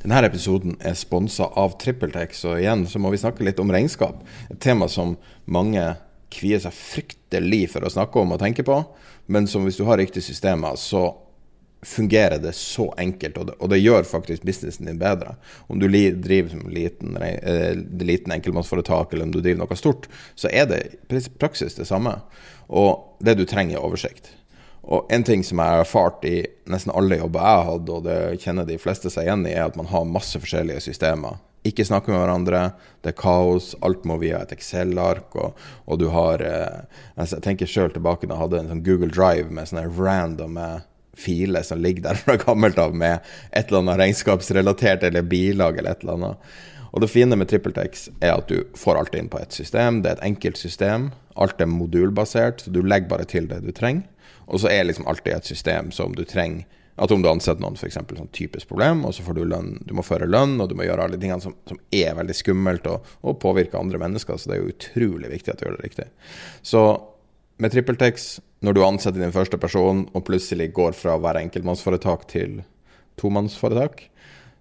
Denne 0.00 0.22
episoden 0.24 0.78
er 0.80 0.94
sponsa 0.96 1.50
av 1.60 1.74
TrippelTex, 1.80 2.44
og 2.48 2.60
igjen 2.62 2.86
så 2.88 3.00
må 3.02 3.10
vi 3.12 3.20
snakke 3.20 3.44
litt 3.44 3.58
om 3.60 3.72
regnskap. 3.72 4.22
Et 4.48 4.60
tema 4.62 4.88
som 4.88 5.18
mange 5.44 5.82
kvier 6.32 6.62
seg 6.62 6.72
fryktelig 6.72 7.66
for 7.74 7.84
å 7.84 7.92
snakke 7.92 8.22
om 8.22 8.32
og 8.32 8.40
tenke 8.40 8.64
på, 8.64 8.78
men 9.28 9.48
som 9.50 9.66
hvis 9.66 9.76
du 9.76 9.84
har 9.84 10.00
riktige 10.00 10.24
systemer, 10.24 10.78
så 10.80 11.10
fungerer 11.84 12.40
det 12.40 12.54
så 12.56 12.90
enkelt, 13.00 13.38
og 13.40 13.46
det, 13.48 13.58
og 13.60 13.70
det, 13.72 13.80
gjør 13.80 14.08
faktisk 14.08 14.44
businessen 14.44 14.88
din 14.88 15.00
bedre. 15.00 15.34
Om 15.68 15.80
du 15.80 15.86
driver 15.88 16.50
som 16.52 16.66
liten, 16.72 17.16
eh, 17.20 17.76
liten 18.04 18.32
enkeltmannsforetak, 18.32 19.12
eller 19.12 19.28
om 19.28 19.32
du 19.32 19.40
driver 19.40 19.64
noe 19.64 19.80
stort, 19.80 20.08
så 20.34 20.48
er 20.52 20.68
det 20.68 20.82
praksis 21.40 21.76
det 21.76 21.88
samme. 21.88 22.18
Og 22.68 23.20
det 23.20 23.36
du 23.36 23.46
trenger, 23.48 23.78
er 23.78 23.84
oversikt. 23.84 24.32
Og 24.82 25.12
en 25.12 25.24
ting 25.26 25.44
som 25.44 25.60
jeg 25.60 25.74
har 25.74 25.84
erfart 25.84 26.24
i 26.24 26.38
nesten 26.70 26.92
alle 26.96 27.20
jobber 27.20 27.44
jeg 27.44 27.58
har 27.58 27.68
hatt, 27.68 27.92
og 27.92 28.04
det 28.06 28.18
kjenner 28.42 28.68
de 28.68 28.78
fleste 28.80 29.12
seg 29.12 29.28
igjen 29.28 29.46
i, 29.46 29.54
er 29.54 29.68
at 29.68 29.78
man 29.78 29.90
har 29.90 30.08
masse 30.08 30.40
forskjellige 30.40 30.86
systemer. 30.88 31.38
Ikke 31.68 31.84
snakke 31.84 32.08
med 32.08 32.22
hverandre, 32.22 32.62
det 33.04 33.12
er 33.12 33.18
kaos, 33.20 33.74
alt 33.84 34.06
må 34.08 34.16
via 34.22 34.40
et 34.40 34.54
Excel-ark, 34.56 35.36
og, 35.36 35.58
og, 35.84 35.98
du 36.00 36.06
har 36.14 36.40
eh, 36.40 37.02
altså 37.20 37.36
Jeg 37.36 37.44
tenker 37.44 37.68
sjøl 37.68 37.92
tilbake 37.92 38.24
da 38.24 38.32
jeg 38.38 38.42
hadde 38.46 38.62
en 38.62 38.72
sånn 38.72 38.86
Google 38.86 39.12
Drive 39.12 39.52
med 39.52 39.68
sånne 39.68 39.90
random 39.98 40.56
filer 41.20 41.62
som 41.62 41.80
ligger 41.82 42.08
der 42.08 42.20
fra 42.20 42.38
gammelt 42.40 42.78
av 42.80 42.94
med 42.96 43.20
et 43.52 43.68
eller 43.68 43.82
annet 43.82 44.00
regnskapsrelatert 44.00 45.04
eller 45.10 45.26
bilag 45.26 45.78
eller 45.78 45.92
et 45.92 46.04
eller 46.04 46.16
annet. 46.16 46.52
Og 46.90 47.04
det 47.04 47.10
fine 47.12 47.36
med 47.38 47.50
TrippelTex 47.50 48.08
er 48.18 48.34
at 48.34 48.48
du 48.50 48.64
får 48.78 48.98
alt 48.98 49.14
inn 49.14 49.28
på 49.30 49.38
ett 49.38 49.54
system. 49.54 50.00
Det 50.02 50.10
er 50.10 50.18
et 50.18 50.30
enkelt 50.32 50.58
system. 50.58 51.10
Alt 51.38 51.60
er 51.62 51.70
modulbasert, 51.70 52.64
så 52.64 52.72
du 52.74 52.80
legger 52.82 53.12
bare 53.12 53.28
til 53.30 53.46
det 53.50 53.60
du 53.62 53.70
trenger. 53.74 54.08
Og 54.50 54.62
så 54.62 54.70
er 54.72 54.86
liksom 54.86 55.08
alltid 55.10 55.36
et 55.36 55.50
system 55.52 55.90
som 55.94 56.14
du 56.16 56.24
trenger 56.28 56.66
At 57.00 57.12
om 57.14 57.22
du 57.22 57.30
ansetter 57.30 57.62
noen, 57.62 57.78
f.eks. 57.78 57.96
sånn 57.96 58.32
typisk 58.36 58.68
problem, 58.68 59.06
og 59.08 59.14
så 59.16 59.22
får 59.24 59.38
du 59.38 59.44
lønn 59.48 59.70
Du 59.88 59.94
må 59.96 60.02
føre 60.04 60.28
lønn, 60.28 60.58
og 60.60 60.68
du 60.68 60.74
må 60.76 60.84
gjøre 60.84 61.06
alle 61.06 61.16
de 61.16 61.22
tingene 61.22 61.40
som, 61.40 61.54
som 61.70 61.78
er 61.96 62.12
veldig 62.18 62.36
skummelt 62.36 62.88
og, 62.90 63.06
og 63.24 63.38
påvirker 63.40 63.80
andre 63.80 64.00
mennesker. 64.02 64.36
Så 64.36 64.50
det 64.50 64.58
er 64.58 64.60
jo 64.60 64.74
utrolig 64.74 65.30
viktig 65.32 65.54
at 65.54 65.62
du 65.62 65.64
gjør 65.64 65.78
det 65.78 65.86
riktig. 65.86 66.08
Så 66.60 66.82
med 67.60 67.72
TrippelTex, 67.72 68.28
når 68.64 68.76
du 68.76 68.82
ansetter 68.84 69.22
din 69.22 69.32
første 69.32 69.56
person, 69.60 70.04
og 70.12 70.26
plutselig 70.28 70.70
går 70.76 70.92
fra 70.98 71.16
å 71.16 71.24
være 71.24 71.42
enkeltmannsforetak 71.46 72.26
til 72.28 72.60
tomannsforetak, 73.20 74.04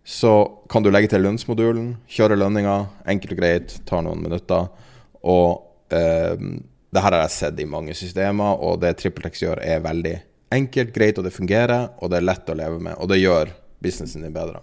så 0.08 0.34
kan 0.72 0.84
du 0.84 0.90
legge 0.92 1.12
til 1.12 1.24
lønnsmodulen, 1.24 1.94
kjøre 2.09 2.40
lønninga, 2.40 2.78
enkelt 3.12 3.36
og 3.36 3.42
greit, 3.42 3.75
tar 3.90 4.03
noen 4.06 4.24
minutter. 4.24 4.69
Og 5.28 5.96
eh, 5.96 6.40
det 6.89 7.03
her 7.03 7.13
har 7.13 7.22
jeg 7.25 7.35
sett 7.35 7.59
i 7.61 7.67
mange 7.69 7.94
systemer, 7.97 8.57
og 8.66 8.79
det 8.81 8.95
TrippelTex 8.97 9.44
gjør, 9.44 9.61
er 9.61 9.85
veldig 9.85 10.16
enkelt, 10.55 10.94
greit, 10.95 11.17
og 11.22 11.25
det 11.27 11.35
fungerer, 11.35 11.89
og 12.01 12.09
det 12.09 12.17
er 12.19 12.25
lett 12.25 12.50
å 12.50 12.57
leve 12.57 12.79
med. 12.81 12.95
Og 12.97 13.05
det 13.11 13.22
gjør 13.22 13.51
businessen 13.83 14.25
din 14.25 14.33
bedre. 14.35 14.59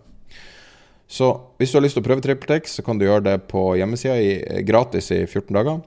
Så 1.06 1.30
hvis 1.60 1.70
du 1.70 1.76
har 1.78 1.84
lyst 1.84 1.94
til 1.94 2.02
å 2.02 2.06
prøve 2.08 2.24
TrippelTex, 2.24 2.62
så 2.78 2.82
kan 2.86 2.98
du 2.98 3.06
gjøre 3.06 3.26
det 3.28 3.36
på 3.50 3.62
hjemmesida 3.78 4.16
gratis 4.66 5.12
i 5.14 5.22
14 5.26 5.54
dager. 5.54 5.78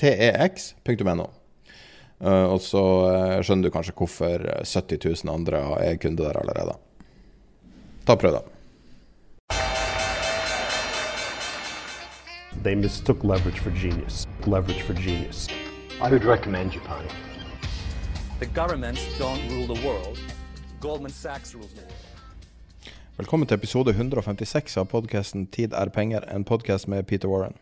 trippletex.no. 0.00 1.28
Uh, 2.24 2.46
og 2.54 2.60
så 2.64 2.80
uh, 2.80 3.42
skjønner 3.44 3.68
du 3.68 3.74
kanskje 3.74 3.96
hvorfor 3.98 4.36
70 4.64 4.96
000 5.26 5.34
andre 5.34 5.58
er 5.84 6.00
kunder 6.00 6.24
der 6.30 6.40
allerede. 6.40 6.74
Ta 8.08 8.16
prøv, 8.16 8.32
da. 8.38 8.42
They 12.62 12.74
mistook 12.74 13.24
leverage 13.24 13.58
for 13.60 13.70
genius. 13.70 14.26
Leverage 14.46 14.82
for 14.82 14.94
genius. 14.94 15.48
I 16.00 16.10
would 16.10 16.24
recommend 16.24 16.72
Japan. 16.72 17.04
The 18.38 18.46
governments 18.46 19.02
don't 19.18 19.40
rule 19.50 19.74
the 19.74 19.86
world. 19.86 20.18
Goldman 20.80 21.12
Sachs 21.12 21.54
rules 21.54 21.72
the 21.72 21.80
world. 21.80 21.94
Velkommen 23.16 23.48
til 23.48 23.54
episode 23.54 23.90
156 23.90 24.76
av 24.76 24.84
podkasten 24.84 25.46
'Tid 25.46 25.72
er 25.72 25.88
penger', 25.88 26.34
en 26.34 26.44
podkast 26.44 26.88
med 26.88 27.06
Peter 27.06 27.28
Warren. 27.28 27.54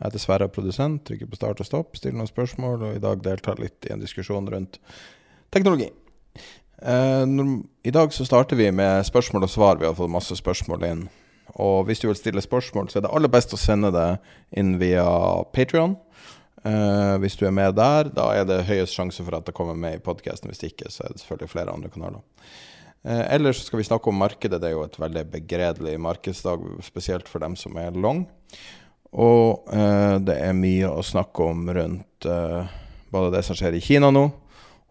Jeg 0.00 0.06
heter 0.06 0.18
Sverre, 0.18 0.48
produsent, 0.48 1.04
trykker 1.04 1.26
på 1.26 1.36
start 1.36 1.60
og 1.60 1.66
stopp, 1.66 1.96
stiller 1.96 2.16
noen 2.16 2.26
spørsmål, 2.26 2.82
og 2.82 2.96
i 2.96 2.98
dag 2.98 3.24
deltar 3.24 3.60
litt 3.60 3.86
i 3.86 3.92
en 3.92 4.00
diskusjon 4.00 4.48
rundt 4.48 4.80
teknologi. 5.52 5.90
Eh, 6.82 7.26
I 7.84 7.90
dag 7.90 8.12
så 8.12 8.24
starter 8.24 8.56
vi 8.56 8.70
med 8.70 9.04
spørsmål 9.04 9.42
og 9.42 9.50
svar. 9.50 9.76
Vi 9.76 9.86
har 9.86 9.94
fått 9.94 10.10
masse 10.10 10.36
spørsmål 10.36 10.84
inn 10.84 11.08
og 11.62 11.86
hvis 11.86 12.02
du 12.02 12.08
vil 12.08 12.18
stille 12.18 12.42
spørsmål, 12.42 12.88
så 12.90 12.98
er 12.98 13.06
det 13.06 13.12
aller 13.14 13.30
best 13.30 13.54
å 13.54 13.60
sende 13.60 13.92
det 13.94 14.08
inn 14.58 14.74
via 14.80 15.06
Patrion. 15.54 15.96
Uh, 16.64 17.20
hvis 17.20 17.36
du 17.36 17.44
er 17.44 17.52
med 17.52 17.74
der, 17.76 18.08
da 18.16 18.30
er 18.32 18.46
det 18.48 18.62
høyest 18.64 18.96
sjanse 18.96 19.24
for 19.24 19.36
at 19.36 19.44
det 19.44 19.52
kommer 19.56 19.76
med 19.76 19.98
i 19.98 20.02
podkasten. 20.02 20.48
Hvis 20.50 20.64
ikke, 20.64 20.88
så 20.90 21.04
er 21.04 21.12
det 21.12 21.20
selvfølgelig 21.20 21.52
flere 21.52 21.74
andre 21.74 21.90
kanaler. 21.92 22.22
Uh, 23.04 23.20
ellers 23.28 23.60
skal 23.66 23.82
vi 23.82 23.86
snakke 23.86 24.08
om 24.10 24.16
markedet. 24.18 24.62
Det 24.62 24.70
er 24.70 24.74
jo 24.78 24.86
et 24.86 24.96
veldig 24.98 25.26
begredelig 25.34 25.98
markedsdag, 26.00 26.64
spesielt 26.86 27.28
for 27.28 27.44
dem 27.44 27.54
som 27.60 27.76
er 27.78 27.92
long. 27.94 28.24
Og 29.12 29.68
uh, 29.68 30.16
det 30.24 30.38
er 30.40 30.56
mye 30.56 30.88
å 30.88 31.04
snakke 31.04 31.50
om 31.52 31.68
rundt 31.68 32.30
både 33.14 33.30
det 33.36 33.44
som 33.44 33.54
skjer 33.58 33.76
i 33.76 33.84
Kina 33.84 34.08
nå, 34.10 34.24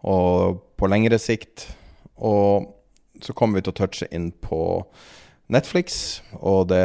og 0.06 0.60
på 0.78 0.88
lengre 0.88 1.18
sikt. 1.18 1.66
Og 2.22 2.70
så 3.20 3.34
kommer 3.34 3.58
vi 3.58 3.66
til 3.66 3.74
å 3.74 3.78
touche 3.82 4.06
inn 4.14 4.30
på 4.30 4.60
Netflix, 5.52 6.22
og 6.40 6.68
det 6.70 6.84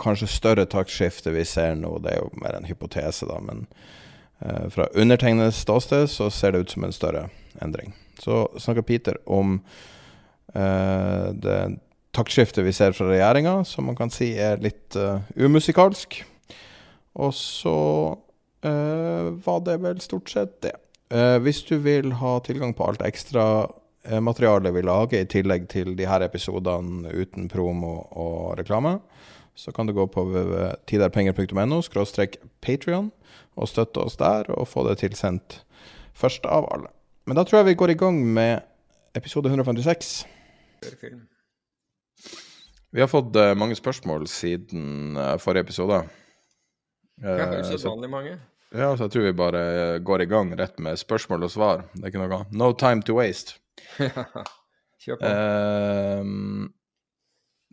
kanskje 0.00 0.28
større 0.30 0.66
taktskiftet 0.70 1.34
vi 1.34 1.44
ser 1.46 1.76
nå, 1.78 1.98
det 2.02 2.14
er 2.14 2.22
jo 2.22 2.30
mer 2.42 2.56
en 2.56 2.68
hypotese, 2.68 3.28
da, 3.28 3.38
men 3.44 3.66
eh, 4.40 4.66
fra 4.72 4.88
undertegnedes 4.94 5.60
ståsted 5.64 6.08
så 6.10 6.30
ser 6.32 6.54
det 6.54 6.64
ut 6.64 6.74
som 6.74 6.86
en 6.86 6.96
større 6.96 7.28
endring. 7.62 7.94
Så 8.18 8.46
snakker 8.58 8.86
Peter 8.86 9.18
om 9.26 9.58
eh, 10.54 11.28
det 11.34 11.58
taktskiftet 12.14 12.64
vi 12.64 12.72
ser 12.74 12.94
fra 12.96 13.10
regjeringa, 13.10 13.60
som 13.68 13.90
man 13.90 13.98
kan 13.98 14.12
si 14.12 14.32
er 14.38 14.62
litt 14.62 14.96
eh, 14.96 15.20
umusikalsk. 15.36 16.22
Og 17.14 17.30
så 17.30 17.78
uh, 18.66 19.26
var 19.44 19.60
det 19.62 19.76
vel 19.84 20.00
stort 20.02 20.32
sett 20.32 20.56
det. 20.66 20.72
Uh, 21.14 21.38
hvis 21.44 21.60
du 21.62 21.76
vil 21.78 22.10
ha 22.18 22.32
tilgang 22.42 22.72
på 22.74 22.88
alt 22.88 23.04
ekstra 23.06 23.44
Eh, 23.62 23.83
materialet 24.04 24.74
vi 24.74 24.82
lager, 24.84 25.22
i 25.22 25.28
tillegg 25.30 25.68
til 25.72 25.94
de 25.96 26.04
her 26.08 26.20
episodene 26.26 27.08
uten 27.08 27.48
promo 27.48 27.94
og 28.12 28.58
reklame, 28.58 28.98
så 29.56 29.72
kan 29.72 29.88
du 29.88 29.94
gå 29.96 30.04
på 30.12 30.24
tiderpenger.no 30.90 31.80
patrion 32.60 33.10
og 33.56 33.70
støtte 33.70 34.02
oss 34.02 34.18
der 34.20 34.50
og 34.52 34.68
få 34.68 34.84
det 34.88 34.98
tilsendt 35.00 35.62
først 36.14 36.46
av 36.46 36.68
alle. 36.74 36.90
Men 37.26 37.38
da 37.38 37.44
tror 37.44 37.62
jeg 37.62 37.72
vi 37.72 37.78
går 37.80 37.94
i 37.94 37.98
gang 37.98 38.20
med 38.36 38.60
episode 39.16 39.48
156. 39.48 40.26
Vi 42.94 43.00
har 43.00 43.08
fått 43.10 43.36
uh, 43.36 43.54
mange 43.58 43.74
spørsmål 43.74 44.28
siden 44.30 45.16
uh, 45.16 45.36
forrige 45.42 45.66
episode. 45.66 46.02
Uh, 47.22 47.30
ja, 47.30 47.48
usedvanlig 47.60 48.10
mange. 48.10 48.36
Ja, 48.74 48.92
så 48.96 49.06
jeg 49.06 49.14
tror 49.14 49.26
vi 49.26 49.32
bare 49.38 49.98
går 49.98 50.22
i 50.22 50.30
gang 50.30 50.52
rett 50.58 50.78
med 50.82 50.98
spørsmål 50.98 51.46
og 51.46 51.50
svar. 51.50 51.84
Det 51.94 52.04
er 52.04 52.12
ikke 52.12 52.22
noe 52.22 52.44
No 52.50 52.72
time 52.72 53.02
to 53.02 53.16
waste. 53.18 53.58
Kjør 55.04 55.20
på. 55.20 55.28
Uh, 55.28 56.24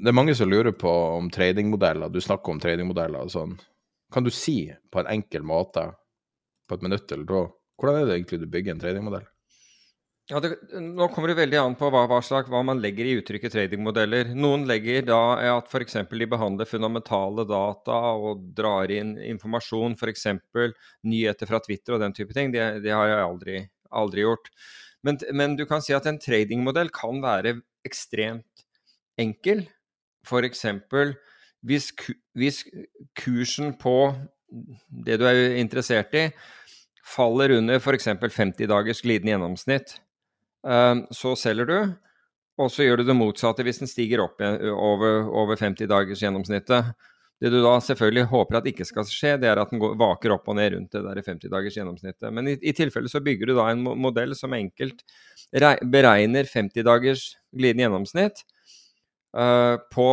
det 0.02 0.10
er 0.10 0.18
mange 0.18 0.36
som 0.38 0.50
lurer 0.50 0.74
på 0.74 0.92
om 1.18 1.30
tradingmodeller. 1.34 2.10
Du 2.10 2.22
snakker 2.24 2.56
om 2.56 2.62
tradingmodeller 2.62 3.28
og 3.28 3.34
sånn. 3.34 3.58
Kan 4.12 4.26
du 4.26 4.32
si 4.34 4.66
på 4.92 5.02
en 5.02 5.12
enkel 5.12 5.46
måte, 5.48 5.86
på 6.68 6.78
et 6.78 6.86
minutt 6.86 7.12
eller 7.12 7.28
to, 7.28 7.44
hvordan 7.80 8.02
er 8.02 8.10
det 8.10 8.18
egentlig 8.18 8.42
du 8.42 8.50
bygger 8.52 8.76
en 8.76 8.82
tradingmodell? 8.82 9.28
Ja, 10.30 10.40
det, 10.40 10.52
Nå 10.80 11.08
kommer 11.12 11.32
det 11.32 11.40
veldig 11.42 11.58
an 11.60 11.74
på 11.76 11.90
hva, 11.92 12.06
hva, 12.08 12.22
slags, 12.24 12.48
hva 12.52 12.62
man 12.64 12.80
legger 12.80 13.08
i 13.10 13.16
uttrykket 13.20 13.56
tradingmodeller. 13.56 14.30
Noen 14.38 14.64
legger 14.70 15.04
da 15.10 15.22
at 15.58 15.68
f.eks. 15.68 15.98
de 16.08 16.28
behandler 16.30 16.70
fundamentale 16.70 17.44
data 17.50 17.98
og 18.14 18.46
drar 18.56 18.94
inn 18.94 19.18
informasjon, 19.18 19.98
f.eks. 19.98 20.28
nyheter 21.10 21.50
fra 21.50 21.60
Twitter 21.66 21.98
og 21.98 22.06
den 22.06 22.16
type 22.16 22.38
ting. 22.38 22.54
Det, 22.54 22.68
det 22.86 22.94
har 22.96 23.10
jeg 23.10 23.26
aldri, 23.26 23.58
aldri 24.04 24.24
gjort. 24.24 24.54
Men, 25.04 25.18
men, 25.34 25.56
du 25.58 25.66
kan 25.66 25.82
si 25.82 25.96
at 25.98 26.06
en 26.10 26.20
tradingmodell 26.22 26.92
kan 26.94 27.22
være 27.24 27.56
ekstremt 27.88 28.66
enkel. 29.20 29.66
F.eks. 30.28 30.66
Hvis, 31.66 31.92
hvis 32.38 32.62
kursen 33.18 33.74
på 33.82 34.14
det 35.06 35.18
du 35.22 35.26
er 35.26 35.58
interessert 35.58 36.14
i, 36.18 36.28
faller 37.06 37.58
under 37.58 37.82
f.eks. 37.82 38.10
50 38.22 38.70
dagers 38.70 39.02
glidende 39.02 39.34
gjennomsnitt, 39.34 39.98
Ehm, 40.68 41.06
så 41.12 41.34
selger 41.40 41.66
du, 41.66 41.78
og 42.62 42.70
så 42.72 42.86
gjør 42.86 43.02
du 43.02 43.08
det 43.10 43.18
motsatte 43.18 43.66
hvis 43.66 43.82
den 43.82 43.90
stiger 43.90 44.22
opp 44.26 44.42
over, 44.42 45.26
over 45.26 45.58
50 45.58 45.90
dagers 45.90 46.22
gjennomsnittet. 46.22 46.94
Det 47.42 47.50
du 47.50 47.58
da 47.64 47.74
selvfølgelig 47.82 48.28
håper 48.30 48.60
at 48.60 48.68
ikke 48.70 48.86
skal 48.86 49.08
skje, 49.10 49.34
det 49.42 49.50
er 49.50 49.58
at 49.58 49.72
den 49.74 49.82
går, 49.82 49.96
vaker 49.98 50.36
opp 50.36 50.50
og 50.52 50.60
ned 50.60 50.76
rundt 50.76 50.94
det 50.94 51.02
der 51.08 51.22
50 51.26 51.50
dagers 51.50 51.78
gjennomsnittet. 51.80 52.28
Men 52.30 52.52
i, 52.52 52.56
i 52.62 52.74
tilfelle 52.78 53.10
så 53.10 53.24
bygger 53.26 53.50
du 53.50 53.56
da 53.58 53.72
en 53.72 53.82
modell 53.82 54.36
som 54.38 54.54
enkelt 54.54 55.02
beregner 55.90 56.46
50 56.48 56.86
dagers 56.86 57.24
glidende 57.50 57.88
gjennomsnitt. 57.88 58.44
Uh, 59.32 59.80
på, 59.96 60.06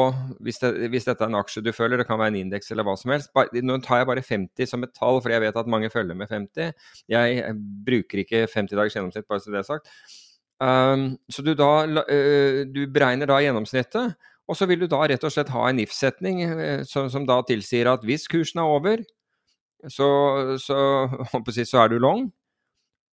hvis, 0.47 0.61
det, 0.63 0.71
hvis, 0.93 1.09
dette 1.09 1.25
er 1.27 1.31
en 1.33 1.41
aksje 1.41 1.61
du 1.67 1.73
følger, 1.75 1.99
det 1.99 2.07
kan 2.07 2.21
være 2.21 2.31
en 2.37 2.39
indeks 2.45 2.71
eller 2.71 2.87
hva 2.87 2.95
som 2.97 3.11
helst. 3.11 3.33
Nå 3.35 3.81
tar 3.83 4.01
jeg 4.01 4.09
bare 4.13 4.23
50 4.23 4.71
som 4.71 4.87
et 4.87 4.95
tall, 4.95 5.19
for 5.25 5.35
jeg 5.35 5.43
vet 5.43 5.59
at 5.59 5.71
mange 5.71 5.91
følger 5.91 6.17
med 6.17 6.31
50. 6.31 6.71
Jeg 7.11 7.55
bruker 7.87 8.23
ikke 8.23 8.45
50 8.47 8.79
dagers 8.79 8.97
gjennomsnitt, 8.97 9.27
bare 9.29 9.43
så 9.43 9.53
det 9.53 9.61
er 9.61 9.69
sagt. 9.69 9.91
Um, 10.63 11.11
så 11.31 11.43
du, 11.43 11.53
da, 11.59 11.73
uh, 12.09 12.63
du 12.71 12.85
beregner 12.95 13.31
da 13.31 13.43
gjennomsnittet, 13.43 14.15
og 14.49 14.57
så 14.57 14.69
vil 14.69 14.81
du 14.81 14.89
da 14.91 15.03
rett 15.11 15.25
og 15.25 15.33
slett 15.33 15.53
ha 15.53 15.67
en 15.69 15.81
if-setning 15.83 16.43
uh, 16.49 16.83
som, 16.89 17.11
som, 17.13 17.27
da 17.29 17.41
tilsier 17.47 17.91
at 17.91 18.05
hvis 18.07 18.29
kursen 18.31 18.63
er 18.63 18.75
over, 18.79 19.05
så, 19.87 20.09
så, 20.59 20.79
så, 21.71 21.83
er 21.85 21.93
du 21.93 21.99
long. 22.03 22.29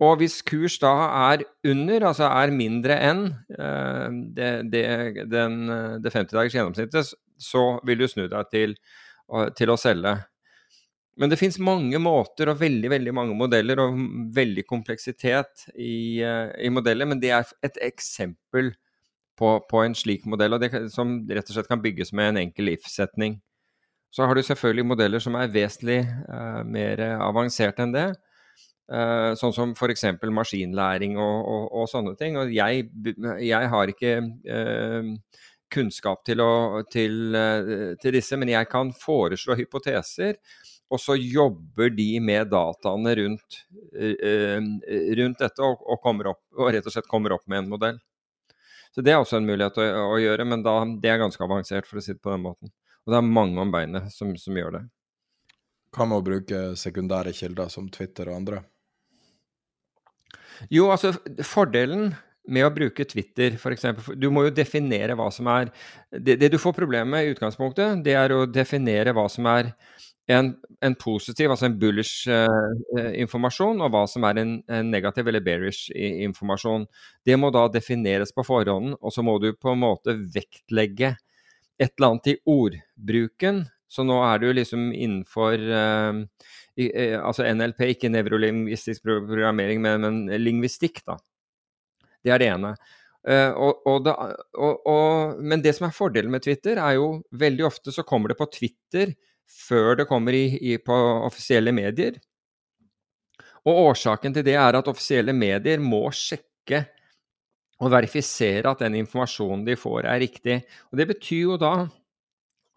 Og 0.03 0.17
hvis 0.19 0.41
kurs 0.47 0.79
da 0.83 0.93
er 1.31 1.45
under, 1.69 2.09
altså 2.11 2.27
er 2.29 2.55
mindre 2.55 2.99
enn 3.11 3.25
uh, 3.59 4.09
det, 4.37 4.51
det, 4.73 4.85
det 5.33 6.13
50 6.13 6.35
dagers 6.35 6.59
gjennomsnittet, 6.59 7.15
så 7.43 7.65
vil 7.87 8.03
du 8.03 8.09
snu 8.11 8.27
deg 8.31 8.53
til, 8.53 8.77
til 9.59 9.73
å 9.73 9.79
selge. 9.81 10.17
Men 11.21 11.29
det 11.29 11.39
fins 11.41 11.59
mange 11.61 11.99
måter 12.01 12.49
og 12.49 12.61
veldig 12.63 12.89
veldig 12.93 13.13
mange 13.15 13.37
modeller 13.37 13.83
og 13.83 13.99
veldig 14.37 14.65
kompleksitet 14.69 15.67
i, 15.77 16.23
uh, 16.25 16.53
i 16.57 16.73
modeller. 16.73 17.09
Men 17.09 17.21
det 17.23 17.33
er 17.37 17.53
et 17.65 17.79
eksempel 17.85 18.73
på, 19.39 19.55
på 19.71 19.83
en 19.85 19.95
slik 19.97 20.27
modell, 20.29 20.57
og 20.57 20.63
det, 20.63 20.71
som 20.93 21.21
rett 21.29 21.49
og 21.49 21.57
slett 21.57 21.71
kan 21.71 21.83
bygges 21.83 22.13
med 22.17 22.33
en 22.33 22.43
enkel 22.45 22.73
if-setning. 22.75 23.39
Så 24.13 24.27
har 24.29 24.37
du 24.37 24.43
selvfølgelig 24.45 24.85
modeller 24.91 25.23
som 25.25 25.39
er 25.41 25.53
vesentlig 25.53 26.03
uh, 26.05 26.61
mer 26.69 27.01
avansert 27.17 27.81
enn 27.81 27.95
det. 27.95 28.11
Uh, 28.93 29.33
sånn 29.41 29.55
som 29.57 29.73
f.eks. 29.73 30.05
maskinlæring 30.21 31.17
og, 31.17 31.39
og, 31.49 31.63
og, 31.71 31.87
sånne 31.89 32.13
ting. 32.21 32.37
Og 32.37 32.53
jeg, 32.53 32.91
jeg 33.41 33.71
har 33.73 33.93
ikke 33.95 34.19
kunnskap 35.73 36.27
til, 36.29 36.43
å, 36.45 36.83
til, 36.93 37.33
til, 38.03 38.13
disse, 38.13 38.37
men 38.37 38.53
jeg 38.53 38.69
kan 38.69 38.93
foreslå 38.93 39.57
hypoteser 39.57 40.37
og 40.93 41.01
så 41.01 41.17
jobber 41.17 41.93
de 41.97 42.09
med 42.21 42.51
dataene 42.53 43.15
rundt, 43.17 43.63
uh, 43.97 44.59
rundt 45.19 45.41
dette 45.41 45.65
og, 45.65 45.85
og, 45.89 46.09
opp, 46.35 46.43
og, 46.59 46.67
rett 46.75 46.89
og 46.89 46.95
slett 46.95 47.09
kommer 47.09 47.37
opp 47.39 47.47
med 47.49 47.63
en 47.63 47.71
modell. 47.73 48.01
Så 48.93 49.01
Det 49.01 49.13
er 49.13 49.21
også 49.21 49.39
en 49.39 49.49
mulighet 49.49 49.79
å, 49.81 49.87
å 50.13 50.19
gjøre, 50.21 50.45
men 50.49 50.65
da, 50.65 50.75
det 51.01 51.13
er 51.13 51.23
ganske 51.23 51.45
avansert, 51.45 51.89
for 51.89 52.01
å 52.01 52.05
si 52.05 52.13
det 52.13 52.23
på 52.23 52.33
den 52.35 52.45
måten. 52.45 52.73
Og 53.03 53.15
det 53.15 53.19
er 53.19 53.31
mange 53.39 53.63
om 53.63 53.73
beinet 53.73 54.13
som, 54.13 54.35
som 54.39 54.59
gjør 54.59 54.77
det. 54.77 54.83
Hva 55.93 56.07
med 56.09 56.21
å 56.21 56.25
bruke 56.25 56.61
sekundære 56.79 57.33
kilder 57.37 57.73
som 57.73 57.89
Twitter 57.93 58.31
og 58.31 58.39
andre? 58.41 58.61
Jo, 60.73 60.91
altså 60.93 61.15
fordelen 61.45 62.13
med 62.53 62.67
å 62.67 62.73
bruke 62.75 63.07
Twitter, 63.07 63.57
f.eks. 63.59 63.87
Du 64.19 64.29
må 64.35 64.47
jo 64.47 64.55
definere 64.55 65.17
hva 65.19 65.29
som 65.35 65.49
er 65.53 65.71
det, 66.11 66.39
det, 66.41 66.51
du 66.53 66.59
får 66.61 66.75
problemet 66.77 67.11
med 67.11 67.27
i 67.27 67.35
utgangspunktet, 67.35 68.03
det 68.05 68.17
er 68.19 68.35
å 68.35 68.45
definere 68.51 69.15
hva 69.15 69.29
som 69.31 69.47
er 69.51 69.73
en, 70.39 70.53
en, 70.81 70.95
positiv, 70.95 71.51
altså 71.51 71.67
en 71.69 71.77
bullish 71.81 72.31
eh, 72.31 73.11
informasjon, 73.23 73.81
og 73.83 73.93
hva 73.93 74.05
som 74.11 74.25
er 74.29 74.41
en, 74.43 74.55
en, 74.71 74.91
negativ 74.93 75.29
eller 75.29 75.45
bearish 75.45 75.93
informasjon. 75.97 76.87
Det 77.27 77.39
må 77.41 77.51
da 77.55 77.67
defineres 77.73 78.35
på 78.35 78.45
forhånd, 78.47 78.97
og 79.01 79.15
så 79.15 79.25
må 79.27 79.39
du 79.43 79.53
på 79.55 79.73
en 79.73 79.83
måte 79.83 80.17
vektlegge 80.35 81.15
et 81.83 81.93
eller 81.97 82.09
annet 82.09 82.33
i 82.35 82.39
ordbruken. 82.49 83.65
Så 83.93 84.07
nå 84.09 84.21
er 84.25 84.41
du 84.41 84.49
liksom 84.57 84.91
innenfor 84.93 85.59
eh, 85.59 86.23
i, 86.79 86.89
eh, 86.89 87.19
altså 87.19 87.47
NLP, 87.49 87.85
ikke 87.97 88.13
nevrolingvistisk 88.13 89.05
programmering, 89.05 89.83
men, 89.85 90.07
men, 90.07 90.25
lingvistikk, 90.41 91.05
da. 91.09 91.19
Det 92.23 92.31
er 92.31 92.39
det 92.39 92.53
ene. 92.55 92.77
Og, 93.23 93.85
og 93.87 94.01
da, 94.03 94.13
og, 94.59 95.37
men 95.47 95.61
det 95.63 95.77
som 95.77 95.85
er 95.87 95.95
fordelen 95.95 96.31
med 96.35 96.43
Twitter, 96.43 96.79
er 96.83 96.97
jo 96.97 97.21
veldig 97.39 97.65
ofte 97.69 97.95
så 97.95 98.03
kommer 98.07 98.33
det 98.33 98.37
på 98.39 98.49
Twitter 98.51 99.13
før 99.49 99.97
det 100.01 100.09
kommer 100.11 100.37
i, 100.37 100.47
i, 100.73 100.77
på 100.83 100.97
offisielle 101.27 101.73
medier. 101.75 102.19
Og 103.63 103.93
årsaken 103.93 104.35
til 104.35 104.47
det 104.47 104.57
er 104.59 104.79
at 104.79 104.91
offisielle 104.91 105.35
medier 105.37 105.83
må 105.83 106.09
sjekke 106.15 106.83
og 107.83 107.91
verifisere 107.91 108.71
at 108.71 108.83
den 108.85 109.01
informasjonen 109.01 109.65
de 109.67 109.77
får, 109.79 110.07
er 110.07 110.23
riktig. 110.23 110.61
Og 110.91 110.99
Det 110.99 111.09
betyr 111.11 111.43
jo 111.43 111.59
da 111.61 111.75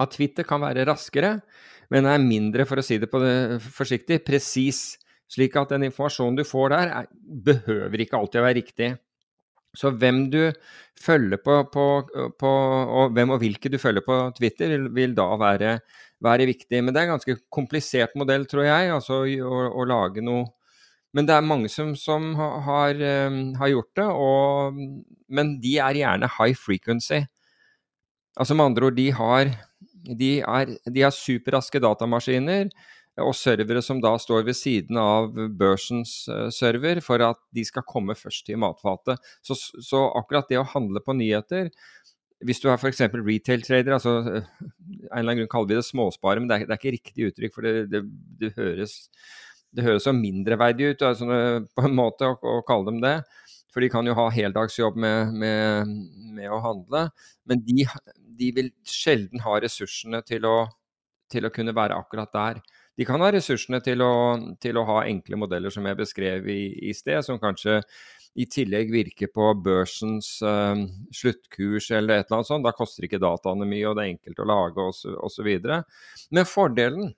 at 0.01 0.11
Twitter 0.11 0.45
kan 0.47 0.63
være 0.63 0.85
raskere, 0.89 1.39
men 1.93 2.09
er 2.09 2.21
mindre, 2.21 2.65
for 2.65 2.81
å 2.81 2.85
si 2.85 2.97
det, 3.01 3.09
det 3.11 3.61
forsiktig, 3.61 4.23
presis. 4.25 4.97
Slik 5.29 5.55
at 5.57 5.71
den 5.73 5.87
informasjonen 5.87 6.37
du 6.37 6.43
får 6.45 6.71
der, 6.73 6.91
er, 7.01 7.09
behøver 7.45 8.01
ikke 8.01 8.17
alltid 8.17 8.41
å 8.41 8.45
være 8.45 8.57
riktig. 8.59 8.89
Så 9.75 9.91
hvem 9.91 10.25
du 10.31 10.39
følger 11.01 11.41
på, 11.43 11.57
på, 11.73 11.85
på, 12.39 12.51
og 13.01 13.15
hvem 13.15 13.33
og 13.35 13.41
hvilke 13.41 13.71
du 13.71 13.77
følger 13.81 14.05
på 14.05 14.19
Twitter, 14.37 14.77
vil 14.95 15.15
da 15.17 15.27
være 15.41 15.79
være 16.23 16.47
viktig. 16.49 16.81
Men 16.81 16.93
det 16.93 17.01
er 17.01 17.09
en 17.09 17.15
ganske 17.15 17.37
komplisert 17.53 18.15
modell, 18.19 18.45
tror 18.49 18.67
jeg, 18.67 18.93
altså 18.93 19.23
å, 19.25 19.63
å 19.75 19.87
lage 19.89 20.23
noe 20.25 20.51
Men 21.15 21.23
det 21.29 21.31
er 21.31 21.45
mange 21.47 21.69
som, 21.71 21.93
som 21.95 22.33
har, 22.35 22.97
um, 22.99 23.53
har, 23.55 23.69
gjort 23.71 23.91
det, 23.95 24.07
og, 24.11 24.79
men 25.31 25.53
de 25.63 25.77
er 25.79 25.95
gjerne 26.01 26.27
high 26.27 26.57
frequency. 26.59 27.21
Altså 28.35 28.57
med 28.57 28.65
andre 28.65 28.89
ord, 28.89 28.97
de 28.97 29.05
har, 29.15 29.53
de 30.19 30.31
er, 30.43 30.73
de 30.91 31.05
har 31.05 31.15
superraske 31.15 31.79
datamaskiner 31.79 32.67
og 33.23 33.31
servere 33.37 33.79
som 33.83 34.01
da 34.03 34.11
står 34.19 34.43
ved 34.43 34.57
siden 34.59 34.99
av 34.99 35.29
børsens 35.55 36.25
uh, 36.27 36.49
server 36.51 36.99
for 37.03 37.23
at 37.23 37.39
de 37.55 37.63
skal 37.63 37.85
komme 37.87 38.15
først 38.19 38.43
til 38.49 38.59
matfatet. 38.59 39.21
Så, 39.39 39.55
så, 39.55 40.01
akkurat 40.19 40.51
det 40.51 40.59
å 40.59 40.67
handle 40.67 40.99
på 40.99 41.15
nyheter 41.15 41.71
hvis 42.43 42.59
du 42.59 42.67
har 42.67 42.77
f.eks. 42.81 43.05
retail-trader, 43.13 43.95
altså 43.95 44.17
eh, 44.19 44.51
en 44.65 45.19
eller 45.19 45.31
annen 45.31 45.41
grunn 45.43 45.51
kaller 45.53 45.71
vi 45.71 45.79
det 45.79 45.87
småspare, 45.87 46.41
men 46.41 46.51
det 46.51 46.57
er, 46.57 46.67
det 46.67 46.75
er 46.75 46.81
ikke 46.81 46.95
riktig 46.97 47.29
uttrykk, 47.29 47.55
for 47.55 47.67
det, 47.67 47.87
det, 47.93 48.03
det 48.41 48.53
høres 48.57 48.99
det 49.75 49.83
høres 49.83 50.05
så 50.07 50.13
mindreverdig 50.15 50.93
ut 50.93 51.03
altså, 51.05 51.41
på 51.75 51.87
en 51.87 51.97
måte 51.97 52.29
å, 52.29 52.37
å, 52.39 52.61
kalle 52.67 52.87
dem 52.91 53.01
det. 53.03 53.17
For 53.73 53.83
de 53.83 53.89
kan 53.91 54.07
jo 54.07 54.15
ha 54.15 54.29
heldagsjobb 54.31 54.95
med, 55.03 55.33
med, 55.35 55.91
med 56.37 56.47
å 56.47 56.61
handle. 56.63 57.09
Men 57.49 57.63
de, 57.65 57.83
de, 58.39 58.51
vil 58.55 58.71
sjelden 58.87 59.43
ha 59.43 59.57
ressursene 59.59 60.21
til 60.27 60.47
å, 60.47 60.55
til 61.31 61.47
å, 61.47 61.51
kunne 61.51 61.75
være 61.75 61.97
akkurat 61.99 62.31
der. 62.31 62.61
De 62.95 63.03
kan 63.07 63.19
ha 63.19 63.33
ressursene 63.35 63.81
til 63.83 63.99
å, 64.05 64.13
til 64.63 64.79
å 64.79 64.85
ha 64.87 65.01
enkle 65.09 65.41
modeller 65.41 65.73
som 65.73 65.83
jeg 65.83 65.99
beskrev 65.99 66.47
i, 66.47 66.61
i 66.87 66.95
sted, 66.95 67.19
som 67.27 67.41
kanskje 67.41 67.81
i 68.35 68.45
tillegg 68.51 68.89
virke 68.91 69.29
på 69.31 69.51
børsens 69.63 70.37
uh, 70.43 70.75
sluttkurs 71.15 71.87
eller 71.91 72.19
et 72.19 72.25
eller 72.27 72.41
annet 72.41 72.49
sånt. 72.49 72.65
Da 72.67 72.73
koster 72.75 73.07
ikke 73.07 73.21
dataene 73.23 73.67
mye, 73.67 73.85
og 73.87 73.95
det 73.95 74.03
er 74.03 74.15
enkelt 74.15 74.41
å 74.43 74.49
lage 74.49 74.89
osv. 75.23 75.51
Men 76.35 76.49
fordelen 76.49 77.13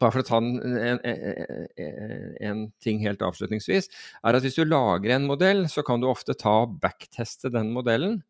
bare 0.00 0.14
for 0.14 0.22
å 0.22 0.26
ta 0.26 0.38
en, 0.40 0.56
en, 0.98 2.36
en, 2.40 2.62
ting 2.82 3.00
helt 3.04 3.22
avslutningsvis, 3.22 3.90
er 4.24 4.38
at 4.38 4.44
hvis 4.44 4.58
du 4.58 4.64
lager 4.66 5.14
en 5.14 5.28
modell, 5.28 5.66
så 5.70 5.84
kan 5.86 6.02
du 6.02 6.08
ofte 6.10 6.34
ta 6.38 6.62
og 6.64 6.78
backteste 6.82 7.52
den 7.52 7.70
modellen. 7.74 8.20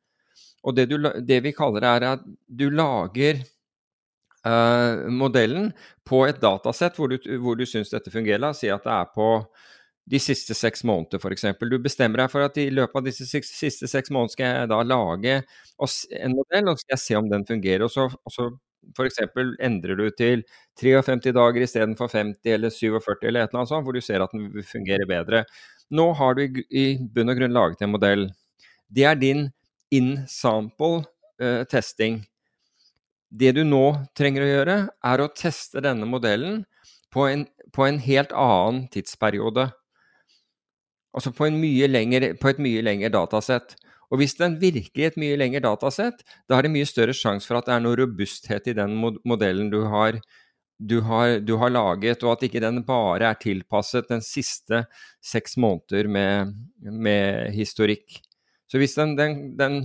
Og 0.66 0.76
det, 0.76 0.88
du, 0.90 0.98
det 1.22 1.40
vi 1.46 1.54
kaller 1.56 1.84
det, 1.84 1.92
er 1.92 2.08
at 2.10 2.26
du 2.46 2.66
lager 2.70 3.40
uh, 4.46 5.08
modellen 5.10 5.70
på 6.06 6.24
et 6.28 6.42
datasett 6.42 6.98
hvor 6.98 7.10
du, 7.10 7.18
hvor 7.42 7.58
du 7.58 7.64
syns 7.68 7.94
dette 7.94 8.12
fungerer. 8.14 8.52
Si 8.58 8.70
at 8.70 8.84
det 8.86 8.94
er 8.94 9.10
på 9.14 9.28
de 10.10 10.18
siste 10.18 10.54
seks 10.58 10.82
måneder, 10.88 11.20
f.eks. 11.22 11.46
Du 11.60 11.78
bestemmer 11.82 12.24
deg 12.24 12.32
for 12.32 12.44
at 12.44 12.58
i 12.58 12.70
løpet 12.74 12.98
av 12.98 13.06
disse 13.06 13.26
siste 13.28 13.88
seks 13.90 14.10
månedene 14.10 14.34
skal 14.34 14.48
jeg 14.48 14.70
da 14.72 14.80
lage 14.82 15.38
en 15.38 16.34
modell, 16.34 16.72
og 16.72 16.80
skal 16.80 16.96
jeg 16.96 17.04
se 17.04 17.18
om 17.20 17.30
den 17.30 17.46
fungerer. 17.48 17.86
Og 17.86 17.92
så, 17.94 18.08
og 18.10 18.34
så 18.34 18.50
F.eks. 18.96 19.20
endrer 19.62 19.98
du 19.98 20.08
til 20.18 20.42
53 20.80 21.34
dager 21.36 21.64
istedenfor 21.64 22.10
50 22.10 22.54
eller 22.56 22.72
47 22.74 23.28
eller 23.28 23.44
et 23.44 23.52
eller 23.52 23.60
annet 23.60 23.70
sånt, 23.70 23.86
hvor 23.86 23.94
du 23.94 24.02
ser 24.02 24.24
at 24.24 24.34
den 24.34 24.50
fungerer 24.66 25.06
bedre. 25.08 25.44
Nå 25.92 26.08
har 26.18 26.36
du 26.36 26.62
i 26.66 26.86
bunn 26.98 27.30
og 27.30 27.38
grunn 27.38 27.54
laget 27.54 27.84
en 27.84 27.92
modell. 27.94 28.26
Det 28.90 29.06
er 29.08 29.18
din 29.20 29.46
in-sample 29.92 31.04
uh, 31.42 31.62
testing. 31.70 32.22
Det 33.30 33.54
du 33.56 33.62
nå 33.64 33.84
trenger 34.18 34.44
å 34.44 34.50
gjøre, 34.50 34.76
er 35.12 35.22
å 35.22 35.30
teste 35.36 35.84
denne 35.84 36.08
modellen 36.08 36.64
på 37.12 37.28
en, 37.28 37.46
på 37.72 37.86
en 37.86 38.00
helt 38.02 38.32
annen 38.36 38.86
tidsperiode. 38.92 39.70
Altså 41.12 41.32
på, 41.36 41.48
lengre, 41.52 42.34
på, 42.40 42.52
et 42.52 42.60
mye 42.62 42.82
lengre 42.84 43.10
datasett. 43.12 43.74
Og 44.12 44.20
hvis 44.20 44.36
den 44.36 44.58
virker 44.60 45.02
i 45.02 45.08
et 45.08 45.18
mye 45.20 45.36
lengre 45.40 45.62
datasett, 45.64 46.22
da 46.48 46.58
er 46.58 46.66
det 46.66 46.72
mye 46.74 46.88
større 46.88 47.16
sjanse 47.16 47.48
for 47.48 47.60
at 47.60 47.68
det 47.68 47.76
er 47.76 47.84
noe 47.84 47.98
robusthet 48.00 48.68
i 48.68 48.76
den 48.76 48.96
modellen 48.98 49.70
du 49.72 49.82
har, 49.92 50.18
du 50.82 50.98
har, 51.06 51.38
du 51.40 51.54
har 51.60 51.72
laget, 51.72 52.24
og 52.24 52.34
at 52.34 52.44
ikke 52.48 52.60
den 52.64 52.82
bare 52.84 53.30
er 53.30 53.40
tilpasset 53.40 54.08
den 54.10 54.24
siste 54.24 54.84
seks 55.24 55.56
måneder 55.60 56.08
med, 56.10 56.54
med 56.82 57.52
historikk. 57.56 58.20
Så 58.72 58.80
hvis 58.80 58.96
den, 58.96 59.14
den, 59.18 59.36
den 59.56 59.82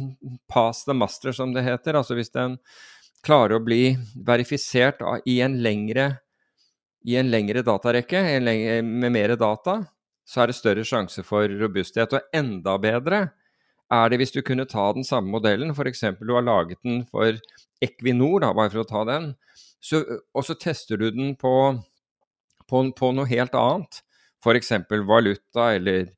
pass 0.48 0.86
the 0.88 0.96
master, 0.96 1.36
som 1.36 1.51
det 1.53 1.65
heter, 1.67 2.00
altså 2.00 2.15
hvis 2.15 2.31
den 2.31 2.55
klarer 3.25 3.57
å 3.57 3.63
bli 3.63 3.98
verifisert 4.27 5.03
i 5.27 5.41
en 5.43 5.60
lengre, 5.63 6.10
i 7.07 7.17
en 7.19 7.29
lengre 7.31 7.63
datarekke 7.67 8.22
en 8.38 8.48
lengre, 8.48 8.81
med 8.88 9.13
mer 9.15 9.36
data, 9.39 9.81
så 10.27 10.43
er 10.43 10.51
det 10.51 10.57
større 10.57 10.86
sjanse 10.88 11.24
for 11.25 11.48
robusthet. 11.62 12.13
Og 12.13 12.36
enda 12.36 12.75
bedre 12.84 13.22
er 13.93 14.10
det 14.12 14.19
hvis 14.19 14.36
du 14.36 14.41
kunne 14.43 14.67
ta 14.67 14.89
den 14.96 15.07
samme 15.07 15.31
modellen, 15.31 15.72
f.eks. 15.72 16.03
du 16.19 16.34
har 16.36 16.43
laget 16.43 16.81
den 16.84 17.05
for 17.07 17.39
Equinor, 17.84 18.41
da, 18.43 18.51
bare 18.57 18.74
for 18.74 18.84
å 18.84 18.89
ta 18.89 19.03
den, 19.07 19.31
så, 19.79 20.01
og 20.36 20.43
så 20.43 20.57
tester 20.60 21.00
du 21.00 21.07
den 21.13 21.36
på, 21.39 21.53
på, 22.67 22.81
på 22.98 23.12
noe 23.15 23.29
helt 23.29 23.55
annet, 23.55 24.01
f.eks. 24.43 24.74
valuta 25.07 25.72
eller 25.77 26.12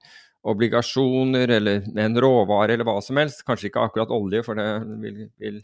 obligasjoner 0.50 1.52
eller 1.60 1.86
en 2.00 2.18
råvare 2.24 2.74
eller 2.74 2.88
hva 2.88 2.98
som 3.04 3.20
helst, 3.20 3.44
kanskje 3.46 3.70
ikke 3.70 3.84
akkurat 3.84 4.14
olje, 4.16 4.42
for 4.46 4.58
det 4.58 4.70
vil, 5.04 5.22
vil 5.38 5.62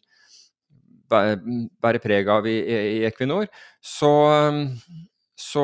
bære 1.09 2.01
preg 2.03 2.29
av 2.29 2.45
i, 2.49 2.57
i 2.59 3.03
Equinor, 3.07 3.47
så, 3.81 4.11
så 5.39 5.63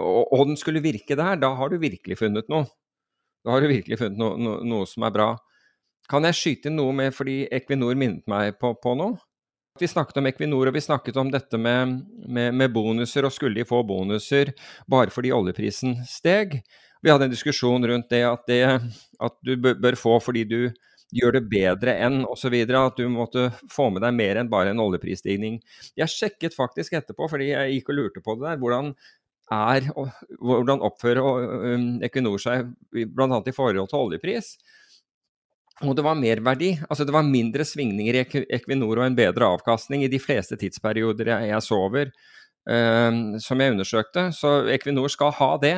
og, 0.00 0.32
og, 0.32 0.44
den 0.48 0.58
skulle 0.60 0.82
virke 0.84 1.16
der, 1.18 1.36
da 1.40 1.52
har 1.58 1.70
du 1.70 1.78
virkelig 1.80 2.18
funnet 2.20 2.48
noe. 2.52 2.68
Da 3.44 3.54
har 3.54 3.64
du 3.64 3.70
virkelig 3.70 3.98
funnet 4.00 4.20
noe, 4.20 4.36
no, 4.40 4.58
noe 4.66 4.88
som 4.88 5.04
er 5.06 5.14
bra. 5.14 5.30
Kan 6.10 6.26
jeg 6.26 6.36
skyte 6.36 6.70
inn 6.70 6.78
noe 6.80 6.94
med 6.96 7.14
fordi 7.14 7.44
Equinor 7.52 7.98
minnet 7.98 8.26
meg 8.30 8.56
på, 8.60 8.72
på 8.80 8.96
noe? 8.98 9.20
Vi 9.80 9.88
snakket 9.88 10.18
om 10.20 10.26
Equinor 10.28 10.68
og 10.68 10.76
vi 10.76 10.82
snakket 10.82 11.16
om 11.20 11.30
dette 11.32 11.56
med, 11.60 12.00
med, 12.26 12.56
med, 12.56 12.72
bonuser, 12.74 13.24
og 13.24 13.32
skulle 13.32 13.60
de 13.60 13.68
få 13.68 13.84
bonuser 13.86 14.50
bare 14.90 15.12
fordi 15.14 15.30
oljeprisen 15.32 16.00
steg? 16.08 16.58
Vi 17.00 17.12
hadde 17.12 17.28
en 17.28 17.32
diskusjon 17.32 17.86
rundt 17.88 18.10
det 18.12 18.24
at, 18.28 18.42
det, 18.50 18.64
at 19.22 19.36
du 19.46 19.54
bør 19.56 19.96
få 19.96 20.18
fordi 20.20 20.44
du 20.48 20.58
gjør 21.14 21.38
det 21.38 21.46
bedre 21.50 21.94
enn 22.06 22.22
osv. 22.28 22.54
At 22.64 22.98
du 22.98 23.06
måtte 23.12 23.48
få 23.70 23.88
med 23.94 24.04
deg 24.04 24.16
mer 24.16 24.40
enn 24.40 24.50
bare 24.52 24.74
en 24.74 24.82
oljeprisstigning. 24.82 25.60
Jeg 25.98 26.12
sjekket 26.12 26.56
faktisk 26.56 26.96
etterpå, 26.98 27.28
fordi 27.30 27.52
jeg 27.52 27.78
gikk 27.78 27.92
og 27.92 27.98
lurte 27.98 28.24
på 28.24 28.36
det 28.38 28.48
der. 28.48 28.60
Hvordan 28.62 28.92
er, 29.50 29.88
hvordan 30.38 30.84
oppfører 30.86 31.24
um, 31.74 31.88
Equinor 32.06 32.38
seg 32.38 32.68
bl.a. 32.92 33.40
i 33.42 33.54
forhold 33.56 33.90
til 33.90 34.04
oljepris? 34.04 34.54
Og 35.80 35.94
det 35.96 36.04
var 36.04 36.18
merverdi. 36.18 36.74
Altså 36.88 37.06
det 37.08 37.14
var 37.14 37.26
mindre 37.26 37.64
svingninger 37.64 38.18
i 38.20 38.44
Equinor 38.58 39.00
og 39.00 39.06
en 39.06 39.16
bedre 39.16 39.48
avkastning 39.56 40.04
i 40.04 40.12
de 40.12 40.20
fleste 40.20 40.58
tidsperioder 40.60 41.32
jeg, 41.32 41.48
jeg 41.54 41.66
sover, 41.66 42.12
um, 42.68 43.40
som 43.40 43.62
jeg 43.62 43.74
undersøkte. 43.74 44.28
Så 44.36 44.60
Equinor 44.70 45.10
skal 45.12 45.34
ha 45.40 45.54
det, 45.62 45.76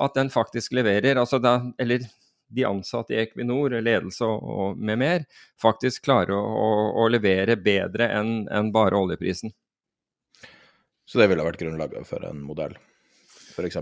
at 0.00 0.16
den 0.16 0.30
faktisk 0.32 0.72
leverer. 0.78 1.18
Altså 1.20 1.42
da, 1.42 1.58
eller 1.82 2.06
de 2.50 2.66
ansatte 2.66 3.14
i 3.14 3.20
Equinor, 3.22 3.76
ledelse 3.80 4.26
og, 4.26 4.78
med 4.78 5.00
mer, 5.00 5.26
faktisk 5.62 6.04
klarer 6.08 6.34
å, 6.36 6.42
å, 6.42 6.70
å 7.04 7.08
levere 7.12 7.58
bedre 7.60 8.10
enn 8.18 8.44
en 8.50 8.70
bare 8.74 8.98
oljeprisen. 8.98 9.54
Så 11.10 11.18
det 11.18 11.30
ville 11.30 11.44
vært 11.46 11.58
grunnlaget 11.62 12.06
for 12.06 12.22
en 12.26 12.42
modell, 12.46 12.76
f.eks.? 13.54 13.80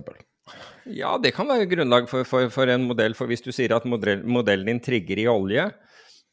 Ja, 0.89 1.17
det 1.21 1.35
kan 1.37 1.49
være 1.51 1.69
grunnlag 1.69 2.09
for, 2.09 2.25
for, 2.25 2.49
for, 2.53 2.71
en 2.73 2.87
modell. 2.89 3.17
For 3.17 3.29
hvis 3.29 3.45
du 3.45 3.51
sier 3.53 3.75
at 3.77 3.85
modell, 3.89 4.23
modellen 4.25 4.71
din 4.71 4.81
trigger 4.81 5.21
i 5.21 5.27
olje, 5.29 5.67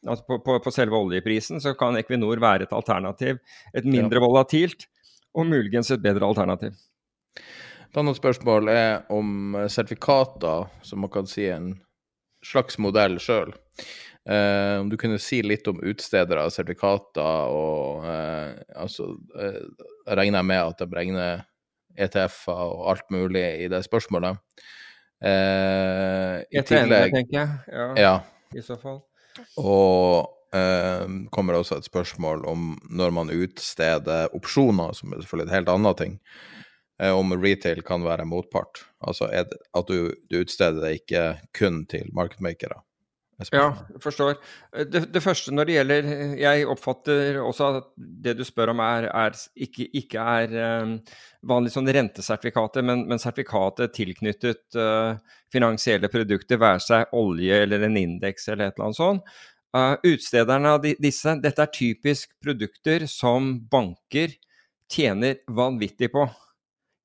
altså 0.06 0.24
på, 0.30 0.40
på, 0.46 0.58
på, 0.64 0.72
selve 0.72 0.96
oljeprisen, 0.96 1.60
så 1.64 1.76
kan 1.76 2.00
Equinor 2.00 2.40
være 2.40 2.68
et 2.68 2.76
alternativ. 2.76 3.42
Et 3.76 3.88
mindre 3.88 4.22
ja. 4.22 4.24
volatilt 4.24 4.88
og 5.36 5.50
muligens 5.52 5.92
et 5.92 6.04
bedre 6.04 6.28
alternativ. 6.28 6.78
Et 7.90 8.00
annet 8.00 8.18
spørsmål 8.18 8.72
er 8.72 8.94
om 9.14 9.58
sertifikater, 9.72 10.70
som 10.84 11.04
man 11.04 11.12
kan 11.12 11.28
si 11.28 11.50
en 11.52 11.74
slags 12.46 12.80
modell 12.82 13.18
sjøl. 13.22 13.54
Eh, 14.26 14.80
om 14.82 14.90
du 14.90 14.98
kunne 14.98 15.20
si 15.22 15.42
litt 15.46 15.68
om 15.70 15.82
utstedere 15.86 16.48
av 16.48 16.54
sertifikater, 16.54 17.52
og 17.54 18.06
uh, 18.08 18.56
altså 18.74 19.12
uh, 19.38 19.60
regner 20.18 20.42
jeg 20.42 20.50
med 20.50 20.62
at 20.64 20.82
de 20.82 20.98
regner 20.98 21.44
ETF-er 22.02 22.72
og 22.72 22.88
alt 22.94 23.12
mulig 23.14 23.44
i 23.62 23.68
det 23.70 23.84
spørsmålet. 23.86 24.42
Uh, 25.22 26.42
I 26.42 26.58
ETN, 26.58 26.72
tillegg 26.72 27.14
tenker 27.14 27.38
jeg. 27.38 27.60
Ja, 27.70 27.86
ja. 28.02 28.16
I 28.56 28.66
så 28.66 28.80
fall. 28.82 29.04
Og 29.62 30.26
uh, 30.58 31.06
kommer 31.36 31.60
også 31.60 31.78
et 31.80 31.88
spørsmål 31.88 32.48
om 32.50 32.74
når 32.90 33.14
man 33.14 33.34
utsteder 33.36 34.34
opsjoner, 34.34 34.98
som 34.98 35.14
er 35.14 35.22
selvfølgelig 35.22 35.52
et 35.52 35.58
helt 35.60 35.74
annet 35.76 36.02
ting. 36.02 36.20
Eh, 37.02 37.12
om 37.12 37.34
retail 37.36 37.82
kan 37.84 38.04
være 38.06 38.28
motpart. 38.28 38.86
Altså 39.04 39.28
det, 39.28 39.60
at 39.76 39.88
du, 39.90 40.14
du, 40.32 40.42
utsteder 40.42 40.80
det 40.86 41.00
ikke 41.02 41.24
kun 41.58 41.84
til 41.92 42.12
markedmakere. 42.16 42.80
Ja, 43.52 43.74
forstår. 44.00 44.38
Det, 44.88 45.02
det, 45.12 45.20
første 45.20 45.52
når 45.52 45.68
det 45.68 45.74
gjelder 45.74 46.06
Jeg 46.40 46.68
oppfatter 46.72 47.42
også 47.44 47.66
at 47.68 47.90
det 47.98 48.38
du 48.40 48.46
spør 48.48 48.72
om 48.72 48.80
er, 48.80 49.10
er 49.12 49.36
ikke, 49.60 49.90
ikke, 49.92 50.24
er 50.24 50.54
um, 50.86 50.94
vanlig 51.44 51.74
sånn 51.74 51.92
rentesertifikater, 51.98 52.86
men, 52.88 53.04
men 53.10 53.20
sertifikatet 53.20 53.92
tilknyttet 53.98 54.80
uh, 54.80 55.20
finansielle 55.52 56.08
produkter, 56.14 56.62
være 56.64 56.86
seg 56.86 57.12
olje 57.20 57.60
eller 57.66 57.84
en 57.90 58.00
indeks 58.00 58.48
eller 58.48 58.70
et 58.70 58.80
eller 58.80 58.88
annet 58.88 59.02
sånt. 59.02 59.36
Uh, 59.76 59.98
utstederne 60.14 60.72
av 60.78 60.80
de, 60.88 60.96
disse, 61.04 61.36
dette 61.44 61.68
er 61.68 61.76
typisk 61.76 62.32
produkter 62.40 63.04
som 63.12 63.58
banker 63.68 64.40
tjener 64.88 65.44
vanvittig 65.52 66.14
på. 66.16 66.30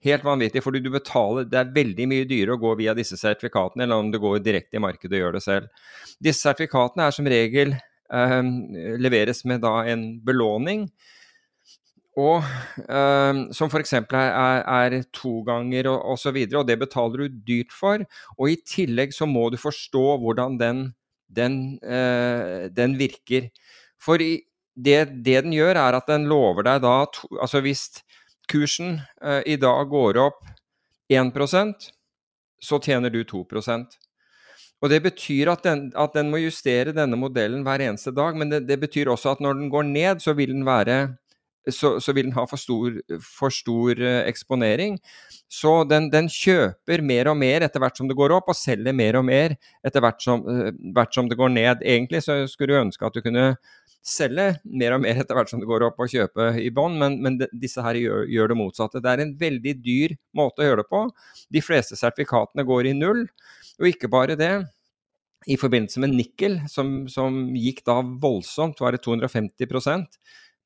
Helt 0.00 0.24
vanvittig, 0.24 0.62
fordi 0.64 0.80
du 0.80 0.88
betaler 0.94 1.44
Det 1.44 1.58
er 1.60 1.72
veldig 1.74 2.06
mye 2.08 2.26
dyrere 2.28 2.56
å 2.56 2.62
gå 2.62 2.72
via 2.78 2.94
disse 2.96 3.18
sertifikatene 3.20 3.84
enn 3.84 3.96
om 3.98 4.10
du 4.12 4.16
går 4.22 4.40
direkte 4.40 4.78
i 4.78 4.82
markedet 4.82 5.18
og 5.18 5.24
gjør 5.24 5.36
det 5.36 5.44
selv. 5.44 5.86
Disse 6.22 6.46
sertifikatene 6.46 7.04
er 7.06 7.16
som 7.16 7.28
regel 7.28 7.74
eh, 7.76 8.40
leveres 9.00 9.44
med 9.44 9.60
da 9.66 9.82
en 9.92 10.06
belåning. 10.24 10.86
Og 12.20 12.40
eh, 12.40 13.42
som 13.56 13.70
f.eks. 13.70 13.94
Er, 14.00 14.64
er 14.64 14.96
to 15.14 15.40
ganger 15.46 15.92
og 15.92 15.98
osv., 15.98 16.08
og, 16.14 16.22
så 16.24 16.34
videre, 16.34 16.62
og 16.62 16.68
det 16.68 16.78
betaler 16.80 17.26
du 17.26 17.40
dyrt 17.52 17.76
for. 17.76 18.02
Og 18.38 18.54
i 18.54 18.58
tillegg 18.66 19.14
så 19.16 19.28
må 19.30 19.48
du 19.52 19.60
forstå 19.60 20.06
hvordan 20.24 20.58
den, 20.60 20.84
den, 21.28 21.60
eh, 21.84 22.68
den 22.72 22.96
virker. 23.00 23.50
For 24.00 24.22
i, 24.22 24.38
det, 24.74 25.00
det, 25.24 25.42
den 25.44 25.54
gjør, 25.54 25.76
er 25.76 25.98
at 25.98 26.08
den 26.08 26.26
lover 26.30 26.66
deg 26.66 26.80
da 26.84 27.02
to, 27.12 27.28
Altså 27.36 27.60
hvis 27.64 27.88
kursen 28.50 28.98
eh, 29.22 29.42
i 29.46 29.56
dag 29.60 29.88
går 29.90 30.20
opp 30.26 30.44
1% 31.10 31.90
så 32.60 32.78
tjener 32.82 33.10
du 33.10 33.22
2% 33.24 33.98
og 34.80 34.88
Det 34.88 35.02
betyr 35.04 35.50
at 35.52 35.64
den, 35.64 35.90
at 35.92 36.14
den, 36.16 36.30
må 36.32 36.40
justere 36.40 36.94
denne 36.96 37.18
modellen 37.20 37.64
hver 37.66 37.82
eneste 37.84 38.14
dag, 38.16 38.36
men 38.36 38.48
det, 38.48 38.62
det, 38.68 38.78
betyr 38.80 39.10
også 39.12 39.34
at 39.34 39.42
når 39.44 39.58
den 39.58 39.68
går 39.72 39.84
ned, 39.84 40.22
så 40.24 40.32
vil 40.32 40.54
den, 40.54 40.64
være, 40.64 41.16
så, 41.68 41.98
så 42.00 42.14
vil 42.16 42.28
den 42.28 42.36
ha 42.36 42.46
for 42.48 42.60
stor, 42.60 42.94
for 43.20 43.52
stor 43.52 44.00
uh, 44.00 44.22
eksponering. 44.24 44.96
Så 45.50 45.82
den, 45.90 46.08
den, 46.12 46.30
kjøper 46.32 47.02
mer 47.04 47.28
og 47.32 47.36
mer 47.40 47.66
etter 47.66 47.82
hvert 47.82 48.00
som 48.00 48.08
det 48.08 48.16
går 48.18 48.32
opp, 48.38 48.48
og 48.48 48.56
selger 48.56 48.96
mer 48.96 49.18
og 49.20 49.26
mer 49.28 49.56
etter 49.86 50.04
hvert 50.04 50.24
som, 50.24 50.46
uh, 50.46 50.70
hvert 50.96 51.14
som 51.14 51.28
det 51.28 51.38
går 51.40 51.52
ned. 51.52 51.84
Egentlig 51.84 52.24
så 52.24 52.40
skulle 52.50 52.72
du 52.72 52.80
ønske 52.80 53.06
at 53.06 53.16
du 53.16 53.22
kunne 53.24 53.52
selge 54.00 54.54
mer 54.64 54.96
og 54.96 55.02
mer 55.04 55.20
etter 55.20 55.36
hvert 55.36 55.50
som 55.52 55.60
det 55.60 55.68
går 55.68 55.84
opp, 55.90 56.00
og 56.00 56.12
kjøpe 56.12 56.50
i 56.62 56.70
bånn, 56.72 56.96
men, 57.00 57.18
men 57.20 57.38
de, 57.42 57.48
disse 57.60 57.84
her 57.84 57.98
gjør, 58.00 58.24
gjør, 58.32 58.52
det 58.52 58.58
motsatte. 58.62 59.02
Det 59.04 59.12
er 59.12 59.24
en 59.26 59.36
veldig 59.40 59.76
dyr 59.84 60.16
måte 60.36 60.64
å 60.64 60.68
gjøre 60.70 60.84
det 60.84 60.90
på. 60.92 61.04
De 61.52 61.64
fleste 61.64 61.98
sertifikatene 62.00 62.64
går 62.68 62.90
i 62.90 62.96
null, 62.96 63.26
og 63.80 63.90
ikke 63.90 64.12
bare 64.12 64.38
det. 64.40 64.54
I 65.48 65.56
forbindelse 65.56 66.02
med 66.02 66.12
nikkel, 66.12 66.58
som, 66.68 67.06
som 67.08 67.46
gikk 67.56 67.80
da 67.88 68.00
voldsomt, 68.00 68.80
var 68.80 68.92
det 68.92 69.04
250 69.06 69.68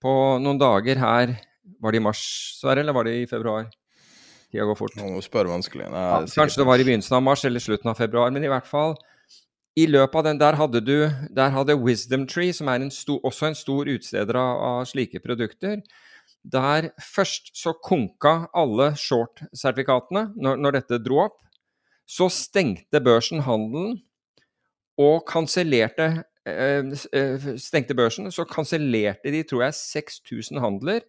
på 0.05 0.13
noen 0.43 0.61
dager 0.61 1.01
her 1.01 1.33
Var 1.81 1.95
det 1.95 2.01
i 2.01 2.05
mars, 2.05 2.21
Sverre, 2.59 2.85
eller 2.85 2.97
var 2.97 3.09
det 3.09 3.17
i 3.23 3.27
februar? 3.29 3.71
Tida 4.53 4.67
går 4.69 4.77
fort. 4.79 4.95
Nå 5.01 5.19
spør 5.25 5.49
vanskelig. 5.51 5.89
Nei, 5.91 6.03
ja, 6.05 6.21
kanskje 6.37 6.61
det 6.61 6.69
var 6.69 6.79
i 6.79 6.85
begynnelsen 6.87 7.17
av 7.17 7.25
mars 7.27 7.43
eller 7.49 7.63
slutten 7.63 7.91
av 7.91 7.99
februar, 7.99 8.31
men 8.31 8.45
i 8.45 8.51
hvert 8.53 8.69
fall 8.69 8.95
i 9.75 9.89
løpet 9.91 10.21
av 10.21 10.27
den 10.29 10.39
der 10.39 10.55
hadde 10.55 10.81
du 10.87 10.99
der 11.35 11.51
hadde 11.51 11.75
Wisdom 11.81 12.29
Tree, 12.31 12.55
som 12.55 12.69
er 12.71 12.85
en 12.85 12.93
stor, 12.95 13.19
også 13.27 13.49
en 13.49 13.57
stor 13.59 13.91
utsteder 13.91 14.39
av, 14.39 14.61
av, 14.63 14.85
slike 14.87 15.19
produkter, 15.25 15.81
der 16.45 16.93
først 17.03 17.51
så 17.59 17.73
konka 17.83 18.45
alle 18.55 18.93
short-sertifikatene 19.01 20.29
når, 20.37 20.61
når, 20.63 20.79
dette 20.79 21.01
dro 21.03 21.25
opp. 21.25 21.41
Så 22.07 22.29
stengte 22.31 23.01
børsen 23.03 23.43
handelen 23.49 23.99
og 25.01 25.25
kansellerte 25.27 26.23
Stengte 26.45 27.97
børsen, 27.97 28.29
så 28.33 28.45
kansellerte 28.45 29.33
de, 29.33 29.43
tror 29.49 29.67
jeg, 29.67 29.75
6000 29.79 30.61
handler. 30.61 31.01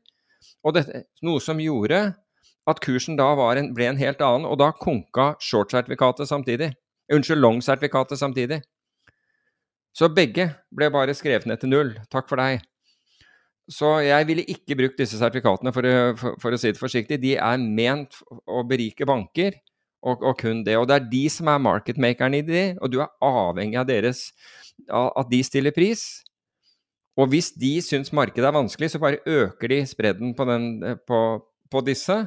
Og 0.64 0.76
dette, 0.78 1.04
noe 1.26 1.42
som 1.44 1.60
gjorde 1.60 2.14
at 2.66 2.80
kursen 2.82 3.18
da 3.20 3.28
en, 3.54 3.74
ble 3.76 3.90
en 3.92 4.00
helt 4.00 4.22
annen, 4.26 4.48
og 4.48 4.58
da 4.62 4.72
konka 4.72 5.34
short-sertifikatet 5.44 6.30
samtidig. 6.30 6.72
Unnskyld, 7.14 7.42
long-sertifikatet 7.42 8.20
samtidig. 8.20 8.62
Så 9.96 10.10
begge 10.12 10.50
ble 10.76 10.90
bare 10.92 11.14
skrevet 11.16 11.46
ned 11.48 11.62
til 11.62 11.72
null. 11.72 11.94
Takk 12.12 12.28
for 12.32 12.42
deg. 12.42 12.64
Så 13.72 14.00
jeg 14.06 14.28
ville 14.30 14.46
ikke 14.50 14.78
brukt 14.78 15.00
disse 15.00 15.18
sertifikatene, 15.18 15.74
for, 15.74 15.88
for, 16.20 16.42
for, 16.42 16.54
å 16.54 16.60
si 16.60 16.74
det 16.74 16.82
forsiktig. 16.82 17.22
De 17.22 17.36
er 17.38 17.62
ment 17.62 18.20
å 18.46 18.62
berike 18.68 19.08
banker, 19.10 19.58
og, 20.06 20.22
og, 20.22 20.36
kun 20.38 20.62
det. 20.66 20.76
Og 20.78 20.86
det 20.90 21.00
er 21.00 21.08
de 21.10 21.24
som 21.34 21.50
er 21.50 21.64
marketmakerne 21.66 22.42
i 22.42 22.46
de, 22.46 22.66
og 22.78 22.94
du 22.94 23.00
er 23.02 23.14
avhengig 23.26 23.80
av 23.82 23.88
deres 23.90 24.28
at 24.92 25.32
de 25.32 25.42
stiller 25.46 25.76
pris. 25.76 26.24
Og 27.16 27.30
hvis 27.32 27.52
de 27.56 27.78
syns 27.84 28.12
markedet 28.12 28.48
er 28.48 28.56
vanskelig, 28.56 28.92
så 28.92 29.00
bare 29.00 29.24
øker 29.26 29.72
de 29.72 29.82
spredden 29.88 30.34
på, 30.36 30.46
den, 30.50 30.66
på, 31.08 31.20
på 31.72 31.82
disse. 31.88 32.26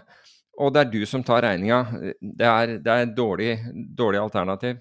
Og 0.58 0.72
det 0.74 0.80
er 0.82 0.92
du 0.92 1.02
som 1.06 1.24
tar 1.24 1.44
regninga. 1.44 1.82
Det 2.20 2.46
er, 2.46 2.78
det 2.82 2.92
er 2.92 3.04
et 3.04 3.16
dårlig, 3.16 3.58
dårlig 3.98 4.22
alternativ. 4.22 4.78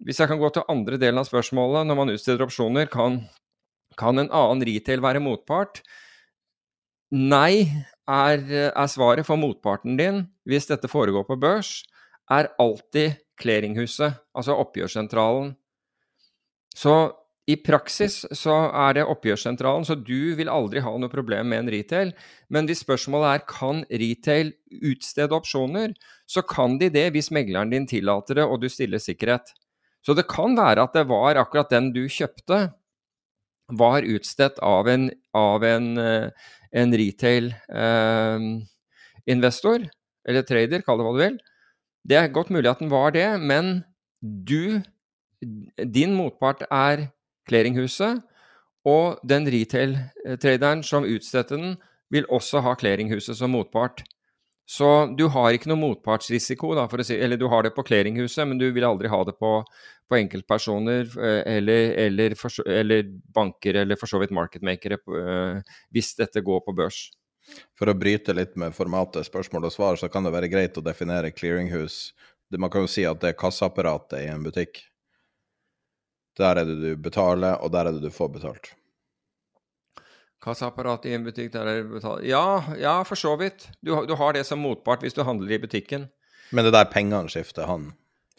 Hvis 0.00 0.20
jeg 0.20 0.28
kan 0.28 0.40
gå 0.40 0.48
til 0.48 0.66
andre 0.68 0.98
delen 0.98 1.20
av 1.20 1.28
spørsmålet, 1.28 1.86
når 1.86 1.98
man 1.98 2.12
utsteder 2.14 2.46
opsjoner, 2.46 2.88
kan 2.90 3.20
kan 3.98 4.18
en 4.18 4.30
annen 4.30 4.64
retail 4.66 5.02
være 5.02 5.22
motpart? 5.22 5.82
Nei 7.10 7.66
er, 8.06 8.44
er, 8.70 8.90
svaret 8.90 9.26
for 9.26 9.40
motparten 9.40 9.96
din, 9.98 10.24
hvis 10.46 10.68
dette 10.70 10.90
foregår 10.90 11.26
på 11.26 11.38
børs, 11.40 11.80
er 12.30 12.52
alltid 12.62 13.18
clearinghuset, 13.40 14.20
altså 14.36 14.54
oppgjørssentralen. 14.62 15.54
Så 16.76 16.94
i 17.50 17.56
praksis 17.58 18.20
så 18.36 18.54
er 18.68 18.94
det 18.98 19.06
oppgjørssentralen, 19.10 19.84
så 19.86 19.96
du 19.98 20.34
vil 20.38 20.50
aldri 20.52 20.82
ha 20.84 20.92
noe 21.00 21.10
problem 21.10 21.48
med 21.50 21.64
en 21.64 21.70
retail. 21.72 22.12
Men 22.52 22.68
hvis 22.68 22.82
spørsmålet 22.84 23.30
er 23.32 23.46
kan 23.50 23.80
retail 23.90 24.52
utstede 24.92 25.34
opsjoner, 25.34 25.94
så 26.30 26.44
kan 26.46 26.78
de 26.78 26.90
det 26.94 27.08
hvis 27.14 27.32
megleren 27.34 27.72
din 27.72 27.88
tillater 27.90 28.34
det 28.38 28.46
og 28.46 28.60
du 28.62 28.68
stiller 28.70 29.00
sikkerhet. 29.02 29.46
Så 30.06 30.14
det 30.16 30.30
kan 30.30 30.56
være 30.56 30.82
at 30.86 30.94
det 30.96 31.08
var 31.10 31.40
akkurat 31.40 31.72
den 31.72 31.86
du 31.96 32.04
kjøpte, 32.08 32.58
var 33.70 34.02
utstedt 34.02 34.58
av 34.66 34.88
en, 34.90 35.10
av 35.36 35.64
en, 35.64 35.98
eh, 35.98 36.30
en 36.74 36.92
retail-investor, 36.98 39.80
eh, 39.84 39.90
eller 40.26 40.42
trader, 40.42 40.82
kall 40.82 40.98
det 40.98 41.04
hva 41.06 41.12
du 41.14 41.18
vil. 41.22 41.38
Det 42.02 42.16
er 42.18 42.28
godt 42.34 42.50
mulig 42.50 42.70
at 42.70 42.78
den 42.82 42.90
var 42.90 43.10
det, 43.14 43.38
men 43.38 43.84
du, 44.20 44.82
din 45.40 46.14
motpart 46.16 46.66
er 46.68 47.08
clearinghuset, 47.48 48.20
og 48.88 49.20
den 49.28 49.48
retail-traderen 49.52 50.82
som 50.86 51.08
utstedte 51.08 51.56
den, 51.56 51.76
vil 52.10 52.26
også 52.32 52.62
ha 52.64 52.74
clearinghuset 52.78 53.38
som 53.38 53.52
motpart. 53.54 54.02
Så 54.70 54.86
du 55.18 55.24
har 55.34 55.54
ikke 55.54 55.70
noe 55.70 55.80
motpartsrisiko, 55.80 56.72
da, 56.78 56.84
si, 57.02 57.16
eller 57.18 57.38
du 57.38 57.48
har 57.50 57.64
det 57.66 57.72
på 57.74 57.82
clearinghuset, 57.86 58.44
men 58.46 58.58
du 58.58 58.68
vil 58.70 58.86
aldri 58.86 59.10
ha 59.10 59.18
det 59.26 59.34
på, 59.38 59.56
på 60.06 60.18
enkeltpersoner 60.18 61.08
eh, 61.10 61.40
eller, 61.56 61.94
eller, 62.04 62.36
for, 62.38 62.54
eller, 62.70 63.08
banker 63.34 63.80
eller 63.82 63.98
for 63.98 64.10
så 64.10 64.20
vidt 64.22 64.34
marketmakere 64.34 65.00
uh, 65.10 65.74
hvis 65.90 66.12
dette 66.20 66.42
går 66.46 66.62
på 66.66 66.76
børs. 66.78 67.08
For 67.78 67.90
å 67.90 67.96
bryte 67.98 68.34
litt 68.36 68.54
med 68.60 68.76
formatet 68.76 69.26
spørsmål 69.26 69.66
og 69.66 69.74
svar, 69.74 69.98
så 69.98 70.10
kan 70.12 70.26
det 70.26 70.34
være 70.36 70.52
greit 70.52 70.78
å 70.78 70.86
definere 70.86 71.34
clearinghus. 71.34 72.12
Man 72.54 72.70
kan 72.70 72.86
jo 72.86 72.92
si 72.94 73.02
at 73.06 73.18
det 73.22 73.32
er 73.32 73.40
kasseapparatet 73.42 74.22
i 74.22 74.30
en 74.30 74.46
butikk. 74.46 74.84
Der 76.40 76.60
er 76.60 76.68
det 76.68 76.78
du 76.80 76.90
betaler, 77.00 77.60
og 77.60 77.72
der 77.74 77.88
er 77.88 77.96
det 77.96 78.04
du 78.04 78.12
får 78.14 78.32
betalt. 78.38 78.72
Kassaapparat 80.40 81.04
i 81.04 81.12
en 81.12 81.24
butikk 81.26 81.52
der 81.52 81.68
er 81.68 81.82
betalt 81.84 82.24
ja, 82.24 82.62
ja, 82.80 82.94
for 83.04 83.18
så 83.20 83.34
vidt. 83.36 83.68
Du, 83.84 83.92
du, 84.08 84.14
har 84.16 84.32
det 84.32 84.46
som 84.48 84.62
motpart 84.64 85.04
hvis 85.04 85.16
du 85.16 85.22
handler 85.26 85.52
i 85.52 85.60
butikken. 85.60 86.08
Men 86.50 86.64
det 86.64 86.72
er 86.72 86.78
der 86.78 86.92
pengene 86.92 87.28
skifter 87.30 87.68
hånd? 87.68 87.90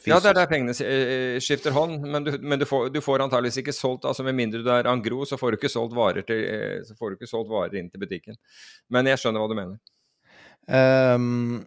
Ja, 0.09 0.17
det 0.17 0.31
er 0.31 0.37
der 0.39 0.49
pengene 0.49 0.73
eh, 0.73 1.37
skifter 1.43 1.75
hånd, 1.75 1.99
men, 2.01 2.25
du, 2.25 2.31
men 2.41 2.57
du, 2.57 2.65
får, 2.65 2.89
du, 2.89 2.97
får, 3.05 3.21
antageligvis 3.21 3.59
ikke 3.61 3.75
solgt 3.75 4.07
altså 4.09 4.25
Med 4.25 4.33
mindre 4.33 4.63
du 4.65 4.69
er 4.73 4.89
angro, 4.89 5.21
så 5.29 5.37
får 5.37 5.53
du 5.53 5.59
ikke 5.59 5.69
solgt 5.69 5.93
varer, 5.93 6.25
til, 6.25 6.41
eh, 6.41 6.79
så 6.87 6.97
får 6.97 7.11
du 7.11 7.19
ikke 7.19 7.29
solgt 7.29 7.51
varer 7.53 7.77
inn 7.77 7.91
til 7.93 8.01
butikken. 8.01 8.39
Men 8.89 9.09
jeg 9.11 9.21
skjønner 9.21 9.43
hva 9.43 9.51
du 9.51 9.59
mener. 9.59 9.77
Um, 10.65 11.61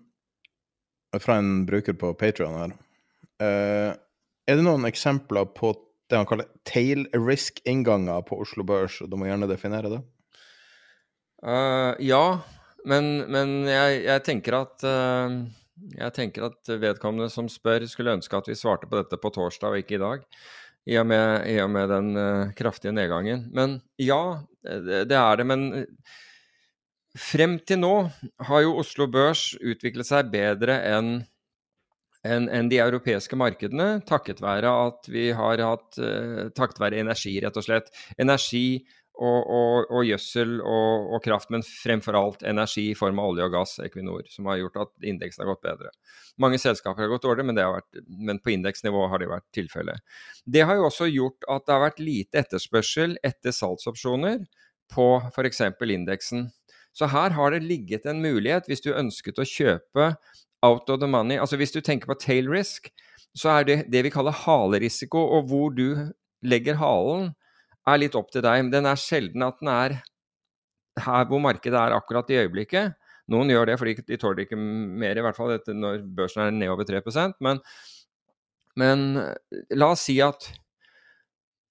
fra 1.23 1.39
en 1.39 1.63
bruker 1.69 1.95
på 1.99 2.11
Patrion 2.19 2.59
her. 2.59 2.75
Uh, 3.39 3.95
er 4.51 4.59
det 4.59 4.67
noen 4.67 4.91
eksempler 4.91 5.47
på 5.55 5.71
det 6.11 6.21
man 6.21 6.29
kaller 6.29 6.49
tail 6.69 7.07
risk-innganger 7.17 8.25
på 8.29 8.39
Oslo 8.45 8.65
Børs? 8.67 9.01
Du 9.09 9.17
må 9.17 9.29
gjerne 9.29 9.49
definere 9.51 9.93
det. 9.93 10.01
Uh, 11.45 11.93
ja, 12.05 12.41
men, 12.89 13.17
men 13.33 13.55
jeg, 13.69 14.03
jeg, 14.07 14.23
tenker 14.25 14.57
at 14.63 14.85
uh, 14.89 15.35
Jeg 15.93 16.15
tenker 16.17 16.47
at 16.49 16.71
vedkommende 16.81 17.29
som 17.33 17.51
spør, 17.53 17.85
skulle 17.91 18.15
ønske 18.17 18.39
at 18.39 18.49
vi 18.49 18.57
svarte 18.57 18.89
på 18.89 19.01
dette 19.01 19.19
på 19.21 19.33
torsdag 19.35 19.75
og 19.75 19.83
ikke 19.83 19.99
i 19.99 20.05
dag. 20.05 20.29
I 20.85 20.99
og 21.01 21.09
med, 21.09 21.49
i 21.49 21.59
og 21.65 21.71
med 21.73 21.89
den 21.93 22.13
uh, 22.17 22.53
kraftige 22.57 22.93
nedgangen. 22.97 23.49
Men 23.57 23.79
ja, 24.01 24.41
det, 24.65 25.07
det, 25.09 25.19
er 25.21 25.41
det. 25.41 25.49
Men 25.49 25.67
frem 27.17 27.59
til 27.65 27.81
nå 27.81 27.95
har 28.49 28.65
jo 28.65 28.77
Oslo 28.81 29.09
Børs 29.09 29.55
utviklet 29.61 30.09
seg 30.09 30.33
bedre 30.33 30.81
enn 30.93 31.15
enn 32.25 32.49
en 32.49 32.69
de 32.73 32.81
europeiske 32.81 33.37
markedene, 33.37 34.01
takket 34.09 34.43
være 34.45 34.71
at 34.89 35.09
vi 35.13 35.29
har 35.37 35.61
hatt 35.61 35.99
Takket 36.57 36.81
være 36.81 37.01
energi, 37.03 37.37
rett 37.45 37.57
og 37.61 37.67
slett. 37.67 37.91
Energi 38.21 38.85
og, 39.15 39.47
og, 39.47 39.91
og 39.95 40.07
gjødsel 40.09 40.57
og, 40.59 41.13
og, 41.15 41.21
kraft, 41.23 41.51
men 41.55 41.63
fremfor 41.63 42.17
alt 42.19 42.43
energi 42.49 42.89
i 42.91 42.97
form 42.99 43.21
av 43.23 43.31
olje 43.31 43.47
og 43.47 43.55
gass, 43.55 43.77
Equinor, 43.85 44.27
som 44.31 44.49
har 44.51 44.59
gjort 44.59 44.81
at 44.83 45.07
indeksen 45.07 45.45
har 45.45 45.53
gått 45.53 45.63
bedre. 45.69 45.93
Mange 46.43 46.59
selskaper 46.59 47.05
har 47.05 47.13
gått 47.13 47.27
dårlig, 47.27 47.47
men, 47.47 47.61
vært, 47.61 48.03
men 48.09 48.43
på 48.43 48.57
indeksnivå 48.57 49.07
har 49.13 49.23
det 49.23 49.31
vært 49.31 49.47
tilfellet. 49.55 50.03
Det 50.45 50.67
har 50.67 50.81
jo 50.81 50.89
også 50.89 51.09
gjort 51.13 51.47
at 51.47 51.67
det 51.67 51.77
har 51.77 51.87
vært 51.87 52.03
lite 52.03 52.43
etterspørsel 52.43 53.17
etter 53.23 53.55
salgsopsjoner 53.55 54.43
på 54.95 55.09
f.eks. 55.31 55.63
indeksen. 55.95 56.49
Så 56.95 57.11
her 57.11 57.35
har 57.35 57.55
det 57.55 57.65
ligget 57.67 58.07
en 58.07 58.23
mulighet, 58.23 58.67
hvis 58.71 58.83
du 58.83 58.93
ønsket 58.95 59.39
å 59.39 59.47
kjøpe 59.47 60.15
out 60.65 60.91
of 60.91 61.01
the 61.03 61.09
money 61.11 61.39
Altså 61.41 61.59
hvis 61.61 61.75
du 61.75 61.81
tenker 61.85 62.11
på 62.11 62.19
tail 62.21 62.49
risk, 62.51 62.91
så 63.37 63.59
er 63.59 63.69
det 63.69 63.79
det 63.93 64.05
vi 64.07 64.13
kaller 64.15 64.35
halerisiko, 64.45 65.21
og 65.37 65.49
hvor 65.51 65.73
du 65.75 66.11
legger 66.45 66.79
halen 66.79 67.33
er 67.89 68.01
litt 68.01 68.17
opp 68.17 68.31
til 68.33 68.45
deg. 68.45 68.71
Den 68.73 68.87
er 68.89 69.01
sjelden 69.01 69.45
at 69.45 69.59
den 69.61 69.71
er 69.73 69.97
her 71.05 71.27
hvor 71.29 71.43
markedet 71.43 71.79
er 71.79 71.97
akkurat 71.97 72.31
i 72.31 72.39
øyeblikket. 72.45 72.95
Noen 73.33 73.51
gjør 73.51 73.71
det 73.71 73.79
fordi 73.81 73.95
de 74.05 74.19
tåler 74.21 74.45
ikke 74.45 74.59
mer, 74.59 75.17
i 75.17 75.25
hvert 75.25 75.37
fall 75.37 75.57
når 75.73 76.05
børsen 76.17 76.45
er 76.45 76.53
nedover 76.53 76.85
3% 76.87 77.39
men, 77.45 77.61
men 78.77 79.07
la 79.73 79.89
oss 79.95 80.05
si 80.11 80.19
at 80.23 80.51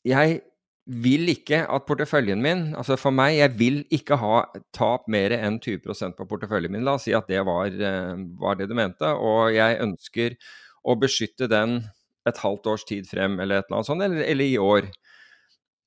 jeg 0.08 0.42
vil 0.84 1.30
ikke 1.32 1.62
at 1.72 1.86
porteføljen 1.88 2.42
min 2.44 2.64
Altså 2.76 2.98
for 3.00 3.16
meg, 3.16 3.38
jeg 3.38 3.54
vil 3.56 3.78
ikke 3.94 4.18
ha 4.20 4.42
tap 4.76 5.06
mer 5.08 5.32
enn 5.38 5.62
20 5.64 6.12
på 6.18 6.28
porteføljen 6.28 6.74
min. 6.74 6.84
La 6.84 6.98
oss 6.98 7.08
si 7.08 7.16
at 7.16 7.30
det 7.32 7.40
var, 7.48 7.72
eh, 7.72 8.16
var 8.40 8.60
det 8.60 8.68
du 8.68 8.76
mente. 8.76 9.08
Og 9.08 9.54
jeg 9.56 9.80
ønsker 9.80 10.36
å 10.84 10.98
beskytte 11.00 11.48
den 11.48 11.86
et 12.28 12.40
halvt 12.40 12.68
års 12.68 12.84
tid 12.88 13.08
frem, 13.08 13.40
eller 13.40 13.60
et 13.60 13.68
eller 13.68 13.80
annet 13.80 13.88
sånt, 13.88 14.04
eller, 14.04 14.24
eller 14.24 14.46
i 14.46 14.60
år 14.60 14.92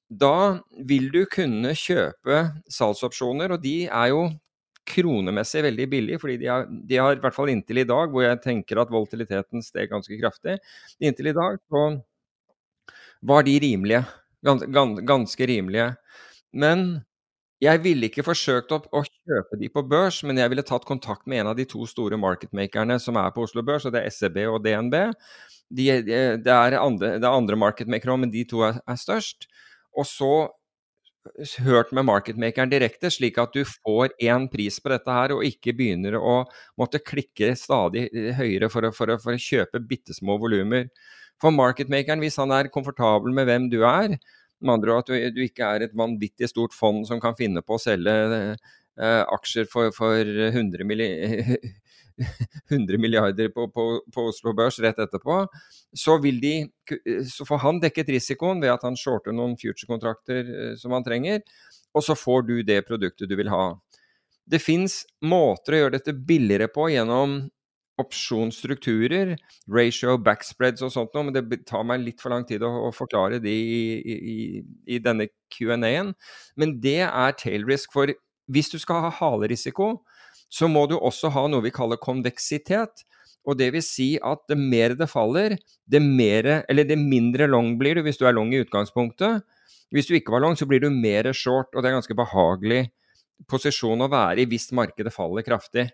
da 0.07 0.63
vil 0.87 1.09
du 1.11 1.25
kunne 1.31 1.73
kjøpe 1.75 2.43
salgsopsjoner, 2.71 3.57
og 3.57 3.63
de 3.63 3.87
er 3.87 4.11
jo 4.13 4.27
kronemessig 4.87 5.65
veldig 5.67 5.87
billige, 5.91 6.21
fordi 6.23 6.37
de 6.45 6.51
har, 6.51 6.67
de 6.69 7.01
har, 7.01 7.17
i 7.17 7.23
hvert 7.23 7.35
fall 7.35 7.51
inntil 7.51 7.83
i 7.83 7.89
dag, 7.89 8.13
hvor 8.13 8.23
jeg 8.23 8.43
tenker 8.45 8.79
at 8.79 8.93
volatiliteten 8.93 9.65
steg 9.67 9.91
ganske 9.91 10.19
kraftig, 10.21 10.61
inntil 11.03 11.33
i 11.33 11.35
dag 11.35 11.59
så 11.67 11.89
var 13.27 13.47
de 13.47 13.57
rimelige. 13.59 14.05
Gans, 14.47 14.65
gans, 14.73 15.03
ganske 15.07 15.49
rimelige. 15.51 15.91
Men 16.57 16.87
jeg 17.63 17.81
ville 17.85 18.11
ikke 18.11 18.25
forsøkt 18.27 18.73
å, 18.77 18.81
å, 18.93 19.03
kjøpe 19.07 19.59
de 19.61 19.71
på 19.73 19.83
børs, 19.89 20.21
men 20.29 20.39
jeg 20.39 20.53
ville 20.53 20.65
tatt 20.67 20.85
kontakt 20.89 21.25
med 21.27 21.43
en 21.43 21.53
av 21.53 21.59
de 21.59 21.65
to 21.69 21.87
store 21.89 22.19
marketmakerne 22.21 22.99
som 23.03 23.17
er 23.21 23.33
på 23.33 23.47
Oslo 23.47 23.65
Børs, 23.65 23.89
og 23.89 23.95
det 23.97 24.05
er 24.05 24.13
SEB 24.13 24.43
og 24.51 24.61
DNB. 24.65 24.99
De, 25.73 25.87
det, 26.05 26.53
er 26.53 26.77
andre, 26.79 27.17
det 27.23 27.31
andre 27.31 27.59
marketmakere 27.59 28.13
òg, 28.13 28.23
men 28.23 28.35
de 28.35 28.45
to 28.49 28.61
er, 28.67 28.79
er 28.87 29.01
størst 29.01 29.49
og 29.97 30.07
så 30.07 30.33
hørt 31.65 31.91
med 31.97 32.07
marketmakeren 32.07 32.71
direkte, 32.71 33.11
slik 33.11 33.39
at 33.43 33.55
du 33.57 33.65
får 33.67 34.13
én 34.23 34.47
pris 34.53 34.79
på 34.79 34.93
dette 34.93 35.11
her, 35.11 35.35
og 35.35 35.45
ikke 35.47 35.75
begynner 35.77 36.19
å 36.21 36.37
måtte 36.79 37.03
klikke 37.03 37.55
stadig 37.59 38.07
høyere 38.39 38.71
for 38.71 38.87
å, 38.87 38.93
for 38.95 39.11
å, 39.11 39.19
for 39.23 39.35
å 39.35 39.43
kjøpe 39.43 39.83
bitte 39.89 40.15
små 40.15 40.39
volumer. 40.43 40.87
For 41.43 41.53
marketmakeren, 41.53 42.23
hvis 42.23 42.39
han 42.41 42.55
er 42.55 42.71
komfortabel 42.73 43.35
med 43.35 43.49
hvem 43.49 43.67
du 43.73 43.81
er, 43.89 44.17
med 44.63 44.79
andre 44.79 44.95
ord 44.95 45.05
at 45.05 45.13
du, 45.13 45.17
du, 45.37 45.43
ikke 45.45 45.69
er 45.69 45.87
et 45.87 45.97
vanvittig 45.97 46.49
stort 46.51 46.75
fond 46.77 47.05
som 47.09 47.21
kan 47.23 47.37
finne 47.39 47.63
på 47.65 47.77
å 47.77 47.83
selge 47.83 48.15
eh, 48.37 49.23
aksjer 49.37 49.69
for, 49.73 49.93
for 49.97 50.23
100, 50.49 50.87
milli 50.89 51.11
100 52.71 52.99
milliarder 52.99 53.49
på, 53.49 53.69
på, 53.69 54.03
på, 54.15 54.27
Oslo 54.31 54.55
Børs 54.57 54.79
rett 54.81 54.99
etterpå, 54.99 55.43
så, 55.93 56.17
vil 56.23 56.41
de, 56.41 56.55
så 57.29 57.45
får 57.49 57.61
han 57.65 57.81
dekket 57.83 58.15
risikoen 58.17 58.63
ved 58.63 58.73
at 58.73 58.87
han 58.87 58.97
shorter 58.97 59.37
noen 59.37 59.57
future-kontrakter 59.61 60.41
eh, 60.45 60.75
som 60.81 60.97
han 60.97 61.05
trenger, 61.05 61.43
og 61.97 62.05
så 62.05 62.17
får 62.17 62.49
du 62.49 62.57
det 62.67 62.83
produktet 62.89 63.29
du 63.29 63.37
vil 63.39 63.53
ha. 63.53 63.75
Det 64.47 64.61
fins 64.63 65.03
måter 65.27 65.75
å 65.75 65.83
gjøre 65.83 65.97
dette 65.99 66.15
billigere 66.17 66.71
på 66.73 66.89
gjennom 66.93 67.41
opsjonsstrukturer, 68.01 69.35
ratio, 69.73 70.17
backspreads 70.21 70.85
og 70.85 70.93
sånt 70.93 71.17
noe, 71.17 71.29
men 71.29 71.37
det 71.37 71.63
tar 71.69 71.87
meg 71.89 72.03
litt 72.05 72.21
for 72.23 72.35
lang 72.35 72.45
tid 72.49 72.65
å, 72.67 72.71
å 72.89 72.93
forklare 72.95 73.41
de 73.43 73.53
i, 73.53 73.83
i, 74.13 74.37
i 74.97 75.01
denne 75.03 75.31
Q&A-en. 75.55 76.13
Men 76.61 76.77
det 76.83 77.01
er 77.07 77.39
tail 77.41 77.65
risk. 77.69 77.95
For 77.97 78.13
hvis 78.53 78.71
du 78.73 78.79
skal 78.83 79.07
ha 79.07 79.13
halerisiko, 79.21 79.95
så 80.53 80.69
må 80.71 80.85
du 80.91 80.97
også 80.99 81.33
ha 81.35 81.47
noe 81.51 81.65
vi 81.65 81.75
kaller 81.75 82.01
konveksitet. 82.01 83.07
Og 83.47 83.59
det 83.59 83.71
vil 83.77 83.85
si 83.85 84.09
at 84.27 84.43
det 84.51 84.59
mer 84.59 84.97
det 84.99 85.09
faller, 85.11 85.55
det, 85.87 86.03
mer, 86.03 86.67
det 86.67 86.99
mindre 86.99 87.47
long 87.49 87.77
blir 87.79 87.99
du 87.99 88.03
hvis 88.07 88.19
du 88.19 88.27
er 88.27 88.35
long 88.35 88.51
i 88.53 88.63
utgangspunktet. 88.65 89.45
Hvis 89.95 90.09
du 90.11 90.17
ikke 90.19 90.35
var 90.35 90.43
long, 90.43 90.57
så 90.59 90.67
blir 90.67 90.83
du 90.83 90.91
mer 90.91 91.31
short, 91.31 91.71
og 91.73 91.79
det 91.79 91.89
er 91.89 91.95
en 91.95 92.01
ganske 92.01 92.19
behagelig 92.19 92.89
posisjon 93.51 94.03
å 94.03 94.11
være 94.11 94.43
i 94.43 94.49
hvis 94.51 94.73
markedet 94.75 95.15
faller 95.15 95.47
kraftig. 95.47 95.87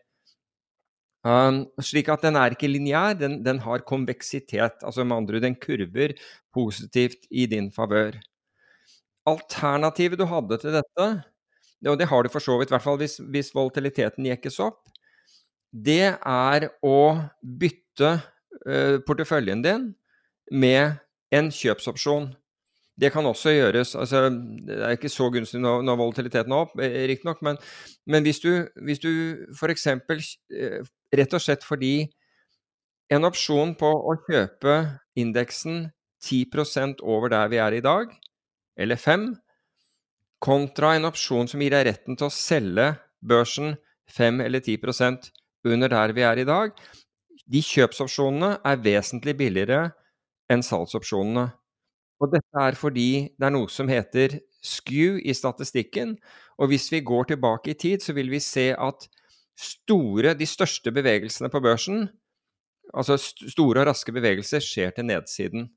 Slik 1.23 2.09
at 2.11 2.25
den 2.25 2.35
er 2.35 2.55
ikke 2.55 2.71
lineær, 2.71 3.15
den, 3.15 3.45
den, 3.45 3.61
har 3.63 3.85
konveksitet. 3.87 4.83
Altså 4.83 5.05
med 5.05 5.17
andre 5.17 5.39
ord, 5.39 5.43
den 5.43 5.55
kurver 5.55 6.17
positivt 6.55 7.29
i 7.31 7.47
din 7.47 7.71
favør. 7.73 8.19
Alternativet 9.27 10.19
du 10.19 10.27
hadde 10.27 10.59
til 10.59 10.75
dette, 10.75 11.07
og 11.87 11.99
det 11.99 12.09
har 12.11 12.23
du 12.23 12.29
for 12.29 12.43
så 12.43 12.59
vidt, 12.59 12.71
i 12.71 12.75
hvert 12.75 12.83
fall 12.83 12.99
hvis, 12.99 13.21
hvis 13.31 13.55
volatiliteten 13.55 14.27
jekkes 14.27 14.59
opp, 14.63 14.83
det 15.73 16.19
er 16.19 16.69
å 16.85 16.99
bytte 17.41 18.11
uh, 18.67 18.99
porteføljen 19.07 19.63
din 19.65 19.93
med 20.51 20.99
en 21.33 21.51
kjøpsopsjon. 21.55 22.33
Det 23.01 23.09
kan 23.15 23.25
også 23.25 23.55
gjøres 23.55 23.95
altså, 23.97 24.27
Det 24.67 24.75
er 24.85 24.91
ikke 24.93 25.09
så 25.09 25.31
gunstig 25.33 25.63
når, 25.63 25.81
når 25.87 25.97
volatiliteten 25.97 26.53
er 26.53 26.67
opp, 26.67 26.75
eh, 26.83 27.07
riktignok, 27.09 27.41
men, 27.43 27.57
men 28.07 28.27
hvis 28.27 28.43
du, 28.43 28.67
hvis 28.85 29.01
du 29.01 29.09
f.eks. 29.57 29.87
Rett 31.13 31.35
og 31.37 31.43
slett 31.45 31.65
fordi 31.67 32.09
en 33.13 33.29
opsjon 33.29 33.75
på 33.77 33.89
å 33.89 34.17
kjøpe 34.25 34.77
indeksen 35.21 35.91
10% 36.25 37.03
over 37.05 37.33
der 37.33 37.51
vi 37.53 37.61
er 37.61 37.77
i 37.77 37.85
dag, 37.85 38.13
eller 38.79 38.97
5 38.97 39.27
kontra 40.43 40.95
en 40.97 41.07
opsjon 41.07 41.51
som 41.51 41.61
gir 41.63 41.75
deg 41.75 41.87
retten 41.91 42.19
til 42.19 42.27
å 42.31 42.35
selge 42.35 42.89
børsen 43.23 43.77
5 44.11 44.41
eller 44.43 44.63
10% 44.65 45.31
under 45.69 45.93
der 45.93 46.15
vi 46.17 46.25
er 46.27 46.41
i 46.43 46.47
dag, 46.49 46.73
de 47.47 47.61
kjøpsopsjonene 47.63 48.57
er 48.67 48.81
vesentlig 48.83 49.37
billigere 49.39 49.91
enn 50.51 50.65
salgsopsjonene. 50.67 51.51
Og 52.23 52.31
dette 52.33 52.65
er 52.65 52.79
fordi 52.79 53.11
det 53.37 53.47
er 53.49 53.55
noe 53.55 53.71
som 53.71 53.91
heter 53.91 54.39
skew 54.63 55.19
i 55.19 55.35
statistikken. 55.35 56.17
Og 56.59 56.71
hvis 56.71 56.87
vi 56.93 57.03
går 57.03 57.33
tilbake 57.33 57.73
i 57.73 57.79
tid, 57.79 58.03
så 58.03 58.15
vil 58.15 58.31
vi 58.31 58.39
se 58.43 58.71
at 58.75 59.09
store, 59.63 60.35
de 60.39 60.49
største 60.49 60.93
bevegelsene 60.95 61.51
på 61.53 61.63
børsen, 61.65 62.07
altså 62.93 63.17
store 63.21 63.83
og 63.83 63.89
raske 63.91 64.15
bevegelser, 64.15 64.63
skjer 64.65 64.95
til 64.97 65.09
nedsiden. 65.09 65.69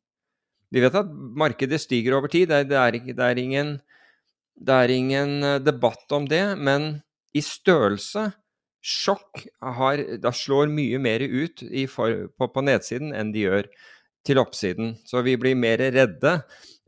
Vi 0.74 0.82
vet 0.84 0.98
at 0.98 1.12
markedet 1.38 1.80
stiger 1.84 2.18
over 2.18 2.32
tid, 2.32 2.50
det 2.50 2.58
er, 2.58 2.66
det 3.06 3.22
er, 3.22 3.40
ingen, 3.40 3.76
det 4.56 4.76
er 4.76 4.92
ingen, 4.92 5.38
eh, 5.44 5.60
debatt 5.64 6.12
om 6.16 6.26
det. 6.28 6.44
Men 6.58 7.04
i 7.36 7.44
størrelse, 7.46 8.32
sjokk, 8.86 9.46
har, 9.62 10.02
da 10.22 10.34
slår 10.36 10.70
mye 10.74 11.00
mer 11.02 11.24
ut 11.26 11.64
for, 11.92 12.28
på, 12.38 12.50
på 12.54 12.66
nedsiden 12.66 13.14
enn 13.18 13.32
de 13.34 13.46
gjør 13.48 13.70
til 14.26 14.42
oppsiden. 14.42 14.96
Så 15.06 15.22
vi 15.26 15.38
blir 15.40 15.58
mer 15.58 15.82
redde 15.94 16.40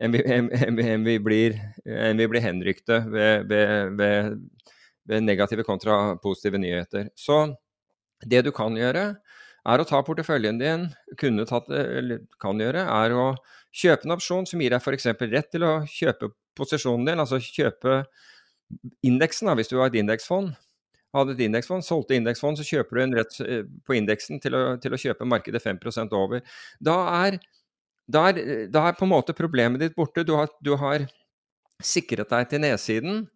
enn 0.02 0.14
vi, 0.14 0.22
enn, 0.26 0.50
enn 0.52 1.06
vi, 1.06 1.16
blir, 1.22 1.56
enn 1.86 2.20
vi 2.20 2.28
blir, 2.30 2.44
henrykte 2.44 3.00
ved, 3.10 3.48
ved, 3.50 3.98
ved, 3.98 4.38
negative 5.08 5.64
kontra 5.66 6.16
positive 6.22 6.60
nyheter. 6.60 7.08
Så 7.16 7.46
det 8.26 8.44
du 8.46 8.52
kan 8.54 8.76
gjøre, 8.76 9.04
er 9.68 9.82
å 9.82 9.86
ta 9.88 10.00
porteføljen 10.04 10.60
din, 10.60 10.86
kunne 11.20 11.46
tatt, 11.48 11.68
eller 11.72 12.24
kan 12.40 12.60
gjøre, 12.60 12.84
er 12.84 13.14
å 13.16 13.26
kjøpe 13.74 14.08
en 14.08 14.16
opsjon 14.16 14.48
som 14.48 14.62
gir 14.62 14.72
deg 14.72 14.80
f.eks. 14.80 15.10
rett 15.28 15.50
til 15.52 15.66
å 15.66 15.74
kjøpe 15.88 16.32
posisjonen 16.58 17.10
din, 17.10 17.20
altså 17.20 17.40
kjøpe 17.42 18.02
indeksen, 19.06 19.50
hvis 19.56 19.70
du 19.70 19.78
har 19.80 19.92
et 19.92 20.00
indeksfond 20.00 20.54
hadde 21.16 21.34
et 21.36 21.44
indeksfond, 21.46 21.84
solgte 21.84 22.16
indeksfond, 22.18 22.58
så 22.58 22.66
kjøper 22.66 22.98
du 22.98 23.02
en 23.04 23.16
rett 23.18 23.38
eh, 23.44 23.62
på 23.86 23.96
indeksen 23.96 24.42
til, 24.42 24.56
til, 24.82 24.94
å 24.94 25.00
kjøpe 25.00 25.28
markedet 25.28 25.62
5 25.64 25.80
over. 26.16 26.42
Da 26.84 26.96
er, 27.24 27.38
da, 28.06 28.28
er, 28.28 28.68
da 28.72 28.88
er, 28.88 28.98
på 28.98 29.06
en 29.06 29.14
måte 29.14 29.36
problemet 29.36 29.80
ditt 29.80 29.96
borte. 29.96 30.24
Du 30.24 30.34
har, 30.36 30.50
du 30.60 30.74
har 30.76 31.06
sikret 31.82 32.30
deg 32.30 32.48
til 32.50 32.64
nedsiden. 32.64 33.26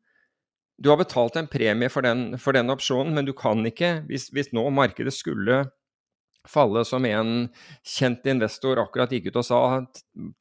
Du 0.79 0.89
har 0.91 0.99
betalt 0.99 1.37
en 1.37 1.51
premie 1.51 1.91
for 1.93 2.03
den, 2.03 2.39
for 2.41 2.57
den 2.57 2.73
opsjonen, 2.73 3.13
men 3.15 3.29
du 3.29 3.35
kan 3.37 3.61
ikke, 3.69 4.03
hvis, 4.09 4.31
hvis 4.35 4.53
nå 4.57 4.65
markedet 4.75 5.15
skulle 5.15 5.65
falle 6.49 6.83
som 6.89 7.05
en 7.07 7.47
kjent 7.87 8.27
investor 8.27 8.81
akkurat 8.83 9.13
gikk 9.15 9.31
ut 9.31 9.39
og 9.39 9.47
sa 9.47 9.61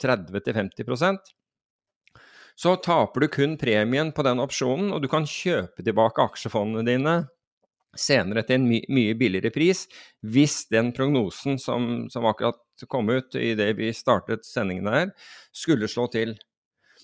30-50% 0.01 1.29
så 2.61 2.75
taper 2.75 3.23
du 3.23 3.27
kun 3.27 3.57
premien 3.57 4.11
på 4.11 4.23
den 4.25 4.41
opsjonen, 4.43 4.91
og 4.93 5.01
du 5.01 5.07
kan 5.09 5.25
kjøpe 5.25 5.81
tilbake 5.85 6.21
aksjefondene 6.21 6.83
dine 6.85 7.13
senere 7.97 8.43
til 8.47 8.59
en 8.59 8.67
my 8.69 8.79
mye 8.93 9.15
billigere 9.19 9.51
pris, 9.55 9.87
hvis 10.21 10.67
den 10.71 10.91
prognosen 10.95 11.57
som, 11.59 12.05
som 12.13 12.27
akkurat 12.29 12.59
kom 12.91 13.09
ut 13.11 13.35
i 13.35 13.53
det 13.57 13.71
vi 13.79 13.91
startet 13.95 14.45
sendingen 14.47 14.91
her, 14.91 15.09
skulle 15.51 15.89
slå 15.91 16.07
til. 16.13 16.35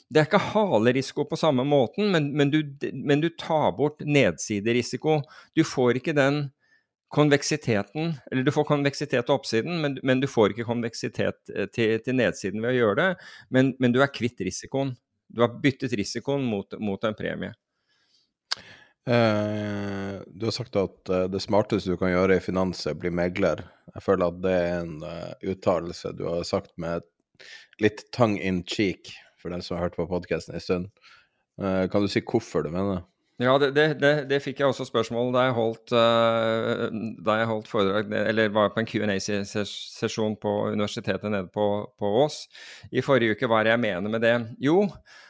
Det 0.07 0.21
er 0.21 0.27
ikke 0.29 0.39
halerisiko 0.53 1.25
på 1.27 1.39
samme 1.39 1.65
måten, 1.67 2.11
men, 2.13 2.29
men, 2.37 2.51
du, 2.51 2.61
men 2.93 3.19
du 3.23 3.27
tar 3.35 3.73
bort 3.75 3.99
nedsiderisiko. 4.07 5.19
Du 5.55 5.65
får 5.67 5.99
ikke 5.99 6.15
den 6.15 6.45
konveksiteten 7.07 8.13
Eller 8.31 8.43
du 8.43 8.51
får 8.51 8.65
konveksitet 8.67 9.25
til 9.25 9.35
oppsiden, 9.35 9.81
men, 9.81 9.99
men 10.03 10.19
du 10.19 10.27
får 10.27 10.51
ikke 10.51 10.67
konveksitet 10.67 11.51
eh, 11.53 11.69
til, 11.71 11.99
til, 12.03 12.17
nedsiden 12.19 12.63
ved 12.63 12.75
å 12.75 12.79
gjøre 12.81 12.97
det. 12.99 13.29
Men, 13.55 13.93
du 13.93 14.01
er 14.03 14.11
kvitt 14.11 14.43
risikoen. 14.43 14.95
Du 15.27 15.43
har 15.43 15.55
byttet 15.63 15.95
risikoen 15.95 16.43
mot, 16.47 16.75
mot 16.83 17.03
en 17.07 17.15
premie. 17.15 17.53
Eh, 19.07 20.17
du 20.27 20.47
har 20.49 20.55
sagt 20.55 20.75
at 20.75 21.11
uh, 21.11 21.25
det 21.31 21.39
smarteste 21.43 21.95
du 21.95 21.99
kan 21.99 22.11
gjøre 22.11 22.39
i 22.39 22.43
finans, 22.43 22.83
er 22.87 22.95
å 22.95 22.99
bli 22.99 23.11
megler. 23.11 23.63
Jeg 23.93 24.03
føler 24.03 24.27
at 24.27 24.41
det 24.43 24.55
er 24.55 24.81
en 24.81 24.97
uttalelse 25.47 26.11
du 26.15 26.25
har 26.27 26.43
sagt 26.47 26.73
med 26.79 27.07
litt 27.79 28.03
tongue 28.15 28.41
in 28.43 28.63
cheek, 28.67 29.13
for 29.47 29.55
den 29.55 29.63
som 29.63 29.77
har 29.77 29.87
hørt 29.87 29.99
på 29.99 30.07
podkasten 30.09 30.57
en 30.57 30.63
stund. 30.63 30.89
Uh, 31.57 31.87
kan 31.89 32.03
du 32.03 32.11
si 32.11 32.21
hvorfor 32.21 32.67
du 32.67 32.73
mener 32.73 32.97
det? 32.97 33.03
Ja, 33.37 33.53
det, 33.61 33.69
det, 34.01 34.11
det, 34.31 34.39
fikk 34.41 34.63
jeg 34.63 34.71
også 34.71 34.87
spørsmål 34.87 35.27
da 35.35 35.43
jeg 35.45 35.53
holdt, 35.53 35.91
uh, 35.93 36.87
da 37.21 37.35
jeg 37.37 37.49
holdt 37.51 37.69
foredrag, 37.69 38.09
eller 38.31 38.49
var 38.49 38.71
på 38.73 38.81
en 38.81 38.89
Q&A-sesjon 38.89 40.39
på 40.41 40.53
universitetet 40.73 41.29
nede 41.29 41.51
på, 41.53 41.67
på, 42.01 42.11
Ås 42.23 42.39
i 42.89 43.03
forrige 43.05 43.37
uke. 43.37 43.49
Hva 43.49 43.61
er 43.61 43.69
det 43.69 43.75
jeg 43.75 43.83
mener 43.85 44.13
med 44.13 44.25
det? 44.25 44.33
Jo, 44.65 44.87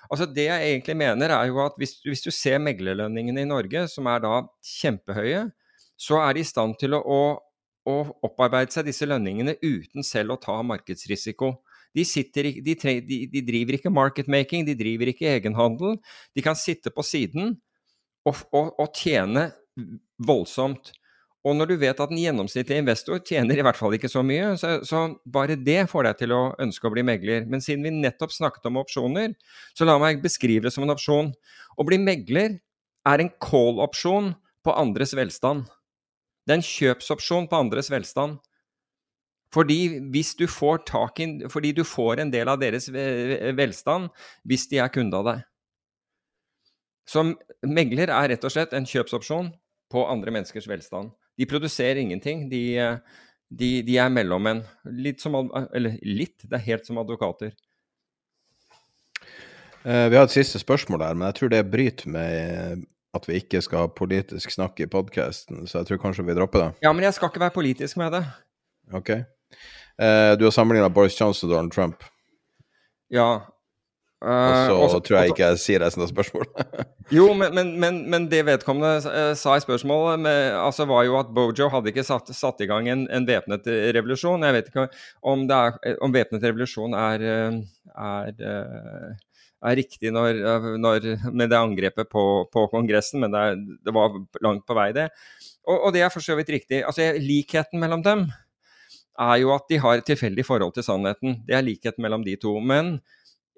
altså 0.07 0.29
det 0.31 0.47
jeg 0.47 0.71
egentlig 0.71 0.95
mener 1.03 1.35
er 1.35 1.51
jo 1.51 1.59
at 1.65 1.75
hvis, 1.81 1.97
hvis 2.07 2.23
du 2.23 2.31
ser 2.31 2.63
meglerlønningene 2.63 3.43
i 3.43 3.51
Norge, 3.51 3.83
som 3.91 4.07
er 4.07 4.23
da 4.23 4.39
kjempehøye, 4.77 5.43
så 5.99 6.23
er 6.23 6.37
de 6.37 6.45
i 6.45 6.47
stand 6.47 6.79
til 6.79 6.95
å, 6.95 7.03
å, 7.03 7.21
å 7.91 7.97
opparbeide 8.23 8.71
seg 8.71 8.87
disse 8.87 9.07
lønningene 9.09 9.59
uten 9.59 10.05
selv 10.07 10.37
å 10.37 10.41
ta 10.47 10.61
markedsrisiko. 10.63 11.57
De, 11.95 12.05
sitter, 12.05 12.51
de, 12.63 12.75
de, 12.75 13.19
de 13.31 13.43
driver 13.45 13.77
ikke 13.77 13.93
marketmaking, 13.93 14.67
de 14.67 14.75
driver 14.77 15.11
ikke 15.13 15.29
egenhandel. 15.37 15.97
De 16.35 16.43
kan 16.45 16.57
sitte 16.57 16.93
på 16.93 17.05
siden 17.05 17.55
og, 18.27 18.43
og, 18.51 18.73
og 18.77 18.91
tjene 18.97 19.49
voldsomt. 20.27 20.91
Og 21.47 21.55
når 21.55 21.69
du 21.69 21.75
vet 21.79 21.99
at 22.01 22.11
en 22.11 22.19
gjennomsnittlig 22.19 22.81
investor 22.81 23.21
tjener 23.23 23.59
i 23.59 23.63
hvert 23.63 23.77
fall 23.79 23.93
ikke 23.95 24.09
så 24.11 24.23
mye, 24.25 24.49
så, 24.59 24.79
så, 24.87 25.03
bare 25.23 25.55
det 25.55 25.85
får 25.91 26.09
deg 26.09 26.19
til 26.23 26.33
å 26.35 26.41
ønske 26.63 26.89
å 26.89 26.91
bli 26.91 27.05
megler. 27.07 27.45
Men 27.47 27.63
siden 27.63 27.85
vi 27.87 27.93
nettopp 27.95 28.33
snakket 28.35 28.67
om 28.67 28.81
opsjoner, 28.81 29.35
så 29.77 29.87
la 29.87 29.95
meg 30.01 30.19
beskrive 30.23 30.67
det 30.67 30.73
som 30.75 30.83
en 30.83 30.95
opsjon. 30.95 31.31
Å 31.77 31.87
bli 31.87 32.01
megler 32.03 32.57
er 33.07 33.23
en 33.23 33.31
call-opsjon 33.43 34.33
på 34.65 34.75
andres 34.75 35.15
velstand. 35.15 35.69
Det 36.43 36.55
er 36.55 36.59
en 36.59 36.67
kjøpsopsjon 36.67 37.47
på 37.51 37.61
andres 37.61 37.91
velstand. 37.93 38.41
Fordi, 39.53 39.99
hvis 40.11 40.33
du 40.35 40.45
får 40.51 40.81
tak 40.89 41.21
i, 41.23 41.27
fordi 41.51 41.71
du 41.75 41.83
får 41.87 42.23
en 42.23 42.31
del 42.33 42.49
av 42.51 42.59
deres 42.59 42.89
velstand 42.91 44.09
hvis 44.47 44.67
de 44.71 44.81
er 44.83 44.91
kunde 44.91 45.19
av 45.19 45.29
deg. 45.29 45.45
Så 47.07 47.23
megler 47.63 48.11
er 48.11 48.33
rett 48.33 48.43
og 48.43 48.51
slett 48.51 48.75
en 48.75 48.87
kjøpsopsjon 48.87 49.53
på 49.91 50.03
andre 50.11 50.33
menneskers 50.35 50.67
velstand. 50.67 51.13
De 51.39 51.47
produserer 51.47 52.01
ingenting. 52.01 52.49
De, 52.51 52.63
de, 53.47 53.69
de 53.87 53.95
er 54.01 54.11
mellommenn. 54.11 54.65
Litt 54.83 55.23
som 55.23 55.37
Eller 55.71 55.95
litt, 56.03 56.41
det 56.43 56.59
er 56.59 56.65
helt 56.65 56.89
som 56.89 56.99
advokater. 56.99 57.53
Eh, 59.87 60.09
vi 60.11 60.19
har 60.19 60.27
et 60.27 60.35
siste 60.35 60.59
spørsmål 60.59 60.99
der, 61.05 61.15
men 61.15 61.29
jeg 61.29 61.39
tror 61.39 61.53
det 61.53 61.63
bryter 61.71 62.11
med 62.11 62.83
at 63.15 63.29
vi 63.29 63.39
ikke 63.39 63.61
skal 63.63 63.85
ha 63.85 63.93
politisk 63.95 64.51
snakk 64.51 64.81
i 64.83 64.89
podkasten, 64.91 65.63
så 65.63 65.79
jeg 65.79 65.89
tror 65.89 66.01
kanskje 66.03 66.25
vi 66.27 66.35
dropper 66.35 66.65
det. 66.65 66.69
Ja, 66.83 66.91
men 66.91 67.07
jeg 67.07 67.15
skal 67.15 67.31
ikke 67.31 67.45
være 67.45 67.55
politisk 67.55 67.97
med 68.01 68.17
det. 68.17 68.25
Ok. 68.93 69.15
Eh, 69.97 70.33
du 70.37 70.45
har 70.45 70.53
sammenligna 70.53 70.89
Boris 70.93 71.17
Johnson 71.17 71.49
og 71.49 71.55
Donald 71.55 71.73
Trump, 71.73 72.03
Ja. 73.13 73.29
og 73.37 73.53
Eh, 74.17 74.89
så 74.89 74.99
tror 75.05 75.19
jeg 75.19 75.29
ikke 75.29 75.45
jeg 75.45 75.59
sier 75.61 75.81
resten 75.83 76.01
av 76.01 76.09
spørsmålet. 76.09 76.53
Jo, 77.17 77.29
men, 77.37 77.53
men, 77.55 77.69
men, 77.79 77.99
men 78.09 78.25
det 78.27 78.41
vedkommende 78.47 79.11
eh, 79.13 79.33
sa 79.37 79.53
i 79.55 79.61
spørsmålet, 79.63 80.19
med, 80.19 80.55
altså 80.59 80.87
var 80.89 81.05
jo 81.05 81.19
at 81.19 81.29
Bojo 81.33 81.69
hadde 81.71 81.93
ikke 81.93 82.03
satt, 82.03 82.33
satt 82.35 82.65
i 82.65 82.67
gang 82.67 82.89
en, 82.89 83.05
en 83.13 83.27
væpnet 83.29 83.69
revolusjon. 83.95 84.43
Jeg 84.43 84.55
vet 84.57 84.71
ikke 84.71 84.87
om, 85.21 85.45
det 85.47 85.55
er, 85.55 85.95
om 86.03 86.11
væpnet 86.13 86.43
revolusjon 86.43 86.97
er, 86.97 87.23
er, 87.93 88.41
er 89.69 89.77
riktig 89.79 90.11
når, 90.11 90.41
når, 90.81 91.07
med 91.31 91.53
det 91.53 91.61
angrepet 91.61 92.09
på, 92.11 92.25
på 92.51 92.65
Kongressen, 92.73 93.21
men 93.23 93.31
det, 93.31 93.45
er, 93.45 93.61
det 93.87 93.95
var 93.95 94.17
langt 94.43 94.65
på 94.67 94.75
vei, 94.77 94.89
det. 94.97 95.07
Og, 95.63 95.77
og 95.77 95.95
det 95.95 96.03
er 96.03 96.11
for 96.11 96.25
så 96.25 96.35
vidt 96.41 96.51
riktig. 96.57 96.81
Altså, 96.83 97.13
Likheten 97.21 97.79
mellom 97.79 98.03
dem 98.03 98.27
er 99.19 99.37
jo 99.41 99.53
at 99.55 99.65
de 99.69 99.79
har 99.81 99.99
et 99.99 100.07
tilfeldig 100.07 100.45
forhold 100.45 100.73
til 100.75 100.85
sannheten. 100.85 101.41
Det 101.47 101.55
er 101.57 101.65
likhet 101.65 101.97
mellom 102.01 102.23
de 102.25 102.35
to. 102.39 102.57
Men 102.59 102.97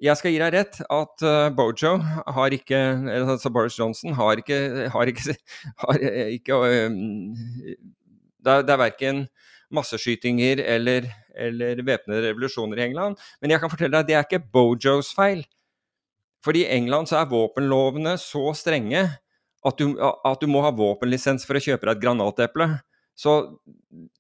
jeg 0.02 0.16
skal 0.18 0.32
gi 0.32 0.40
deg 0.40 0.56
rett 0.56 0.80
at 0.86 1.26
uh, 1.28 1.50
Bojo 1.52 1.98
har 2.00 2.54
ikke 2.56 2.78
Altså 3.20 3.52
Boris 3.52 3.76
Johnson 3.76 4.14
har 4.16 4.40
ikke 4.40 4.88
Har 4.94 5.12
ikke, 5.12 5.36
har 5.84 6.00
ikke 6.32 6.60
Det 8.40 8.54
er, 8.54 8.64
det 8.64 8.74
er 8.74 8.80
verken 8.80 9.26
masseskytinger 9.76 10.64
eller, 10.66 11.06
eller 11.38 11.84
væpnede 11.86 12.24
revolusjoner 12.30 12.80
i 12.80 12.86
England. 12.88 13.20
Men 13.42 13.52
jeg 13.54 13.62
kan 13.62 13.70
fortelle 13.70 13.94
deg 13.94 14.00
at 14.00 14.08
det 14.08 14.16
er 14.18 14.26
ikke 14.26 14.52
Bojos 14.54 15.12
feil. 15.14 15.44
Fordi 16.42 16.64
i 16.64 16.72
England 16.78 17.12
så 17.12 17.20
er 17.20 17.30
våpenlovene 17.30 18.16
så 18.18 18.54
strenge 18.58 19.04
at 19.66 19.78
du, 19.78 20.00
at 20.00 20.42
du 20.42 20.48
må 20.48 20.64
ha 20.64 20.72
våpenlisens 20.74 21.46
for 21.46 21.60
å 21.60 21.64
kjøpe 21.64 21.86
deg 21.86 21.98
et 21.98 22.04
granateple. 22.04 22.70
Så 23.20 23.34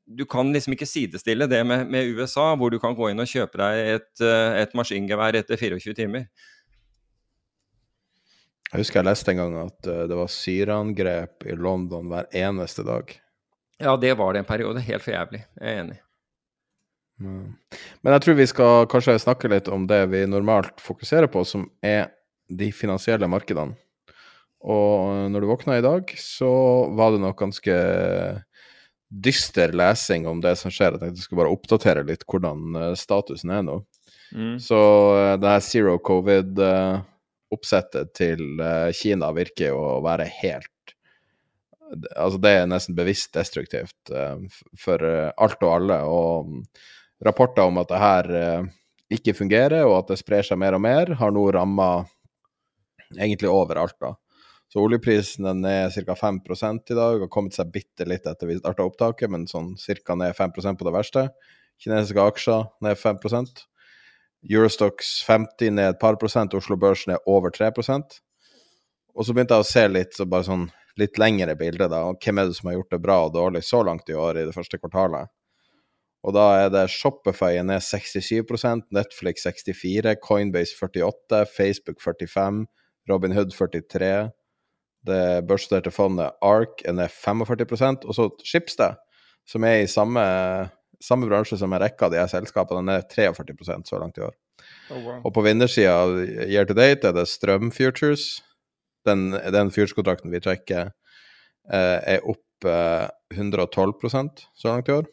du 0.03 0.25
kan 0.27 0.49
liksom 0.51 0.75
ikke 0.75 0.87
sidestille 0.89 1.47
det 1.47 1.61
med, 1.63 1.85
med, 1.87 2.09
USA, 2.17 2.51
hvor 2.59 2.73
du 2.73 2.79
kan 2.83 2.97
gå 2.97 3.11
inn 3.11 3.23
og 3.23 3.29
kjøpe 3.31 3.61
deg 3.61 3.91
et, 3.95 4.23
et 4.59 4.75
maskingevær 4.75 5.37
etter 5.39 5.59
24 5.59 5.95
timer. 5.95 6.27
Jeg 8.69 8.83
husker 8.83 8.99
jeg 8.99 9.07
leste 9.07 9.31
en 9.33 9.39
gang 9.39 9.55
at 9.63 9.87
uh, 9.87 10.03
det 10.09 10.19
var 10.19 10.29
syreangrep 10.29 11.47
i 11.47 11.55
London 11.57 12.11
hver 12.11 12.27
eneste 12.35 12.83
dag. 12.85 13.15
Ja, 13.79 13.95
det 13.97 14.11
var 14.19 14.35
det 14.35 14.43
en 14.43 14.49
periode. 14.49 14.83
Helt 14.83 15.05
for 15.05 15.15
jævlig. 15.15 15.45
Jeg 15.55 15.71
er 15.71 15.83
enig. 15.85 15.99
Men 17.19 18.13
jeg 18.13 18.23
tror 18.23 18.37
vi 18.37 18.47
skal 18.47 18.85
kanskje 18.91 19.17
snakke 19.19 19.51
litt 19.51 19.67
om 19.71 19.87
det 19.87 20.05
vi 20.11 20.25
normalt 20.27 20.79
fokuserer 20.83 21.27
på, 21.31 21.43
som 21.47 21.65
er 21.83 22.11
de 22.47 22.69
finansielle 22.75 23.27
markedene. 23.31 23.75
Og 24.59 25.31
når 25.31 25.43
du 25.43 25.47
våkna 25.47 25.77
i 25.79 25.83
dag, 25.83 26.11
så 26.19 26.51
var 26.99 27.15
det 27.15 27.23
nok 27.23 27.39
ganske 27.39 27.75
dyster 29.09 29.73
lesing 29.73 30.27
om 30.29 30.41
det 30.41 30.55
som 30.59 30.71
skjer. 30.71 30.91
Jeg 30.93 30.99
tenkte 31.01 31.17
jeg 31.17 31.23
skulle 31.25 31.43
bare 31.43 31.55
oppdatere 31.55 32.03
litt 32.07 32.23
hvordan 32.29 32.59
statusen 32.99 33.49
er 33.55 33.63
nå. 33.65 33.75
Mm. 34.29 34.57
Så 34.61 34.79
det 35.41 35.49
her 35.49 35.59
zero 35.65 35.97
covid-oppsettet 36.05 38.07
til 38.17 38.41
Kina 38.93 39.31
virker 39.33 39.67
jo 39.73 39.79
å 39.97 40.03
være 40.05 40.25
helt 40.41 40.69
Altså, 41.89 42.37
det 42.37 42.51
er 42.53 42.69
nesten 42.69 42.93
bevisst 42.93 43.33
destruktivt 43.33 44.11
for 44.77 45.01
alt 45.01 45.57
og 45.65 45.71
alle. 45.73 45.97
Og 46.05 46.61
rapporter 47.25 47.65
om 47.65 47.81
at 47.81 47.89
det 47.89 47.97
her 48.03 48.29
ikke 49.09 49.33
fungerer, 49.33 49.87
og 49.87 50.03
at 50.03 50.11
det 50.11 50.19
sprer 50.21 50.45
seg 50.45 50.61
mer 50.61 50.77
og 50.77 50.83
mer, 50.85 51.09
har 51.17 51.33
nå 51.33 51.49
ramma 51.55 52.05
egentlig 53.17 53.49
overalt, 53.49 53.95
da. 54.01 54.13
Så 54.69 54.83
oljeprisen 54.83 55.47
er 55.49 55.57
ned 55.57 55.95
ca. 56.05 56.15
5 56.15 56.41
i 56.45 56.93
dag, 56.93 57.19
har 57.23 57.31
kommet 57.31 57.55
seg 57.57 57.71
bitte 57.73 58.05
litt 58.05 58.27
etter 58.29 58.47
vi 58.47 58.59
starta 58.59 58.85
opptaket, 58.85 59.29
men 59.29 59.47
sånn 59.49 59.73
ca. 59.77 60.15
ned 60.15 60.35
5 60.37 60.77
på 60.77 60.85
det 60.85 60.93
verste. 60.93 61.29
Kinesiske 61.79 62.21
aksjer 62.21 62.67
ned 62.83 62.97
5% 62.99 63.65
Eurostox 64.47 65.23
50 65.27 65.71
ned 65.75 65.93
et 65.93 65.99
par 65.99 66.15
prosent, 66.19 66.53
Oslo 66.55 66.77
Børs 66.79 67.05
ned 67.07 67.19
over 67.27 67.51
3% 67.51 68.19
Og 69.15 69.25
så 69.25 69.33
begynte 69.33 69.57
jeg 69.57 69.65
å 69.65 69.67
se 69.67 69.83
litt 69.87 70.15
så 70.15 70.27
bare 70.29 70.47
sånn 70.47 70.69
litt 70.99 71.19
lengre 71.19 71.55
bilde, 71.55 71.87
da, 71.91 72.03
og 72.07 72.19
hvem 72.23 72.39
er 72.39 72.49
det 72.49 72.55
som 72.57 72.69
har 72.69 72.77
gjort 72.77 72.93
det 72.93 73.01
bra 73.03 73.17
og 73.25 73.33
dårlig 73.35 73.63
så 73.63 73.81
langt 73.87 74.09
i 74.11 74.15
år 74.15 74.39
i 74.39 74.45
det 74.47 74.55
første 74.55 74.79
kvartalet. 74.79 75.31
Og 76.27 76.35
da 76.35 76.45
er 76.65 76.71
det 76.73 76.89
Shopify 76.91 77.61
ned 77.63 77.79
67% 77.83 78.89
Netflix 78.95 79.45
64 79.47 80.17
Coinbase 80.19 80.75
48 80.75 81.45
Facebook 81.53 82.03
45 82.03 82.65
Robinhood 83.07 83.55
43 83.55 84.11
det 85.07 85.47
børsstuderte 85.47 85.93
fondet 85.93 86.35
ARK 86.43 86.83
er 86.87 86.95
ned 86.97 87.13
45% 87.13 88.05
og 88.05 88.15
så 88.15 88.27
Schibsted, 88.43 88.99
som 89.47 89.65
er 89.65 89.83
i 89.83 89.89
samme, 89.89 90.23
samme 91.03 91.29
bransje 91.29 91.57
som 91.59 91.73
en 91.73 91.81
rekke 91.81 92.05
av 92.05 92.13
de 92.13 92.19
her 92.19 92.31
selskapene, 92.31 92.83
er 92.83 92.99
ned 92.99 93.09
43 93.11 93.79
så 93.87 94.01
langt 94.01 94.19
i 94.19 94.25
år. 94.27 94.35
Oh, 94.91 94.99
wow. 94.99 95.21
Og 95.23 95.33
på 95.33 95.43
vinnersida 95.45 95.95
year 96.45 96.67
to 96.67 96.75
date 96.77 97.07
er 97.07 97.15
det 97.15 97.29
Strøm 97.31 97.71
Futures. 97.71 98.41
Den, 99.07 99.31
den 99.31 99.71
futurskontrakten 99.71 100.33
vi 100.33 100.41
trekker, 100.43 100.91
eh, 101.71 101.99
er 102.17 102.27
opp 102.27 102.67
eh, 102.67 103.07
112% 103.33 104.43
så 104.53 104.73
langt 104.73 104.91
i 104.91 104.97
år. 104.99 105.07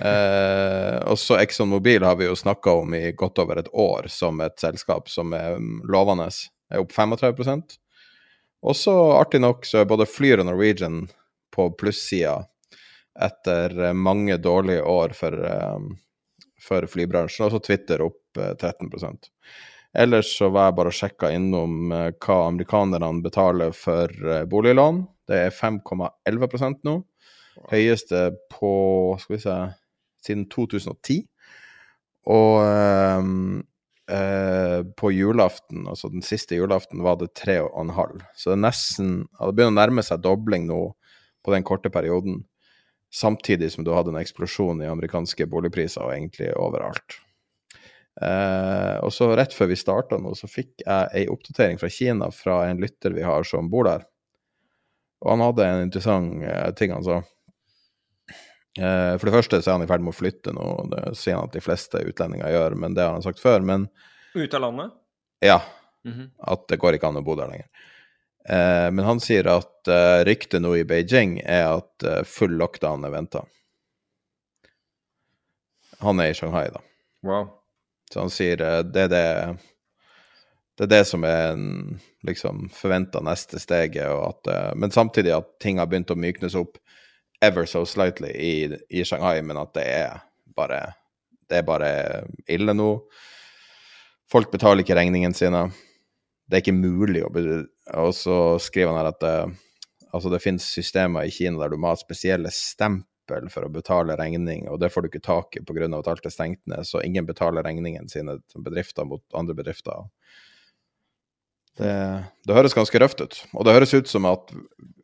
Eh, 0.00 0.98
og 1.10 1.18
så 1.20 1.36
Exxon 1.42 1.68
Mobil 1.68 2.04
har 2.06 2.16
vi 2.16 2.28
jo 2.28 2.36
snakka 2.38 2.78
om 2.80 2.94
i 2.96 3.10
godt 3.18 3.42
over 3.42 3.60
et 3.60 3.68
år 3.76 4.08
som 4.08 4.40
et 4.40 4.56
selskap 4.60 5.10
som 5.12 5.34
er 5.36 5.58
lovende. 5.90 6.30
Er 6.72 6.80
opp 6.80 6.94
35 6.94 7.81
Og 8.62 8.76
så 8.78 8.94
artig 9.16 9.40
nok 9.42 9.66
så 9.66 9.82
er 9.82 9.90
både 9.90 10.06
Flyr 10.06 10.42
og 10.42 10.48
Norwegian 10.48 11.04
på 11.52 11.68
plussida 11.78 12.38
etter 13.20 13.92
mange 13.92 14.38
dårlige 14.40 14.84
år 14.88 15.12
for, 15.18 15.36
for 16.62 16.86
flybransjen. 16.88 17.46
Og 17.48 17.56
så 17.56 17.60
Twitter 17.66 18.04
opp 18.06 18.38
13% 18.38 19.28
Ellers 19.92 20.30
så 20.38 20.48
var 20.48 20.70
jeg 20.70 20.76
bare 20.78 20.88
og 20.88 20.96
sjekka 20.96 21.28
innom 21.36 21.90
hva 21.92 22.36
amerikanerne 22.46 23.10
betaler 23.24 23.74
for 23.76 24.08
boliglån. 24.48 25.02
Det 25.28 25.40
er 25.48 25.52
5,11% 25.52 26.80
nå. 26.88 26.94
Høyeste 27.68 28.22
på 28.54 28.72
skal 29.20 29.36
vi 29.36 29.42
se 29.42 29.56
siden 30.24 30.46
2010. 30.54 31.18
Og 32.32 32.56
eh, 34.10 34.80
på 34.98 35.12
julaften, 35.12 35.86
altså 35.88 36.10
den 36.12 36.24
siste 36.26 36.56
julaften, 36.58 37.02
var 37.04 37.18
det 37.20 37.32
3,5. 37.38 38.22
Så 38.34 38.50
det 38.50 38.56
er 38.56 38.64
nesten 38.66 39.12
Det 39.26 39.52
begynner 39.52 39.74
å 39.74 39.80
nærme 39.80 40.06
seg 40.06 40.22
dobling 40.24 40.66
nå 40.70 40.80
på 41.42 41.54
den 41.54 41.66
korte 41.66 41.90
perioden. 41.90 42.44
Samtidig 43.12 43.72
som 43.74 43.84
du 43.84 43.92
hadde 43.92 44.14
en 44.14 44.22
eksplosjon 44.22 44.80
i 44.82 44.88
amerikanske 44.88 45.46
boligpriser, 45.50 46.04
og 46.04 46.14
egentlig 46.14 46.52
overalt. 46.56 47.18
Eh, 48.20 48.96
og 49.00 49.12
så 49.14 49.30
rett 49.36 49.54
før 49.56 49.70
vi 49.70 49.78
starta 49.80 50.18
nå, 50.20 50.34
så 50.36 50.48
fikk 50.50 50.84
jeg 50.84 51.12
ei 51.16 51.26
oppdatering 51.32 51.80
fra 51.80 51.90
Kina 51.92 52.28
fra 52.34 52.62
en 52.68 52.80
lytter 52.82 53.14
vi 53.16 53.24
har 53.24 53.44
som 53.48 53.70
bor 53.72 53.88
der. 53.88 54.04
Og 55.22 55.30
han 55.34 55.44
hadde 55.44 55.68
en 55.68 55.86
interessant 55.86 56.42
eh, 56.44 56.70
ting 56.76 56.92
han 56.94 57.06
sa. 57.06 57.22
Eh, 58.78 59.18
for 59.18 59.28
det 59.28 59.34
første 59.34 59.60
så 59.60 59.70
er 59.70 59.76
han 59.76 59.84
i 59.84 59.90
ferd 59.90 60.04
med 60.04 60.14
å 60.14 60.16
flytte 60.16 60.52
nå, 60.56 60.66
det 60.92 61.12
sier 61.18 61.36
han 61.36 61.50
at 61.50 61.56
de 61.56 61.60
fleste 61.64 62.00
utlendinger 62.08 62.52
gjør, 62.54 62.76
men 62.80 62.96
det 62.96 63.04
har 63.04 63.16
han 63.16 63.24
sagt 63.24 63.42
før. 63.42 63.60
Men 63.60 63.88
Ut 64.34 64.54
av 64.54 64.60
landet? 64.60 64.92
ja, 65.40 65.62
Mm 66.04 66.18
-hmm. 66.18 66.30
at 66.38 66.68
det 66.68 66.76
går 66.76 66.94
ikke 66.94 67.06
an 67.06 67.16
å 67.16 67.22
bo 67.22 67.34
der 67.36 67.46
lenger. 67.46 67.66
Eh, 68.48 68.90
men 68.90 69.04
han 69.04 69.20
sier 69.20 69.46
at 69.46 69.88
eh, 69.88 70.24
ryktet 70.24 70.62
nå 70.62 70.76
i 70.76 70.84
Beijing 70.84 71.40
er 71.44 71.76
at 71.76 72.26
full 72.26 72.56
lockdown 72.58 73.04
er 73.04 73.10
venta. 73.10 73.44
Han 76.00 76.20
er 76.20 76.30
i 76.30 76.34
Shanghai, 76.34 76.70
da. 76.70 76.80
Wow. 77.22 77.48
Så 78.12 78.20
han 78.20 78.30
sier 78.30 78.56
det 78.56 79.02
er 79.02 79.08
det 79.08 79.58
det 80.78 80.84
er 80.84 80.88
det 80.88 81.04
som 81.04 81.24
er 81.24 81.52
en, 81.52 82.00
liksom 82.22 82.68
forventa 82.68 83.20
neste 83.20 83.60
steget, 83.60 84.08
at, 84.08 84.74
men 84.76 84.90
samtidig 84.90 85.36
at 85.36 85.58
ting 85.60 85.78
har 85.78 85.86
begynt 85.86 86.10
å 86.10 86.16
myknes 86.16 86.54
opp 86.54 86.78
ever 87.42 87.66
so 87.66 87.84
slightly 87.88 88.30
i, 88.30 88.54
i 88.88 89.04
Shanghai, 89.04 89.42
men 89.42 89.58
at 89.60 89.74
det 89.74 89.86
er 89.90 90.20
bare 90.56 90.82
det 91.52 91.60
er 91.60 91.68
bare 91.68 91.92
ille 92.48 92.72
nå. 92.72 92.90
Folk 94.32 94.52
betaler 94.52 94.80
ikke 94.80 94.96
regningene 94.96 95.36
sine. 95.36 95.66
Det 96.48 96.56
er 96.56 96.64
ikke 96.64 96.78
mulig 96.78 97.24
å 97.26 97.32
Og 98.02 98.14
så 98.16 98.36
skriver 98.62 98.92
han 98.92 99.00
her 99.02 99.10
at 99.10 99.20
det, 99.20 99.34
altså 100.12 100.32
det 100.32 100.40
finnes 100.40 100.64
systemer 100.64 101.28
i 101.28 101.34
Kina 101.34 101.60
der 101.60 101.74
du 101.74 101.76
må 101.80 101.92
ha 101.92 101.98
spesielle 102.00 102.52
stempel 102.54 103.50
for 103.52 103.66
å 103.66 103.72
betale 103.72 104.16
regning, 104.16 104.66
og 104.68 104.80
det 104.80 104.90
får 104.92 105.04
du 105.04 105.10
ikke 105.10 105.24
tak 105.24 105.56
i 105.56 105.62
pga. 105.64 105.86
at 105.98 106.08
alt 106.08 106.26
er 106.26 106.32
stengt 106.32 106.60
ned, 106.66 106.86
så 106.88 107.02
ingen 107.04 107.26
betaler 107.28 107.64
regningene 107.64 108.08
sine 108.08 108.38
til 108.48 108.64
bedrifter 108.64 109.04
mot 109.04 109.22
andre 109.34 109.54
bedrifter. 109.54 110.08
Det, 111.76 111.92
det 112.44 112.56
høres 112.56 112.74
ganske 112.76 112.98
røft 113.00 113.20
ut. 113.20 113.38
Og 113.54 113.64
det 113.64 113.72
høres 113.72 113.94
ut 113.94 114.08
som 114.08 114.26
at 114.28 114.52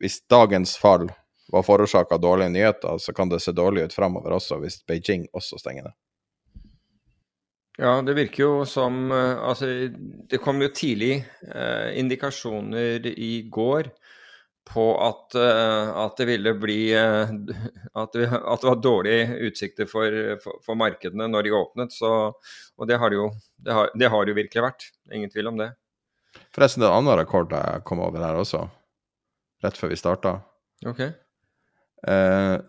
hvis 0.01 0.21
dagens 0.29 0.75
fall 0.77 1.09
var 1.51 1.65
forårsaka 1.65 2.15
av 2.15 2.21
dårlige 2.21 2.53
nyheter, 2.53 2.97
så 2.97 3.13
kan 3.13 3.29
det 3.29 3.41
se 3.43 3.51
dårlig 3.55 3.89
ut 3.89 3.95
framover 3.95 4.37
også, 4.37 4.59
hvis 4.63 4.81
Beijing 4.87 5.27
også 5.33 5.59
stenger 5.61 5.89
ned. 5.89 5.97
Ja, 7.79 7.93
det 8.03 8.13
virker 8.17 8.43
jo 8.43 8.53
som 8.67 9.07
eh, 9.15 9.37
Altså, 9.39 9.69
det 10.29 10.41
kom 10.43 10.59
jo 10.59 10.67
tidlig 10.75 11.21
eh, 11.47 11.99
indikasjoner 11.99 13.05
i 13.13 13.47
går 13.47 13.87
på 14.73 14.85
at, 15.01 15.35
eh, 15.39 15.91
at 15.97 16.17
det 16.19 16.27
ville 16.29 16.53
bli 16.59 16.79
eh, 16.93 17.31
at 17.93 18.13
det, 18.13 18.27
at 18.27 18.61
det 18.61 18.69
var 18.69 18.81
dårlige 18.83 19.37
utsikter 19.47 19.87
for, 19.89 20.17
for, 20.43 20.59
for, 20.65 20.77
markedene 20.77 21.29
når 21.31 21.47
de 21.47 21.55
åpnet. 21.55 21.95
Så, 21.95 22.11
og 22.77 22.89
det 22.89 22.99
har 22.99 23.09
det 23.09 23.21
jo 23.21 23.29
det 23.63 23.75
har, 23.75 23.93
det 23.95 24.11
har 24.11 24.27
jo 24.27 24.37
virkelig 24.37 24.65
vært. 24.65 24.89
Ingen 25.15 25.31
tvil 25.31 25.53
om 25.53 25.63
det. 25.63 25.71
Forresten, 26.55 26.83
det 26.83 26.89
er 26.89 26.93
en 26.93 27.01
annen 27.01 27.19
rekord 27.23 27.55
jeg 27.55 27.87
kom 27.87 28.03
over 28.03 28.21
her 28.21 28.37
også, 28.37 28.67
rett 29.63 29.79
før 29.79 29.95
vi 29.95 29.97
starta. 29.99 30.35
Okay. 30.85 31.15
Eh, 32.07 32.59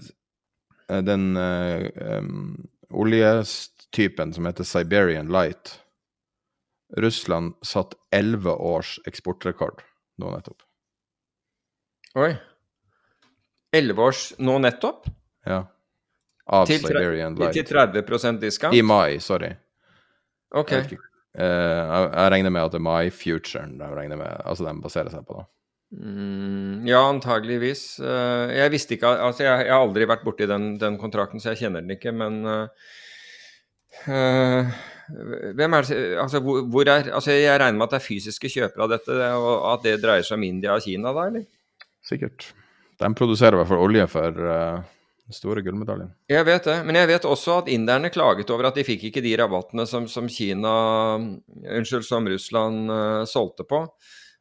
den 1.06 1.36
eh, 1.36 1.86
um, 2.18 2.68
oljetypen 2.90 4.34
som 4.34 4.46
heter 4.46 4.64
Siberian 4.64 5.28
Light 5.28 5.80
Russland 6.96 7.54
satt 7.62 7.94
elleve 8.10 8.50
års 8.50 8.98
eksportrekord 9.06 9.82
nå 10.18 10.30
nettopp. 10.34 10.62
Oi. 12.18 12.32
Elleve 13.76 14.02
års 14.02 14.24
nå 14.42 14.56
nettopp? 14.58 15.06
Ja. 15.46 15.62
Av 16.50 16.66
til, 16.66 16.82
Siberian 16.82 17.38
Light. 17.38 17.54
Til 17.54 17.68
30 17.70 18.40
discount? 18.42 18.74
I 18.74 18.82
mai, 18.82 19.20
sorry. 19.22 19.52
Ok. 20.50 20.72
Jeg, 20.74 20.98
uh, 21.38 21.44
jeg, 21.44 22.10
jeg, 22.10 22.32
regner 22.34 22.50
med 22.50 22.66
at 22.66 22.74
det 22.74 22.80
er 22.80 22.86
mai-futuren 22.88 23.78
de 23.78 23.94
regner 23.94 24.18
med, 24.18 24.42
altså 24.42 24.66
de 24.66 24.74
baserer 24.82 25.14
seg 25.14 25.22
på. 25.28 25.38
da. 25.38 25.46
Mm, 25.90 26.86
ja, 26.86 27.00
antageligvis. 27.02 27.98
Uh, 27.98 28.46
jeg 28.54 28.70
visste 28.70 28.94
ikke 28.94 29.10
Altså, 29.10 29.42
jeg, 29.42 29.66
jeg 29.66 29.74
har 29.74 29.82
aldri 29.82 30.06
vært 30.06 30.22
borti 30.22 30.46
den, 30.46 30.76
den, 30.78 30.98
kontrakten, 31.00 31.42
så 31.42 31.52
jeg 31.52 31.64
kjenner 31.64 31.82
den 31.82 31.96
ikke, 31.96 32.12
men 32.14 32.46
uh, 32.46 34.70
hvem 35.58 35.74
er 35.74 35.88
det, 35.88 35.98
altså, 36.22 36.38
hvor, 36.44 36.62
hvor, 36.70 36.86
er, 36.86 37.10
altså 37.10 37.34
Jeg 37.34 37.58
regner 37.58 37.78
med 37.78 37.88
at 37.88 37.96
det 37.96 37.98
er 37.98 38.06
fysiske 38.06 38.52
kjøpere 38.52 38.86
av 38.86 38.92
dette, 38.92 39.16
og 39.34 39.66
at 39.72 39.88
det 39.88 39.96
dreier 40.04 40.26
seg 40.26 40.38
om 40.38 40.46
India 40.46 40.76
og 40.76 40.86
Kina, 40.86 41.10
da, 41.16 41.26
eller? 41.26 41.44
Sikkert. 42.06 42.52
De 43.00 43.10
produserer 43.16 43.56
i 43.56 43.60
hvert 43.60 43.72
fall 43.72 43.82
olje 43.82 44.06
for 44.12 44.30
uh, 44.46 44.78
store 45.34 45.64
gullmedaljen. 45.66 46.12
Jeg 46.30 46.46
vet 46.46 46.70
det, 46.70 46.78
men 46.86 47.00
jeg 47.00 47.10
vet 47.10 47.28
også 47.28 47.60
at 47.64 47.72
inderne 47.72 48.12
klaget 48.14 48.52
over 48.54 48.70
at 48.70 48.78
de 48.78 48.86
fikk 48.86 49.08
ikke 49.10 49.24
de 49.24 49.34
rabattene 49.40 49.88
som, 49.90 50.06
som 50.10 50.30
Kina 50.30 50.72
Unnskyld, 51.18 52.06
som 52.06 52.30
Russland 52.30 52.92
uh, 52.92 53.28
solgte 53.28 53.66
på. 53.66 53.82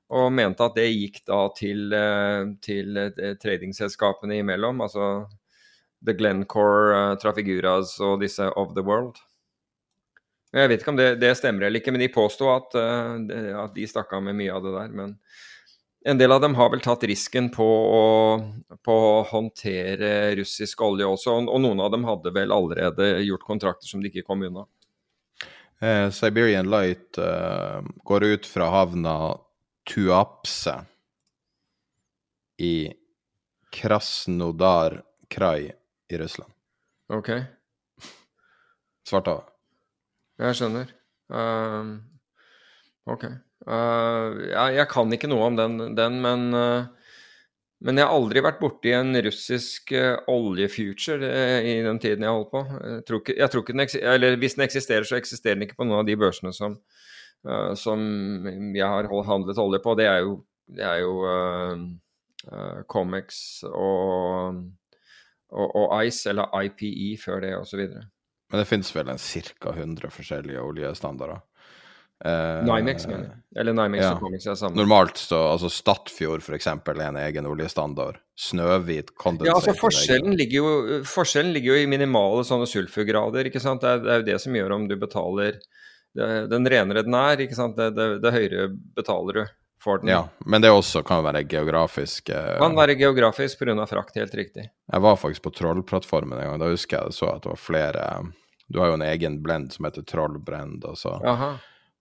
Og 0.10 0.32
mente 0.34 0.66
at 0.66 0.78
det 0.78 0.88
gikk 0.90 1.20
da 1.30 1.44
til, 1.58 1.94
uh, 1.94 2.50
til 2.66 2.98
tradingselskapene 3.42 4.40
imellom, 4.42 4.82
altså 4.86 5.10
The 6.06 6.16
Glencore, 6.18 7.18
Trafiguras 7.22 7.98
og 8.02 8.24
disse 8.24 8.48
Of 8.58 8.74
the 8.78 8.86
World. 8.86 9.20
Jeg 10.56 10.72
vet 10.72 10.82
ikke 10.82 10.94
om 10.96 10.98
det, 10.98 11.10
det 11.22 11.36
stemmer 11.38 11.68
eller 11.68 11.82
ikke, 11.82 11.94
men 11.94 12.02
de 12.02 12.10
påsto 12.10 12.48
at, 12.50 12.74
at 12.74 13.76
de 13.76 13.86
stakk 13.86 14.16
av 14.18 14.24
med 14.26 14.38
mye 14.40 14.54
av 14.56 14.64
det 14.66 14.72
der. 14.74 14.96
Men 14.98 15.12
en 16.06 16.18
del 16.18 16.32
av 16.32 16.42
dem 16.42 16.56
har 16.56 16.70
vel 16.72 16.82
tatt 16.82 17.04
risken 17.04 17.50
på 17.52 17.66
å, 17.68 18.04
på 18.86 18.94
å 18.94 19.24
håndtere 19.28 20.36
russisk 20.40 20.82
olje 20.86 21.08
også, 21.08 21.36
og, 21.36 21.50
og, 21.52 21.60
noen 21.66 21.84
av 21.84 21.92
dem 21.92 22.08
hadde 22.08 22.32
vel 22.36 22.54
allerede 22.56 23.12
gjort 23.26 23.48
kontrakter 23.48 23.90
som 23.90 24.04
de 24.04 24.12
ikke 24.12 24.24
kom 24.28 24.46
unna. 24.48 24.64
Eh, 25.84 26.08
Siberian 26.16 26.70
Light 26.72 27.20
eh, 27.20 27.84
går 28.08 28.28
ut 28.32 28.48
fra 28.48 28.72
havna 28.72 29.16
Tuapse 29.90 30.76
i 32.62 32.94
Krasnodar 33.72 35.02
Krai 35.28 35.72
i 36.10 36.18
Russland. 36.18 36.52
Ok. 37.10 37.30
Svartehavet. 39.10 39.50
Jeg 40.40 40.58
skjønner. 40.60 40.92
Uh, 41.34 41.98
OK. 43.10 43.26
Uh, 43.66 44.38
jeg, 44.46 44.78
jeg 44.78 44.88
kan 44.94 45.14
ikke 45.14 45.30
noe 45.32 45.50
om 45.50 45.58
den, 45.58 45.80
den 45.98 46.20
men, 46.24 46.46
uh, 46.54 47.18
men 47.84 48.00
jeg 48.00 48.08
har 48.08 48.16
aldri 48.16 48.44
vært 48.46 48.62
borti 48.62 48.94
en 48.96 49.18
russisk 49.26 49.94
uh, 49.98 50.22
oljefuture 50.32 51.34
i 51.66 51.80
den 51.86 52.00
tiden 52.02 52.26
jeg 52.28 52.38
holdt 52.38 52.54
på. 52.54 52.64
Jeg 52.78 53.04
tror 53.10 53.24
ikke, 53.24 53.38
jeg 53.42 53.54
tror 53.54 53.66
ikke 53.66 53.78
den 53.78 53.88
eller 54.14 54.40
Hvis 54.40 54.58
den 54.60 54.68
eksisterer, 54.70 55.10
så 55.10 55.18
eksisterer 55.20 55.58
den 55.58 55.68
ikke 55.68 55.82
på 55.82 55.90
noen 55.90 56.04
av 56.04 56.10
de 56.10 56.18
børsene 56.20 56.54
som, 56.56 56.78
som 57.80 58.02
jeg 58.76 58.84
har 58.84 59.08
handlet 59.28 59.62
olje 59.62 59.80
på. 59.84 59.96
Det 59.96 60.08
er 60.12 60.24
jo, 60.26 60.34
det 60.68 60.84
er 60.84 61.02
jo 61.04 61.14
Comex 62.92 63.62
og, 63.70 64.60
og, 65.52 65.68
og, 65.68 65.94
Ice, 66.04 66.30
eller 66.32 66.52
IPE 66.68 67.14
før 67.24 67.46
det, 67.46 67.54
osv. 67.60 67.86
Men 68.50 68.64
det 68.64 68.68
finnes 68.68 68.92
vel 68.96 69.12
en 69.14 69.22
ca. 69.22 69.72
100 69.76 70.12
forskjellige 70.12 70.66
oljestandarder. 70.66 71.40
Eh, 72.26 72.66
Nymex, 72.68 73.06
mener 73.08 73.30
jeg. 73.30 73.38
Eller 73.62 73.76
Nymex 73.78 74.02
ja. 74.04 74.10
og 74.12 74.24
Comex 74.26 74.48
er 74.50 74.58
sammen. 74.60 74.76
Normalt 74.76 75.22
så 75.22 75.38
altså 75.54 75.70
Stadfjord 75.72 76.44
f.eks. 76.44 76.68
er 76.68 77.04
en 77.06 77.20
egen 77.22 77.48
oljestandard. 77.48 78.20
Snøhvit, 78.40 79.14
kondensert 79.16 79.52
Ja, 79.54 79.56
altså 79.56 79.76
forskjellen 79.80 80.36
ligger, 80.40 80.60
jo, 80.60 81.00
forskjellen 81.08 81.54
ligger 81.56 81.76
jo 81.76 81.86
i 81.86 81.92
minimale 81.92 82.44
sånne 82.48 82.68
sulfurgrader, 82.68 83.48
ikke 83.48 83.64
sant. 83.64 83.86
Det 83.86 83.94
er, 83.94 84.04
det 84.04 84.12
er, 84.12 84.20
jo 84.24 84.28
det 84.34 84.40
som 84.44 84.58
gjør 84.60 84.76
om 84.76 84.90
du 84.90 84.98
betaler 85.00 85.62
Den 86.16 86.66
renere 86.70 87.04
den 87.06 87.14
er, 87.14 87.42
sant, 87.54 87.78
det, 87.78 88.08
det 88.24 88.32
høyere 88.34 88.70
betaler 88.98 89.42
du 89.42 89.44
for 89.84 89.98
den. 89.98 90.10
Ja, 90.12 90.30
men 90.46 90.62
det 90.62 90.72
også 90.72 91.04
kan 91.04 91.24
være 91.24 91.44
geografisk 91.44 92.30
eh... 92.30 92.58
Kan 92.60 92.76
være 92.76 92.96
geografisk 93.00 93.60
pga. 93.60 93.86
frakt, 93.86 94.16
helt 94.16 94.36
riktig. 94.36 94.70
Jeg 94.92 95.02
var 95.02 95.16
faktisk 95.16 95.44
på 95.44 95.54
Trollplattformen 95.56 96.40
en 96.40 96.50
gang. 96.50 96.60
Da 96.60 96.70
husker 96.72 97.04
jeg 97.04 97.16
så 97.16 97.32
at 97.36 97.44
det 97.44 97.54
var 97.54 97.62
flere 97.62 98.06
Du 98.68 98.80
har 98.80 98.92
jo 98.92 99.00
en 99.00 99.06
egen 99.06 99.40
blend 99.44 99.74
som 99.74 99.86
heter 99.86 100.02
Trollbrend. 100.02 100.86
og 100.86 100.98
så 100.98 101.20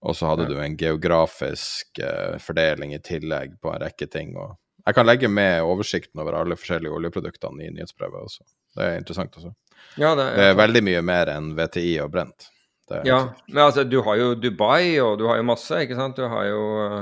Og 0.00 0.16
så 0.16 0.26
hadde 0.26 0.42
ja. 0.42 0.48
du 0.48 0.60
en 0.62 0.76
geografisk 0.76 1.98
eh, 1.98 2.38
fordeling 2.38 2.94
i 2.94 3.00
tillegg 3.02 3.60
på 3.60 3.72
en 3.72 3.80
rekke 3.82 4.06
ting. 4.06 4.36
Og 4.36 4.56
jeg 4.86 4.94
kan 4.94 5.06
legge 5.06 5.28
med 5.28 5.62
oversikten 5.62 6.20
over 6.20 6.32
alle 6.32 6.56
forskjellige 6.56 6.92
oljeproduktene 6.92 7.66
i 7.66 7.72
nyhetsbrevet 7.74 8.22
også. 8.24 8.44
Det 8.76 8.84
er 8.84 8.98
interessant 8.98 9.34
også. 9.36 9.54
Ja, 9.96 10.14
det, 10.14 10.36
det, 10.36 10.46
er 10.52 10.54
veldig 10.58 10.82
mye 10.86 11.02
mer 11.02 11.30
enn 11.32 11.50
VTI 11.58 11.98
og 12.04 12.12
brent. 12.14 12.50
Ja, 13.04 13.20
men 13.46 13.62
altså 13.64 13.84
du 13.84 14.00
har 14.06 14.16
jo 14.20 14.32
Dubai, 14.34 14.98
og 15.02 15.18
du 15.20 15.26
har 15.28 15.40
jo 15.40 15.46
masse, 15.48 15.82
ikke 15.84 15.96
sant. 15.98 16.16
Du 16.16 16.26
har 16.28 16.48
jo 16.48 16.60
uh, 16.80 16.98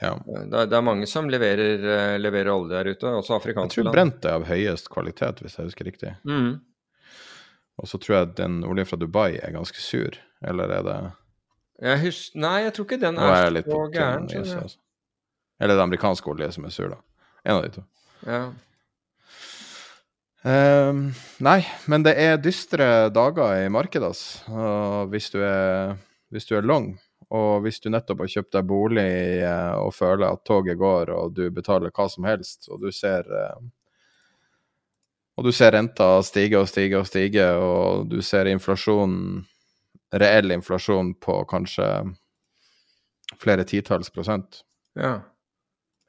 ja. 0.00 0.14
det, 0.26 0.64
det, 0.70 0.78
er 0.78 0.84
mange 0.86 1.08
som 1.10 1.30
leverer, 1.32 1.84
uh, 1.84 2.16
leverer, 2.20 2.52
olje 2.54 2.76
der 2.76 2.92
ute, 2.94 3.12
også 3.20 3.38
afrikanske 3.38 3.82
land. 3.82 3.88
Jeg 3.88 3.92
tror 3.92 3.98
brent 3.98 4.28
er 4.28 4.38
av 4.38 4.48
høyest 4.48 4.90
kvalitet, 4.94 5.42
hvis 5.44 5.58
jeg 5.58 5.70
husker 5.70 5.90
riktig. 5.90 6.14
Mm. 6.28 6.58
Og 7.78 7.90
så 7.90 8.00
tror 8.02 8.20
jeg 8.20 8.34
den 8.40 8.60
oljen 8.66 8.88
fra 8.88 8.98
Dubai 8.98 9.32
er 9.38 9.54
ganske 9.54 9.82
sur, 9.82 10.18
eller 10.46 10.78
er 10.78 10.86
det 10.86 11.00
jeg 11.78 12.00
husker, 12.02 12.40
nei, 12.42 12.56
jeg 12.64 12.72
tror 12.74 12.86
ikke 12.88 12.98
den 12.98 13.18
er, 13.22 13.32
er 13.32 13.62
så 13.62 13.82
gæren. 13.94 14.24
Altså. 14.34 14.78
Eller 15.62 15.78
det 15.78 15.84
amerikanske 15.84 16.30
olje 16.30 16.48
som 16.56 16.64
er 16.66 16.74
sur, 16.74 16.88
da. 16.90 16.98
En 17.44 17.54
av 17.54 17.62
de 17.62 17.70
to. 17.76 17.84
Ja. 18.26 18.40
Um, 20.46 21.08
nei, 21.42 21.58
men 21.90 22.04
det 22.06 22.14
er 22.22 22.38
dystre 22.40 23.08
dager 23.10 23.64
i 23.64 23.70
markedet, 23.72 24.12
altså. 24.12 25.06
Hvis 25.10 25.32
du 25.34 25.40
er, 25.42 25.96
hvis 26.30 26.46
du 26.46 26.54
er 26.58 26.66
long, 26.66 26.92
og 27.34 27.64
hvis 27.64 27.82
du 27.82 27.90
nettopp 27.90 28.22
har 28.24 28.30
kjøpt 28.36 28.54
deg 28.54 28.68
bolig 28.70 29.08
eh, 29.44 29.74
og 29.76 29.90
føler 29.92 30.30
at 30.30 30.46
toget 30.48 30.78
går, 30.80 31.10
og 31.12 31.34
du 31.36 31.48
betaler 31.52 31.92
hva 31.92 32.06
som 32.08 32.24
helst, 32.28 32.70
og 32.72 32.80
du 32.86 32.88
ser 32.94 33.28
uh, 33.28 33.58
og 35.38 35.44
du 35.46 35.52
ser 35.54 35.70
renta 35.70 36.16
stige 36.26 36.58
og 36.58 36.66
stige 36.66 36.98
og 36.98 37.06
stige, 37.06 37.44
og 37.62 38.08
du 38.10 38.18
ser 38.26 38.48
inflasjonen 38.50 39.44
reell 40.18 40.50
inflasjon 40.50 41.12
på 41.20 41.36
kanskje 41.50 41.86
flere 43.38 43.66
titalls 43.68 44.10
prosent. 44.10 44.64
Ja. 44.98 45.20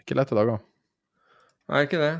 Ikke 0.01 0.17
lette 0.17 0.37
dager. 0.37 0.63
Nei, 1.69 1.83
ikke 1.85 2.01
det. 2.01 2.13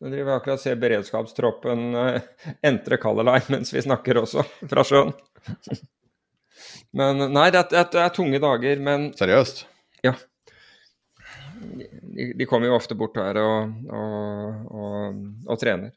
Nå 0.00 0.08
driver 0.08 0.32
jeg 0.32 0.40
akkurat 0.40 0.56
og 0.56 0.62
ser 0.62 0.78
beredskapstroppen 0.80 1.80
uh, 1.92 2.46
entre 2.64 2.96
Color 3.00 3.26
Line 3.28 3.52
mens 3.52 3.72
vi 3.74 3.82
snakker 3.84 4.22
også, 4.22 4.44
fra 4.70 4.84
sjøen. 4.86 5.12
men 6.96 7.26
nei, 7.28 7.50
det 7.52 7.66
er, 7.66 7.88
det 7.92 8.00
er, 8.00 8.12
tunge 8.16 8.40
dager, 8.40 8.80
men 8.80 9.10
Seriøst? 9.18 9.66
Ja. 10.06 10.14
De, 11.60 12.30
de 12.38 12.46
kommer 12.48 12.70
jo 12.70 12.78
ofte 12.78 12.96
bort 12.96 13.20
her 13.20 13.36
og, 13.42 13.74
og, 13.92 14.62
og, 14.72 15.20
og 15.52 15.60
trener. 15.60 15.92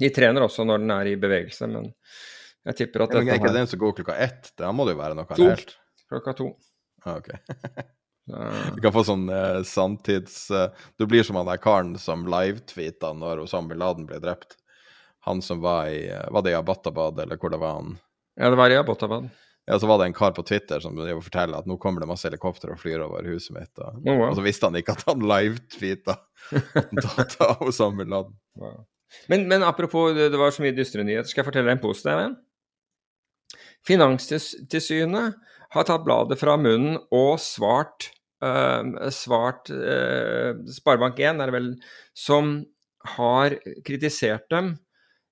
De 0.00 0.08
trener 0.12 0.44
også 0.44 0.64
når 0.68 0.80
den 0.80 0.94
er 0.96 1.10
i 1.12 1.18
bevegelse, 1.20 1.68
men 1.72 1.90
jeg 2.66 2.80
tipper 2.80 3.04
at 3.04 3.12
ja, 3.14 3.20
men 3.20 3.34
Er 3.34 3.42
ikke 3.42 3.52
den 3.54 3.68
som 3.70 3.80
går 3.80 3.92
klokka 4.00 4.16
ett? 4.24 4.50
Da 4.58 4.72
må 4.74 4.88
det 4.88 4.96
jo 4.96 5.02
være 5.02 5.18
noe 5.20 5.36
to. 5.36 5.44
helt 5.44 5.76
Klokka 6.06 6.32
to. 6.38 6.48
Ah, 7.04 7.20
ok. 7.20 7.30
Du 8.26 8.80
kan 8.82 8.92
få 8.94 9.04
sånn 9.06 9.28
eh, 9.30 9.60
sanntids 9.62 10.50
Eh, 10.50 10.68
Du 10.98 11.06
blir 11.06 11.22
som 11.22 11.36
han 11.38 11.46
der 11.46 11.60
karen 11.62 11.94
som 11.98 12.26
live-tweeta 12.26 13.12
når 13.14 13.44
Osama 13.44 13.70
bin 13.70 13.78
Laden 13.82 14.06
ble 14.08 14.18
drept. 14.22 14.58
Han 15.26 15.42
som 15.42 15.60
var 15.62 15.90
i 15.90 16.06
uh, 16.10 16.26
Var 16.30 16.42
det 16.42 16.54
i 16.54 16.58
Abbottabad, 16.58 17.20
eller 17.20 17.38
hvor 17.38 17.50
det 17.50 17.58
var 17.62 17.80
han? 17.80 17.96
Ja, 18.38 18.50
det 18.50 18.58
var 18.58 18.70
i 18.70 18.76
Abbottabad. 18.78 19.28
Ja, 19.66 19.78
så 19.78 19.86
var 19.90 19.98
det 19.98 20.04
en 20.04 20.14
kar 20.14 20.30
på 20.30 20.42
Twitter 20.46 20.80
som 20.80 20.94
forteller 20.94 21.58
at 21.58 21.66
nå 21.66 21.74
kommer 21.82 22.00
det 22.00 22.06
masse 22.06 22.28
helikoptre 22.28 22.70
og 22.70 22.78
flyr 22.78 23.02
over 23.02 23.26
huset 23.26 23.56
mitt. 23.56 23.72
Og, 23.80 23.96
oh, 24.06 24.12
wow. 24.12 24.28
og 24.28 24.36
så 24.38 24.44
visste 24.44 24.68
han 24.68 24.78
ikke 24.78 24.94
at 24.94 25.02
han 25.08 25.24
live-tweeta 25.26 26.14
data 27.06 27.48
Osama 27.66 28.04
bin 28.04 28.14
Laden. 28.14 28.36
Wow. 28.54 28.84
Men, 29.26 29.48
men, 29.50 29.62
apropos, 29.66 30.14
det, 30.14 30.28
det 30.30 30.38
var 30.38 30.54
så 30.54 30.62
mye 30.62 30.74
dystre 30.76 31.02
nyheter. 31.02 31.30
Skal 31.30 31.42
jeg 31.42 31.48
fortelle 31.48 31.70
deg 31.70 31.78
en 31.78 31.82
positiv 31.82 32.22
en? 32.22 32.38
Finanstilsynet 33.86 35.34
har 35.76 35.86
tatt 35.88 36.06
bladet 36.06 36.38
fra 36.40 36.56
munnen 36.60 36.98
og 37.14 37.36
svart 37.42 38.10
uh, 38.44 39.10
svart 39.14 39.70
uh, 39.72 40.56
Sparebank1 40.78 41.42
er 41.42 41.50
det 41.50 41.54
vel, 41.54 41.70
som 42.16 42.58
har 43.16 43.56
kritisert 43.86 44.48
dem 44.50 44.74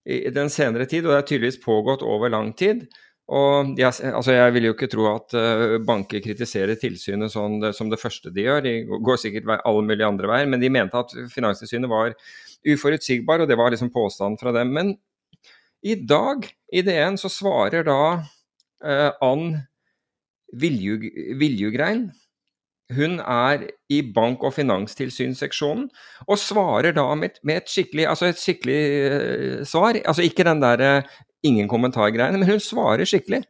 i 0.05 0.29
den 0.29 0.51
senere 0.53 0.85
tid, 0.87 1.07
og 1.07 1.15
det 1.15 1.21
har 1.23 1.27
tydeligvis 1.29 1.63
pågått 1.65 2.05
over 2.05 2.31
lang 2.33 2.53
tid. 2.57 2.85
Og 3.33 3.71
jeg, 3.81 3.89
altså 4.13 4.35
jeg 4.35 4.53
vil 4.53 4.67
jo 4.69 4.75
ikke 4.75 4.91
tro 4.93 5.07
at 5.15 5.33
uh, 5.33 5.79
banker 5.85 6.21
kritiserer 6.25 6.77
tilsynet 6.81 7.33
sånn 7.33 7.57
det, 7.63 7.73
som 7.77 7.89
det 7.93 8.01
første 8.01 8.33
de 8.35 8.45
gjør. 8.45 8.61
De 8.67 8.75
går 8.85 9.21
sikkert 9.21 9.49
alle 9.57 9.87
mulige 9.87 10.09
andre 10.09 10.29
veier, 10.29 10.51
men 10.51 10.61
de 10.61 10.73
mente 10.73 11.01
at 11.01 11.15
Finanstilsynet 11.33 11.91
var 11.91 12.13
uforutsigbar, 12.69 13.43
og 13.43 13.49
det 13.49 13.59
var 13.61 13.73
liksom 13.73 13.93
påstanden 13.95 14.41
fra 14.41 14.53
dem. 14.57 14.73
Men 14.77 14.95
i 15.85 15.97
dag, 16.01 16.47
i 16.73 16.85
DN, 16.85 17.17
så 17.21 17.29
svarer 17.33 17.85
da 17.85 18.01
eh, 18.85 19.11
Ann 19.25 19.51
Viljugrein 20.61 22.09
hun 22.93 23.17
er 23.21 23.63
i 23.89 24.03
bank- 24.15 24.43
og 24.45 24.53
finanstilsynsseksjonen 24.55 25.87
og 26.29 26.39
svarer 26.39 26.93
da 26.93 27.07
med, 27.17 27.39
med 27.43 27.63
et 27.63 27.71
skikkelig, 27.73 28.05
altså 28.11 28.29
et 28.29 28.41
skikkelig 28.41 28.81
uh, 29.09 29.65
svar. 29.65 29.97
Altså 30.05 30.23
ikke 30.27 30.45
den 30.45 30.61
der 30.63 30.85
uh, 30.85 31.17
ingen 31.43 31.69
kommentargreiene, 31.69 32.39
men 32.39 32.49
hun 32.49 32.61
svarer 32.61 33.09
skikkelig. 33.09 33.43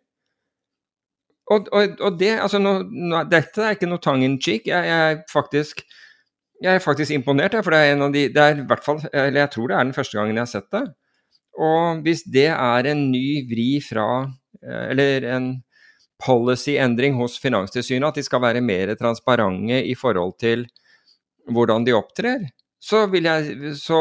Og, 1.50 1.66
og, 1.72 1.98
og 2.00 2.18
det, 2.20 2.38
altså 2.40 2.58
no, 2.62 2.78
no, 2.88 3.24
Dette 3.28 3.62
er 3.62 3.76
ikke 3.76 3.90
noe 3.90 4.02
tongue 4.02 4.24
in 4.24 4.38
cheek. 4.40 4.68
Jeg, 4.70 4.86
jeg, 4.88 5.12
er 5.12 5.18
faktisk, 5.32 5.82
jeg 6.62 6.78
er 6.78 6.84
faktisk 6.84 7.12
imponert, 7.12 7.58
for 7.64 7.74
det 7.74 7.82
er 7.82 7.96
en 7.96 8.06
av 8.06 8.14
de 8.14 8.28
det 8.32 8.44
er 8.44 8.62
i 8.62 8.68
hvert 8.68 8.86
fall, 8.86 9.02
eller 9.12 9.44
Jeg 9.44 9.50
tror 9.56 9.68
det 9.68 9.76
er 9.76 9.84
den 9.84 9.96
første 9.98 10.18
gangen 10.18 10.38
jeg 10.38 10.46
har 10.46 10.52
sett 10.54 10.70
det. 10.72 10.86
Og 11.60 12.00
hvis 12.06 12.24
det 12.34 12.48
er 12.54 12.90
en 12.90 13.04
ny 13.12 13.44
vri 13.46 13.68
fra 13.78 14.06
eh, 14.58 14.86
Eller 14.90 15.22
en 15.36 15.44
policy-endring 16.24 17.18
hos 17.18 17.36
Finanstilsynet, 17.42 18.08
at 18.08 18.18
de 18.20 18.24
skal 18.26 18.42
være 18.44 18.64
mer 18.64 18.94
transparente 19.00 19.82
i 19.84 19.94
forhold 19.98 20.36
til 20.40 20.66
hvordan 21.52 21.84
de 21.84 21.92
opptrer, 21.96 22.46
så, 22.84 23.04
vil 23.12 23.28
jeg, 23.28 23.74
så 23.80 23.98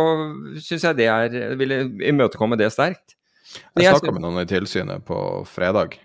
syns 0.60 0.84
jeg 0.84 0.98
det 0.98 1.08
er 1.08 1.56
Vil 1.60 1.74
imøtekomme 2.04 2.58
det 2.60 2.72
sterkt. 2.74 3.16
Jeg 3.78 3.94
snakka 3.94 4.12
med 4.16 4.24
noen 4.24 4.42
i 4.42 4.50
tilsynet 4.50 5.06
på 5.08 5.18
fredag, 5.48 5.96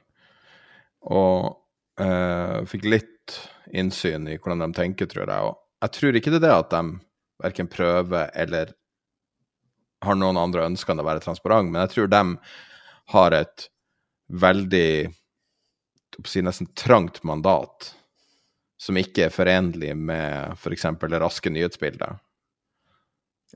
og 1.08 1.56
uh, 2.02 2.58
fikk 2.68 2.86
litt 2.86 3.38
innsyn 3.74 4.28
i 4.30 4.36
hvordan 4.38 4.66
de 4.66 4.78
tenker, 4.78 5.08
tror 5.10 5.24
jeg. 5.24 5.48
Og 5.48 5.86
jeg 5.86 5.94
tror 5.96 6.18
ikke 6.18 6.34
det 6.34 6.40
er 6.42 6.46
det 6.46 6.54
at 6.56 6.74
de 6.74 6.82
verken 7.42 7.70
prøver 7.70 8.30
eller 8.34 8.74
har 10.04 10.18
noen 10.18 10.38
andre 10.38 10.66
ønsker 10.68 10.94
enn 10.94 11.02
å 11.02 11.06
være 11.06 11.22
transparent, 11.24 11.70
men 11.72 11.82
jeg 11.86 11.94
tror 11.94 12.12
de 12.12 12.22
har 13.14 13.34
et 13.34 13.68
veldig 14.28 14.90
si, 16.26 16.42
nesten 16.42 16.70
trangt 16.74 17.22
mandat 17.26 17.92
som 18.78 18.98
ikke 18.98 19.26
er 19.26 19.34
forenlig 19.34 19.94
med 19.96 20.54
f.eks. 20.54 20.86
For 21.00 21.20
raske 21.20 21.50
nyhetsbilder. 21.50 22.18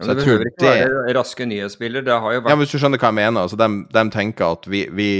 Så 0.00 0.08
det 0.08 0.22
behøver 0.22 0.48
ikke 0.48 0.64
det... 0.64 0.86
være 0.88 1.14
raske 1.18 1.46
nyhetsbilder. 1.46 2.04
Det 2.06 2.18
har 2.24 2.34
jo 2.34 2.42
vært 2.42 2.54
Ja, 2.54 2.58
Hvis 2.62 2.72
du 2.72 2.80
skjønner 2.80 3.02
hva 3.02 3.12
jeg 3.12 3.18
mener. 3.20 3.44
altså 3.44 3.58
De, 3.60 3.68
de 3.92 4.04
tenker 4.14 4.56
at 4.56 4.66
vi, 4.66 4.86
vi, 4.90 5.12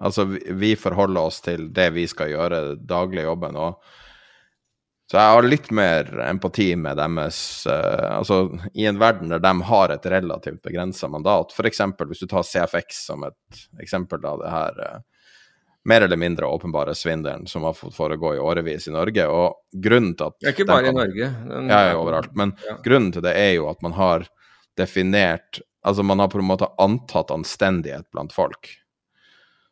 altså, 0.00 0.24
vi, 0.26 0.72
forholder 0.80 1.28
oss 1.30 1.42
til 1.44 1.68
det 1.76 1.90
vi 1.94 2.06
skal 2.10 2.32
gjøre, 2.32 2.62
daglig 2.80 3.26
jobben. 3.28 3.56
og 3.60 3.78
så 5.06 5.20
jeg 5.20 5.34
har 5.36 5.46
litt 5.46 5.68
mer 5.70 6.08
empati 6.24 6.72
med 6.74 6.98
deres 6.98 7.38
uh, 7.70 8.16
Altså, 8.16 8.48
i 8.74 8.88
en 8.90 8.98
verden 8.98 9.30
der 9.30 9.38
de 9.38 9.52
har 9.68 9.92
et 9.94 10.08
relativt 10.10 10.64
begrensa 10.66 11.06
mandat, 11.06 11.54
f.eks. 11.54 11.84
hvis 12.00 12.24
du 12.24 12.26
tar 12.26 12.42
CFX 12.42 13.04
som 13.06 13.22
et 13.28 13.60
eksempel 13.84 14.26
av 14.26 14.42
det 14.42 14.50
her 14.50 14.80
uh, 14.82 15.04
mer 15.86 16.00
eller 16.00 16.18
mindre 16.18 16.46
åpenbare 16.46 16.94
svindelen 16.94 17.46
som 17.46 17.62
har 17.62 17.74
fått 17.78 17.94
foregå 17.94 18.34
i 18.34 18.38
årevis 18.42 18.88
i 18.88 18.94
Norge. 18.94 19.26
Og 19.30 19.82
grunnen 19.82 20.16
til 20.18 20.26
at 20.26 20.36
Det 20.40 20.48
er 20.50 20.56
ikke 20.56 20.66
bare 20.66 20.88
kan, 20.88 20.96
i 20.96 20.98
Norge. 20.98 21.28
Den, 21.46 21.68
ja, 21.70 21.82
overalt. 21.94 22.32
Men 22.34 22.56
ja. 22.66 22.74
grunnen 22.82 23.12
til 23.14 23.22
det 23.22 23.34
er 23.38 23.52
jo 23.54 23.68
at 23.70 23.82
man 23.86 23.96
har 23.98 24.26
definert 24.78 25.62
Altså 25.86 26.02
man 26.02 26.18
har 26.18 26.26
på 26.26 26.40
en 26.42 26.48
måte 26.48 26.66
antatt 26.82 27.28
anstendighet 27.30 28.08
blant 28.10 28.32
folk. 28.34 28.72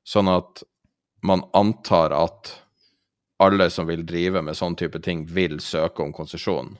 Sånn 0.06 0.28
at 0.30 0.62
man 1.26 1.42
antar 1.58 2.14
at 2.14 2.52
alle 3.42 3.66
som 3.74 3.88
vil 3.90 4.04
drive 4.06 4.38
med 4.46 4.54
sånn 4.54 4.76
type 4.78 5.00
ting, 5.02 5.24
vil 5.26 5.58
søke 5.58 6.04
om 6.04 6.12
konsesjon. 6.14 6.76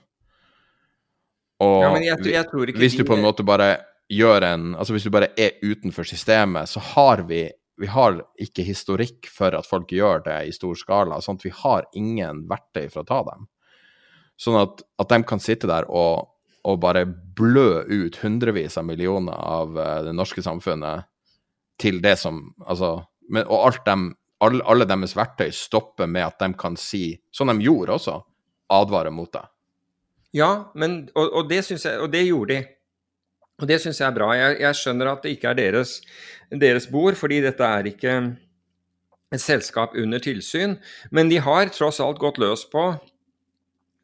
Og 1.67 1.75
ja, 1.83 1.91
jeg, 1.99 2.31
jeg 2.31 2.77
hvis 2.79 2.95
du 2.95 3.03
på 3.09 3.19
en 3.19 3.27
måte 3.27 3.43
bare 3.43 3.73
gjør 4.13 4.47
en 4.53 4.65
Altså 4.75 4.95
hvis 4.95 5.07
du 5.07 5.11
bare 5.15 5.33
er 5.35 5.59
utenfor 5.65 6.07
systemet, 6.07 6.71
så 6.71 6.83
har 6.95 7.25
vi 7.27 7.49
vi 7.81 7.89
har 7.91 8.21
ikke 8.41 8.65
historikk 8.67 9.29
for 9.31 9.55
at 9.57 9.67
folk 9.67 9.91
gjør 9.93 10.25
det 10.29 10.37
i 10.49 10.55
stor 10.55 10.77
skala. 10.79 11.21
sånn 11.21 11.41
at 11.41 11.47
vi 11.47 11.53
har 11.55 11.89
ingen 11.95 12.45
verktøy 12.51 12.87
for 12.89 13.03
å 13.03 13.09
ta 13.09 13.21
dem. 13.31 13.49
Sånn 14.39 14.59
at, 14.61 14.83
at 14.99 15.11
de 15.11 15.21
kan 15.27 15.43
sitte 15.43 15.71
der 15.71 15.87
og, 15.91 16.31
og, 16.65 16.79
bare 16.83 17.05
blø 17.07 17.85
ut 17.87 18.19
hundrevis 18.23 18.79
av 18.79 18.87
millioner 18.87 19.35
av 19.35 19.79
uh, 19.79 20.03
det 20.07 20.15
norske 20.15 20.43
samfunnet 20.43 21.07
til 21.79 22.01
det 22.03 22.17
som 22.19 22.55
Altså 22.67 23.05
men, 23.31 23.47
Og 23.49 23.67
alt 23.67 23.85
dem, 23.87 24.13
alle, 24.45 24.63
alle 24.69 24.87
deres 24.87 25.17
verktøy 25.17 25.51
stopper 25.55 26.07
med 26.11 26.27
at 26.27 26.39
de 26.43 26.53
kan 26.59 26.77
si, 26.77 27.17
som 27.33 27.49
de 27.49 27.65
gjorde 27.65 27.95
også, 27.97 28.19
advare 28.75 29.11
mot 29.15 29.31
det. 29.33 29.45
Ja, 30.35 30.73
men, 30.75 31.07
og, 31.15 31.31
og, 31.31 31.49
det 31.49 31.63
jeg, 31.71 31.95
og 32.03 32.11
det 32.13 32.25
gjorde 32.27 32.55
de. 32.55 32.67
Og 33.63 33.71
det 33.71 33.79
syns 33.83 34.01
jeg 34.01 34.09
er 34.09 34.17
bra. 34.17 34.33
Jeg, 34.35 34.59
jeg, 34.65 34.79
skjønner 34.81 35.13
at 35.13 35.25
det 35.25 35.37
ikke 35.37 35.53
er 35.53 35.59
deres, 35.59 35.99
deres 36.51 36.89
bord, 36.91 37.15
fordi 37.19 37.41
dette 37.45 37.67
er 37.67 37.91
ikke 37.91 38.15
et 39.35 39.43
selskap 39.43 39.95
under 39.99 40.23
tilsyn. 40.23 40.77
Men 41.15 41.31
de 41.31 41.41
har 41.43 41.71
tross 41.75 42.01
alt 42.03 42.21
gått 42.23 42.41
løs 42.43 42.67
på, 42.71 42.89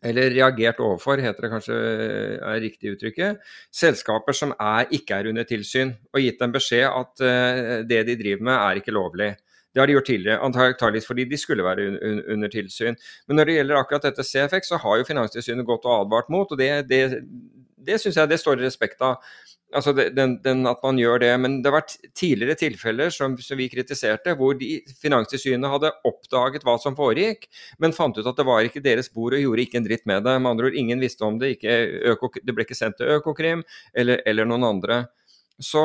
eller 0.00 0.32
reagert 0.32 0.80
overfor, 0.80 1.20
heter 1.20 1.44
det 1.44 1.50
kanskje 1.52 1.76
er 1.76 2.62
riktig 2.62 2.94
uttrykket, 2.94 3.42
selskaper 3.74 4.36
som 4.36 4.54
er, 4.56 4.86
ikke 4.96 5.18
er 5.18 5.28
under 5.28 5.44
tilsyn, 5.44 5.92
og 6.14 6.24
gitt 6.24 6.40
dem 6.40 6.54
beskjed 6.54 6.86
at 6.88 7.20
uh, 7.20 7.74
det 7.84 8.06
de 8.08 8.16
driver 8.16 8.46
med, 8.48 8.56
er 8.56 8.80
ikke 8.80 8.96
lovlig. 8.96 9.34
Det 9.74 9.80
har 9.80 9.86
de 9.86 9.94
gjort 9.94 10.08
tidligere, 10.10 10.40
antakeligvis 10.42 11.06
fordi 11.06 11.28
de 11.30 11.38
skulle 11.38 11.66
være 11.66 11.86
un 11.86 11.98
un 12.02 12.22
under 12.34 12.50
tilsyn. 12.50 12.98
Men 13.28 13.36
når 13.38 13.46
det 13.46 13.54
gjelder 13.54 13.78
akkurat 13.78 14.08
dette 14.08 14.26
CFX, 14.26 14.72
så 14.72 14.80
har 14.82 14.98
jo 14.98 15.06
Finanstilsynet 15.06 15.66
gått 15.66 15.86
og 15.86 16.06
advart 16.06 16.28
mot, 16.28 16.50
og 16.50 16.58
det, 16.58 16.88
det, 16.90 17.22
det 17.78 18.00
syns 18.00 18.18
jeg 18.18 18.30
det 18.30 18.40
står 18.40 18.60
i 18.60 18.66
respekt 18.66 19.02
av. 19.02 19.22
Altså 19.70 19.92
den, 19.94 20.32
den, 20.42 20.64
at 20.66 20.80
man 20.82 20.98
gjør 20.98 21.20
det. 21.22 21.30
Men 21.38 21.60
det 21.62 21.70
har 21.70 21.76
vært 21.76 21.92
tidligere 22.18 22.58
tilfeller 22.58 23.12
som, 23.14 23.36
som 23.38 23.58
vi 23.58 23.68
kritiserte, 23.70 24.34
hvor 24.38 24.56
de, 24.58 24.80
Finanstilsynet 24.98 25.70
hadde 25.70 25.92
oppdaget 26.08 26.66
hva 26.66 26.74
som 26.82 26.96
foregikk, 26.98 27.46
men 27.78 27.94
fant 27.94 28.18
ut 28.18 28.26
at 28.26 28.40
det 28.40 28.48
var 28.48 28.66
ikke 28.66 28.82
deres 28.82 29.12
bord 29.14 29.36
og 29.38 29.44
gjorde 29.44 29.62
ikke 29.62 29.78
en 29.78 29.86
dritt 29.86 30.06
med 30.10 30.26
det. 30.26 30.34
Med 30.42 30.50
andre 30.50 30.70
ord, 30.70 30.80
ingen 30.82 31.02
visste 31.02 31.26
om 31.26 31.38
det. 31.38 31.54
Øko, 31.62 32.32
det 32.42 32.56
ble 32.56 32.66
ikke 32.66 32.78
sendt 32.78 32.98
til 32.98 33.14
Økokrim 33.14 33.62
eller, 33.94 34.24
eller 34.26 34.50
noen 34.50 34.66
andre. 34.72 35.04
Så 35.62 35.84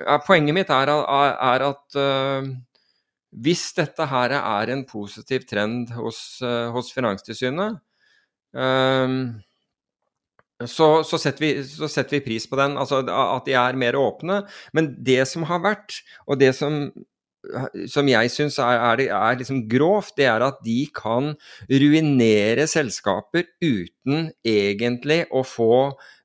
ja, 0.00 0.16
poenget 0.24 0.56
mitt 0.56 0.72
er, 0.72 0.88
er 0.88 1.68
at 1.68 2.00
uh, 2.00 2.48
hvis 3.32 3.70
dette 3.78 4.06
her 4.10 4.34
er 4.38 4.74
en 4.74 4.84
positiv 4.88 5.46
trend 5.48 5.94
hos, 5.96 6.18
uh, 6.44 6.68
hos 6.74 6.92
Finanstilsynet 6.92 7.78
uh, 8.56 9.16
så, 10.68 10.88
så, 11.06 11.18
setter 11.18 11.42
vi, 11.42 11.52
så, 11.66 11.88
setter 11.90 12.18
vi, 12.18 12.26
pris 12.26 12.46
på 12.48 12.58
den, 12.60 12.76
altså 12.78 13.02
at 13.02 13.48
de 13.48 13.56
er 13.58 13.78
mer 13.78 13.98
åpne. 13.98 14.42
Men 14.76 14.92
det 15.04 15.24
som 15.30 15.46
har 15.48 15.62
vært, 15.64 15.96
og 16.26 16.38
det 16.38 16.52
som, 16.54 16.84
som 17.90 18.10
jeg 18.10 18.30
syns 18.32 18.58
er, 18.62 18.78
er, 18.92 19.04
er 19.16 19.40
liksom 19.40 19.64
grovt, 19.70 20.14
det 20.20 20.28
er 20.30 20.44
at 20.46 20.60
de 20.66 20.78
kan 20.94 21.32
ruinere 21.70 22.68
selskaper 22.70 23.48
uten 23.64 24.30
egentlig 24.46 25.24
å 25.34 25.44
få 25.46 25.74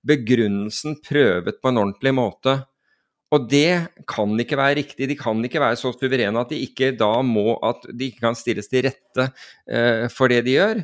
begrunnelsen 0.08 1.00
prøvet 1.06 1.62
på 1.62 1.72
en 1.72 1.84
ordentlig 1.86 2.16
måte. 2.18 2.60
Og 3.36 3.48
det 3.52 3.90
kan 4.08 4.32
ikke 4.40 4.60
være 4.60 4.78
riktig. 4.80 5.10
De 5.10 5.18
kan 5.20 5.42
ikke 5.44 5.60
være 5.60 5.80
så 5.80 5.92
suverene 5.92 6.40
at 6.40 6.54
de 6.54 6.62
ikke 6.64 6.94
da 6.96 7.12
må 7.26 7.58
at 7.66 7.84
de 7.92 8.08
ikke 8.08 8.24
kan 8.24 8.38
stilles 8.40 8.72
til 8.72 8.88
rette 8.88 9.28
eh, 9.68 10.08
for 10.14 10.32
det 10.32 10.46
de 10.48 10.56
gjør. 10.56 10.84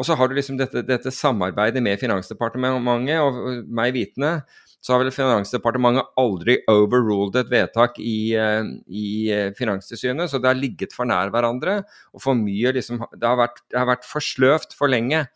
Og 0.00 0.08
så 0.08 0.16
har 0.16 0.28
du 0.28 0.34
liksom 0.38 0.56
dette, 0.56 0.80
dette 0.88 1.12
samarbeidet 1.12 1.82
med 1.84 2.00
Finansdepartementet, 2.00 3.20
og 3.20 3.66
meg 3.68 3.92
vitende 3.92 4.38
så 4.82 4.96
har 4.96 5.04
vel 5.04 5.12
Finansdepartementet 5.14 6.16
aldri 6.18 6.56
overruled 6.70 7.36
et 7.38 7.52
vedtak 7.52 8.00
i, 8.02 8.34
eh, 8.34 8.64
i 8.88 9.06
eh, 9.30 9.52
Finanstilsynet, 9.54 10.30
så 10.30 10.40
det 10.42 10.50
har 10.50 10.58
ligget 10.58 10.96
for 10.96 11.06
nær 11.06 11.30
hverandre. 11.30 11.82
og 12.12 12.24
for 12.24 12.34
mye 12.34 12.72
liksom, 12.74 13.04
Det 13.14 13.28
har 13.28 13.38
vært, 13.38 13.62
det 13.70 13.78
har 13.78 13.86
vært 13.86 14.08
for 14.08 14.20
sløvt 14.20 14.74
for 14.74 14.90
lenge. 14.90 15.28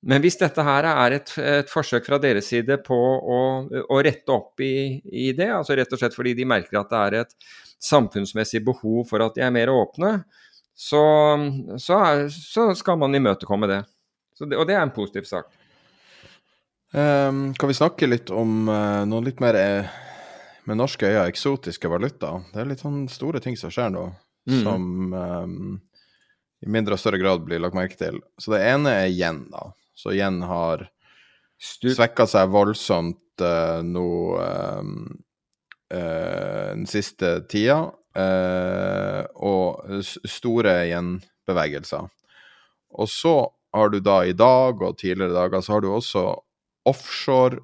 Men 0.00 0.22
hvis 0.24 0.38
dette 0.40 0.64
her 0.64 0.86
er 0.88 1.18
et, 1.18 1.32
et 1.44 1.68
forsøk 1.68 2.06
fra 2.06 2.16
deres 2.22 2.48
side 2.48 2.78
på 2.86 2.96
å, 2.96 3.40
å 3.68 3.98
rette 4.00 4.32
opp 4.32 4.62
i, 4.64 4.96
i, 5.04 5.30
det, 5.36 5.50
altså 5.52 5.76
rett 5.76 5.92
og 5.92 6.00
slett 6.00 6.16
fordi 6.16 6.32
de 6.38 6.46
merker 6.48 6.80
at 6.80 6.92
det 6.92 7.00
er 7.00 7.16
et 7.18 7.34
samfunnsmessig 7.84 8.62
behov 8.64 9.04
for 9.10 9.24
at 9.24 9.36
de 9.36 9.44
er 9.44 9.52
mer 9.52 9.72
åpne, 9.72 10.14
så, 10.72 11.02
så, 11.76 11.98
er, 12.00 12.28
så 12.32 12.70
skal 12.76 12.96
man 13.00 13.16
imøtekomme 13.16 13.68
det. 13.68 13.82
det. 14.40 14.56
Og 14.56 14.64
det 14.68 14.76
er 14.76 14.86
en 14.86 14.94
positiv 14.94 15.28
sak. 15.28 15.50
Um, 16.90 17.50
kan 17.54 17.70
vi 17.70 17.76
snakke 17.76 18.08
litt 18.08 18.32
om 18.34 18.64
uh, 18.66 19.04
noe 19.06 19.22
litt 19.22 19.38
mer 19.44 19.54
uh, 19.60 19.98
med 20.66 20.80
norske 20.80 21.06
øyne 21.06 21.28
eksotiske 21.28 21.90
valutaer? 21.92 22.48
Det 22.50 22.62
er 22.62 22.72
litt 22.72 22.82
sånn 22.82 23.04
store 23.12 23.42
ting 23.44 23.58
som 23.60 23.70
skjer 23.70 23.92
nå, 23.94 24.08
mm. 24.48 24.56
som 24.64 25.12
um, 25.12 25.76
i 26.64 26.72
mindre 26.72 26.96
og 26.96 27.02
større 27.02 27.20
grad 27.20 27.44
blir 27.44 27.60
lagt 27.62 27.76
merke 27.76 28.00
til. 28.00 28.18
Så 28.40 28.56
det 28.56 28.64
ene 28.72 28.96
er 29.04 29.12
yen, 29.12 29.44
da. 29.52 29.68
Så 30.00 30.14
igjen 30.14 30.40
har 30.48 30.86
Stup. 31.60 31.92
svekka 31.92 32.24
seg 32.30 32.52
voldsomt 32.54 33.42
uh, 33.44 33.80
nå 33.84 34.10
eh, 34.40 34.92
uh, 35.92 36.68
den 36.72 36.86
siste 36.88 37.40
tida. 37.50 37.82
Uh, 38.16 39.22
og 39.38 40.00
store 40.26 40.72
gjenbevegelser. 40.88 42.08
Og 42.98 43.10
så 43.12 43.34
har 43.76 43.92
du 43.92 44.00
da 44.02 44.22
i 44.26 44.32
dag 44.34 44.80
og 44.82 44.96
tidligere 44.98 45.36
dager 45.36 45.62
så 45.62 45.76
har 45.76 45.84
du 45.84 45.92
også 45.92 46.24
offshore 46.90 47.60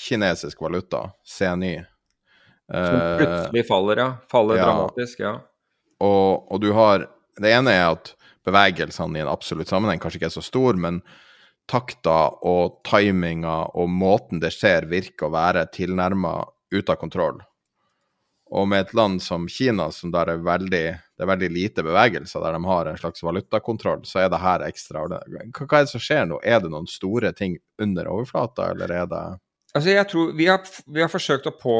kinesisk 0.00 0.62
valuta, 0.64 1.10
CNY. 1.26 1.74
Som 2.64 3.02
plutselig 3.18 3.66
faller, 3.68 4.00
ja. 4.00 4.08
Faller 4.32 4.56
ja. 4.56 4.64
dramatisk, 4.70 5.20
ja. 5.20 5.34
og, 6.00 6.46
og 6.48 6.62
du 6.62 6.70
har 6.72 7.10
Det 7.36 7.50
ene 7.52 7.74
er 7.76 7.90
at 7.90 8.14
bevegelsene 8.46 9.18
i 9.18 9.22
en 9.24 9.28
absolutt 9.28 9.68
sammenheng 9.68 10.00
kanskje 10.00 10.20
ikke 10.20 10.30
er 10.30 10.36
så 10.36 10.44
stor, 10.44 10.78
men 10.80 11.02
takta 11.70 12.18
og 12.44 12.80
timinga 12.86 13.56
og 13.74 13.90
måten 13.90 14.42
det 14.42 14.52
skjer, 14.54 14.88
virker 14.90 15.28
å 15.28 15.34
være 15.34 15.66
tilnærma 15.74 16.36
ute 16.74 16.92
av 16.92 17.00
kontroll. 17.00 17.40
Og 18.54 18.68
med 18.68 18.84
et 18.84 18.92
land 18.94 19.22
som 19.24 19.46
Kina, 19.48 19.88
som 19.90 20.12
der 20.14 20.30
er 20.34 20.42
veldig, 20.44 20.82
det 21.16 21.24
er 21.24 21.30
veldig 21.30 21.48
lite 21.50 21.82
bevegelser, 21.86 22.42
der 22.44 22.54
de 22.54 22.68
har 22.68 22.90
en 22.90 23.00
slags 23.00 23.24
valutakontroll, 23.24 24.04
så 24.06 24.20
er 24.22 24.28
det 24.30 24.42
her 24.42 24.66
ekstra. 24.68 25.06
Hva 25.08 25.78
er 25.80 25.86
det 25.86 25.90
som 25.90 26.02
skjer 26.02 26.28
nå? 26.28 26.38
Er 26.44 26.60
det 26.62 26.70
noen 26.70 26.86
store 26.90 27.32
ting 27.34 27.56
under 27.82 28.10
overflata, 28.12 28.68
eller 28.74 28.92
er 28.92 29.08
det 29.10 29.24
Altså 29.74 29.90
jeg 29.90 30.06
tror 30.06 30.28
Vi 30.38 30.46
har, 30.46 30.60
vi 30.86 31.02
har, 31.02 31.10
på, 31.62 31.72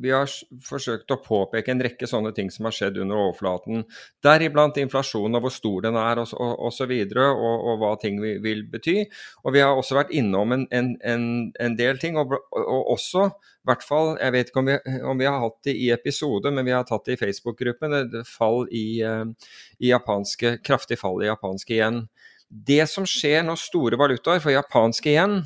vi 0.00 0.12
har 0.12 0.30
forsøkt 0.64 1.12
å 1.12 1.18
påpeke 1.20 1.68
en 1.68 1.82
rekke 1.84 2.08
sånne 2.08 2.32
ting 2.32 2.48
som 2.50 2.64
har 2.64 2.72
skjedd 2.72 2.96
under 3.02 3.20
overflaten. 3.26 3.84
Deriblant 4.24 4.80
inflasjonen 4.80 5.36
og 5.36 5.44
hvor 5.44 5.52
stor 5.52 5.84
den 5.84 5.98
er 6.00 6.22
osv., 6.22 6.38
og, 6.40 6.54
og, 6.56 6.72
så 6.72 6.88
videre, 6.88 7.28
og, 7.28 7.66
og 7.68 7.82
hva 7.82 7.92
ting 8.00 8.22
vil, 8.24 8.40
vil 8.40 8.64
bety. 8.72 9.02
Og 9.44 9.52
vi 9.52 9.60
har 9.60 9.76
også 9.76 10.00
vært 10.00 10.16
innom 10.16 10.56
en, 10.56 10.64
en, 10.72 10.90
en, 11.04 11.28
en 11.60 11.76
del 11.76 12.00
ting. 12.00 12.16
Og, 12.16 12.32
og 12.56 12.90
også, 12.96 13.28
i 13.28 13.68
hvert 13.68 13.84
fall, 13.84 14.14
jeg 14.16 14.38
vet 14.38 14.48
ikke 14.48 14.64
om 14.64 14.72
vi, 14.72 14.80
om 15.12 15.20
vi 15.20 15.28
har 15.28 15.40
hatt 15.44 15.60
det 15.68 15.76
i 15.76 15.92
episode, 15.92 16.56
men 16.56 16.64
vi 16.64 16.72
har 16.72 16.88
tatt 16.88 17.04
det 17.04 17.18
i 17.18 17.22
Facebook-gruppen, 17.26 18.24
fall 18.24 18.64
i, 18.72 18.86
eh, 19.04 19.52
i 19.76 19.92
japanske, 19.92 20.56
kraftig 20.64 21.02
fall 21.04 21.20
i 21.20 21.28
japanske 21.28 21.76
igjen. 21.76 22.06
Det 22.48 22.86
som 22.88 23.04
skjer 23.08 23.44
når 23.44 23.60
store 23.60 24.00
valutaer, 24.00 24.40
for 24.40 24.56
japanske 24.56 25.12
igjen 25.12 25.42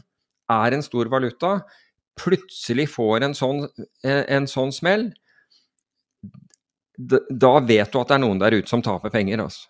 er 0.52 0.76
en 0.76 0.84
stor 0.84 1.10
valuta, 1.12 1.58
plutselig 2.16 2.88
får 2.92 3.26
en 3.26 3.36
sånn, 3.36 3.64
en 4.04 4.48
sånn 4.48 4.72
smell, 4.72 5.10
da 6.96 7.52
vet 7.60 7.92
du 7.92 7.98
at 8.00 8.08
det 8.08 8.16
er 8.16 8.22
noen 8.22 8.40
der 8.40 8.56
ute 8.56 8.70
som 8.70 8.82
taper 8.84 9.12
penger. 9.12 9.42
Altså. 9.44 9.68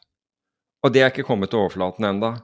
Og 0.86 0.92
det 0.94 1.02
er 1.02 1.10
ikke 1.10 1.26
kommet 1.26 1.50
til 1.50 1.64
overflaten 1.64 2.06
enda. 2.06 2.36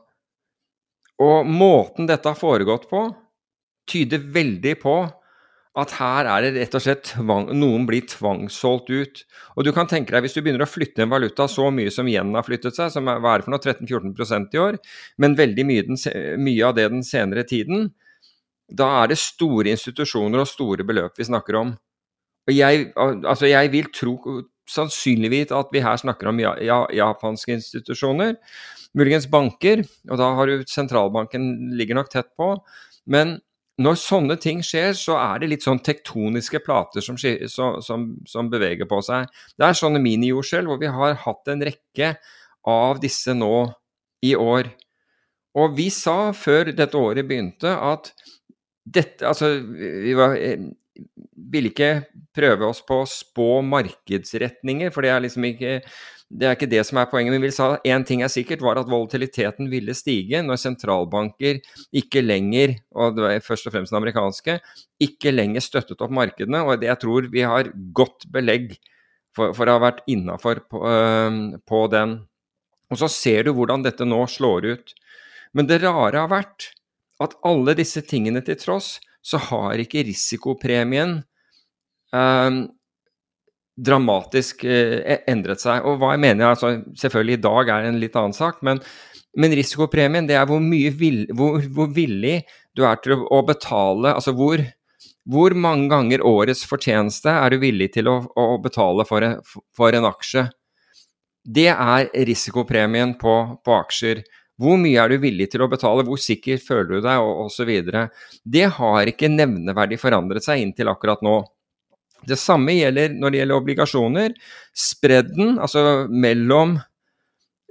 Og 1.23 1.47
måten 1.47 2.09
dette 2.09 2.27
har 2.27 2.39
foregått 2.39 2.89
på, 2.91 3.05
tyder 3.91 4.23
veldig 4.35 4.75
på 4.83 4.97
at 5.79 5.95
her 5.97 6.29
er 6.29 6.45
det 6.45 6.51
rett 6.59 6.75
og 6.77 6.83
slett 6.85 7.05
tvang, 7.15 7.47
noen 7.57 7.87
blir 7.89 8.05
tvangssolgt 8.05 8.91
ut. 8.93 9.23
Og 9.57 9.65
du 9.65 9.71
kan 9.73 9.89
tenke 9.89 10.13
deg, 10.13 10.27
hvis 10.27 10.37
du 10.37 10.43
begynner 10.43 10.67
å 10.67 10.69
flytte 10.69 11.07
en 11.07 11.13
valuta 11.13 11.47
så 11.49 11.71
mye 11.73 11.93
som 11.95 12.09
igjen 12.11 12.35
har 12.37 12.45
flyttet 12.45 12.77
seg, 12.77 12.91
som 12.93 13.09
er 13.09 13.23
hva 13.23 13.33
er 13.33 13.41
det 13.41 13.47
for 13.47 13.55
noe, 13.55 13.63
13-14% 13.63 14.59
i 14.59 14.61
år, 14.61 14.79
men 15.23 15.39
veldig 15.39 15.65
mye, 15.69 15.87
den, 15.87 16.01
mye 16.45 16.67
av 16.69 16.77
det 16.77 16.91
den 16.93 17.07
senere 17.07 17.47
tiden, 17.49 17.89
da 18.79 18.89
er 19.03 19.13
det 19.13 19.21
store 19.21 19.73
institusjoner 19.75 20.43
og 20.43 20.51
store 20.51 20.87
beløp 20.87 21.19
vi 21.19 21.29
snakker 21.29 21.59
om. 21.61 21.75
Og 22.49 22.55
jeg, 22.57 22.89
altså 22.97 23.51
jeg 23.51 23.71
vil 23.73 23.91
tro 23.95 24.17
sannsynligvis 24.71 25.53
at 25.55 25.71
vi 25.75 25.83
her 25.85 25.99
snakker 26.01 26.31
om 26.31 26.41
ja, 26.41 26.55
ja, 26.63 26.83
japanske 26.95 27.59
institusjoner, 27.59 28.37
muligens 28.99 29.29
banker, 29.31 29.85
og 30.11 30.19
da 30.21 30.33
har 30.39 30.51
du 30.51 30.67
sentralbanken 30.69 31.75
ligger 31.79 31.99
nok 31.99 32.11
tett 32.13 32.31
på. 32.39 32.55
Men 33.11 33.39
når 33.83 33.99
sånne 33.99 34.37
ting 34.41 34.61
skjer, 34.65 34.93
så 34.99 35.17
er 35.19 35.41
det 35.43 35.51
litt 35.53 35.65
sånn 35.65 35.81
tektoniske 35.83 36.61
plater 36.65 37.05
som, 37.05 37.17
som, 37.19 38.05
som 38.29 38.51
beveger 38.53 38.89
på 38.89 39.01
seg. 39.05 39.31
Det 39.57 39.67
er 39.67 39.79
sånne 39.79 40.03
minijordskjelv 40.03 40.71
hvor 40.71 40.81
vi 40.83 40.93
har 40.93 41.19
hatt 41.25 41.53
en 41.53 41.65
rekke 41.67 42.15
av 42.69 43.01
disse 43.03 43.35
nå 43.35 43.73
i 44.23 44.35
år. 44.39 44.69
Og 45.59 45.75
vi 45.77 45.89
sa 45.93 46.33
før 46.37 46.71
dette 46.73 47.01
året 47.01 47.27
begynte 47.29 47.73
at 47.75 48.13
dette 48.83 49.27
Altså, 49.29 49.55
vi 49.63 50.15
var, 50.19 50.35
eh, 50.37 50.59
ville 51.53 51.71
ikke 51.71 52.05
prøve 52.35 52.67
oss 52.69 52.83
på 52.85 53.03
å 53.03 53.09
spå 53.09 53.63
markedsretninger, 53.67 54.91
for 54.93 55.03
det 55.03 55.13
er 55.13 55.25
liksom 55.25 55.47
ikke 55.53 55.79
det 56.33 56.47
er 56.49 56.57
ikke 56.57 56.71
det 56.71 56.81
som 56.89 56.97
er 56.97 57.11
poenget. 57.11 57.35
Men 57.35 57.45
vi 57.45 57.53
sa 57.53 57.77
én 57.85 58.07
ting 58.09 58.23
er 58.25 58.33
sikkert, 58.33 58.63
var 58.65 58.81
at 58.81 58.89
volatiliteten 58.89 59.69
ville 59.73 59.93
stige 59.97 60.41
når 60.45 60.61
sentralbanker 60.63 61.61
ikke 61.93 62.23
lenger, 62.25 62.79
og 62.97 63.17
det 63.17 63.27
var 63.27 63.45
først 63.45 63.69
og 63.69 63.75
fremst 63.75 63.93
den 63.93 64.01
amerikanske, 64.01 64.57
ikke 65.05 65.35
lenger 65.35 65.65
støttet 65.65 66.01
opp 66.01 66.15
markedene. 66.15 66.65
Og 66.65 66.81
det 66.81 66.89
jeg 66.89 67.03
tror 67.05 67.29
vi 67.33 67.45
har 67.45 67.69
godt 67.93 68.29
belegg 68.33 68.73
for, 69.37 69.53
for 69.57 69.69
å 69.69 69.77
ha 69.77 69.85
vært 69.85 70.05
innafor 70.13 70.65
på, 70.73 70.83
øh, 70.89 71.41
på 71.69 71.85
den. 71.93 72.17
Og 72.93 73.01
så 73.01 73.09
ser 73.13 73.45
du 73.45 73.55
hvordan 73.57 73.85
dette 73.85 74.09
nå 74.09 74.25
slår 74.29 74.71
ut. 74.73 74.95
Men 75.53 75.69
det 75.69 75.83
rare 75.85 76.25
har 76.25 76.33
vært 76.33 76.73
at 77.25 77.37
alle 77.49 77.77
disse 77.79 78.03
tingene 78.07 78.43
til 78.45 78.59
tross, 78.61 78.97
så 79.23 79.39
har 79.51 79.81
ikke 79.81 80.05
risikopremien 80.09 81.21
eh, 82.15 82.63
dramatisk 83.79 84.65
eh, 84.65 85.23
endret 85.31 85.63
seg. 85.63 85.87
Og 85.87 86.01
hva 86.01 86.15
jeg 86.15 86.23
mener, 86.27 86.53
altså 86.53 86.75
selvfølgelig 86.99 87.39
i 87.39 87.43
dag 87.47 87.73
er 87.73 87.85
det 87.85 87.93
en 87.93 88.03
litt 88.03 88.19
annen 88.19 88.37
sak, 88.37 88.61
men, 88.67 88.83
men 89.39 89.57
risikopremien 89.57 90.29
det 90.29 90.37
er 90.39 90.49
hvor, 90.51 90.63
vill, 90.99 91.25
hvor, 91.33 91.63
hvor 91.73 91.91
villig 91.95 92.43
du 92.77 92.85
er 92.89 93.01
til 93.05 93.17
å, 93.17 93.23
å 93.37 93.43
betale 93.45 94.15
Altså 94.17 94.33
hvor, 94.37 94.61
hvor 95.29 95.55
mange 95.57 95.91
ganger 95.93 96.25
årets 96.27 96.65
fortjeneste 96.69 97.33
er 97.33 97.53
du 97.53 97.63
villig 97.63 97.93
til 97.97 98.11
å, 98.11 98.19
å 98.37 98.59
betale 98.63 99.07
for 99.09 99.25
en, 99.25 99.39
for 99.77 99.97
en 99.97 100.09
aksje? 100.09 100.49
Det 101.43 101.71
er 101.73 102.07
risikopremien 102.29 103.17
på, 103.19 103.35
på 103.65 103.75
aksjer. 103.75 104.23
Hvor 104.63 104.79
mye 104.79 105.01
er 105.03 105.11
du 105.11 105.23
villig 105.23 105.49
til 105.51 105.65
å 105.65 105.71
betale, 105.71 106.05
hvor 106.07 106.21
sikker 106.21 106.61
føler 106.63 106.89
du 106.93 107.01
deg, 107.03 107.19
og 107.19 107.49
osv. 107.49 107.73
Det 108.57 108.69
har 108.77 109.11
ikke 109.11 109.33
nevneverdig 109.33 109.99
forandret 109.99 110.47
seg 110.47 110.63
inntil 110.63 110.93
akkurat 110.93 111.25
nå. 111.25 111.41
Det 112.29 112.39
samme 112.39 112.75
gjelder 112.77 113.17
når 113.19 113.33
det 113.33 113.41
gjelder 113.41 113.59
obligasjoner. 113.59 114.35
Spredden, 114.79 115.57
altså 115.59 116.07
mellom, 116.07 116.77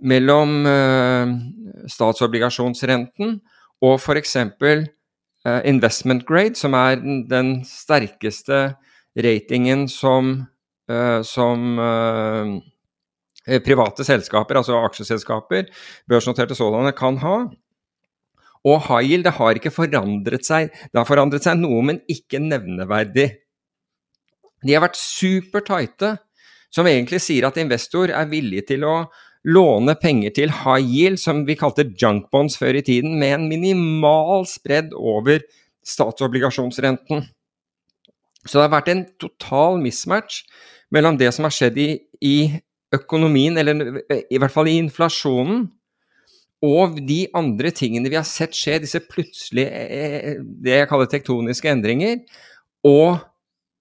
mellom 0.04 0.58
uh, 0.68 1.32
statsobligasjonsrenten 1.92 3.38
og 3.88 3.96
f.eks. 3.96 4.36
Uh, 5.42 5.62
investment 5.66 6.26
grade, 6.28 6.60
som 6.60 6.76
er 6.78 7.00
den, 7.00 7.24
den 7.32 7.54
sterkeste 7.66 8.74
ratingen 9.16 9.88
som, 9.90 10.36
uh, 10.92 11.22
som 11.26 11.80
private 13.66 14.06
selskaper, 14.06 14.60
altså 14.60 14.80
aksjeselskaper, 14.86 15.70
børsnoterte 16.10 16.58
sådanne, 16.58 16.94
kan 16.98 17.18
ha. 17.24 17.38
Og 18.68 18.84
high 18.86 19.08
yield 19.10 19.26
det 19.26 19.38
har 19.40 19.58
ikke 19.58 19.74
forandret 19.74 20.46
seg. 20.46 20.70
Det 20.70 21.00
har 21.00 21.08
forandret 21.10 21.46
seg 21.46 21.58
noe, 21.58 21.82
men 21.86 22.02
ikke 22.12 22.42
nevneverdig. 22.44 23.32
De 24.62 24.76
har 24.76 24.84
vært 24.84 25.00
supertighte, 25.00 26.16
som 26.72 26.88
egentlig 26.88 27.20
sier 27.24 27.48
at 27.48 27.58
investor 27.60 28.14
er 28.14 28.30
villig 28.30 28.68
til 28.70 28.86
å 28.88 28.96
låne 29.50 29.96
penger 29.98 30.36
til 30.38 30.54
high 30.62 30.86
yield, 30.86 31.20
som 31.20 31.42
vi 31.48 31.58
kalte 31.58 31.88
junk 31.98 32.30
bonds 32.34 32.60
før 32.62 32.78
i 32.78 32.86
tiden, 32.86 33.18
med 33.20 33.40
en 33.40 33.48
minimal 33.50 34.46
spredd 34.50 34.94
over 34.94 35.42
statsobligasjonsrenten. 35.82 37.26
Så 38.46 38.58
det 38.58 38.68
har 38.68 38.74
vært 38.74 38.92
en 38.94 39.06
total 39.22 39.82
mismatch 39.82 40.44
mellom 40.94 41.18
det 41.18 41.32
som 41.34 41.48
har 41.48 41.54
skjedd 41.56 41.78
i, 41.82 41.90
i 42.22 42.38
økonomien, 42.96 43.58
eller 43.58 44.02
i 44.12 44.40
hvert 44.40 44.54
fall 44.54 44.70
i 44.72 44.78
inflasjonen, 44.82 45.66
og 46.62 47.00
de 47.08 47.24
andre 47.34 47.72
tingene 47.74 48.12
vi 48.12 48.20
har 48.20 48.28
sett 48.28 48.54
skje, 48.54 48.82
disse 48.84 49.02
plutselige, 49.10 50.36
det 50.62 50.76
jeg 50.76 50.90
kaller 50.92 51.10
tektoniske 51.10 51.72
endringer, 51.72 52.20
og 52.86 53.18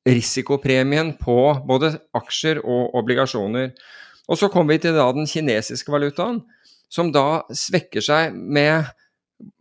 risikopremien 0.08 1.12
på 1.20 1.36
både 1.68 1.92
aksjer 2.16 2.62
og 2.64 2.94
obligasjoner. 3.02 3.74
Og 4.30 4.38
så 4.40 4.48
kommer 4.48 4.76
vi 4.76 4.86
til 4.86 4.96
da 4.96 5.10
den 5.12 5.28
kinesiske 5.28 5.92
valutaen, 5.92 6.40
som 6.90 7.12
da 7.12 7.42
svekker 7.52 8.02
seg 8.04 8.34
med 8.34 8.88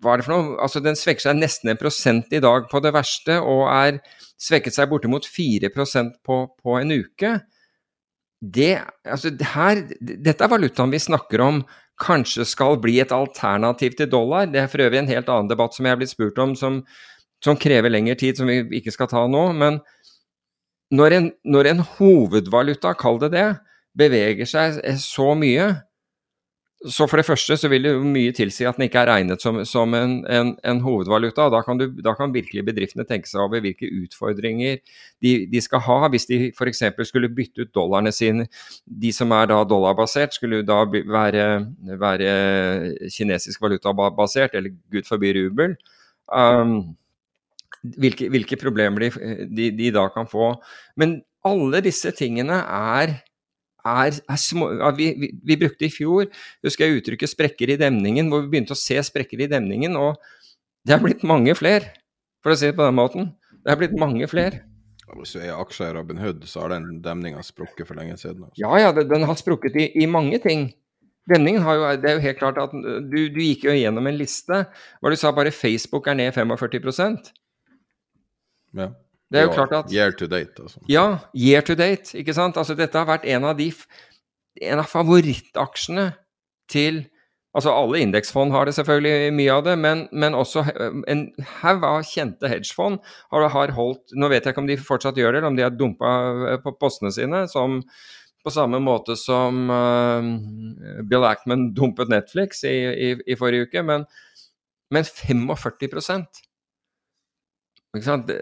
hva 0.03 0.13
er 0.13 0.19
det 0.19 0.25
for 0.27 0.35
noe? 0.35 0.55
Altså 0.63 0.81
Den 0.83 0.97
svekker 0.99 1.29
seg 1.29 1.37
nesten 1.39 1.71
en 1.71 1.79
prosent 1.79 2.33
i 2.35 2.41
dag 2.43 2.67
på 2.71 2.81
det 2.83 2.91
verste, 2.95 3.37
og 3.39 3.67
er 3.71 3.99
svekket 4.39 4.75
seg 4.75 4.89
bortimot 4.91 5.27
4% 5.27 6.17
på, 6.25 6.39
på 6.59 6.75
en 6.79 6.95
uke. 6.99 7.37
Det, 8.39 8.79
altså 9.03 9.33
her, 9.53 9.83
dette 9.99 10.45
er 10.45 10.51
valutaen 10.51 10.93
vi 10.93 11.01
snakker 11.03 11.41
om 11.43 11.63
kanskje 11.99 12.45
skal 12.47 12.77
bli 12.79 12.97
et 13.03 13.11
alternativ 13.11 13.97
til 13.99 14.09
dollar. 14.11 14.47
Det 14.47 14.61
er 14.61 14.69
for 14.71 14.83
øvrig 14.85 15.01
en 15.01 15.11
helt 15.11 15.29
annen 15.29 15.49
debatt 15.51 15.75
som 15.75 15.85
jeg 15.85 15.95
er 15.95 15.99
blitt 15.99 16.13
spurt 16.13 16.39
om, 16.39 16.55
som, 16.55 16.81
som 17.43 17.59
krever 17.59 17.91
lengre 17.91 18.15
tid, 18.19 18.39
som 18.39 18.47
vi 18.47 18.61
ikke 18.79 18.93
skal 18.95 19.09
ta 19.11 19.25
nå. 19.27 19.49
Men 19.59 19.81
når 20.95 21.17
en, 21.17 21.27
når 21.43 21.73
en 21.73 21.83
hovedvaluta, 21.97 22.95
kall 22.97 23.19
det 23.25 23.33
det, 23.35 23.49
beveger 23.99 24.47
seg 24.47 24.79
så 25.03 25.33
mye, 25.37 25.73
Så 26.87 27.09
for 27.11 27.19
det 27.19 27.25
første 27.27 27.57
så 27.59 27.67
vil 27.67 27.83
det 27.83 27.91
jo 27.91 28.05
mye 28.07 28.31
tilsi 28.31 28.63
at 28.63 28.77
den 28.77 28.85
ikke 28.85 29.01
er 29.01 29.09
regnet 29.09 29.41
som, 29.43 29.57
som 29.67 29.91
en, 29.97 30.13
en, 30.31 30.53
en, 30.63 30.79
hovedvaluta. 30.79 31.49
Da 31.51 31.59
kan, 31.65 31.75
du, 31.75 31.89
da 31.99 32.13
kan, 32.15 32.31
virkelig 32.31 32.63
bedriftene 32.69 33.03
tenke 33.07 33.27
seg 33.27 33.41
over 33.43 33.59
hvilke 33.65 33.89
utfordringer 33.97 34.77
de, 35.19 35.33
de 35.51 35.61
skal 35.63 35.83
ha 35.83 36.07
hvis 36.13 36.29
de 36.29 36.39
f.eks. 36.53 36.85
skulle 37.09 37.31
bytte 37.35 37.65
ut 37.65 37.73
dollarene 37.75 38.13
sine. 38.15 38.47
De 38.87 39.11
som 39.11 39.35
er 39.35 39.51
da 39.51 39.59
dollarbasert, 39.67 40.39
skulle 40.39 40.61
da 40.63 40.79
være, 40.87 41.49
være 41.99 42.31
kinesisk 43.11 43.59
valutabasert, 43.67 44.55
eller 44.55 44.71
gud 44.87 45.03
forby 45.09 45.35
rubel. 45.35 45.75
Um, 46.31 46.95
hvilke, 47.99 48.31
hvilke, 48.31 48.55
problemer 48.61 49.09
de, 49.09 49.47
de, 49.51 49.71
de 49.75 49.91
da 49.99 50.07
kan 50.15 50.31
få. 50.31 50.53
Men 50.95 51.19
alle 51.43 51.83
disse 51.83 52.15
tingene 52.15 52.63
er 52.63 53.19
er, 54.05 54.19
er 54.29 54.39
små 54.39 54.69
vi, 54.97 55.11
vi, 55.19 55.31
vi, 55.51 55.57
brukte 55.59 55.87
i 55.87 55.93
fjor 55.93 56.27
husker 56.65 56.85
jeg 56.85 57.01
uttrykket 57.01 57.33
'sprekker 57.33 57.73
i 57.73 57.79
demningen', 57.81 58.29
hvor 58.31 58.43
vi 58.43 58.53
begynte 58.53 58.77
å 58.77 58.79
se 58.79 58.97
sprekker 59.03 59.45
i 59.45 59.49
demningen. 59.51 59.97
Og 59.99 60.17
det 60.87 60.95
er 60.95 61.03
blitt 61.03 61.25
mange 61.27 61.55
flere, 61.57 61.93
for 62.43 62.53
å 62.53 62.59
si 62.59 62.69
det 62.69 62.77
på 62.77 62.87
den 62.87 62.97
måten. 62.97 63.31
Det 63.65 63.73
er 63.73 63.79
blitt 63.81 63.97
mange 63.99 64.27
flere. 64.31 64.63
Hvis 65.17 65.33
du 65.33 65.39
er 65.41 65.57
aksjer 65.57 65.89
i 65.89 65.95
Robin 65.97 66.19
Hood, 66.21 66.45
så 66.45 66.63
har 66.63 66.75
den 66.75 67.01
demninga 67.03 67.41
sprukket 67.43 67.87
for 67.89 67.97
lenge 67.97 68.17
siden. 68.21 68.45
Også. 68.45 68.61
Ja, 68.61 68.77
ja, 68.77 68.91
den 68.93 69.25
har 69.25 69.37
sprukket 69.39 69.75
i, 69.75 69.89
i 70.03 70.05
mange 70.05 70.37
ting. 70.43 70.69
Demningen 71.29 71.65
har 71.65 71.77
jo, 71.77 71.89
det 72.01 72.09
er 72.09 72.17
jo 72.17 72.23
helt 72.23 72.39
klart 72.39 72.61
at 72.61 72.73
du, 72.73 73.19
du 73.29 73.41
gikk 73.41 73.67
jo 73.67 73.75
gjennom 73.75 74.07
en 74.09 74.17
liste 74.17 74.63
hvor 74.97 75.13
du 75.13 75.17
sa 75.19 75.33
bare 75.35 75.53
Facebook 75.53 76.07
er 76.09 76.17
ned 76.17 76.33
45% 76.33 77.29
Ja. 78.77 78.89
Det 79.29 79.39
er 79.39 79.45
jo 79.45 79.53
klart 79.53 79.75
at 79.77 79.91
Year 79.93 80.15
to 80.17 80.25
date, 80.25 80.57
altså. 80.57 80.81
Ja, 80.89 81.19
year 81.37 81.61
to 81.61 81.75
date, 81.77 82.17
ikke 82.17 82.33
sant. 82.33 82.57
Altså 82.57 82.73
dette 82.77 82.97
har 82.97 83.05
vært 83.09 83.27
en 83.29 83.45
av 83.45 83.57
de 83.59 83.69
en 84.61 84.81
av 84.81 84.89
favorittaksjene 84.89 86.09
til 86.71 87.05
Altså 87.57 87.71
alle 87.73 88.03
indeksfond 88.03 88.53
har 88.53 88.67
det 88.67 88.75
selvfølgelig 88.77 89.31
mye 89.33 89.53
av 89.55 89.63
det, 89.65 89.73
men, 89.81 90.03
men 90.13 90.35
også 90.37 90.61
en 91.09 91.23
haug 91.63 91.85
av 91.87 92.03
kjente 92.05 92.45
hedgefond 92.51 92.99
har, 93.33 93.47
har, 93.49 93.73
holdt 93.73 94.13
Nå 94.13 94.29
vet 94.29 94.45
jeg 94.45 94.53
ikke 94.53 94.61
om 94.61 94.69
de 94.69 94.77
fortsatt 94.77 95.17
gjør 95.17 95.33
det, 95.33 95.39
eller 95.39 95.49
om 95.49 95.57
de 95.57 95.65
har 95.65 95.73
dumpa 95.73 96.11
eh, 96.51 96.59
på 96.61 96.75
postene 96.77 97.09
sine, 97.15 97.47
som 97.49 97.79
på 98.45 98.53
samme 98.53 98.77
måte 98.79 99.17
som 99.19 99.65
uh, 99.67 100.29
Bill 101.09 101.25
Ackman 101.27 101.71
dumpet 101.75 102.13
Netflix 102.13 102.61
i, 102.69 102.75
i, 102.87 103.09
i 103.27 103.35
forrige 103.35 103.65
uke, 103.67 103.83
men, 103.83 104.05
men 104.93 105.09
45 105.09 105.49
det, 107.93 108.37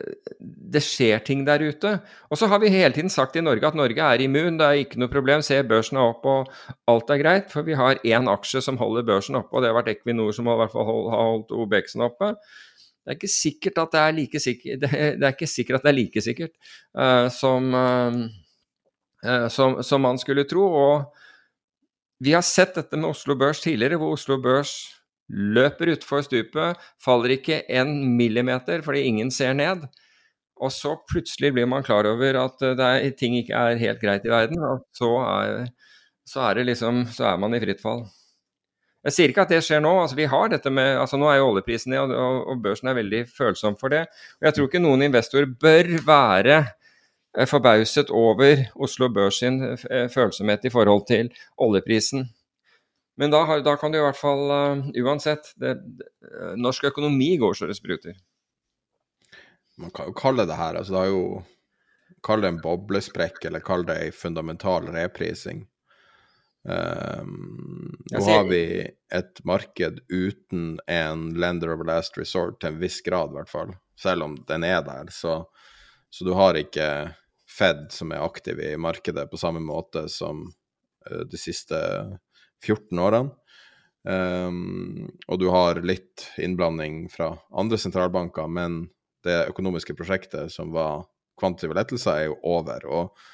det, 0.74 0.82
skjer 0.84 1.22
ting 1.24 1.46
der 1.48 1.62
ute. 1.64 1.94
Og 2.30 2.38
så 2.38 2.50
har 2.52 2.60
vi 2.60 2.72
hele 2.74 2.94
tiden 2.94 3.10
sagt 3.10 3.36
i 3.36 3.42
Norge 3.42 3.68
at 3.68 3.78
Norge 3.80 4.04
er 4.04 4.20
immun, 4.20 4.58
det 4.60 4.66
er 4.66 4.82
ikke 4.84 5.00
noe 5.00 5.12
problem. 5.12 5.42
Se, 5.42 5.62
børsen 5.64 5.98
er 5.98 6.10
opp 6.10 6.26
og 6.28 6.50
alt 6.92 7.14
er 7.14 7.22
greit. 7.22 7.52
For 7.54 7.64
vi 7.64 7.78
har 7.80 8.02
én 8.04 8.28
aksje 8.28 8.62
som 8.66 8.78
holder 8.78 9.08
børsen 9.08 9.40
oppe, 9.40 9.56
og 9.56 9.64
det 9.64 9.72
har 9.72 9.78
vært 9.80 9.94
Equinor 9.94 10.34
som 10.36 10.50
har, 10.52 10.68
har 10.68 10.90
holdt 10.92 11.56
OBX-en 11.56 12.04
oppe. 12.10 12.34
Det 13.08 13.14
er 13.14 13.20
ikke 13.22 13.32
sikkert 13.32 13.80
at 13.80 13.94
det 13.94 14.02
er 14.02 14.18
like 14.18 14.40
sikkert, 14.44 14.82
det 14.84 15.24
er 15.24 15.32
ikke 15.32 15.48
sikkert, 15.48 15.80
at 15.80 15.88
det 15.88 15.94
er 15.94 16.00
like 16.02 16.26
sikkert 16.26 16.54
uh, 17.00 17.30
som, 17.32 17.72
uh, 17.72 19.48
som, 19.48 19.80
som 19.80 20.04
man 20.04 20.20
skulle 20.20 20.44
tro. 20.44 20.68
Og 20.68 21.24
vi 22.20 22.36
har 22.36 22.44
sett 22.44 22.76
dette 22.76 23.00
med 23.00 23.14
Oslo 23.14 23.40
Børs 23.40 23.64
tidligere, 23.64 24.02
hvor 24.02 24.18
Oslo 24.18 24.42
Børs 24.44 24.76
løper 25.30 25.94
utfor 25.96 26.24
stupet, 26.26 26.84
faller 27.04 27.36
ikke 27.36 27.62
en 27.70 27.94
millimeter 28.18 28.84
fordi 28.86 29.08
ingen 29.10 29.32
ser 29.34 29.58
ned. 29.58 29.88
Og 30.58 30.72
så 30.74 30.96
plutselig 31.10 31.52
blir 31.54 31.68
man 31.70 31.86
klar 31.86 32.08
over 32.10 32.40
at 32.42 32.64
eh, 32.66 32.78
er, 32.78 33.10
ting 33.18 33.38
ikke 33.38 33.58
er 33.58 33.82
helt 33.82 34.02
greit 34.02 34.26
i 34.26 34.34
verden, 34.34 34.64
og 34.66 34.86
så 34.96 35.12
er, 35.22 35.68
så 36.28 36.48
er, 36.50 36.64
liksom, 36.66 37.06
så 37.14 37.34
er 37.34 37.42
man 37.42 37.54
i 37.54 37.62
fritt 37.62 37.84
fall. 37.84 38.08
Jeg 39.08 39.16
sier 39.16 39.32
ikke 39.32 39.46
at 39.46 39.52
det 39.54 39.62
skjer 39.64 39.80
nå. 39.84 39.92
altså 40.02 40.18
vi 40.18 40.26
har 40.28 40.50
dette 40.52 40.72
med, 40.74 40.98
altså 41.00 41.20
Nå 41.20 41.30
er 41.32 41.38
jo 41.40 41.52
oljeprisen 41.54 41.94
ned, 41.94 42.12
og, 42.12 42.42
og, 42.50 42.64
børsen 42.64 42.90
er 42.92 42.98
veldig 42.98 43.22
følsom 43.30 43.78
for 43.80 43.94
det. 43.94 44.08
og 44.42 44.50
Jeg 44.50 44.58
tror 44.58 44.68
ikke 44.68 44.84
noen 44.84 45.06
investor 45.06 45.48
bør 45.62 45.94
være 46.08 46.58
eh, 47.38 47.48
forbauset 47.48 48.12
over 48.12 48.66
Oslo 48.76 49.08
Børs 49.14 49.40
sin 49.44 49.62
eh, 49.64 50.10
følsomhet 50.12 50.68
i 50.68 50.74
forhold 50.74 51.06
til 51.08 51.32
oljeprisen. 51.56 52.28
Men 53.18 53.34
da, 53.34 53.42
da, 53.66 53.76
kan 53.82 53.92
du 53.92 53.98
i 53.98 54.06
hvert 54.06 54.20
fall 54.20 54.44
uh, 54.52 54.90
Uansett, 55.02 55.54
det, 55.58 55.78
uh, 56.28 56.54
norsk 56.60 56.92
økonomi 56.92 57.32
går 57.42 57.58
så 57.58 57.70
det 57.70 57.78
spruter. 57.80 58.18
Man 59.82 59.94
kan 59.94 60.10
jo 60.10 60.18
kalle 60.18 60.46
det 60.50 60.58
her 60.58 60.78
altså 60.78 60.96
det 60.96 61.06
er 61.06 61.14
jo 61.14 61.24
Kall 62.24 62.42
det 62.42 62.50
en 62.50 62.62
boblesprekk, 62.64 63.44
eller 63.46 63.62
kall 63.62 63.84
det 63.86 63.98
en 64.02 64.16
fundamental 64.16 64.88
reprising. 64.90 65.60
Um, 66.68 67.94
nå 68.12 68.22
har 68.26 68.48
vi 68.50 68.64
et 69.14 69.44
marked 69.48 70.00
uten 70.10 70.80
en 70.88 71.28
lender 71.40 71.72
of 71.76 71.86
last 71.88 72.18
resort, 72.18 72.58
til 72.60 72.74
en 72.74 72.82
viss 72.82 72.98
grad 73.06 73.32
i 73.32 73.38
hvert 73.38 73.52
fall. 73.52 73.76
Selv 74.00 74.26
om 74.26 74.36
den 74.50 74.66
er 74.68 74.82
der. 74.84 75.12
Så, 75.14 75.38
så 76.10 76.28
du 76.28 76.34
har 76.36 76.60
ikke 76.60 76.90
Fed 77.48 77.88
som 77.96 78.12
er 78.12 78.26
aktiv 78.26 78.60
i 78.60 78.74
markedet 78.78 79.30
på 79.32 79.40
samme 79.40 79.62
måte 79.64 80.08
som 80.12 80.44
uh, 80.50 81.22
de 81.30 81.40
siste 81.40 81.80
14 82.66 83.00
årene. 83.00 83.36
Um, 84.08 85.10
og 85.28 85.40
du 85.42 85.50
har 85.52 85.82
litt 85.84 86.30
innblanding 86.40 87.10
fra 87.12 87.34
andre 87.52 87.80
sentralbanker, 87.82 88.48
men 88.48 88.86
det 89.28 89.50
økonomiske 89.50 89.98
prosjektet 89.98 90.54
som 90.54 90.72
var 90.72 91.04
kvantitative 91.40 91.76
lettelser, 91.78 92.14
er 92.14 92.30
jo 92.30 92.38
over. 92.48 92.86
Og, 92.88 93.26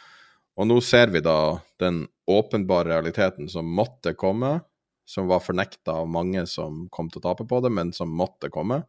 og, 0.57 0.67
nå 0.69 0.79
ser 0.83 1.13
vi 1.13 1.21
da 1.23 1.59
den 1.81 2.03
åpenbare 2.29 2.95
realiteten 2.95 3.51
som 3.51 3.69
måtte 3.69 4.15
komme, 4.17 4.57
som 5.05 5.27
var 5.29 5.43
fornekta 5.43 5.99
av 6.01 6.09
mange 6.09 6.45
som 6.49 6.87
kom 6.91 7.11
til 7.11 7.21
å 7.21 7.27
tape 7.29 7.45
på 7.47 7.59
det, 7.63 7.71
men 7.73 7.93
som 7.95 8.11
måtte 8.11 8.51
komme. 8.53 8.81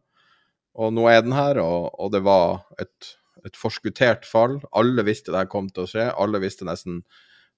Og 0.75 0.91
nå 0.95 1.05
er 1.11 1.21
den 1.23 1.35
her, 1.35 1.59
og, 1.63 1.93
og 2.01 2.11
det 2.15 2.23
var 2.25 2.65
et, 2.81 3.13
et, 3.45 3.55
forskuttert 3.59 4.27
fall. 4.27 4.57
Alle 4.75 5.05
visste 5.07 5.31
det 5.31 5.43
her 5.43 5.51
kom 5.51 5.69
til 5.71 5.85
å 5.85 5.91
skje. 5.91 6.09
Alle 6.11 6.41
visste 6.43 6.67
nesten 6.67 7.03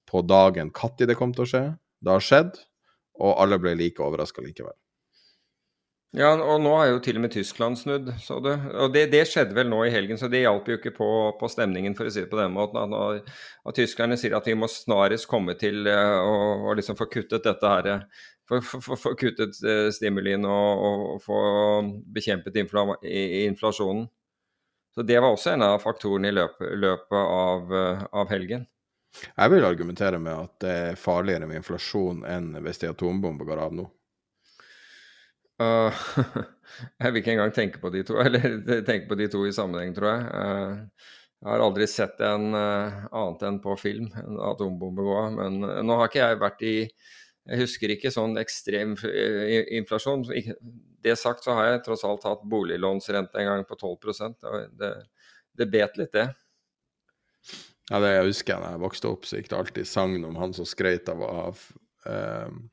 på 0.08 0.22
dagen 0.26 0.70
når 0.74 1.08
det 1.10 1.18
kom 1.18 1.34
til 1.34 1.46
å 1.46 1.50
skje. 1.50 1.64
Det 2.04 2.14
har 2.14 2.24
skjedd, 2.24 2.60
og 3.18 3.40
alle 3.42 3.58
ble 3.62 3.74
like 3.78 4.04
overraska 4.04 4.44
likevel. 4.46 4.76
Ja, 6.16 6.30
og 6.40 6.62
nå 6.64 6.72
har 6.80 6.88
jo 6.88 7.02
til 7.04 7.18
og 7.20 7.26
med 7.26 7.34
Tyskland 7.36 7.76
snudd, 7.78 8.08
så 8.24 8.38
du. 8.42 8.50
Og 8.80 8.94
det, 8.94 9.10
det, 9.12 9.26
skjedde 9.28 9.54
vel 9.58 9.68
nå 9.70 9.82
i 9.86 9.92
helgen, 9.92 10.18
så 10.18 10.30
det 10.32 10.46
hjalp 10.46 10.70
jo 10.72 10.78
ikke 10.80 10.94
på, 10.96 11.10
på, 11.38 11.50
stemningen, 11.52 11.98
for 11.98 12.08
å 12.08 12.14
si 12.14 12.24
det 12.24 12.32
på 12.32 12.40
den 12.40 12.56
måten. 12.56 12.80
At, 12.80 12.90
når, 12.94 13.20
at 13.68 13.78
tyskerne 13.78 14.18
sier 14.18 14.38
at 14.38 14.48
vi 14.48 14.56
må 14.58 14.70
snarest 14.72 15.28
komme 15.30 15.58
til 15.60 15.84
uh, 15.86 16.24
å 16.24 16.74
liksom 16.80 16.98
få 16.98 17.10
kuttet 17.12 17.44
dette 17.46 17.74
her. 17.74 18.08
Få 18.48 19.14
kuttet 19.20 19.60
uh, 19.68 19.90
stimulien 19.92 20.48
og, 20.48 20.86
og, 20.88 21.04
og, 21.12 21.22
få 21.26 21.42
bekjempet 22.16 22.56
infla, 22.64 22.88
inflasjonen. 23.52 24.08
Så 24.96 25.06
det 25.06 25.20
var 25.20 25.36
også 25.36 25.54
en 25.54 25.68
av 25.68 25.84
faktorene 25.84 26.32
i 26.32 26.38
løpet, 26.40 26.72
løpet 26.82 27.20
av, 27.20 27.78
av 28.24 28.32
helgen. 28.32 28.64
Jeg 29.26 29.54
vil 29.54 29.66
argumentere 29.66 30.20
med 30.22 30.34
at 30.34 30.56
det 30.64 30.74
er 30.92 31.00
farligere 31.00 31.48
med 31.50 31.62
inflasjon 31.62 32.24
enn 32.30 32.52
hvis 32.66 32.84
de 32.84 32.92
atombomber 32.92 33.48
går 33.50 33.62
av 33.68 33.78
nå. 33.78 33.88
Uh, 35.58 35.90
jeg 37.02 37.14
vil 37.14 37.22
ikke 37.24 37.34
engang 37.34 37.54
tenke 37.54 37.82
på 37.82 37.90
de 37.94 38.04
to, 38.06 38.18
eller 38.26 38.82
tenke 38.86 39.10
på 39.10 39.18
de 39.18 39.30
to 39.34 39.44
i 39.48 39.54
sammenheng, 39.56 39.96
tror 39.98 40.12
jeg. 40.12 40.26
Uh, 40.34 41.14
jeg 41.38 41.52
har 41.54 41.62
aldri 41.62 41.86
sett 41.90 42.22
en 42.26 42.50
uh, 42.58 43.06
annet 43.14 43.46
enn 43.46 43.60
på 43.62 43.76
film, 43.78 44.10
en 44.22 44.42
atombombe 44.52 45.06
gå 45.06 45.18
av. 45.18 45.38
Men 45.38 45.60
nå 45.86 45.98
har 46.00 46.10
ikke 46.10 46.24
jeg 46.24 46.42
vært 46.42 46.66
i 46.66 46.76
Jeg 47.48 47.62
husker 47.62 47.94
ikke 47.94 48.12
sånn 48.12 48.34
ekstrem 48.42 48.98
inflasjon. 49.78 50.26
Det 51.06 51.14
sagt 51.16 51.46
så 51.46 51.54
har 51.56 51.70
jeg 51.70 51.84
tross 51.86 52.04
alt 52.04 52.26
hatt 52.28 52.42
boliglånsrente 52.44 53.40
en 53.40 53.48
gang 53.48 53.64
på 53.70 53.78
12 53.78 54.34
Det, 54.76 54.90
det 55.56 55.70
bet 55.72 55.96
litt, 56.02 56.12
det. 56.12 56.26
Ja, 57.88 58.00
det 58.04 58.10
jeg 58.12 58.28
husker 58.28 58.60
da 58.62 58.74
jeg 58.74 58.84
vokste 58.84 59.12
opp, 59.12 59.28
så 59.28 59.40
gikk 59.40 59.52
det 59.52 59.60
alltid 59.62 59.88
sagn 59.88 60.26
om 60.28 60.36
han 60.40 60.56
som 60.56 60.68
skrøt 60.68 61.08
av 61.12 61.22
å 61.24 61.30
ha 61.38 61.46
um, 62.08 62.66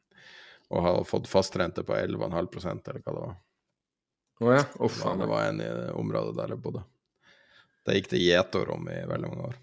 å 0.75 0.81
ha 0.81 1.05
fått 1.05 1.29
fastrente 1.29 1.85
på 1.87 1.95
11,5 1.95 2.81
eller 2.91 3.03
hva 3.05 3.13
det 3.13 3.21
var. 3.21 3.37
Å 4.41 4.47
oh 4.49 4.55
ja? 4.57 4.65
Uff, 4.83 5.03
det 5.05 5.29
var 5.31 5.45
en 5.47 5.61
i 5.63 5.69
det 5.69 5.93
området 5.95 6.35
der 6.39 6.55
jeg 6.55 6.63
bodde. 6.65 6.83
Det 7.85 7.99
gikk 7.99 8.11
det 8.15 8.23
gjetord 8.25 8.73
om 8.75 8.89
i 8.91 8.97
veldig 9.07 9.31
mange 9.31 9.51
år. 9.53 9.61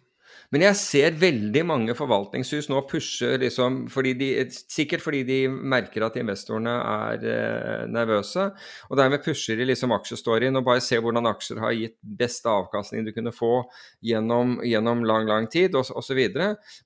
Men 0.52 0.66
jeg 0.66 0.78
ser 0.80 1.16
veldig 1.20 1.62
mange 1.64 1.94
forvaltningshus 1.96 2.68
nå 2.72 2.82
pushe 2.90 3.38
liksom, 3.40 3.86
fordi 3.92 4.12
de, 4.20 4.30
Sikkert 4.52 5.04
fordi 5.04 5.22
de 5.28 5.38
merker 5.48 6.04
at 6.04 6.18
investorene 6.20 6.74
er 6.82 7.24
eh, 7.32 7.86
nervøse. 7.92 8.50
Og 8.90 9.00
dermed 9.00 9.24
pusher 9.24 9.60
de 9.60 9.70
liksom 9.70 9.96
aksjestoryen 9.96 10.60
og 10.60 10.68
bare 10.68 10.84
ser 10.84 11.04
hvordan 11.06 11.30
aksjer 11.32 11.64
har 11.64 11.78
gitt 11.78 11.98
beste 12.02 12.52
avkastning 12.52 13.08
du 13.08 13.14
kunne 13.16 13.34
få 13.36 13.62
gjennom, 14.04 14.60
gjennom 14.68 15.06
lang, 15.08 15.30
lang 15.30 15.48
tid, 15.52 15.78
osv. 15.80 16.22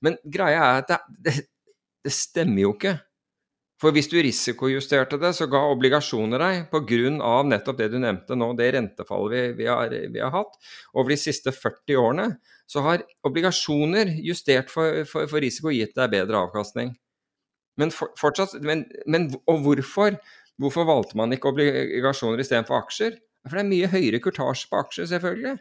Men 0.04 0.20
greia 0.22 0.62
er 0.62 0.84
at 0.84 0.94
det, 0.94 1.02
det, 1.26 1.36
det 2.06 2.14
stemmer 2.14 2.68
jo 2.68 2.74
ikke. 2.76 2.96
For 3.80 3.92
hvis 3.92 4.08
du 4.08 4.16
risikojusterte 4.24 5.18
det, 5.20 5.34
så 5.36 5.48
ga 5.52 5.60
obligasjoner 5.68 6.40
deg, 6.40 6.60
pga. 6.72 7.32
nettopp 7.44 7.80
det 7.80 7.90
du 7.92 7.98
nevnte 8.00 8.38
nå, 8.38 8.54
det 8.56 8.70
rentefallet 8.72 9.32
vi, 9.34 9.42
vi, 9.58 9.66
har, 9.68 9.92
vi, 9.92 10.22
har, 10.22 10.32
hatt 10.32 10.56
over 10.94 11.12
de 11.12 11.18
siste 11.20 11.52
40 11.52 12.00
årene, 12.00 12.28
så 12.66 12.82
har 12.82 13.04
obligasjoner 13.26 14.10
justert 14.26 14.72
for, 14.72 15.04
for, 15.06 15.28
for 15.30 15.42
risiko 15.42 15.70
gitt 15.74 15.94
deg 15.98 16.12
bedre 16.14 16.40
avkastning. 16.46 16.94
Men 17.78 17.92
for, 17.94 18.12
fortsatt 18.18 18.56
men, 18.64 18.86
men, 19.06 19.30
Og 19.46 19.62
hvorfor? 19.64 20.18
Hvorfor 20.56 20.86
valgte 20.88 21.18
man 21.20 21.34
ikke 21.36 21.50
obligasjoner 21.52 22.40
istedenfor 22.40 22.80
aksjer? 22.80 23.18
For 23.44 23.58
det 23.58 23.62
er 23.62 23.68
mye 23.68 23.90
høyere 23.92 24.20
kurtasje 24.24 24.70
på 24.70 24.78
aksjer, 24.80 25.10
selvfølgelig. 25.10 25.58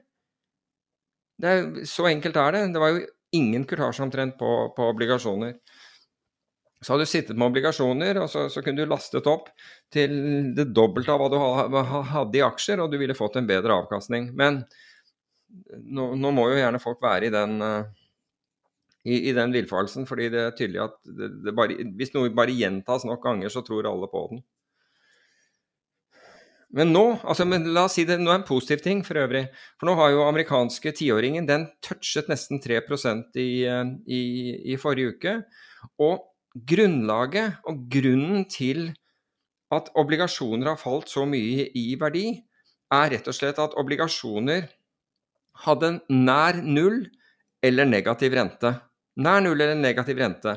Er, 1.44 1.66
så 1.90 2.08
enkelt 2.08 2.40
er 2.40 2.56
det. 2.56 2.62
Det 2.74 2.82
var 2.82 2.94
jo 2.94 3.02
ingen 3.36 3.66
kurtasje 3.68 4.06
omtrent 4.06 4.38
på, 4.40 4.52
på 4.78 4.88
obligasjoner. 4.94 5.58
Så 6.82 6.94
hadde 6.94 7.06
du 7.08 7.12
sittet 7.12 7.38
med 7.38 7.50
obligasjoner, 7.50 8.22
og 8.22 8.30
så, 8.32 8.46
så, 8.52 8.62
kunne 8.64 8.84
du 8.84 8.90
lastet 8.90 9.28
opp 9.28 9.48
til 9.94 10.16
det 10.56 10.68
dobbelte 10.76 11.12
av 11.12 11.24
hva 11.24 11.30
du 11.32 11.78
hadde 12.12 12.40
i 12.40 12.44
aksjer, 12.46 12.82
og 12.84 12.92
du 12.92 13.00
ville 13.02 13.18
fått 13.18 13.40
en 13.40 13.48
bedre 13.50 13.76
avkastning. 13.82 14.32
Men 14.38 14.64
nå, 15.50 16.10
nå 16.20 16.34
må 16.36 16.50
jo 16.52 16.58
gjerne 16.60 16.82
folk 16.82 17.04
være 17.04 17.30
i 17.30 17.34
den, 17.34 17.62
uh, 17.62 17.86
i, 19.06 19.30
i 19.30 19.36
den 19.38 19.54
villfarelsen, 19.54 20.08
fordi 20.10 20.32
det 20.34 20.42
er 20.42 20.58
tydelig 20.58 20.84
at 20.88 21.00
det, 21.06 21.32
det 21.46 21.56
bare, 21.56 21.78
hvis 22.00 22.14
noe 22.16 22.34
bare 22.36 22.56
gjentas 22.56 23.06
nok 23.08 23.24
ganger, 23.24 23.54
så 23.54 23.64
tror 23.66 23.90
alle 23.90 24.10
på 24.12 24.28
den. 24.32 24.44
Men 26.76 26.92
nå, 26.92 27.04
altså, 27.24 27.46
men 27.48 27.70
la 27.76 27.86
oss 27.88 27.96
si 27.96 28.04
det, 28.08 28.18
nå 28.20 28.32
er 28.34 28.42
en 28.42 28.48
positiv 28.48 28.82
ting 28.84 29.00
for 29.06 29.16
øvrig. 29.22 29.46
For 29.80 29.88
nå 29.88 29.94
har 29.96 30.12
jo 30.12 30.26
amerikanske 30.26 30.92
tiåringen 30.98 31.48
den 31.48 31.70
touchet 31.86 32.28
nesten 32.28 32.60
3 32.60 32.82
i, 33.40 33.64
eh, 33.64 33.84
i, 34.12 34.22
i 34.74 34.76
forrige 34.82 35.14
uke. 35.16 35.36
Og 36.04 36.26
grunnlaget 36.68 37.62
og 37.70 37.86
grunnen 37.92 38.44
til 38.52 38.90
at 39.72 39.88
obligasjoner 39.96 40.74
har 40.74 40.82
falt 40.82 41.08
så 41.12 41.24
mye 41.28 41.70
i 41.76 41.96
verdi, 42.00 42.28
er 42.94 43.10
rett 43.12 43.28
og 43.28 43.36
slett 43.36 43.60
at 43.62 43.76
obligasjoner 43.80 44.68
hadde 45.64 45.92
en 45.94 46.00
nær 46.26 46.60
null 46.64 47.06
eller 47.66 47.88
negativ 47.88 48.36
rente. 48.36 48.74
Nær 49.22 49.44
null 49.44 49.62
eller 49.62 49.78
negativ 49.80 50.20
rente. 50.20 50.56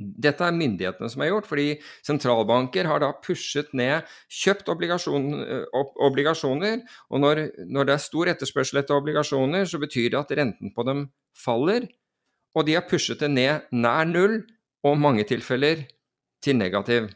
Dette 0.00 0.46
er 0.46 0.56
myndighetene 0.56 1.10
som 1.12 1.20
har 1.20 1.28
gjort, 1.28 1.48
fordi 1.50 1.74
sentralbanker 2.06 2.88
har 2.88 3.02
da 3.02 3.10
pushet 3.20 3.68
ned, 3.76 4.08
kjøpt 4.32 4.70
obligasjon, 4.72 5.26
obligasjoner. 6.08 6.80
Og 7.12 7.20
når, 7.20 7.42
når, 7.68 7.88
det 7.88 7.96
er 7.96 8.04
stor 8.06 8.30
etterspørsel 8.32 8.80
etter 8.80 8.96
obligasjoner, 8.96 9.68
så 9.68 9.80
betyr 9.82 10.08
det 10.14 10.22
at 10.22 10.32
renten 10.40 10.72
på 10.72 10.86
dem 10.88 11.04
faller. 11.36 11.84
Og 12.56 12.64
de 12.66 12.78
har 12.78 12.88
pushet 12.88 13.20
det 13.20 13.28
ned 13.34 13.68
nær 13.76 14.08
null 14.08 14.40
og 14.88 14.96
mange 14.96 15.26
tilfeller 15.28 15.84
til 16.40 16.56
negativ. 16.56 17.10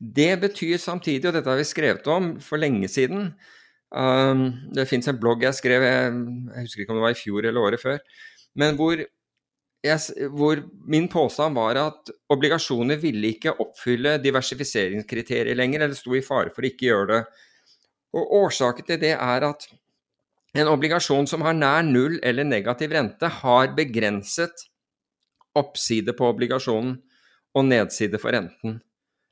Det 0.00 0.32
betyr 0.42 0.80
samtidig, 0.80 1.28
og 1.28 1.36
dette 1.36 1.52
har 1.52 1.60
vi 1.60 1.68
skrevet 1.68 2.06
om 2.10 2.32
for 2.42 2.58
lenge 2.58 2.88
siden 2.90 3.30
um, 3.94 4.44
Det 4.74 4.88
fins 4.88 5.08
en 5.10 5.18
blogg 5.20 5.44
jeg 5.46 5.58
skrev, 5.58 5.86
jeg, 5.86 6.12
jeg, 6.54 6.66
husker 6.66 6.84
ikke 6.84 6.94
om 6.94 7.00
det 7.00 7.06
var 7.06 7.16
i 7.16 7.20
fjor 7.20 7.48
eller 7.48 7.66
året 7.70 7.82
før, 7.82 7.98
men 8.60 8.78
hvor, 8.78 9.02
jeg, 9.86 10.26
hvor 10.34 10.62
min 10.90 11.08
påstand 11.12 11.58
var 11.58 11.78
at 11.80 12.12
obligasjoner 12.32 13.00
ville 13.02 13.34
ikke 13.34 13.56
oppfylle 13.62 14.18
diversifiseringskriterier 14.22 15.58
lenger, 15.58 15.86
eller 15.86 15.98
sto 15.98 16.16
i 16.16 16.24
fare 16.24 16.54
for 16.54 16.66
å 16.66 16.70
ikke 16.70 16.90
gjøre 16.90 17.12
det. 17.12 17.20
Og 18.18 18.34
Årsaken 18.40 18.88
til 18.88 18.98
det 19.02 19.14
er 19.14 19.46
at 19.46 19.68
en 20.58 20.66
obligasjon 20.72 21.28
som 21.30 21.44
har 21.46 21.54
nær 21.54 21.84
null 21.86 22.18
eller 22.26 22.46
negativ 22.46 22.90
rente, 22.94 23.28
har 23.42 23.70
begrenset 23.76 24.66
oppside 25.58 26.14
på 26.18 26.26
obligasjonen 26.30 26.96
og 27.54 27.66
nedside 27.66 28.18
for 28.22 28.34
renten. 28.34 28.80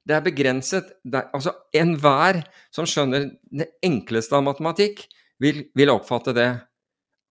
Det 0.09 0.17
er 0.17 0.25
begrenset. 0.25 0.95
Det 1.05 1.21
er, 1.21 1.29
altså 1.37 1.53
Enhver 1.77 2.41
som 2.75 2.89
skjønner 2.89 3.29
det 3.53 3.69
enkleste 3.85 4.37
av 4.39 4.47
matematikk, 4.47 5.05
vil, 5.43 5.67
vil 5.77 5.93
oppfatte 5.93 6.33
det. 6.35 6.49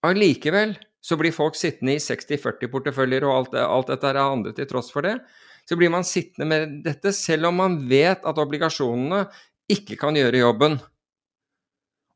Allikevel 0.06 0.76
så 1.04 1.18
blir 1.20 1.36
folk 1.36 1.58
sittende 1.58 1.96
i 1.98 2.04
60-40-porteføljer 2.04 3.26
og 3.28 3.34
alt, 3.34 3.58
alt 3.64 3.92
dette 3.92 4.12
er 4.12 4.22
andre 4.22 4.54
til 4.56 4.68
tross 4.70 4.92
for 4.94 5.08
det. 5.08 5.18
Så 5.68 5.76
blir 5.80 5.92
man 5.92 6.06
sittende 6.08 6.48
med 6.48 6.78
dette 6.86 7.12
selv 7.16 7.50
om 7.50 7.58
man 7.60 7.82
vet 7.90 8.24
at 8.28 8.40
obligasjonene 8.40 9.26
ikke 9.72 9.98
kan 10.00 10.16
gjøre 10.16 10.46
jobben. 10.46 10.78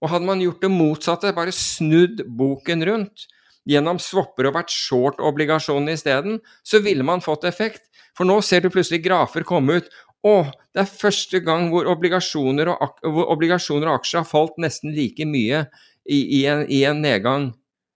Og 0.01 0.09
hadde 0.13 0.27
man 0.27 0.41
gjort 0.41 0.63
det 0.63 0.71
motsatte, 0.73 1.33
bare 1.35 1.53
snudd 1.53 2.23
boken 2.37 2.85
rundt, 2.87 3.27
gjennom 3.69 3.99
swapper 4.01 4.49
og 4.49 4.55
vært 4.57 4.73
short 4.73 5.19
obligasjonene 5.21 5.93
isteden, 5.97 6.39
så 6.65 6.81
ville 6.81 7.05
man 7.05 7.21
fått 7.21 7.45
effekt. 7.49 7.83
For 8.17 8.27
nå 8.27 8.39
ser 8.43 8.63
du 8.63 8.71
plutselig 8.73 9.03
grafer 9.05 9.45
komme 9.47 9.79
ut. 9.79 9.91
Å, 10.21 10.35
det 10.73 10.83
er 10.83 10.89
første 10.89 11.41
gang 11.41 11.71
hvor 11.71 11.87
obligasjoner 11.89 12.69
og, 12.75 13.01
hvor 13.01 13.31
obligasjoner 13.33 13.89
og 13.89 14.01
aksjer 14.01 14.21
har 14.21 14.29
falt 14.29 14.59
nesten 14.61 14.93
like 14.93 15.25
mye 15.25 15.63
i, 16.05 16.19
i, 16.19 16.45
en, 16.49 16.63
i, 16.69 16.83
en, 16.85 17.01
nedgang. 17.01 17.51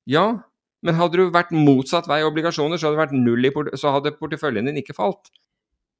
Ja, 0.09 0.25
men 0.85 0.97
hadde 0.97 1.21
du 1.21 1.33
vært 1.33 1.53
motsatt 1.53 2.09
vei 2.09 2.23
obligasjoner, 2.25 2.81
så 2.81 2.93
hadde, 2.93 3.17
null 3.17 3.45
i 3.45 3.53
så 3.77 3.93
hadde 3.93 4.15
porteføljen 4.17 4.69
din 4.69 4.81
ikke 4.81 4.97
falt. 4.97 5.29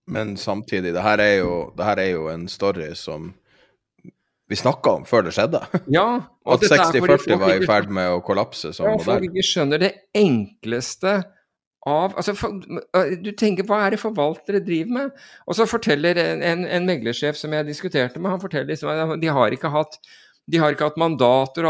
Men 0.09 0.36
samtidig, 0.38 0.93
det 0.93 1.01
her 1.01 1.21
er 1.21 1.36
jo, 1.39 1.53
det 1.78 1.86
her 1.86 2.01
er 2.01 2.11
jo 2.11 2.28
en 2.30 2.45
story 2.49 2.91
som 2.97 3.32
vi 4.49 4.57
snakka 4.57 4.99
om 4.99 5.05
før 5.09 5.26
det 5.26 5.34
skjedde. 5.34 5.61
Ja, 5.93 6.05
at 6.45 6.65
60-40 6.65 7.39
var 7.41 7.55
i 7.55 7.65
ferd 7.65 7.89
med 7.93 8.11
å 8.13 8.21
kollapse 8.26 8.73
som 8.76 8.86
ja, 8.86 8.93
modell. 8.93 9.07
Folk 9.07 9.32
ikke 9.32 9.45
skjønner 9.45 9.82
det 9.82 9.91
enkleste 10.17 11.17
av 11.86 12.15
altså, 12.17 12.33
for, 12.38 12.59
Du 13.21 13.31
tenker 13.38 13.67
hva 13.67 13.83
er 13.86 13.95
det 13.95 14.01
forvaltere 14.01 14.63
driver 14.65 14.99
med? 14.99 15.25
Og 15.45 15.57
så 15.57 15.67
forteller 15.69 16.17
en, 16.21 16.43
en, 16.45 16.63
en 16.65 16.88
meglersjef 16.88 17.38
som 17.39 17.53
jeg 17.53 17.67
diskuterte 17.67 18.21
med, 18.21 18.33
han 18.33 18.41
forteller 18.41 18.73
liksom 18.73 19.19
de 19.21 19.33
har 19.38 19.55
ikke 19.55 19.71
hatt, 19.73 19.99
har 20.53 20.75
ikke 20.75 20.89
hatt 20.91 21.01
mandater 21.01 21.67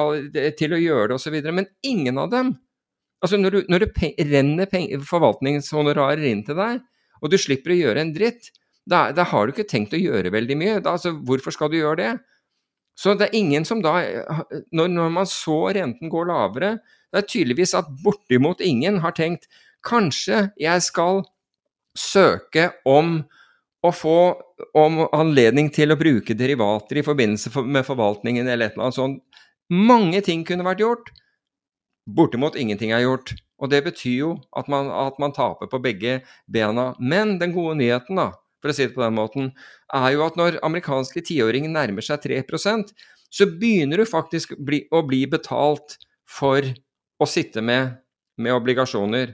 til 0.59 0.76
å 0.76 0.82
gjøre 0.82 1.11
det 1.11 1.20
osv. 1.20 1.39
Men 1.51 1.68
ingen 1.84 2.22
av 2.22 2.32
dem 2.34 2.55
Altså 3.24 3.39
når, 3.39 3.55
du, 3.55 3.70
når 3.72 3.82
det 3.82 4.09
renner 4.30 4.68
forvaltningshonorarer 5.07 6.28
inn 6.30 6.43
til 6.45 6.59
deg, 6.59 6.82
og 7.24 7.32
du 7.32 7.39
slipper 7.41 7.74
å 7.74 7.78
gjøre 7.80 8.03
en 8.03 8.11
dritt, 8.13 8.51
da, 8.86 9.07
da 9.16 9.26
har 9.26 9.47
du 9.47 9.53
ikke 9.55 9.66
tenkt 9.66 9.95
å 9.97 10.01
gjøre 10.01 10.30
veldig 10.36 10.57
mye. 10.59 10.76
Da, 10.84 10.93
altså, 10.93 11.16
hvorfor 11.26 11.55
skal 11.55 11.72
du 11.72 11.80
gjøre 11.80 11.97
det? 12.03 12.11
Så 12.99 13.16
det 13.18 13.28
er 13.28 13.39
ingen 13.39 13.66
som 13.68 13.82
da 13.84 13.97
Når, 14.72 14.91
når 14.93 15.09
man 15.11 15.28
så 15.28 15.57
renten 15.76 16.11
går 16.11 16.30
lavere, 16.30 16.76
det 17.11 17.22
er 17.22 17.28
tydeligvis 17.32 17.74
at 17.80 17.89
bortimot 18.03 18.61
ingen 18.63 19.01
har 19.03 19.16
tenkt 19.18 19.49
kanskje 19.86 20.50
jeg 20.60 20.84
skal 20.86 21.24
søke 21.96 22.70
om 22.90 23.20
å 23.86 23.92
få 23.94 24.20
om 24.76 25.04
anledning 25.14 25.70
til 25.74 25.94
å 25.94 26.00
bruke 26.00 26.36
derivater 26.38 27.00
i 27.00 27.06
forbindelse 27.06 27.64
med 27.64 27.86
forvaltningen 27.88 28.48
eller 28.48 28.70
et 28.70 28.76
eller 28.76 28.88
annet 28.88 28.98
sånt. 28.98 29.42
Mange 29.70 30.22
ting 30.26 30.44
kunne 30.48 30.66
vært 30.66 30.84
gjort. 30.84 31.12
Bortimot 32.06 32.58
ingenting 32.60 32.94
er 32.96 33.06
gjort. 33.06 33.34
Og 33.62 33.72
det 33.72 33.84
betyr 33.86 34.16
jo 34.18 34.32
at 34.58 34.68
man, 34.72 34.90
at 34.92 35.20
man 35.22 35.34
taper 35.36 35.70
på 35.72 35.80
begge 35.84 36.20
bena. 36.52 36.92
Men 37.00 37.38
den 37.42 37.54
gode 37.56 37.78
nyheten, 37.80 38.20
da, 38.20 38.32
for 38.62 38.72
å 38.72 38.76
si 38.76 38.88
det 38.88 38.96
på 38.98 39.04
den 39.06 39.16
måten, 39.18 39.52
er 39.94 40.10
jo 40.16 40.26
at 40.26 40.38
når 40.40 40.60
amerikanske 40.66 41.24
tiåringer 41.30 41.72
nærmer 41.72 42.06
seg 42.06 42.26
3% 42.26 42.92
så 43.36 43.48
begynner 43.60 44.00
du 44.00 44.08
faktisk 44.08 44.54
bli, 44.64 44.86
å 44.96 45.02
bli 45.08 45.26
betalt 45.28 45.98
for 46.30 46.64
å 47.20 47.28
sitte 47.28 47.64
med, 47.64 47.98
med 48.40 48.56
obligasjoner. 48.56 49.34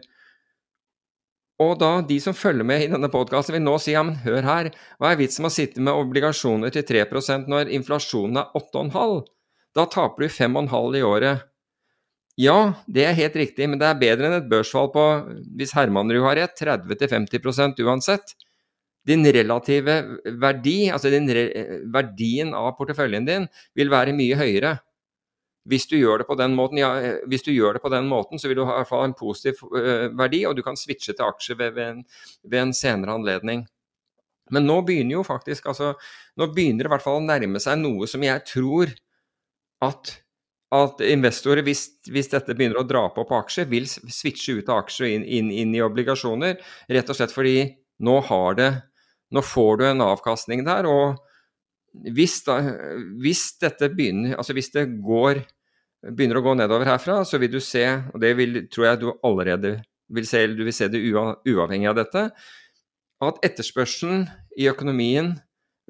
Og 1.61 1.75
da 1.81 1.91
de 2.07 2.17
som 2.23 2.35
følger 2.37 2.65
med 2.65 2.85
i 2.85 2.89
denne 2.89 3.09
podkasten 3.11 3.55
vil 3.57 3.63
nå 3.63 3.75
si 3.81 3.93
ja, 3.93 4.01
men 4.07 4.17
hør 4.23 4.47
her, 4.47 4.71
hva 4.97 5.11
er 5.11 5.19
vitsen 5.19 5.45
med 5.45 5.51
å 5.51 5.55
sitte 5.55 5.83
med 5.83 5.93
obligasjoner 5.93 6.73
til 6.73 6.85
3% 6.87 7.49
når 7.51 7.71
inflasjonen 7.77 8.41
er 8.41 8.57
8,5? 8.57 9.21
Da 9.77 9.85
taper 9.91 10.25
du 10.25 10.33
5,5 10.33 10.97
i 10.97 11.03
året. 11.05 11.47
Ja, 12.39 12.73
det 12.87 13.03
er 13.05 13.17
helt 13.17 13.35
riktig, 13.37 13.67
men 13.69 13.79
det 13.79 13.89
er 13.89 13.99
bedre 13.99 14.29
enn 14.29 14.37
et 14.39 14.47
børsfall 14.49 14.89
på, 14.93 15.03
hvis 15.59 15.75
Hermanrud 15.75 16.23
har 16.25 16.39
rett, 16.39 16.55
30-50% 16.57 17.83
uansett 17.85 18.33
din 19.07 19.25
relative 19.25 19.97
verdi, 20.41 20.75
altså 20.93 21.09
din 21.13 21.29
re 21.33 21.45
verdien 21.93 22.53
av 22.57 22.75
porteføljen 22.77 23.27
din, 23.27 23.47
vil 23.77 23.91
være 23.91 24.13
mye 24.17 24.37
høyere. 24.37 24.75
Hvis 25.69 25.85
du 25.89 25.93
gjør 25.99 26.23
det 26.23 26.27
på 26.29 26.37
den 26.39 26.55
måten, 26.57 26.79
ja, 26.81 26.89
hvis 27.29 27.45
du 27.45 27.51
gjør 27.53 27.77
det 27.77 27.83
på 27.83 27.91
den 27.93 28.07
måten, 28.09 28.41
så 28.41 28.49
vil 28.49 28.57
du 28.57 28.63
ha 28.65 28.73
i 28.73 28.81
hvert 28.81 28.89
fall 28.89 29.05
en 29.05 29.17
positiv 29.17 29.61
uh, 29.69 30.07
verdi, 30.17 30.41
og 30.49 30.55
du 30.57 30.63
kan 30.65 30.79
switche 30.79 31.13
til 31.13 31.27
aksjer 31.27 31.59
ved, 31.59 31.75
ved, 31.75 31.91
en, 31.91 32.01
ved, 32.47 32.57
en, 32.63 32.73
senere 32.73 33.13
anledning. 33.19 33.67
Men 34.51 34.65
nå 34.65 34.79
begynner 34.87 35.19
jo 35.19 35.23
faktisk 35.23 35.69
altså, 35.71 35.93
Nå 36.35 36.49
begynner 36.51 36.83
det 36.83 36.89
i 36.89 36.91
hvert 36.95 37.05
fall 37.05 37.21
å 37.21 37.23
nærme 37.23 37.61
seg 37.61 37.77
noe 37.79 38.07
som 38.09 38.23
jeg 38.25 38.41
tror 38.49 38.89
at, 39.85 40.11
at 40.75 41.03
investorer, 41.05 41.63
hvis, 41.67 41.85
hvis, 42.09 42.31
dette 42.33 42.55
begynner 42.57 42.81
å 42.81 42.87
dra 42.87 43.05
på 43.13 43.23
på 43.27 43.37
aksjer, 43.37 43.69
vil 43.71 43.87
switche 43.87 44.57
ut 44.57 44.71
av 44.71 44.83
aksjer 44.83 45.07
og 45.07 45.15
inn, 45.19 45.25
inn, 45.25 45.51
inn 45.63 45.75
i 45.77 45.83
obligasjoner. 45.85 46.57
Rett 46.89 47.13
og 47.13 47.19
slett 47.19 47.35
fordi 47.35 47.57
nå 48.01 48.17
har 48.27 48.57
det 48.57 48.71
nå 49.31 49.41
får 49.45 49.77
du 49.77 49.85
en 49.87 50.03
avkastning 50.03 50.65
der, 50.67 50.87
og 50.89 51.21
hvis, 51.91 52.37
da, 52.47 52.57
hvis 53.19 53.43
dette 53.59 53.89
begynner 53.91 54.37
Altså 54.39 54.55
hvis 54.55 54.71
det 54.71 54.85
går, 55.03 55.41
begynner 56.07 56.39
å 56.39 56.43
gå 56.45 56.55
nedover 56.55 56.87
herfra, 56.87 57.21
så 57.27 57.39
vil 57.41 57.51
du 57.51 57.59
se, 57.63 57.83
og 58.13 58.21
det 58.23 58.31
vil, 58.39 58.61
tror 58.71 58.87
jeg 58.87 59.01
du 59.01 59.07
allerede 59.27 59.75
vil 60.11 60.27
se, 60.27 60.43
eller 60.45 60.57
du 60.57 60.65
vil 60.67 60.75
se 60.75 60.89
det 60.91 61.01
uavhengig 61.03 61.89
av 61.91 61.97
dette, 61.99 62.25
at 63.21 63.41
etterspørselen 63.45 64.25
i 64.59 64.67
økonomien 64.71 65.33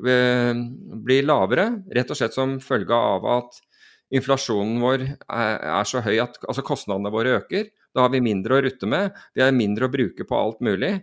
eh, 0.03 0.63
blir 1.05 1.27
lavere, 1.27 1.69
rett 1.95 2.11
og 2.11 2.19
slett 2.19 2.35
som 2.35 2.57
følge 2.63 2.97
av 2.97 3.27
at 3.37 3.61
inflasjonen 4.11 4.81
vår 4.83 5.05
er, 5.31 5.85
så 5.87 6.03
høy 6.03 6.17
at 6.19 6.35
altså 6.43 6.65
kostnadene 6.67 7.13
våre 7.13 7.37
øker. 7.39 7.69
Da 7.95 8.05
har 8.05 8.11
vi 8.11 8.23
mindre 8.23 8.57
å 8.57 8.63
rutte 8.65 8.89
med, 8.89 9.15
vi 9.35 9.43
har 9.43 9.55
mindre 9.55 9.87
å 9.87 9.93
bruke 9.93 10.27
på 10.27 10.37
alt 10.37 10.59
mulig. 10.65 10.97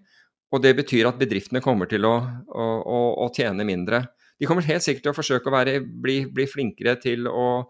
Og 0.52 0.62
det 0.64 0.74
betyr 0.78 1.08
at 1.08 1.18
bedriftene 1.20 1.60
kommer 1.64 1.88
til 1.88 2.06
å, 2.08 2.14
å, 2.48 2.66
å, 2.84 3.00
å 3.24 3.28
tjene 3.36 3.66
mindre. 3.68 4.04
De 4.38 4.46
kommer 4.46 4.66
helt 4.66 4.84
sikkert 4.84 5.06
til 5.06 5.12
å 5.12 5.18
forsøke 5.18 5.50
å 5.50 5.54
være, 5.54 5.80
bli, 5.82 6.20
bli, 6.30 6.46
flinkere 6.50 6.94
til 7.02 7.26
å 7.30 7.64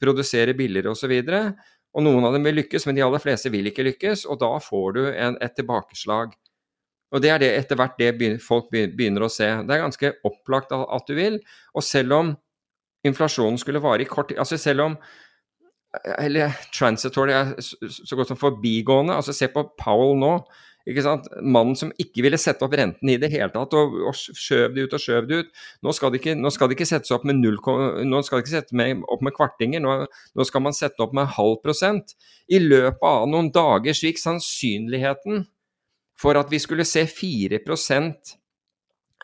produsere 0.00 0.56
billigere 0.56 0.94
osv. 0.94 1.12
Og, 1.12 1.66
og 1.94 2.06
noen 2.06 2.28
av 2.28 2.36
dem 2.36 2.48
vil 2.48 2.58
lykkes, 2.62 2.86
men 2.88 2.96
de 2.96 3.04
aller 3.06 3.22
fleste 3.22 3.52
vil 3.52 3.68
ikke 3.70 3.86
lykkes. 3.90 4.24
Og 4.30 4.40
da 4.40 4.54
får 4.62 4.96
du 4.96 5.02
en, 5.10 5.36
et 5.44 5.54
tilbakeslag. 5.58 6.32
Og 7.14 7.22
det 7.22 7.30
er 7.30 7.42
det 7.42 7.50
etter 7.60 7.78
hvert 7.78 8.00
det 8.00 8.32
folk 8.42 8.72
begynner 8.72 9.26
å 9.26 9.30
se. 9.30 9.46
Det 9.62 9.76
er 9.76 9.84
ganske 9.84 10.14
opplagt 10.26 10.72
at 10.74 11.06
du 11.06 11.14
vil. 11.18 11.38
Og 11.76 11.84
selv 11.86 12.16
om 12.16 12.32
inflasjonen 13.06 13.60
skulle 13.60 13.82
vare 13.84 14.02
i 14.02 14.08
kort 14.08 14.32
tid 14.32 14.40
altså 14.40 14.58
Selv 14.58 14.88
om 14.88 14.96
eller 16.18 16.50
transitory 16.74 17.30
er 17.30 17.52
så 17.62 18.16
godt 18.16 18.32
som 18.32 18.38
forbigående. 18.40 19.14
altså 19.14 19.32
Se 19.32 19.46
på 19.46 19.62
Powell 19.78 20.16
nå? 20.18 20.32
Mannen 20.84 21.76
som 21.80 21.92
ikke 21.96 22.20
ville 22.26 22.36
sette 22.40 22.64
opp 22.66 22.74
renten 22.76 23.08
i 23.08 23.16
det 23.16 23.30
hele 23.32 23.48
tatt, 23.54 23.72
og, 23.72 23.94
og 24.10 24.12
skjøv 24.16 24.74
det 24.74 24.84
ut 24.84 24.96
og 24.98 25.00
skjøv 25.00 25.28
det 25.30 25.38
ut. 25.40 25.62
Nå 25.86 25.94
skal 25.96 26.12
det 26.12 26.20
ikke, 26.20 26.34
nå 26.36 26.52
skal 26.52 26.68
det 26.68 26.76
ikke 26.76 26.88
settes 26.90 27.14
opp 27.16 27.24
med 27.24 27.40
null, 27.40 27.56
nå 28.04 28.20
skal 28.26 28.38
det 28.38 28.44
ikke 28.44 28.54
settes 28.58 28.76
med, 28.76 29.00
opp 29.08 29.24
med 29.24 29.36
kvartinger, 29.36 29.80
nå, 29.80 29.96
nå, 30.04 30.46
skal 30.48 30.64
man 30.66 30.76
sette 30.76 31.00
opp 31.00 31.16
med 31.16 31.32
halv 31.38 31.56
prosent. 31.64 32.12
I 32.52 32.60
løpet 32.60 33.00
av 33.08 33.24
noen 33.32 33.48
dager 33.54 33.96
så 33.96 34.10
gikk 34.10 34.20
sannsynligheten 34.20 35.46
for 36.20 36.36
at 36.38 36.52
vi 36.52 36.60
skulle 36.62 36.86
se 36.88 37.06
4% 37.08 38.36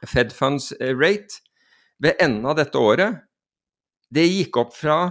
Fed 0.08 0.30
funds 0.32 0.70
rate 0.80 1.42
ved 2.00 2.16
enden 2.24 2.46
av 2.48 2.54
dette 2.56 2.80
året, 2.80 3.18
det 4.08 4.24
gikk 4.24 4.56
opp 4.62 4.70
fra 4.72 5.10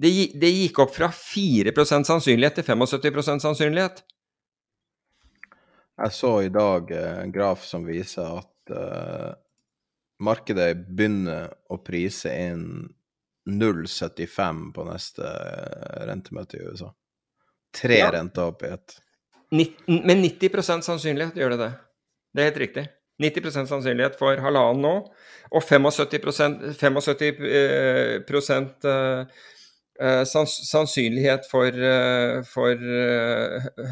det 0.00 0.10
gikk 0.50 0.80
opp 0.80 0.94
fra 0.96 1.10
4% 1.12 2.08
sannsynlighet 2.08 2.56
til 2.56 2.64
75% 2.64 3.44
sannsynlighet. 3.44 4.00
Jeg 6.00 6.16
så 6.16 6.32
i 6.46 6.52
dag 6.52 6.90
eh, 6.96 7.18
en 7.24 7.32
graf 7.34 7.66
som 7.68 7.84
viser 7.84 8.38
at 8.40 8.72
uh, 8.72 9.32
markedet 10.24 10.72
begynner 10.88 11.50
å 11.68 11.80
prise 11.84 12.32
inn 12.32 12.64
0,75 13.50 14.62
på 14.76 14.86
neste 14.88 15.26
uh, 15.26 16.00
rentemøte 16.08 16.56
i 16.56 16.64
USA. 16.64 16.88
Tre 17.76 18.00
ja. 18.00 18.08
renter 18.14 18.48
opp 18.48 18.64
i 18.64 18.72
ett. 18.72 18.96
Med 19.50 20.16
90 20.22 20.82
sannsynlighet 20.86 21.36
gjør 21.36 21.54
det 21.54 21.60
det. 21.64 21.70
Det 22.32 22.42
er 22.42 22.50
helt 22.50 22.62
riktig. 22.64 22.86
90% 23.20 23.68
sannsynlighet 23.68 24.16
for 24.16 24.40
halvannen 24.40 24.80
nå, 24.80 24.92
og 25.52 25.64
75%, 25.66 26.70
75 26.80 27.42
eh, 27.44 28.14
prosent, 28.24 28.86
eh, 28.88 30.22
sannsynlighet 30.24 31.44
for, 31.50 31.68
eh, 31.68 32.38
for 32.48 32.86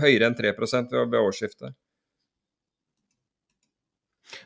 høyere 0.00 0.30
enn 0.30 0.38
3 0.38 0.54
ved 0.56 1.18
årsskiftet. 1.20 1.76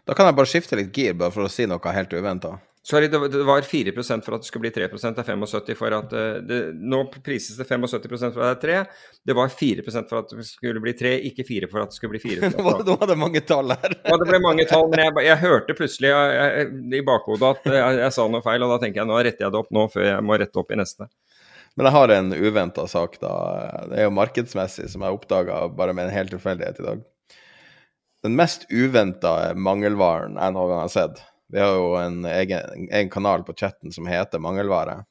Da 0.06 0.14
kan 0.14 0.28
jeg 0.28 0.38
bare 0.38 0.50
skifte 0.50 0.78
litt 0.78 0.92
gir, 0.94 1.16
bare 1.18 1.34
for 1.34 1.46
å 1.46 1.52
si 1.52 1.66
noe 1.68 1.96
helt 1.96 2.14
uventa. 2.14 2.56
Sorry, 2.84 3.06
det 3.06 3.18
var 3.46 3.62
4% 3.62 4.24
for 4.26 4.34
at 4.34 4.42
det 4.42 4.48
skulle 4.48 4.64
bli 4.64 4.72
3 4.74 4.88
det 4.90 4.96
er 5.06 5.26
75 5.28 5.76
for 5.78 5.94
at 5.94 6.14
eh, 6.18 6.40
det, 6.42 6.56
Nå 6.74 7.04
prises 7.14 7.54
det 7.54 7.68
75 7.68 8.32
for 8.34 8.42
at 8.42 8.64
det 8.64 8.74
er 8.74 8.88
3. 8.88 8.96
Det 9.30 9.36
var 9.38 9.52
4% 9.54 10.10
for 10.10 10.18
at 10.18 10.32
det 10.34 10.46
skulle 10.48 10.82
bli 10.82 10.94
3, 10.98 11.12
ikke 11.30 11.46
4 11.46 11.68
for 11.70 11.84
at 11.84 11.92
det 11.92 11.98
skulle 12.00 12.16
bli 12.16 12.22
4 12.24 12.50
Nå 12.56 12.64
var 12.66 13.06
det 13.06 13.18
mange 13.20 13.44
tall 13.46 13.70
her. 13.70 13.94
ja, 14.02 14.18
det 14.18 14.26
ble 14.26 14.42
mange 14.42 14.66
tall, 14.66 14.88
men 14.90 15.04
jeg, 15.04 15.14
jeg 15.28 15.38
hørte 15.44 15.78
plutselig 15.78 16.10
jeg, 16.10 16.34
jeg, 16.40 16.72
i 16.98 17.04
bakhodet 17.06 17.52
at 17.52 17.70
jeg, 17.70 18.00
jeg, 18.02 18.16
sa 18.18 18.26
noe 18.34 18.42
feil, 18.42 18.66
og 18.66 18.74
da 18.74 18.80
tenker 18.82 19.04
jeg 19.04 19.10
nå 19.12 19.22
retter 19.28 19.46
jeg 19.46 19.54
det 19.54 19.62
opp 19.62 19.70
nå 19.78 19.86
før 19.94 20.08
jeg 20.08 20.26
må 20.26 20.42
rette 20.42 20.64
opp 20.64 20.74
i 20.74 20.82
neste. 20.82 21.10
Men 21.78 21.86
jeg 21.86 21.96
har 22.00 22.16
en 22.18 22.34
uventa 22.34 22.90
sak, 22.90 23.14
da. 23.22 23.32
Det 23.88 24.02
er 24.02 24.10
jo 24.10 24.18
markedsmessig, 24.18 24.90
som 24.90 25.06
jeg 25.06 25.20
oppdaga 25.22 25.62
bare 25.72 25.94
med 25.94 26.10
en 26.10 26.16
hel 26.18 26.34
tilfeldighet 26.34 26.82
i 26.82 26.90
dag 26.90 27.06
den 28.22 28.36
mest 28.38 28.66
uventa 28.70 29.52
mangelvaren 29.58 30.38
jeg 30.38 30.54
noen 30.54 30.70
gang 30.70 30.82
har 30.84 30.92
sett. 30.92 31.22
Vi 31.52 31.60
har 31.60 31.74
jo 31.76 31.94
en 32.00 32.24
egen, 32.24 32.88
en 32.88 33.10
kanal 33.12 33.42
på 33.44 33.54
chatten 33.58 33.92
som 33.92 34.06
heter 34.08 34.40
Mangelvare, 34.40 35.02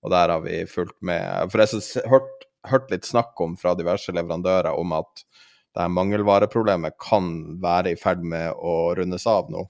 og 0.00 0.12
der 0.14 0.32
har 0.32 0.44
vi 0.44 0.62
fulgt 0.70 0.96
med. 1.04 1.50
For 1.52 1.60
jeg 1.60 1.82
har 2.06 2.12
hørt, 2.14 2.46
hørt 2.70 2.92
litt 2.94 3.08
snakk 3.08 3.36
om 3.44 3.58
fra 3.60 3.74
diverse 3.76 4.14
leverandører 4.14 4.72
om 4.72 4.94
at 4.96 5.26
det 5.76 5.84
her 5.84 5.92
mangelvareproblemet 5.92 6.96
kan 7.02 7.26
være 7.60 7.92
i 7.92 7.98
ferd 8.00 8.22
med 8.24 8.54
å 8.56 8.94
rundes 8.96 9.26
av 9.28 9.50
nå. 9.52 9.66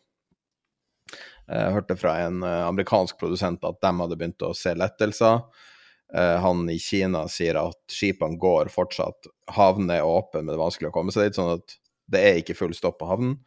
Jeg 1.46 1.72
hørte 1.74 1.96
fra 1.98 2.12
en 2.26 2.42
eh, 2.46 2.62
amerikansk 2.66 3.18
produsent 3.18 3.64
at 3.66 3.80
de 3.82 3.90
hadde 3.98 4.18
begynt 4.18 4.44
å 4.46 4.52
se 4.54 4.74
lettelser. 4.78 5.42
Eh, 6.14 6.36
han 6.42 6.62
i 6.70 6.78
Kina 6.82 7.24
sier 7.30 7.58
at 7.58 7.78
skipene 7.90 8.38
går 8.42 8.70
fortsatt, 8.74 9.26
havnen 9.54 9.90
er 9.94 10.06
åpne, 10.06 10.42
men 10.42 10.52
det 10.52 10.56
er 10.58 10.62
vanskelig 10.62 10.90
å 10.90 10.94
komme. 10.94 11.14
seg 11.14 11.30
er 11.30 11.36
sånn 11.38 11.56
at 11.56 11.76
det 12.12 12.22
er 12.22 12.40
ikke 12.40 12.56
full 12.58 12.74
stopp 12.76 13.00
på 13.00 13.08
havnen. 13.10 13.38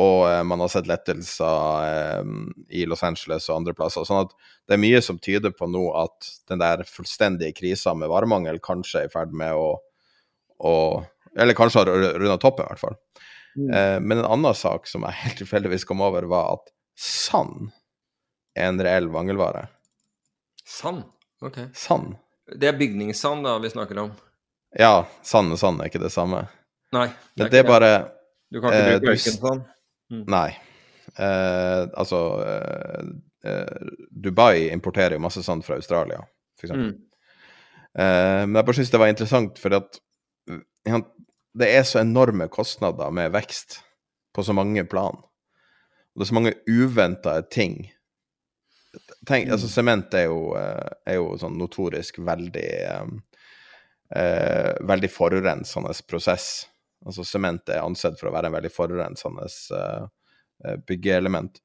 Og 0.00 0.24
eh, 0.30 0.42
man 0.46 0.62
har 0.62 0.70
sett 0.72 0.88
lettelser 0.88 1.84
eh, 1.84 2.32
i 2.80 2.86
Los 2.88 3.02
Angeles 3.06 3.48
og 3.50 3.58
andre 3.58 3.74
plasser. 3.76 4.06
sånn 4.08 4.24
at 4.24 4.34
det 4.68 4.76
er 4.76 4.82
mye 4.82 5.00
som 5.04 5.18
tyder 5.20 5.52
på 5.56 5.68
nå 5.68 5.84
at 5.98 6.30
den 6.48 6.62
der 6.62 6.84
fullstendige 6.88 7.56
krisa 7.58 7.94
med 7.98 8.10
varemangel 8.12 8.60
kanskje 8.64 9.02
er 9.02 9.10
i 9.10 9.12
ferd 9.12 9.34
med 9.36 9.56
å, 9.56 9.74
å 10.64 10.74
Eller 11.38 11.54
kanskje 11.54 11.84
har 11.84 11.90
runda 12.18 12.38
toppen, 12.42 12.66
i 12.66 12.72
hvert 12.72 12.82
fall. 12.82 12.96
Mm. 13.56 13.68
Eh, 13.70 13.98
men 14.00 14.18
en 14.18 14.30
annen 14.30 14.56
sak 14.56 14.88
som 14.90 15.04
jeg 15.06 15.18
helt 15.24 15.42
tilfeldigvis 15.42 15.86
kom 15.88 16.02
over, 16.06 16.26
var 16.30 16.56
at 16.56 16.72
sand 16.98 17.70
er 18.58 18.70
en 18.70 18.82
reell 18.82 19.10
mangelvare. 19.12 19.68
Sand? 20.66 21.04
Ok. 21.42 21.60
Sand. 21.74 22.16
Det 22.50 22.66
er 22.66 22.78
bygningssand 22.78 23.46
da 23.46 23.58
vi 23.62 23.70
snakker 23.70 24.02
om? 24.02 24.10
Ja, 24.78 25.06
sand 25.26 25.54
og 25.54 25.58
sand 25.58 25.82
er 25.82 25.90
ikke 25.90 26.02
det 26.02 26.12
samme. 26.14 26.44
Nei. 26.96 27.06
Det 27.36 27.46
er, 27.46 27.52
det 27.52 27.60
er 27.62 27.68
bare 27.68 27.92
Du 28.50 28.58
kan 28.62 28.74
ikke 28.74 28.98
bruke 28.98 29.12
ørken 29.14 29.34
eh, 29.34 29.38
sånn? 29.44 29.62
Mm. 30.10 30.24
Nei. 30.34 30.48
Eh, 31.14 31.82
altså 31.98 32.20
eh, 32.46 33.12
eh, 33.46 33.92
Dubai 34.10 34.70
importerer 34.70 35.16
jo 35.16 35.22
masse 35.22 35.42
sand 35.46 35.66
fra 35.66 35.78
Australia, 35.78 36.20
f.eks. 36.58 36.74
Mm. 36.74 36.90
Eh, 37.98 38.42
men 38.46 38.58
jeg 38.58 38.66
bare 38.66 38.78
syns 38.78 38.92
det 38.92 39.02
var 39.02 39.12
interessant, 39.12 39.58
for 39.62 39.78
at 39.78 40.00
ja, 40.86 41.00
det 41.60 41.70
er 41.74 41.86
så 41.86 42.02
enorme 42.02 42.48
kostnader 42.52 43.10
med 43.14 43.32
vekst 43.34 43.80
på 44.34 44.44
så 44.46 44.54
mange 44.56 44.84
plan. 44.88 45.18
Og 46.10 46.20
det 46.20 46.26
er 46.26 46.30
så 46.30 46.38
mange 46.38 46.54
uventa 46.68 47.40
ting. 47.42 47.84
Tenk, 49.26 49.50
altså 49.50 49.68
mm. 49.68 49.72
Sement 49.74 50.14
er 50.18 50.30
eh, 50.30 50.90
er 51.12 51.20
jo 51.20 51.34
sånn 51.38 51.58
notorisk 51.58 52.18
veldig 52.26 52.70
eh, 54.16 54.72
veldig 54.90 55.10
forurensende 55.12 55.94
prosess. 56.08 56.69
Altså 57.06 57.24
sement 57.24 57.70
er 57.72 57.82
ansett 57.84 58.18
for 58.20 58.28
å 58.28 58.34
være 58.34 58.50
en 58.50 58.56
veldig 58.56 58.70
forurensende 58.74 59.46
uh, 59.72 60.08
byggeelement. 60.88 61.60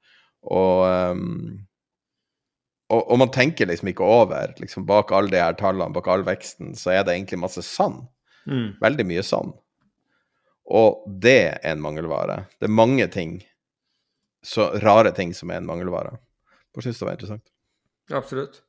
Og, 0.46 0.86
um, 0.86 1.66
og, 2.94 3.02
og, 3.02 3.16
man 3.20 3.34
tenker 3.34 3.68
liksom 3.68 3.90
ikke 3.92 4.06
over 4.06 4.54
liksom 4.62 4.86
Bak 4.88 5.12
alle 5.16 5.34
de 5.34 5.42
her 5.42 5.58
tallene, 5.58 5.94
bak 5.96 6.08
all 6.12 6.26
veksten, 6.28 6.76
så 6.78 6.94
er 6.94 7.04
det 7.04 7.16
egentlig 7.16 7.42
masse 7.42 7.66
sand. 7.66 8.06
Mm. 8.46 8.76
Veldig 8.82 9.08
mye 9.10 9.26
sand. 9.26 9.56
Og 10.66 11.04
det 11.22 11.40
er 11.50 11.74
en 11.74 11.82
mangelvare. 11.82 12.46
Det 12.60 12.70
er 12.70 12.78
mange 12.78 13.08
ting, 13.14 13.40
så 14.46 14.72
rare 14.82 15.12
ting, 15.18 15.34
som 15.34 15.52
er 15.52 15.62
en 15.62 15.68
mangelvare. 15.70 16.16
Hva 16.74 16.86
syns 16.86 17.02
det 17.02 17.08
var 17.08 17.18
interessant. 17.18 17.52
Absolutt. 18.14 18.62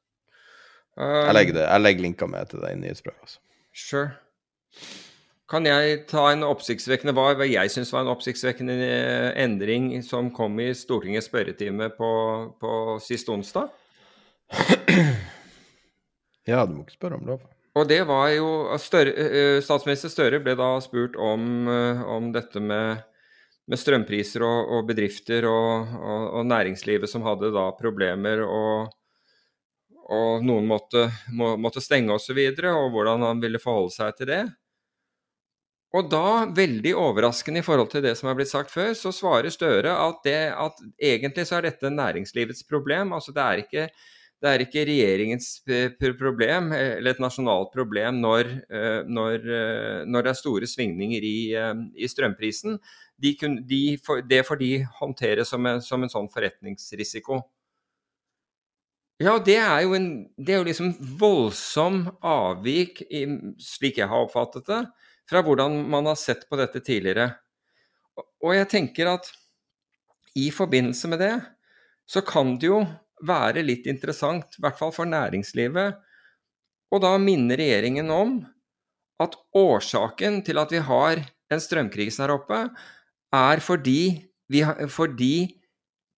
Um, 0.96 1.26
jeg, 1.26 1.34
legger 1.36 1.58
det, 1.58 1.64
jeg 1.66 1.84
legger 1.84 2.06
linka 2.06 2.28
med 2.32 2.52
til 2.52 2.64
det 2.64 2.72
i 2.72 2.80
nyhetsbrevet. 2.80 3.20
Altså. 3.26 3.40
Sure. 3.76 4.08
Kan 5.46 5.66
jeg 5.68 6.00
ta 6.10 6.24
en 6.32 6.42
oppsiktsvekkende 6.42 7.14
hva 7.14 7.46
jeg 7.46 7.70
syns 7.70 7.92
var 7.94 8.02
en 8.02 8.10
oppsiktsvekkende 8.10 8.76
eh, 8.82 9.28
endring 9.44 9.92
som 10.02 10.32
kom 10.34 10.58
i 10.58 10.72
Stortingets 10.74 11.28
spørretime 11.30 11.86
på, 11.94 12.10
på 12.58 12.72
sist 13.04 13.30
onsdag? 13.30 13.70
Ja, 16.46 16.60
du 16.62 16.76
må 16.76 16.84
ikke 16.84 16.94
spørre 16.94 17.16
om 17.18 17.24
lov. 17.26 17.40
Og 17.74 17.88
det 17.90 18.04
var 18.08 18.28
jo 18.30 18.50
Støre, 18.78 19.10
eh, 19.18 19.56
Statsminister 19.64 20.12
Støre 20.12 20.38
ble 20.42 20.54
da 20.54 20.76
spurt 20.78 21.16
om, 21.18 21.66
eh, 21.68 22.02
om 22.06 22.28
dette 22.34 22.62
med, 22.62 23.02
med 23.66 23.80
strømpriser 23.82 24.44
og, 24.46 24.70
og 24.76 24.86
bedrifter 24.86 25.48
og, 25.50 25.96
og, 25.98 26.28
og, 26.38 26.46
næringslivet 26.46 27.10
som 27.10 27.26
hadde 27.26 27.50
da 27.54 27.66
problemer 27.74 28.44
og, 28.46 28.94
og 30.06 30.46
noen 30.46 30.70
måtte, 30.70 31.08
må, 31.34 31.56
måtte 31.58 31.82
stenge 31.82 32.14
osv., 32.14 32.14
og, 32.14 32.24
så 32.28 32.38
videre, 32.38 32.76
og 32.78 32.94
hvordan 32.94 33.26
han 33.26 33.42
ville 33.42 33.62
forholde 33.62 33.96
seg 33.98 34.14
til 34.22 34.30
det. 34.30 34.44
Og 35.96 36.10
da, 36.12 36.44
veldig 36.52 36.92
overraskende 36.98 37.62
i 37.62 37.64
forhold 37.64 37.88
til 37.92 38.02
det 38.04 38.16
som 38.18 38.28
er 38.28 38.36
blitt 38.36 38.50
sagt 38.50 38.72
før, 38.72 38.92
så 38.98 39.12
svarer 39.14 39.48
Støre 39.54 39.94
at, 39.94 40.20
det, 40.26 40.36
at 40.52 40.82
egentlig 41.00 41.46
så 41.48 41.58
er 41.58 41.70
dette 41.70 41.92
næringslivets 41.92 42.66
problem. 42.68 43.14
Altså 43.16 43.32
det 43.32 43.44
er 43.44 43.62
ikke, 43.62 43.86
det 44.42 44.50
er 44.50 44.64
ikke 44.64 44.84
regjeringens 44.90 45.48
problem 46.18 46.74
eller 46.76 47.14
et 47.14 47.22
nasjonalt 47.22 47.72
problem 47.72 48.20
når, 48.20 48.52
eh, 48.68 49.00
når, 49.08 49.48
eh, 49.58 50.02
når 50.04 50.26
det 50.26 50.32
er 50.34 50.40
store 50.42 50.68
svingninger 50.68 51.24
i, 51.24 51.38
eh, 51.56 51.74
i 51.96 52.10
strømprisen. 52.12 52.76
De 53.16 53.32
kun, 53.40 53.62
de, 53.64 53.82
det 54.28 54.44
får 54.44 54.60
de 54.60 54.72
håndtere 54.98 55.48
som 55.48 55.64
en, 55.64 55.80
som 55.80 56.02
en 56.04 56.12
sånn 56.12 56.28
forretningsrisiko. 56.28 57.40
Ja, 59.22 59.38
det 59.40 59.56
er 59.56 59.80
jo 59.86 59.94
en 59.96 60.10
det 60.36 60.52
er 60.52 60.58
jo 60.60 60.68
liksom 60.68 60.92
voldsom 61.16 62.02
avvik, 62.20 63.00
i, 63.08 63.24
slik 63.64 64.02
jeg 64.02 64.10
har 64.12 64.26
oppfattet 64.26 64.68
det 64.68 64.84
fra 65.30 65.42
hvordan 65.42 65.80
man 65.90 66.06
har 66.06 66.18
sett 66.20 66.46
på 66.48 66.58
dette 66.60 66.80
tidligere. 66.80 67.34
og 68.16 68.54
jeg 68.54 68.68
tenker 68.70 69.08
at 69.10 69.26
i 70.36 70.50
forbindelse 70.52 71.08
med 71.08 71.18
det, 71.20 71.34
så 72.06 72.22
kan 72.22 72.54
det 72.60 72.68
jo 72.68 72.82
være 73.26 73.64
litt 73.64 73.86
interessant, 73.88 74.58
i 74.58 74.62
hvert 74.62 74.78
fall 74.78 74.92
for 74.94 75.08
næringslivet, 75.08 75.96
og 76.92 77.02
da 77.02 77.16
minne 77.18 77.56
regjeringen 77.58 78.12
om 78.12 78.38
at 79.22 79.34
årsaken 79.56 80.42
til 80.46 80.60
at 80.60 80.72
vi 80.72 80.82
har 80.84 81.22
en 81.52 81.62
strømkrise 81.62 82.22
her 82.22 82.34
oppe, 82.36 82.66
er 83.34 83.62
fordi, 83.64 84.28
vi, 84.52 84.62
fordi 84.92 85.56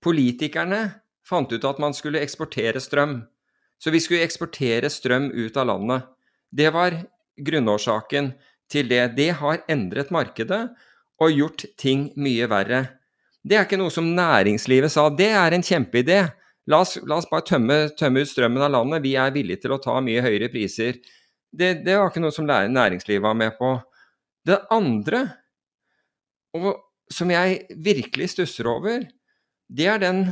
politikerne 0.04 0.82
fant 1.28 1.52
ut 1.52 1.64
at 1.64 1.80
man 1.82 1.94
skulle 1.96 2.22
eksportere 2.24 2.80
strøm. 2.82 3.20
Så 3.78 3.92
vi 3.94 4.00
skulle 4.02 4.26
eksportere 4.26 4.90
strøm 4.90 5.30
ut 5.30 5.56
av 5.56 5.68
landet. 5.70 6.06
Det 6.50 6.72
var 6.74 6.96
grunnårsaken 7.38 8.32
til 8.70 8.88
det. 8.90 9.02
Det 9.16 9.30
har 9.40 9.62
endret 9.70 10.12
markedet 10.14 10.62
og 11.18 11.34
gjort 11.34 11.64
ting 11.80 12.08
mye 12.20 12.48
verre. 12.50 12.84
Det 13.42 13.56
er 13.56 13.66
ikke 13.66 13.78
noe 13.80 13.92
som 13.92 14.08
næringslivet 14.16 14.92
sa. 14.92 15.08
Det 15.10 15.30
er 15.32 15.54
en 15.54 15.64
kjempeidé. 15.64 16.20
La 16.68 16.82
oss, 16.84 16.98
la 17.08 17.16
oss 17.16 17.28
bare 17.30 17.46
tømme, 17.48 17.78
tømme, 17.96 18.22
ut 18.22 18.30
strømmen 18.30 18.64
av 18.64 18.74
landet. 18.74 19.04
Vi 19.06 19.14
er 19.16 19.32
villige 19.34 19.64
til 19.64 19.74
å 19.74 19.80
ta 19.82 19.96
mye 20.04 20.24
høyere 20.24 20.50
priser. 20.52 20.98
Det, 21.48 21.78
det 21.86 21.94
var 21.96 22.10
ikke 22.10 22.22
noe 22.22 22.34
som 22.34 22.48
næringslivet 22.48 23.24
var 23.24 23.38
med 23.38 23.56
på. 23.56 23.72
Det 24.44 24.58
andre, 24.74 25.22
og 26.56 26.74
som 27.12 27.30
jeg 27.32 27.62
virkelig 27.84 28.34
stusser 28.34 28.68
over, 28.68 29.06
det 29.68 29.88
er 29.88 30.02
den 30.02 30.28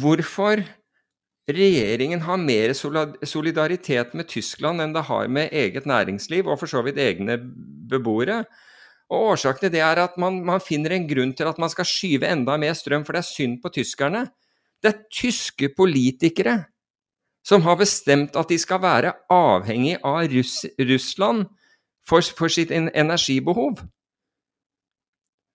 Hvorfor 0.00 0.62
regjeringen 1.50 2.22
har 2.22 2.38
mer 2.38 2.72
solidaritet 3.26 4.12
med 4.14 4.28
Tyskland 4.30 4.82
enn 4.82 4.92
det 4.94 5.06
har 5.08 5.28
med 5.28 5.50
eget 5.52 5.86
næringsliv, 5.86 6.46
og 6.46 6.60
for 6.60 6.70
så 6.70 6.82
vidt 6.86 7.00
egne 7.02 7.38
beboere. 7.90 8.44
Og 9.12 9.32
Årsaken 9.34 9.66
til 9.66 9.72
det 9.74 9.82
er 9.84 10.00
at 10.04 10.14
man, 10.20 10.40
man, 10.46 10.62
finner 10.62 10.94
en 10.94 11.08
grunn 11.08 11.34
til 11.36 11.48
at 11.50 11.58
man 11.60 11.70
skal 11.72 11.88
skyve 11.88 12.28
enda 12.30 12.56
mer 12.56 12.76
strøm, 12.78 13.04
for 13.04 13.16
det 13.16 13.24
er 13.24 13.28
synd 13.28 13.58
på 13.62 13.72
tyskerne. 13.74 14.26
Det 14.82 14.92
er 14.92 15.02
tyske 15.12 15.68
politikere 15.76 16.62
som 17.46 17.64
har 17.66 17.76
bestemt 17.80 18.36
at 18.38 18.48
de 18.48 18.58
skal 18.58 18.80
være 18.82 19.12
avhengig 19.30 19.96
av 20.06 20.30
Russ, 20.30 20.62
Russland 20.78 21.48
for, 22.06 22.22
for, 22.22 22.48
sitt 22.48 22.70
energibehov. 22.70 23.82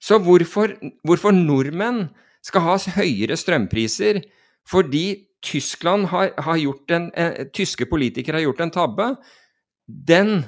Så 0.04 0.20
hvorfor, 0.20 0.76
hvorfor 1.08 1.32
nordmenn 1.32 2.10
skal 2.46 2.66
ha 2.68 2.76
høyere 3.00 3.40
strømpriser 3.40 4.22
fordi 4.68 5.27
Tyskland 5.46 6.10
har, 6.12 6.32
har 6.42 6.58
gjort 6.58 6.92
en, 6.92 7.12
eh, 7.14 7.48
tyske 7.54 7.86
politikere 7.86 8.40
har 8.40 8.48
gjort 8.48 8.64
en 8.66 8.74
tabbe, 8.74 9.10
den 9.88 10.48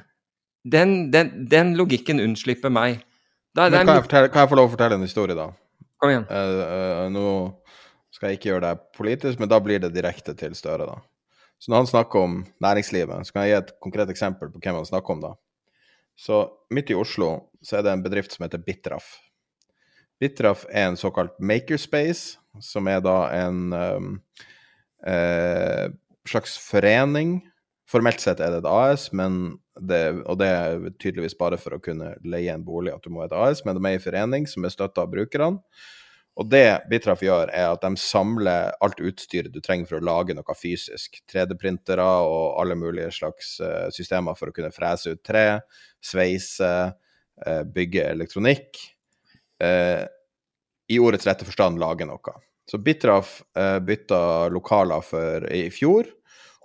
den, 0.63 1.11
den, 1.11 1.31
den 1.49 1.75
logikken 1.77 2.19
unnslipper 2.19 2.71
meg. 2.73 3.03
Da, 3.55 3.69
kan 3.71 3.87
jeg, 3.87 4.05
fortelle, 4.05 4.31
kan 4.31 4.43
jeg, 4.43 4.51
få 4.51 4.59
lov 4.59 4.69
å 4.69 4.73
fortelle 4.73 4.99
en 4.99 5.05
historie, 5.05 5.37
da? 5.37 5.49
Kom 5.99 6.11
igjen. 6.11 6.25
Uh, 6.29 6.59
uh, 6.63 7.05
nå 7.11 7.25
skal 8.13 8.31
jeg 8.31 8.39
ikke 8.39 8.51
gjøre 8.51 8.65
det 8.67 8.89
politisk, 8.97 9.39
men 9.41 9.51
da 9.51 9.59
blir 9.63 9.81
det 9.83 9.93
direkte 9.95 10.35
til 10.37 10.55
Støre, 10.57 10.87
da. 10.89 10.99
Så 11.59 11.71
når 11.71 11.81
han 11.81 11.89
snakker 11.89 12.23
om 12.23 12.35
næringslivet, 12.63 13.27
så 13.27 13.35
kan 13.35 13.45
jeg 13.45 13.51
gi 13.51 13.57
et 13.57 13.73
konkret 13.83 14.11
eksempel 14.13 14.51
på 14.51 14.61
hvem 14.63 14.79
han 14.79 14.87
snakker 14.87 15.15
om, 15.15 15.23
da. 15.25 15.33
Så 16.19 16.43
midt 16.75 16.91
i 16.91 16.97
Oslo 16.99 17.31
så 17.63 17.79
er 17.79 17.85
det 17.85 17.95
en 17.95 18.03
bedrift 18.03 18.35
som 18.35 18.45
heter 18.45 18.61
Bitraf. 18.63 19.17
Bitraf 20.19 20.65
er 20.69 20.89
en 20.89 20.99
såkalt 20.99 21.35
makerspace, 21.39 22.39
som 22.63 22.87
er 22.91 23.03
da 23.03 23.17
en 23.35 23.59
um, 23.71 24.09
uh, 25.07 25.87
slags 26.27 26.57
forening. 26.61 27.39
Formelt 27.89 28.21
sett 28.21 28.41
er 28.43 28.53
det 28.53 28.63
et 28.63 28.69
AS, 28.69 29.07
det, 29.09 30.01
og 30.29 30.35
det 30.41 30.49
er 30.49 30.83
tydeligvis 31.01 31.37
bare 31.39 31.57
for 31.57 31.73
å 31.73 31.81
kunne 31.81 32.11
leie 32.27 32.53
en 32.53 32.65
bolig 32.65 32.91
at 32.93 33.05
du 33.05 33.13
må 33.13 33.23
ha 33.23 33.29
et 33.29 33.37
AS, 33.37 33.63
men 33.65 33.77
de 33.77 33.85
er 33.87 33.97
i 33.97 34.03
forening 34.03 34.45
som 34.49 34.65
er 34.65 34.73
støtta 34.73 35.05
av 35.05 35.13
brukerne. 35.13 35.63
Og 36.39 36.47
det 36.47 36.85
Bitraff 36.87 37.23
gjør, 37.23 37.49
er 37.51 37.73
at 37.73 37.83
de 37.83 37.99
samler 37.99 38.69
alt 38.85 39.01
utstyret 39.03 39.51
du 39.51 39.59
trenger 39.63 39.89
for 39.89 39.99
å 39.99 40.05
lage 40.07 40.35
noe 40.37 40.55
fysisk. 40.55 41.17
3D-printere 41.27 42.05
og 42.05 42.61
alle 42.61 42.77
mulige 42.79 43.09
slags 43.11 43.57
uh, 43.59 43.89
systemer 43.91 44.37
for 44.39 44.51
å 44.51 44.55
kunne 44.55 44.71
frese 44.71 45.15
ut 45.17 45.23
tre, 45.25 45.59
sveise, 45.99 46.71
uh, 47.43 47.63
bygge 47.75 48.05
elektronikk. 48.13 48.79
Uh, 49.59 50.05
I 50.87 51.01
ordets 51.03 51.27
rette 51.27 51.47
forstand 51.47 51.81
lage 51.81 52.07
noe. 52.07 52.37
Så 52.69 52.77
Bitraf 52.77 53.39
bytta 53.81 54.47
lokaler 54.53 55.01
for 55.01 55.45
i 55.49 55.63
fjor 55.73 56.05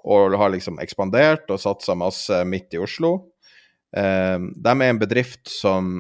og 0.05 0.37
har 0.37 0.53
liksom 0.53 0.81
ekspandert 0.85 1.49
og 1.49 1.61
satsa 1.63 1.97
masse 1.97 2.43
midt 2.49 2.77
i 2.77 2.81
Oslo. 2.85 3.15
Eh, 3.97 4.39
de 4.39 4.75
er 4.75 4.91
en 4.91 5.01
bedrift 5.01 5.49
som 5.51 5.97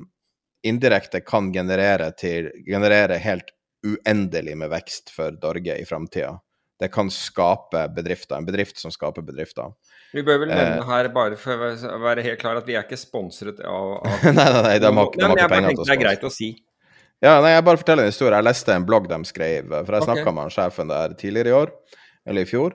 indirekte 0.65 1.21
kan 1.25 1.53
generere, 1.53 2.11
til, 2.19 2.51
generere 2.67 3.21
helt 3.21 3.53
uendelig 3.85 4.57
med 4.57 4.73
vekst 4.73 5.13
for 5.13 5.37
Norge 5.43 5.77
i 5.81 5.87
framtida. 5.89 6.35
Det 6.81 6.89
kan 6.93 7.11
skape 7.13 7.87
bedrifter. 7.95 8.37
En 8.37 8.47
bedrift 8.49 8.81
som 8.81 8.93
skaper 8.93 9.23
bedrifter. 9.23 9.73
Vi 10.13 10.25
bør 10.27 10.41
vel 10.43 10.51
nevne 10.51 10.81
eh, 10.83 10.89
her, 10.89 11.09
bare 11.15 11.39
for 11.41 11.65
å 11.65 12.01
være 12.03 12.25
helt 12.27 12.41
klar, 12.41 12.59
at 12.59 12.69
vi 12.69 12.77
er 12.77 12.85
ikke 12.85 12.99
sponset 12.99 13.63
av, 13.63 13.93
av... 14.01 14.25
Nei, 14.37 14.49
nei, 14.51 14.63
nei, 14.67 14.79
de 14.83 14.91
har, 14.91 15.13
de 15.15 15.25
har 15.25 15.37
ikke 15.39 15.53
penger 15.53 15.71
til 15.71 15.85
å 15.85 15.85
sponse. 15.85 15.91
Det 15.91 15.97
er 15.97 16.03
greit 16.03 16.27
å 16.27 16.33
si. 16.35 16.51
Ja, 17.25 17.39
nei, 17.41 17.55
jeg 17.55 17.65
bare 17.65 17.81
forteller 17.81 18.05
en 18.05 18.13
historie. 18.13 18.37
Jeg 18.37 18.45
leste 18.45 18.75
en 18.75 18.85
blogg 18.85 19.07
de 19.09 19.17
skrev, 19.25 19.71
for 19.73 19.97
jeg 19.97 20.05
snakka 20.05 20.25
okay. 20.27 20.35
med 20.37 20.45
han 20.45 20.53
sjefen 20.53 20.91
der 20.91 21.15
tidligere 21.17 21.49
i 21.49 21.55
år, 21.57 21.71
eller 22.29 22.45
i 22.45 22.49
fjor. 22.51 22.75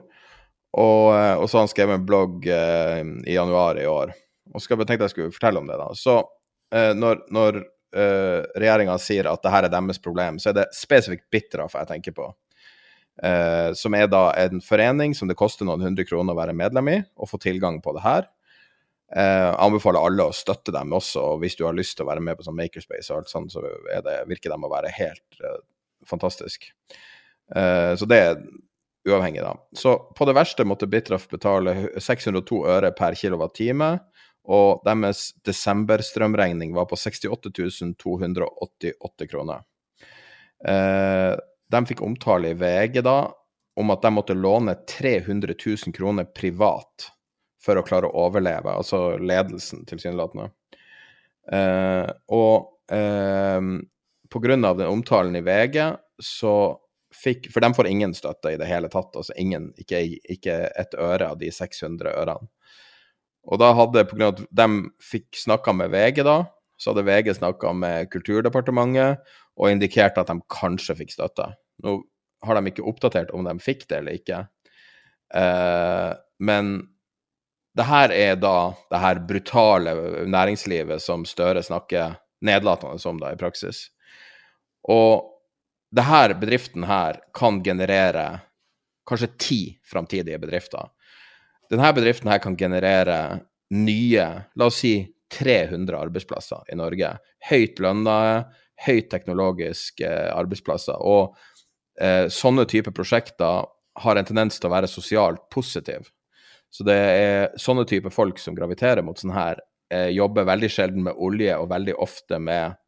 Og, 0.74 1.04
eh, 1.14 1.34
og, 1.36 1.44
så 1.46 1.58
har 1.58 1.64
han 1.66 1.70
skrevet 1.70 1.98
en 1.98 2.06
blogg 2.08 2.48
eh, 2.50 3.04
i 3.30 3.36
januar 3.36 3.78
i 3.78 3.86
år. 3.86 4.10
Og 4.50 4.62
så 4.62 4.74
tenkte 4.74 5.04
jeg 5.04 5.12
skulle 5.14 5.34
fortelle 5.36 5.62
om 5.62 5.70
det. 5.70 5.78
da. 5.78 5.86
Så 5.94 6.16
eh, 6.74 6.90
når, 6.98 7.22
når 7.30 7.60
eh, 7.62 8.40
regjeringa 8.58 8.98
sier 9.02 9.30
at 9.30 9.42
det 9.46 9.54
her 9.54 9.68
er 9.68 9.74
deres 9.76 10.02
problem, 10.02 10.42
så 10.42 10.50
er 10.50 10.58
det 10.58 10.68
spesifikt 10.74 11.28
Bitraf 11.30 11.78
jeg 11.78 11.90
tenker 11.92 12.18
på. 12.18 12.26
Eh, 13.22 13.70
som 13.78 13.94
er 13.94 14.10
da 14.10 14.32
en 14.40 14.62
forening 14.64 15.14
som 15.14 15.30
det 15.30 15.38
koster 15.38 15.68
noen 15.68 15.86
hundre 15.86 16.06
kroner 16.08 16.34
å 16.34 16.42
være 16.42 16.58
medlem 16.58 16.90
i, 16.90 17.00
og 17.14 17.30
få 17.30 17.38
tilgang 17.38 17.78
på 17.84 17.94
det 17.94 18.02
her. 18.02 18.26
Eh, 19.10 19.44
jeg 19.48 19.58
anbefaler 19.58 20.06
alle 20.06 20.28
å 20.30 20.34
støtte 20.34 20.72
dem 20.74 20.92
også, 20.94 21.22
og 21.32 21.42
hvis 21.42 21.56
du 21.58 21.64
har 21.66 21.74
lyst 21.74 21.96
til 21.98 22.06
å 22.06 22.10
være 22.12 22.22
med 22.22 22.38
på 22.38 22.46
sånn 22.46 22.58
Makerspace 22.58 23.10
og 23.10 23.22
alt 23.22 23.32
sånt, 23.32 23.54
så 23.54 23.64
det, 23.64 24.16
virker 24.30 24.52
de 24.52 24.58
å 24.58 24.70
være 24.70 24.92
helt 24.94 25.40
uh, 25.42 25.58
fantastisk. 26.06 26.68
Uh, 27.50 27.96
så 27.98 28.06
det 28.06 28.20
er 28.28 28.38
uavhengig, 29.08 29.42
da. 29.42 29.56
Så 29.74 29.96
på 30.14 30.28
det 30.28 30.36
verste 30.38 30.66
måtte 30.68 30.86
Bitraf 30.90 31.26
betale 31.32 31.74
602 31.98 32.62
øre 32.70 32.92
per 32.94 33.18
kilowattime, 33.18 33.96
og 34.50 34.84
deres 34.86 35.30
desemberstrømregning 35.46 36.72
var 36.76 36.86
på 36.90 36.98
68 36.98 37.50
288 37.98 39.30
kroner. 39.30 39.66
Uh, 40.62 41.34
de 41.70 41.86
fikk 41.88 42.02
omtale 42.06 42.52
i 42.52 42.58
VG 42.58 43.02
da 43.02 43.24
om 43.80 43.90
at 43.94 44.02
de 44.04 44.10
måtte 44.12 44.36
låne 44.36 44.74
300 44.86 45.54
000 45.56 45.94
kroner 45.96 46.26
privat 46.36 47.10
for 47.60 47.78
å 47.78 47.84
klare 47.86 48.08
å 48.08 48.26
overleve, 48.26 48.72
altså 48.72 49.18
ledelsen, 49.20 49.84
tilsynelatende. 49.88 50.48
Eh, 51.52 52.10
og 52.32 52.94
eh, 52.94 53.60
på 54.30 54.42
grunn 54.44 54.64
av 54.64 54.78
den 54.78 54.90
omtalen 54.90 55.36
i 55.36 55.44
VG 55.44 55.82
så 56.22 56.54
fikk 57.10 57.48
For 57.50 57.58
de 57.58 57.72
får 57.74 57.88
ingen 57.90 58.12
støtte 58.14 58.52
i 58.54 58.58
det 58.60 58.68
hele 58.70 58.86
tatt. 58.86 59.16
altså 59.18 59.34
ingen, 59.34 59.72
Ikke, 59.82 59.98
ikke 60.30 60.54
et 60.78 60.92
øre 60.94 61.32
av 61.32 61.40
de 61.40 61.48
600 61.50 62.12
ørene. 62.14 62.46
Og 63.50 63.58
da 63.58 63.72
hadde, 63.74 64.04
på 64.06 64.14
grunn 64.14 64.28
av 64.28 64.36
at 64.36 64.44
de 64.54 64.66
fikk 65.02 65.40
snakka 65.40 65.74
med 65.74 65.90
VG, 65.90 66.22
da, 66.22 66.44
så 66.78 66.92
hadde 66.92 67.06
VG 67.08 67.32
snakka 67.40 67.72
med 67.74 68.12
Kulturdepartementet 68.12 69.26
og 69.58 69.72
indikert 69.72 70.20
at 70.22 70.30
de 70.30 70.38
kanskje 70.54 71.00
fikk 71.00 71.16
støtte. 71.16 71.48
Nå 71.82 71.96
har 72.46 72.56
de 72.56 72.70
ikke 72.70 72.86
oppdatert 72.88 73.34
om 73.36 73.44
de 73.48 73.56
fikk 73.60 73.88
det 73.90 73.98
eller 74.00 74.20
ikke. 74.20 74.44
Eh, 75.34 76.12
men 76.46 76.72
det 77.76 77.86
her 77.86 78.12
er 78.12 78.38
da 78.40 78.72
det 78.90 79.00
her 79.00 79.20
brutale 79.28 79.94
næringslivet 80.26 81.02
som 81.02 81.24
Støre 81.28 81.62
snakker 81.62 82.16
nedlatende 82.42 82.98
om 83.08 83.20
da 83.20 83.32
i 83.32 83.38
praksis. 83.38 83.88
Og 84.88 85.28
denne 85.94 86.38
bedriften 86.40 86.86
her 86.86 87.20
kan 87.36 87.60
generere 87.62 88.40
kanskje 89.08 89.30
ti 89.38 89.60
framtidige 89.86 90.38
bedrifter. 90.38 90.90
Denne 91.70 91.92
bedriften 91.94 92.30
her 92.30 92.38
kan 92.42 92.56
generere 92.58 93.40
nye, 93.70 94.26
la 94.54 94.66
oss 94.66 94.80
si 94.82 94.94
300 95.30 95.98
arbeidsplasser 95.98 96.72
i 96.72 96.78
Norge. 96.78 97.12
Høyt 97.50 97.78
lønna, 97.82 98.46
høyt 98.86 99.10
teknologiske 99.12 100.08
arbeidsplasser. 100.34 100.98
Og 100.98 101.36
eh, 102.00 102.26
sånne 102.32 102.66
typer 102.70 102.94
prosjekter 102.94 103.68
har 104.00 104.18
en 104.18 104.26
tendens 104.26 104.58
til 104.58 104.70
å 104.70 104.74
være 104.74 104.90
sosialt 104.90 105.46
positive. 105.52 106.08
Så 106.70 106.86
det 106.86 106.96
er 106.96 107.48
sånne 107.58 107.84
typer 107.88 108.14
folk 108.14 108.38
som 108.38 108.54
graviterer 108.54 109.02
mot 109.02 109.18
sånn 109.18 109.34
her, 109.34 109.58
eh, 109.90 110.08
jobber 110.14 110.46
veldig 110.46 110.70
sjelden 110.70 111.06
med 111.08 111.18
olje 111.18 111.56
og 111.58 111.70
veldig 111.72 111.96
ofte 111.98 112.38
med 112.38 112.78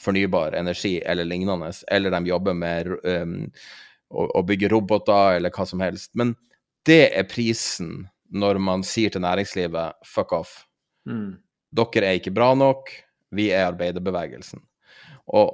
fornybar 0.00 0.56
energi 0.56 0.98
eller 1.04 1.28
lignende, 1.28 1.72
eller 1.92 2.14
de 2.14 2.30
jobber 2.30 2.56
med 2.56 2.88
um, 3.04 3.34
å, 4.08 4.24
å, 4.24 4.42
bygge 4.48 4.70
roboter 4.72 5.36
eller 5.36 5.52
hva 5.52 5.66
som 5.68 5.82
helst. 5.84 6.14
Men 6.16 6.32
det 6.88 7.10
er 7.12 7.28
prisen 7.28 8.06
når 8.32 8.60
man 8.62 8.84
sier 8.86 9.12
til 9.12 9.20
næringslivet 9.20 10.00
'fuck 10.06 10.32
off'. 10.32 10.64
Mm. 11.04 11.36
Dere 11.76 12.06
er 12.06 12.18
ikke 12.18 12.34
bra 12.34 12.54
nok, 12.54 12.88
vi 13.30 13.50
er 13.52 13.68
arbeiderbevegelsen. 13.68 14.62
Og 15.36 15.52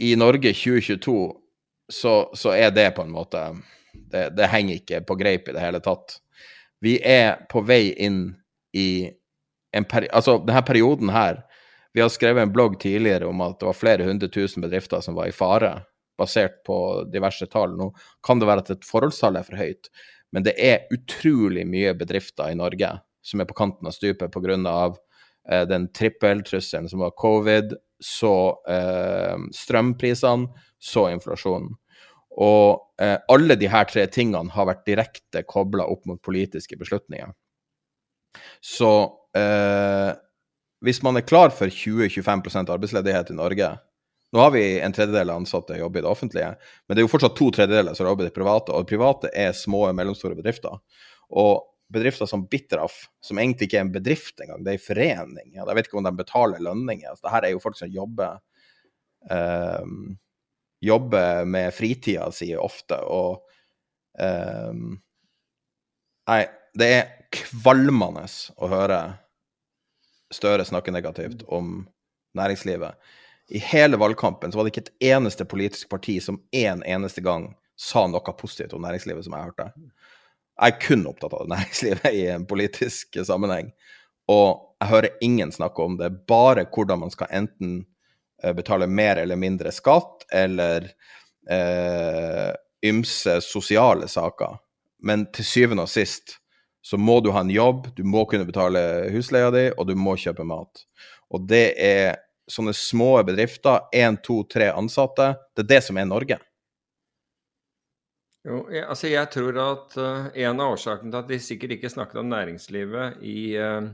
i 0.00 0.14
Norge 0.16 0.54
2022 0.56 1.18
så, 1.92 2.14
så 2.34 2.56
er 2.56 2.72
det 2.72 2.94
på 2.96 3.04
en 3.04 3.12
måte 3.12 3.42
det, 3.92 4.32
det 4.36 4.48
henger 4.48 4.80
ikke 4.80 5.02
på 5.06 5.16
greip 5.20 5.48
i 5.48 5.54
det 5.54 5.62
hele 5.62 5.82
tatt. 5.84 6.21
Vi 6.82 6.96
er 6.98 7.44
på 7.50 7.62
vei 7.66 7.92
inn 8.02 8.32
i 8.74 9.10
en 9.72 9.86
peri 9.88 10.08
altså 10.12 10.38
denne 10.42 10.64
perioden 10.66 11.12
her 11.12 11.42
Vi 11.94 12.02
har 12.02 12.10
skrevet 12.12 12.42
en 12.42 12.52
blogg 12.52 12.78
tidligere 12.80 13.28
om 13.28 13.40
at 13.44 13.58
det 13.60 13.68
var 13.68 13.76
flere 13.78 14.08
hundre 14.08 14.28
tusen 14.32 14.64
bedrifter 14.64 15.00
som 15.04 15.14
var 15.14 15.28
i 15.28 15.34
fare, 15.36 15.74
basert 16.18 16.62
på 16.64 16.76
diverse 17.12 17.44
tall. 17.52 17.74
Nå 17.76 17.90
kan 18.24 18.40
det 18.40 18.48
være 18.48 18.64
at 18.64 18.70
et 18.72 18.86
forholdstall 18.88 19.36
er 19.36 19.44
for 19.44 19.60
høyt, 19.60 19.90
men 20.32 20.46
det 20.46 20.54
er 20.56 20.86
utrolig 20.96 21.66
mye 21.68 21.92
bedrifter 22.00 22.48
i 22.48 22.56
Norge 22.56 22.94
som 23.22 23.44
er 23.44 23.48
på 23.48 23.58
kanten 23.60 23.86
av 23.86 23.92
stupet 23.92 24.32
pga. 24.32 24.88
Eh, 25.50 25.66
den 25.68 25.88
trippeltrusselen 25.92 26.88
som 26.88 27.04
var 27.04 27.12
covid, 27.18 27.76
så 28.00 28.34
eh, 28.68 29.36
strømprisene, 29.52 30.48
så 30.78 31.10
inflasjonen. 31.12 31.74
Og 32.40 33.02
eh, 33.02 33.18
alle 33.32 33.56
her 33.68 33.88
tre 33.90 34.06
tingene 34.08 34.52
har 34.54 34.68
vært 34.68 34.86
direkte 34.88 35.44
kobla 35.44 35.86
opp 35.90 36.06
mot 36.08 36.22
politiske 36.22 36.78
beslutninger. 36.80 37.32
Så 38.64 38.92
eh, 39.36 40.10
hvis 40.82 41.02
man 41.04 41.18
er 41.18 41.26
klar 41.28 41.52
for 41.54 41.68
20-25% 41.68 42.72
arbeidsledighet 42.72 43.32
i 43.32 43.38
Norge 43.38 43.74
Nå 44.32 44.40
har 44.40 44.52
vi 44.54 44.62
en 44.80 44.94
tredjedel 44.96 45.28
av 45.28 45.42
ansatte 45.42 45.76
jobber 45.76 46.00
i 46.00 46.04
det 46.06 46.08
offentlige, 46.08 46.54
men 46.88 46.96
det 46.96 47.02
er 47.02 47.04
jo 47.04 47.10
fortsatt 47.12 47.34
to 47.36 47.50
tredjedeler 47.52 47.92
som 47.92 48.06
jobber 48.08 48.24
i 48.24 48.30
det 48.30 48.32
private, 48.32 48.72
og 48.72 48.86
det 48.86 48.88
private 48.88 49.28
er 49.36 49.50
små 49.52 49.82
og 49.90 49.98
mellomstore 49.98 50.38
bedrifter. 50.38 50.78
Og 51.36 51.66
bedrifter 51.92 52.30
som 52.30 52.46
Bitraff, 52.48 52.94
som 53.20 53.36
egentlig 53.42 53.68
ikke 53.68 53.76
er 53.82 53.84
en 53.84 53.92
bedrift 53.92 54.40
engang, 54.40 54.64
det 54.64 54.72
er 54.72 54.78
en 54.78 54.86
forening. 54.86 55.50
Jeg 55.58 55.76
vet 55.76 55.90
ikke 55.90 56.00
om 56.00 56.08
de 56.08 56.14
betaler 56.16 56.64
lønninger. 56.64 57.10
Altså, 57.12 57.26
Dette 57.26 57.50
er 57.50 57.52
jo 57.52 57.60
folk 57.60 57.76
som 57.76 57.92
jobber 57.92 58.40
eh, 59.36 59.92
jobber 60.82 61.46
med 61.48 61.74
fritida 61.74 62.28
si 62.34 62.50
ofte, 62.58 62.98
og 63.06 63.42
um, 64.18 64.98
Nei, 66.22 66.44
det 66.78 66.88
er 66.94 67.08
kvalmende 67.34 68.28
å 68.56 68.68
høre 68.70 69.00
Støre 70.32 70.64
snakke 70.64 70.94
negativt 70.94 71.42
om 71.52 71.82
næringslivet. 72.38 72.94
I 73.52 73.60
hele 73.68 73.98
valgkampen 74.00 74.52
så 74.52 74.56
var 74.56 74.64
det 74.64 74.70
ikke 74.72 74.84
et 74.86 75.10
eneste 75.12 75.44
politisk 75.44 75.90
parti 75.92 76.14
som 76.24 76.38
en 76.56 76.80
eneste 76.88 77.20
gang 77.20 77.50
sa 77.76 78.06
noe 78.08 78.32
positivt 78.38 78.72
om 78.72 78.80
næringslivet, 78.80 79.26
som 79.26 79.36
jeg 79.36 79.50
hørte. 79.50 79.66
Jeg 80.56 80.72
er 80.72 80.80
kun 80.86 81.04
opptatt 81.10 81.36
av 81.36 81.50
næringslivet 81.52 82.08
i 82.22 82.24
en 82.32 82.46
politisk 82.48 83.20
sammenheng. 83.28 83.74
Og 84.32 84.62
jeg 84.80 84.92
hører 84.94 85.20
ingen 85.28 85.52
snakke 85.52 85.84
om 85.84 85.98
det, 86.00 86.08
bare 86.30 86.64
hvordan 86.64 87.04
man 87.04 87.12
skal 87.12 87.28
enten 87.42 87.82
Eh, 88.42 88.52
betale 88.52 88.86
mer 88.86 89.16
eller 89.16 89.36
mindre 89.36 89.72
skatt, 89.72 90.26
eller 90.32 90.90
eh, 91.50 92.50
ymse 92.82 93.40
sosiale 93.40 94.08
saker. 94.08 94.58
Men 95.02 95.26
til 95.34 95.46
syvende 95.46 95.86
og 95.86 95.92
sist 95.92 96.38
så 96.82 96.98
må 96.98 97.20
du 97.22 97.30
ha 97.30 97.44
en 97.44 97.52
jobb, 97.54 97.92
du 97.94 98.02
må 98.02 98.24
kunne 98.26 98.46
betale 98.48 98.80
husleia 99.14 99.52
di, 99.54 99.68
og 99.78 99.86
du 99.86 99.94
må 99.94 100.16
kjøpe 100.18 100.46
mat. 100.46 100.82
Og 101.30 101.44
det 101.46 101.66
er 101.78 102.16
sånne 102.50 102.74
små 102.74 103.14
bedrifter, 103.22 103.84
én, 103.94 104.18
to, 104.26 104.40
tre 104.50 104.72
ansatte, 104.74 105.28
det 105.54 105.62
er 105.62 105.68
det 105.76 105.78
som 105.86 106.00
er 106.00 106.08
Norge. 106.10 106.38
Jo, 108.42 108.64
jeg, 108.74 108.82
altså 108.90 109.12
jeg 109.12 109.30
tror 109.30 109.60
at 109.62 109.94
uh, 110.02 110.24
en 110.34 110.58
av 110.64 110.72
årsakene 110.74 111.12
til 111.12 111.20
at 111.20 111.30
de 111.30 111.38
sikkert 111.38 111.76
ikke 111.76 111.92
snakket 111.92 112.18
om 112.24 112.32
næringslivet 112.32 113.22
i, 113.22 113.54
uh, 113.54 113.86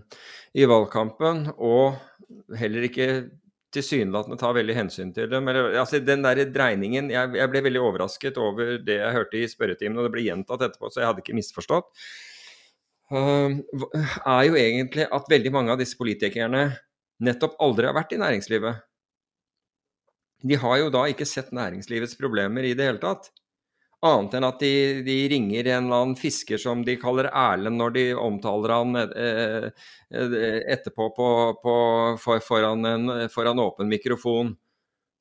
i 0.56 0.64
valgkampen, 0.64 1.50
og 1.60 2.56
heller 2.56 2.88
ikke 2.88 3.10
tilsynelatende 3.74 4.38
tar 4.40 4.56
veldig 4.56 4.76
hensyn 4.76 5.12
til 5.16 5.28
dem. 5.32 5.48
Eller, 5.50 5.74
altså, 5.82 6.00
den 6.04 6.24
der 6.24 6.40
dreiningen 6.52 7.10
jeg, 7.12 7.34
jeg, 7.36 7.52
ble 7.52 7.62
veldig 7.68 7.82
overrasket 7.84 8.40
over 8.40 8.78
det 8.84 8.98
jeg 9.00 9.16
hørte 9.16 9.40
i 9.40 9.50
spørretimen, 9.50 9.98
og 9.98 10.08
det 10.08 10.14
ble 10.14 10.26
gjentatt 10.26 10.64
etterpå, 10.68 10.90
så 10.92 11.02
jeg 11.02 11.10
hadde 11.10 11.24
ikke 11.24 11.36
misforstått. 11.38 11.90
Uh, 13.08 13.56
er 14.28 14.42
jo 14.44 14.58
egentlig 14.60 15.08
at 15.16 15.30
veldig 15.32 15.52
mange 15.54 15.72
av 15.72 15.80
disse 15.80 15.96
politikerne 15.96 16.66
nettopp 17.24 17.56
aldri 17.64 17.88
har 17.88 17.96
vært 17.96 18.14
i 18.14 18.20
næringslivet. 18.20 18.84
De 20.48 20.58
har 20.60 20.76
jo 20.78 20.90
da 20.94 21.06
ikke 21.10 21.26
sett 21.26 21.50
næringslivets 21.56 22.14
problemer 22.20 22.66
i 22.68 22.74
det 22.78 22.86
hele 22.86 23.02
tatt. 23.02 23.32
Annet 24.06 24.36
enn 24.38 24.46
at 24.46 24.60
de, 24.62 24.72
de, 25.02 25.14
ringer 25.32 25.66
en 25.66 25.88
eller 25.88 26.02
annen 26.04 26.18
fisker 26.18 26.60
som 26.62 26.84
de 26.86 26.94
kaller 27.02 27.26
Erlend 27.34 27.80
når 27.80 27.94
de 27.96 28.04
omtaler 28.14 28.70
han 28.70 28.94
eh, 29.00 29.66
eh, 30.14 30.60
etterpå 30.70 31.08
på, 31.16 31.30
på, 31.64 31.74
for, 32.22 32.44
foran, 32.46 32.86
en, 32.86 33.14
foran 33.32 33.58
åpen 33.58 33.90
mikrofon. 33.90 34.52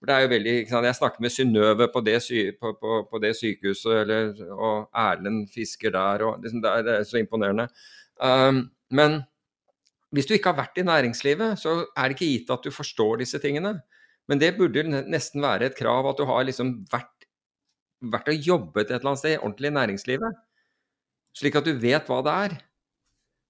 Det 0.06 0.14
er 0.14 0.28
jo 0.28 0.30
veldig, 0.30 0.56
Jeg 0.70 0.98
snakker 1.00 1.26
med 1.26 1.34
Synnøve 1.34 1.88
på, 1.90 2.04
på, 2.06 2.94
på, 3.10 3.22
det 3.24 3.34
sykehuset, 3.40 4.04
eller, 4.04 4.46
og 4.54 4.92
Erlend 4.94 5.48
fisker 5.50 5.90
der. 5.90 6.22
og 6.28 6.44
liksom, 6.44 6.62
det, 6.62 6.70
er, 6.70 6.86
det, 6.86 7.00
er, 7.00 7.04
så 7.10 7.18
imponerende. 7.18 7.68
Um, 8.22 8.68
men 8.94 9.24
hvis 10.14 10.30
du 10.30 10.36
ikke 10.36 10.54
har 10.54 10.62
vært 10.62 10.78
i 10.78 10.86
næringslivet, 10.86 11.58
så 11.58 11.80
er 11.98 12.08
det 12.08 12.18
ikke 12.18 12.30
gitt 12.30 12.54
at 12.54 12.64
du 12.64 12.70
forstår 12.72 13.24
disse 13.24 13.42
tingene. 13.42 13.74
Men 14.30 14.40
det 14.40 14.54
burde 14.58 14.86
nesten 14.86 15.42
være 15.42 15.72
et 15.72 15.78
krav 15.78 16.06
at 16.12 16.22
du 16.22 16.28
har 16.30 16.46
liksom 16.46 16.84
vært 16.92 17.17
vært 18.02 18.32
og 18.32 18.48
jobbet 18.52 18.88
et 18.88 19.00
eller 19.00 19.14
annet 19.14 19.24
sted, 19.24 19.40
ordentlig 19.42 19.72
i 19.72 19.78
næringslivet. 19.80 20.40
Slik 21.38 21.58
at 21.60 21.68
du 21.68 21.76
vet 21.78 22.10
hva 22.10 22.22
det 22.26 22.38
er. 22.46 22.56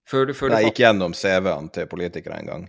Før 0.08 0.30
du, 0.30 0.34
før 0.36 0.56
jeg 0.56 0.70
gikk 0.70 0.82
gjennom 0.86 1.14
CV-ene 1.18 1.72
til 1.76 1.88
politikere 1.92 2.40
en 2.40 2.52
gang. 2.52 2.66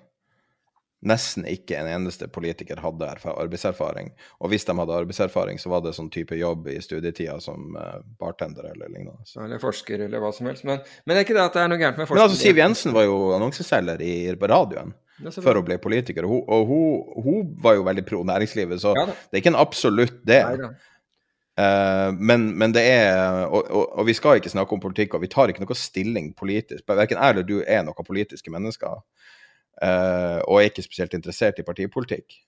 Nesten 1.07 1.45
ikke 1.47 1.77
en 1.79 1.87
eneste 1.87 2.27
politiker 2.35 2.81
hadde 2.83 3.07
arbeidserfaring. 3.31 4.09
Og 4.43 4.51
hvis 4.51 4.67
de 4.67 4.75
hadde 4.75 4.97
arbeidserfaring, 5.05 5.61
så 5.63 5.71
var 5.71 5.85
det 5.85 5.93
sånn 5.95 6.11
type 6.11 6.35
jobb 6.35 6.67
i 6.73 6.81
studietida 6.83 7.37
som 7.43 7.77
uh, 7.79 8.01
bartender 8.19 8.67
eller 8.73 8.91
lignende. 8.91 9.23
Eller 9.39 9.63
forsker 9.63 10.09
eller 10.09 10.23
hva 10.25 10.33
som 10.35 10.51
helst. 10.51 10.67
Men, 10.67 10.83
men 11.07 11.15
det 11.15 11.21
er 11.21 11.29
ikke 11.29 11.39
det 11.39 11.45
at 11.45 11.55
det 11.55 11.63
er 11.63 11.71
noe 11.71 11.79
gærent 11.79 12.03
med 12.03 12.11
forskning. 12.11 12.25
Men 12.25 12.33
altså, 12.33 12.43
Siv 12.43 12.59
Jensen 12.59 12.97
var 12.97 13.07
jo 13.07 13.21
annonseselger 13.37 14.03
i, 14.03 14.17
radioen 14.35 14.97
for 15.39 15.61
å 15.61 15.65
bli 15.67 15.79
politiker. 15.83 16.27
Og, 16.27 16.35
hun, 16.43 16.43
og 16.51 16.75
hun, 16.75 17.25
hun, 17.29 17.49
var 17.63 17.79
jo 17.79 17.87
veldig 17.87 18.07
pro 18.07 18.27
næringslivet, 18.27 18.83
så 18.83 18.99
ja, 18.99 19.07
det 19.07 19.39
er 19.39 19.45
ikke 19.45 19.55
en 19.55 19.63
absolutt 19.63 20.19
det. 20.27 20.43
Neida. 20.51 20.75
Uh, 21.59 22.13
men, 22.15 22.53
men, 22.55 22.71
det 22.71 22.85
er 22.87 23.49
og, 23.49 23.65
og, 23.67 23.85
og, 23.99 24.05
vi 24.07 24.15
skal 24.15 24.39
ikke 24.39 24.53
snakke 24.53 24.77
om 24.77 24.83
politikk, 24.83 25.17
og 25.17 25.25
vi 25.25 25.31
tar 25.33 25.51
ikke 25.51 25.65
noe 25.65 25.77
stilling 25.79 26.31
politisk. 26.39 26.85
Verken 26.87 27.19
jeg 27.19 27.35
eller 27.35 27.47
du 27.47 27.57
er 27.65 27.83
noen 27.87 28.07
politiske 28.07 28.53
mennesker, 28.55 29.01
uh, 29.83 30.39
og 30.45 30.61
er 30.61 30.69
ikke 30.71 30.87
spesielt 30.87 31.17
interessert 31.19 31.59
i 31.59 31.67
partipolitikk. 31.67 32.39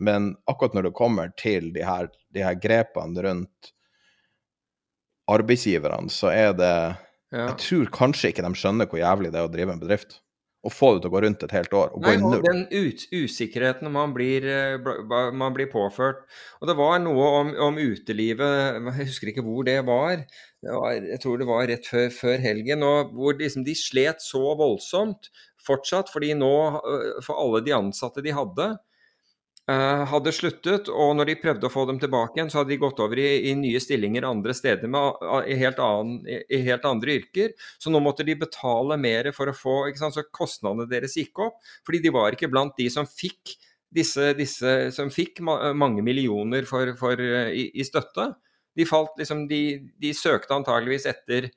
Men 0.00 0.34
akkurat 0.48 0.76
når 0.76 0.88
det 0.88 0.96
kommer 0.96 1.32
til 1.40 1.72
de 1.72 1.84
her, 1.84 2.10
de 2.36 2.44
her 2.44 2.56
grepene 2.60 3.24
rundt 3.24 3.72
arbeidsgiverne, 5.30 6.12
så 6.12 6.32
er 6.34 6.52
det 6.56 6.74
ja. 7.30 7.44
Jeg 7.44 7.60
tror 7.62 7.90
kanskje 7.94 8.32
ikke 8.32 8.42
de 8.42 8.58
skjønner 8.58 8.88
hvor 8.90 8.98
jævlig 8.98 9.30
det 9.30 9.38
er 9.38 9.46
å 9.46 9.50
drive 9.52 9.76
en 9.76 9.80
bedrift 9.82 10.16
å 10.60 10.70
få 10.72 10.90
det 10.94 11.02
til 11.02 11.08
å 11.08 11.14
gå 11.14 11.20
rundt 11.24 11.44
et 11.46 11.54
helt 11.56 11.74
år. 11.76 11.92
og 11.96 12.04
Nei, 12.04 12.16
gå 12.20 12.28
i 12.28 12.32
null. 12.34 12.42
Den 12.44 12.62
ut, 12.68 13.04
usikkerheten 13.16 13.92
man 13.92 14.12
blir, 14.12 14.44
eh, 14.44 15.32
man 15.32 15.54
blir, 15.56 15.70
påført. 15.72 16.26
Og 16.60 16.68
det 16.68 16.76
var 16.76 16.98
noe 17.00 17.28
om, 17.38 17.52
om, 17.68 17.78
utelivet, 17.80 18.76
jeg 19.00 19.08
husker 19.08 19.32
ikke 19.32 19.44
hvor 19.46 19.64
det 19.64 19.78
var. 19.88 20.26
Det 20.60 20.76
var 20.76 20.98
jeg 20.98 21.20
tror 21.22 21.40
det 21.40 21.48
var 21.48 21.66
rett 21.70 21.88
før, 21.88 22.10
før 22.12 22.36
helgen. 22.44 22.84
og 22.84 23.14
Hvor 23.16 23.38
liksom 23.40 23.64
de 23.64 23.76
slet 23.78 24.20
så 24.20 24.52
voldsomt 24.58 25.30
fortsatt. 25.64 26.12
fordi 26.12 26.34
nå, 26.34 26.54
eh, 26.76 27.22
for 27.24 27.40
alle 27.40 27.64
de 27.64 27.76
ansatte 27.76 28.24
de 28.24 28.36
hadde, 28.36 28.74
hadde 30.10 30.32
sluttet, 30.34 30.88
og 30.88 31.12
når 31.18 31.28
de 31.28 31.38
prøvde 31.42 31.68
å 31.68 31.72
få 31.72 31.84
dem 31.88 31.98
tilbake 32.00 32.38
igjen, 32.38 32.50
så 32.52 32.60
hadde 32.60 32.72
de 32.72 32.80
gått 32.80 33.00
over 33.02 33.20
i, 33.20 33.28
i 33.50 33.54
nye 33.58 33.80
stillinger 33.82 34.26
andre 34.28 34.54
steder 34.56 34.90
med, 34.90 35.24
i, 35.46 35.56
helt 35.60 35.80
annen, 35.84 36.20
i, 36.26 36.60
helt 36.66 36.86
andre 36.88 37.16
yrker. 37.20 37.54
Så 37.78 37.92
nå 37.92 38.00
måtte 38.02 38.26
de 38.26 38.36
betale 38.40 38.98
mer 39.00 39.30
for 39.36 39.50
å 39.50 39.56
få? 39.56 39.76
Så 40.00 40.24
kostnadene 40.34 40.88
deres 40.90 41.16
gikk 41.18 41.42
opp. 41.44 41.60
Fordi 41.86 42.02
de 42.04 42.14
var 42.14 42.36
ikke 42.36 42.50
blant 42.52 42.76
de 42.78 42.88
som 42.92 43.08
fikk 43.08 43.56
disse, 43.90 44.32
disse 44.38 44.74
som 44.94 45.10
fikk 45.12 45.42
mange 45.42 46.04
millioner 46.06 46.66
for, 46.68 46.94
for, 46.98 47.20
i, 47.50 47.84
støtte. 47.86 48.30
De, 48.76 48.86
falt, 48.86 49.16
liksom, 49.18 49.44
de, 49.50 49.62
de 50.00 50.14
søkte 50.16 50.56
antageligvis 50.56 51.08
etter 51.10 51.50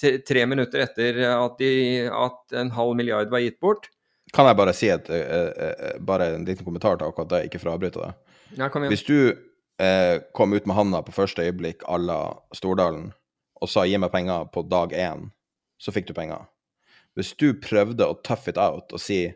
tre 0.00 0.46
minutter 0.50 0.82
etter 0.82 1.20
at, 1.28 1.60
de, 1.60 2.08
at 2.10 2.56
en 2.58 2.72
halv 2.74 2.96
milliard 2.98 3.30
var 3.30 3.44
gitt 3.44 3.60
bort. 3.62 3.90
Kan 4.34 4.48
jeg 4.48 4.58
bare 4.58 4.74
si 4.74 4.90
et, 4.90 5.10
uh, 5.10 5.50
uh, 5.54 5.98
bare 6.02 6.32
en 6.34 6.46
liten 6.46 6.66
kommentar 6.66 6.98
til 6.98 7.06
akkurat 7.06 7.30
det, 7.30 7.42
ikke 7.48 7.60
for 7.62 7.70
å 7.70 7.76
avbryte 7.78 8.02
deg? 8.02 8.40
Ja, 8.58 8.68
Hvis 8.90 9.06
du 9.06 9.30
uh, 9.30 10.16
kom 10.34 10.54
ut 10.54 10.66
med 10.66 10.76
handa 10.76 11.02
på 11.06 11.14
første 11.14 11.46
øyeblikk 11.46 11.86
à 11.86 11.98
la 11.98 12.18
Stordalen 12.54 13.12
og 13.62 13.70
sa 13.70 13.86
'gi 13.86 13.98
meg 13.98 14.12
penger' 14.12 14.50
på 14.52 14.66
dag 14.68 14.92
én, 14.92 15.30
så 15.78 15.94
fikk 15.94 16.10
du 16.10 16.14
penger. 16.14 16.44
Hvis 17.14 17.32
du 17.38 17.54
prøvde 17.54 18.04
å 18.04 18.18
tough 18.22 18.48
it 18.50 18.58
out 18.58 18.92
og 18.92 19.00
si 19.00 19.32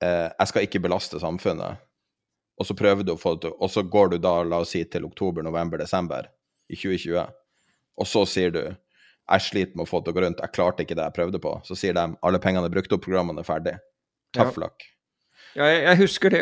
'jeg 0.00 0.46
skal 0.48 0.62
ikke 0.62 0.80
belaste 0.80 1.20
samfunnet', 1.20 1.76
og 2.60 2.66
så 2.66 2.74
prøver 2.76 3.04
du 3.04 3.12
å 3.12 3.20
få 3.20 3.34
det 3.34 3.48
til, 3.48 3.56
og 3.60 3.70
så 3.70 3.82
går 3.82 4.10
du 4.10 4.18
da, 4.18 4.42
la 4.44 4.60
oss 4.60 4.70
si, 4.70 4.84
til 4.84 5.04
oktober, 5.04 5.42
november, 5.42 5.78
desember 5.78 6.30
i 6.70 6.76
2020, 6.76 7.26
og 7.96 8.06
så 8.06 8.24
sier 8.28 8.50
du 8.50 8.62
jeg 9.30 9.46
sliter 9.46 9.76
med 9.76 9.86
å 9.86 9.90
få 9.90 10.00
det 10.00 10.08
til 10.08 10.12
å 10.12 10.18
gå 10.18 10.24
rundt, 10.24 10.40
jeg 10.42 10.54
klarte 10.54 10.82
ikke 10.82 10.96
det 10.98 11.06
jeg 11.06 11.14
prøvde 11.14 11.40
på. 11.42 11.52
Så 11.66 11.76
sier 11.78 11.94
de 11.94 12.02
alle 12.26 12.40
pengene 12.42 12.66
er 12.66 12.72
brukt 12.72 12.92
opp, 12.92 13.04
programmene 13.04 13.44
er 13.44 13.46
ferdig. 13.46 13.76
Tough 14.36 14.58
luck. 14.62 14.78
Ja, 15.58 15.66
jeg, 15.66 15.80
jeg 15.82 15.98
husker 16.04 16.30
det. 16.30 16.40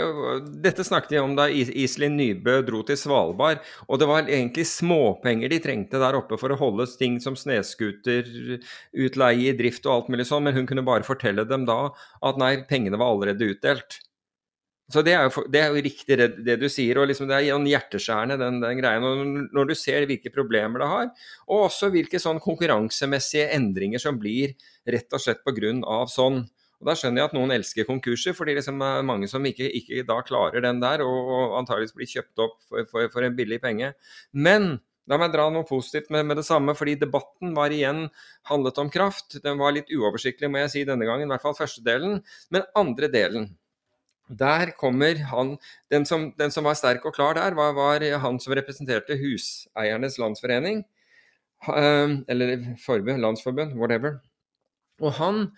Dette 0.66 0.84
snakket 0.84 1.14
jeg 1.16 1.24
om 1.24 1.32
da 1.38 1.46
Is- 1.48 1.72
Iselin 1.72 2.12
Nybø 2.18 2.58
dro 2.66 2.82
til 2.84 2.98
Svalbard. 3.00 3.58
Og 3.88 3.96
det 4.02 4.08
var 4.10 4.28
egentlig 4.28 4.66
småpenger 4.68 5.48
de 5.48 5.58
trengte 5.64 5.96
der 6.02 6.18
oppe 6.18 6.36
for 6.40 6.52
å 6.52 6.60
holde 6.60 6.84
ting 7.00 7.16
som 7.24 7.32
snøscooterutleie 7.40 9.48
i 9.48 9.56
drift 9.56 9.88
og 9.88 9.94
alt 9.94 10.08
mulig 10.12 10.26
sånn, 10.28 10.44
men 10.44 10.56
hun 10.58 10.68
kunne 10.68 10.84
bare 10.84 11.08
fortelle 11.08 11.44
dem 11.48 11.64
da 11.68 11.78
at 12.20 12.36
nei, 12.40 12.52
pengene 12.68 13.00
var 13.00 13.08
allerede 13.14 13.48
utdelt. 13.54 13.90
Så 14.92 15.02
det 15.04 15.12
er 15.12 15.26
jo, 15.28 15.42
det 15.52 15.60
er 15.60 15.68
jo 15.72 15.82
riktig 15.84 16.16
det, 16.16 16.26
det 16.46 16.54
du 16.62 16.68
sier, 16.72 16.96
og 17.00 17.08
liksom 17.10 17.28
det 17.28 17.36
er 17.36 17.48
sånn 17.50 17.66
hjerteskjærende 17.68 18.38
den, 18.40 18.60
den 18.62 18.78
greien. 18.80 19.04
Og 19.04 19.50
når 19.56 19.68
du 19.68 19.74
ser 19.76 20.06
hvilke 20.08 20.32
problemer 20.32 20.80
det 20.80 20.88
har, 20.88 21.10
og 21.48 21.66
også 21.66 21.90
hvilke 21.92 22.20
sånn 22.22 22.40
konkurransemessige 22.44 23.50
endringer 23.56 24.00
som 24.00 24.16
blir 24.20 24.54
rett 24.88 25.12
og 25.12 25.20
slett 25.20 25.42
pga. 25.44 25.98
sånn. 26.12 26.46
Og 26.78 26.86
Da 26.86 26.94
skjønner 26.94 27.22
jeg 27.22 27.30
at 27.32 27.34
noen 27.34 27.52
elsker 27.56 27.86
konkurser, 27.88 28.34
fordi 28.38 28.54
det 28.54 28.62
liksom 28.62 28.82
er 28.86 29.06
mange 29.06 29.28
som 29.30 29.46
ikke, 29.46 29.66
ikke 29.80 30.04
da 30.06 30.20
klarer 30.26 30.62
den 30.62 30.78
der, 30.82 31.02
og, 31.02 31.32
og 31.34 31.56
antageligvis 31.58 31.96
blir 31.96 32.10
kjøpt 32.10 32.44
opp 32.44 32.60
for, 32.68 32.86
for, 32.90 33.08
for 33.14 33.26
en 33.26 33.38
billig 33.38 33.58
penge. 33.64 33.90
Men 34.30 34.76
la 35.10 35.18
meg 35.18 35.32
dra 35.34 35.48
noe 35.50 35.66
positivt 35.66 36.12
med, 36.14 36.28
med 36.28 36.38
det 36.38 36.46
samme, 36.46 36.74
fordi 36.78 36.94
debatten 37.00 37.54
var 37.56 37.74
igjen 37.74 38.04
handlet 38.50 38.78
om 38.78 38.92
kraft. 38.94 39.40
Den 39.42 39.58
var 39.58 39.74
litt 39.74 39.90
uoversiktlig, 39.90 40.50
må 40.52 40.62
jeg 40.62 40.74
si, 40.74 40.84
denne 40.86 41.08
gangen, 41.08 41.26
i 41.26 41.32
hvert 41.32 41.46
fall 41.46 41.56
første 41.58 41.82
delen. 41.86 42.20
Men 42.54 42.68
andre 42.78 43.10
delen, 43.10 43.48
der 44.28 44.74
kommer 44.76 45.16
han 45.30 45.54
Den 45.88 46.04
som, 46.04 46.26
den 46.36 46.50
som 46.52 46.66
var 46.68 46.76
sterk 46.76 47.06
og 47.08 47.14
klar 47.16 47.38
der, 47.38 47.54
var, 47.56 47.72
var 47.72 48.04
han 48.20 48.36
som 48.38 48.52
representerte 48.54 49.16
Huseiernes 49.16 50.18
Landsforening. 50.20 50.84
Eh, 51.66 52.14
Eller 52.28 52.76
forbund, 52.84 53.24
landsforbund, 53.24 53.74
whatever. 53.80 54.20
Og 55.00 55.16
han 55.16 55.48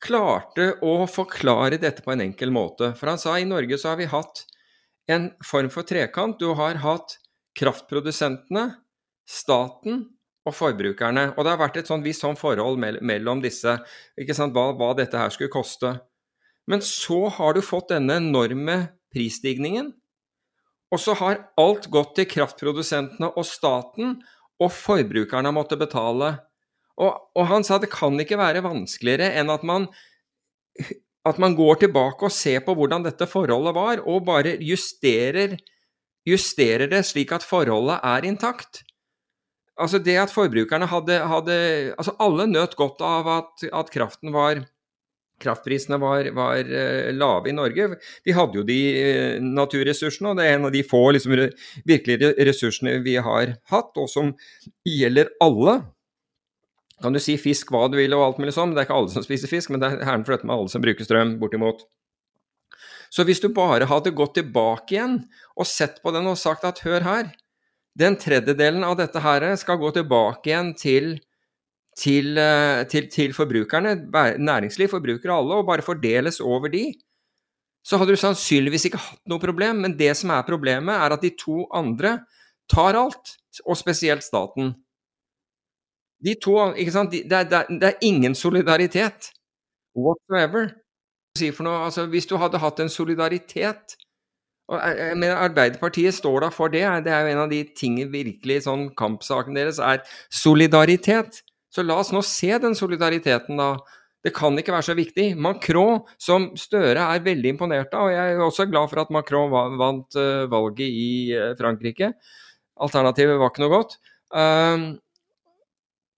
klarte 0.00 0.72
å 0.84 1.04
forklare 1.10 1.78
dette 1.80 2.04
på 2.04 2.14
en 2.14 2.24
enkel 2.24 2.52
måte. 2.54 2.94
For 2.98 3.10
han 3.12 3.20
sa 3.20 3.36
i 3.38 3.48
Norge 3.48 3.78
så 3.80 3.92
har 3.92 4.00
vi 4.00 4.08
hatt 4.10 4.44
en 5.10 5.30
form 5.44 5.70
for 5.72 5.86
trekant. 5.86 6.38
Du 6.40 6.54
har 6.58 6.80
hatt 6.84 7.18
kraftprodusentene, 7.58 8.66
staten 9.28 10.04
og 10.48 10.56
forbrukerne. 10.56 11.30
Og 11.36 11.44
det 11.44 11.52
har 11.52 11.60
vært 11.60 11.80
et 11.82 11.90
sånn 11.90 12.04
visst 12.04 12.24
sånn 12.24 12.38
forhold 12.40 12.80
mellom 12.80 13.42
disse, 13.44 13.76
ikke 14.18 14.36
sant, 14.36 14.56
hva, 14.56 14.70
hva 14.76 14.94
dette 14.98 15.18
her 15.20 15.32
skulle 15.34 15.52
koste. 15.52 15.98
Men 16.70 16.84
så 16.84 17.26
har 17.36 17.56
du 17.56 17.64
fått 17.64 17.90
denne 17.92 18.20
enorme 18.20 18.76
prisstigningen, 19.10 19.90
og 20.90 20.98
så 20.98 21.14
har 21.18 21.44
alt 21.60 21.86
gått 21.90 22.16
til 22.18 22.28
kraftprodusentene 22.30 23.30
og 23.38 23.46
staten, 23.46 24.18
og 24.60 24.72
forbrukerne 24.74 25.50
har 25.50 25.56
måttet 25.56 25.80
betale. 25.80 26.34
Og, 27.00 27.30
og 27.38 27.48
han 27.48 27.64
sa 27.66 27.78
det 27.80 27.92
kan 27.92 28.18
ikke 28.20 28.38
være 28.40 28.64
vanskeligere 28.64 29.32
enn 29.40 29.52
at 29.52 29.64
man, 29.66 29.88
at 31.28 31.40
man 31.40 31.56
går 31.56 31.84
tilbake 31.86 32.28
og 32.28 32.34
ser 32.34 32.60
på 32.66 32.76
hvordan 32.76 33.06
dette 33.06 33.28
forholdet 33.30 33.76
var, 33.76 34.04
og 34.04 34.26
bare 34.28 34.58
justerer, 34.60 35.56
justerer 36.28 36.90
det 36.92 37.06
slik 37.08 37.32
at 37.36 37.46
forholdet 37.46 38.00
er 38.04 38.28
intakt. 38.28 38.82
Altså 39.80 40.00
det 40.04 40.18
at 40.20 40.32
forbrukerne 40.34 40.84
hadde, 40.90 41.22
hadde 41.24 41.54
Altså 41.94 42.12
alle 42.20 42.44
nøt 42.50 42.76
godt 42.76 43.00
av 43.00 43.30
at, 43.32 43.64
at 43.72 43.92
kraften 43.94 44.34
var 44.34 44.60
kraftprisene 45.40 45.98
var, 46.00 46.28
var 46.36 46.58
eh, 46.60 47.10
lave 47.16 47.50
i 47.50 47.54
Norge. 47.56 47.86
Vi 48.26 48.34
hadde 48.36 48.60
jo 48.60 48.64
de 48.66 48.78
eh, 49.00 49.38
naturressursene, 49.40 50.32
og 50.32 50.40
det 50.40 50.46
er 50.46 50.58
en 50.58 50.68
av 50.68 50.74
de 50.74 50.82
få 50.86 51.00
liksom, 51.16 51.36
virkelige 51.88 52.34
ressursene 52.48 52.98
vi 53.06 53.16
har 53.16 53.56
hatt, 53.72 53.96
og 53.96 54.10
som 54.12 54.34
gjelder 54.86 55.32
alle. 55.44 55.80
Kan 57.00 57.16
du 57.16 57.20
si 57.22 57.36
fisk 57.40 57.72
hva 57.72 57.86
du 57.88 57.96
vil 57.96 58.12
og 58.16 58.26
alt 58.26 58.40
mulig 58.42 58.52
sånn, 58.56 58.74
det 58.74 58.82
er 58.82 58.88
ikke 58.88 58.98
alle 58.98 59.12
som 59.12 59.24
spiser 59.24 59.50
fisk, 59.50 59.72
men 59.72 59.80
det 59.80 59.88
er 59.88 60.04
herren 60.04 60.26
fløte 60.26 60.46
med 60.46 60.56
alle 60.56 60.72
som 60.72 60.84
bruker 60.84 61.06
strøm, 61.06 61.38
bortimot. 61.40 61.86
Så 63.10 63.24
hvis 63.26 63.40
du 63.42 63.48
bare 63.54 63.88
hadde 63.90 64.12
gått 64.14 64.36
tilbake 64.38 64.94
igjen 64.94 65.16
og 65.56 65.66
sett 65.66 65.98
på 66.04 66.12
den 66.14 66.28
og 66.30 66.38
sagt 66.38 66.66
at 66.68 66.82
hør 66.84 67.06
her, 67.06 67.32
den 67.98 68.14
tredjedelen 68.20 68.84
av 68.86 68.98
dette 69.00 69.22
her 69.24 69.48
skal 69.58 69.80
gå 69.80 69.90
tilbake 69.96 70.52
igjen 70.52 70.74
til 70.78 71.16
til, 72.00 72.38
eh, 72.38 72.82
til, 72.88 73.08
til 73.12 73.34
forbrukerne, 73.36 73.96
næringsliv, 74.38 74.88
forbrukere 74.92 75.34
alle, 75.34 75.58
og 75.58 75.66
bare 75.68 75.84
fordeles 75.84 76.40
over 76.40 76.70
de, 76.72 76.84
så 77.84 77.98
hadde 77.98 78.14
du 78.14 78.20
sannsynligvis 78.20 78.86
ikke 78.88 79.00
hatt 79.00 79.20
noe 79.30 79.42
problem. 79.42 79.82
Men 79.84 79.96
det 79.98 80.12
som 80.18 80.32
er 80.34 80.46
problemet, 80.46 80.94
er 80.94 81.16
at 81.16 81.24
de 81.24 81.32
to 81.36 81.64
andre 81.76 82.20
tar 82.70 82.98
alt, 82.98 83.36
og 83.66 83.76
spesielt 83.76 84.24
staten. 84.24 84.74
De 86.24 86.34
to, 86.42 86.56
ikke 86.76 86.92
sant, 86.92 87.12
de, 87.12 87.22
det, 87.24 87.32
er, 87.32 87.66
det, 87.68 87.94
er, 87.94 87.98
ingen 88.04 88.34
solidaritet 88.34 89.30
whatsoever. 89.96 90.74
Noe, 91.40 91.76
altså, 91.86 92.04
hvis 92.10 92.26
du 92.26 92.36
hadde 92.40 92.58
hatt 92.60 92.80
en 92.82 92.90
solidaritet 92.92 93.96
og 94.70 94.78
jeg, 94.78 94.98
jeg 95.00 95.18
mener 95.18 95.42
Arbeiderpartiet 95.42 96.14
står 96.14 96.44
da 96.44 96.48
for 96.54 96.70
det. 96.70 96.84
Det 97.04 97.10
er 97.12 97.24
jo 97.24 97.32
en 97.32 97.44
av 97.44 97.50
de 97.50 97.64
tingene 97.76 98.10
virkelig 98.12 98.60
sånn 98.68 98.86
kampsaken 98.98 99.56
deres 99.58 99.80
er 99.82 100.04
solidaritet. 100.30 101.40
Så 101.74 101.82
la 101.86 101.96
oss 102.02 102.12
nå 102.14 102.22
se 102.26 102.52
den 102.62 102.76
solidariteten, 102.78 103.58
da. 103.58 103.74
Det 104.20 104.34
kan 104.36 104.58
ikke 104.58 104.74
være 104.74 104.88
så 104.90 104.94
viktig. 104.98 105.30
Macron, 105.40 106.02
som 106.20 106.50
Støre 106.60 107.06
er 107.08 107.22
veldig 107.24 107.54
imponert 107.54 107.94
av, 107.96 108.10
og 108.10 108.12
jeg 108.12 108.34
er 108.34 108.42
også 108.44 108.66
glad 108.68 108.90
for 108.92 109.00
at 109.02 109.12
Macron 109.14 109.48
vant 109.80 110.18
eh, 110.20 110.44
valget 110.52 110.86
i 110.86 111.10
eh, 111.32 111.54
Frankrike. 111.58 112.12
Alternativet 112.84 113.40
var 113.40 113.50
ikke 113.50 113.64
noe 113.64 113.72
godt. 113.72 113.96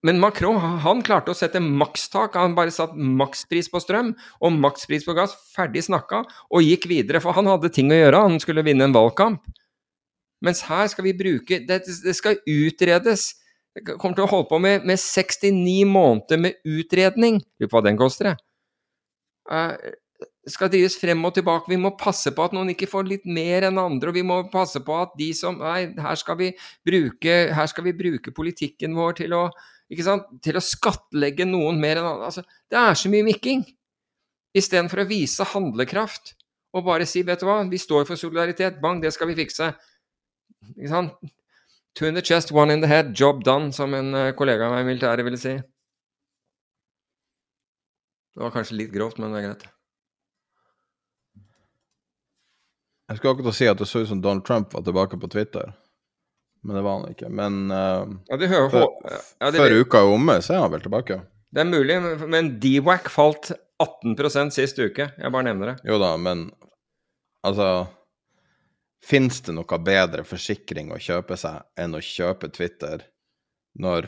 Men 0.02 0.18
Macron 0.18 0.58
han 0.82 1.02
klarte 1.06 1.30
å 1.30 1.38
sette 1.38 1.62
makstak. 1.62 2.34
Han 2.34 2.56
bare 2.58 2.74
satt 2.74 2.94
makspris 2.96 3.70
på 3.70 3.80
strøm 3.82 4.12
og 4.42 4.56
makspris 4.58 5.06
på 5.06 5.14
gass. 5.14 5.36
Ferdig 5.54 5.84
snakka, 5.86 6.24
og 6.50 6.66
gikk 6.66 6.88
videre. 6.90 7.22
For 7.22 7.36
han 7.36 7.50
hadde 7.50 7.70
ting 7.74 7.92
å 7.92 8.00
gjøre. 8.00 8.24
Han 8.26 8.42
skulle 8.42 8.66
vinne 8.66 8.88
en 8.88 8.96
valgkamp. 8.96 9.44
Mens 10.42 10.64
her 10.66 10.88
skal 10.90 11.06
vi 11.06 11.14
bruke 11.14 11.60
Det, 11.62 11.84
det 11.86 12.16
skal 12.18 12.40
utredes. 12.50 13.28
Det 13.72 13.94
kommer 13.94 14.18
til 14.18 14.26
å 14.26 14.32
holde 14.32 14.50
på 14.50 14.58
med, 14.60 14.82
med 14.84 14.98
69 15.00 15.86
måneder 15.88 16.40
med 16.48 16.58
utredning. 16.66 17.38
Lurer 17.62 17.70
på 17.70 17.78
hva 17.78 17.86
den 17.86 18.00
koster, 18.00 18.32
jeg. 18.32 18.42
Uh, 19.48 19.94
skal 20.50 20.70
drives 20.72 20.98
frem 20.98 21.22
og 21.24 21.34
tilbake. 21.36 21.70
Vi 21.70 21.78
må 21.80 21.94
passe 21.98 22.32
på 22.34 22.44
at 22.44 22.54
noen 22.56 22.72
ikke 22.74 22.90
får 22.90 23.06
litt 23.08 23.24
mer 23.24 23.68
enn 23.68 23.80
andre, 23.80 24.10
og 24.10 24.18
vi 24.18 24.24
må 24.26 24.40
passe 24.52 24.82
på 24.84 24.96
at 24.98 25.14
de 25.18 25.30
som 25.36 25.56
Nei, 25.62 25.92
her 25.94 26.18
skal 26.18 26.38
vi 26.40 26.50
bruke, 26.86 27.36
her 27.54 27.70
skal 27.70 27.86
vi 27.86 27.94
bruke 27.96 28.34
politikken 28.34 28.96
vår 28.98 29.22
til 29.22 29.36
å 29.38 29.46
til 29.92 30.58
å 30.58 30.64
skattlegge 30.64 31.46
noen 31.48 31.80
mer 31.80 32.00
enn 32.00 32.08
andre. 32.08 32.30
Altså, 32.30 32.44
det 32.72 32.78
er 32.80 32.98
så 32.98 33.10
mye 33.12 33.26
mikking. 33.26 33.64
Istedenfor 34.56 35.02
å 35.02 35.08
vise 35.08 35.46
handlekraft 35.52 36.34
og 36.72 36.86
bare 36.86 37.06
si, 37.08 37.22
vet 37.24 37.40
du 37.40 37.46
hva, 37.48 37.58
vi 37.68 37.80
står 37.80 38.06
for 38.08 38.20
solidaritet, 38.20 38.80
bang, 38.80 39.02
det 39.02 39.12
skal 39.12 39.28
vi 39.28 39.36
fikse. 39.36 39.68
Ikke 40.72 40.92
sant? 40.92 41.32
Two 41.92 42.08
in 42.08 42.16
the 42.16 42.24
chest, 42.24 42.52
one 42.52 42.72
in 42.72 42.80
the 42.80 42.88
head, 42.88 43.12
job 43.12 43.44
done, 43.44 43.72
som 43.76 43.92
en 43.94 44.14
eh, 44.16 44.32
kollega 44.36 44.64
av 44.64 44.72
meg 44.72 44.86
i 44.86 44.88
militæret 44.88 45.26
ville 45.26 45.40
si. 45.40 45.52
Det 48.32 48.40
var 48.40 48.54
kanskje 48.54 48.78
litt 48.78 48.92
grovt, 48.94 49.20
men 49.20 49.34
det 49.34 49.42
er 49.42 49.48
greit. 49.50 49.66
Jeg 53.10 53.18
skulle 53.18 53.34
akkurat 53.36 53.58
si 53.58 53.68
at 53.68 53.80
det 53.82 53.90
så 53.90 54.00
ut 54.00 54.08
som 54.08 54.22
Donald 54.24 54.46
Trump 54.48 54.72
var 54.72 54.86
tilbake 54.86 55.18
på 55.20 55.28
Twitter, 55.28 55.74
men 56.62 56.76
det 56.78 56.82
var 56.86 56.98
han 57.00 57.12
ikke. 57.14 57.28
Men 57.28 57.58
uh, 57.70 58.06
Ja, 58.30 58.38
hører 58.38 58.70
før, 58.70 58.88
ja, 59.10 59.50
det, 59.50 59.58
før 59.58 59.76
uka 59.82 60.02
er 60.02 60.14
omme, 60.14 60.38
så 60.44 60.56
er 60.56 60.64
han 60.64 60.74
vel 60.74 60.84
tilbake. 60.84 61.20
det 61.52 61.64
er 61.64 61.68
mulig, 61.68 61.96
men 62.30 62.52
DWAC 62.62 63.10
falt 63.10 63.50
18% 63.82 64.54
sist 64.54 64.78
uke. 64.78 65.10
Jeg 65.18 65.34
bare 65.34 65.48
nevner 65.48 65.72
det. 65.72 65.76
Jo 65.90 65.98
da, 66.02 66.14
men 66.20 66.50
altså 67.46 67.72
Fins 69.02 69.40
det 69.42 69.50
noe 69.56 69.78
bedre 69.82 70.22
forsikring 70.22 70.92
å 70.94 71.00
kjøpe 71.02 71.34
seg 71.34 71.64
enn 71.82 71.96
å 71.98 72.00
kjøpe 72.06 72.52
Twitter 72.54 73.02
når 73.74 74.06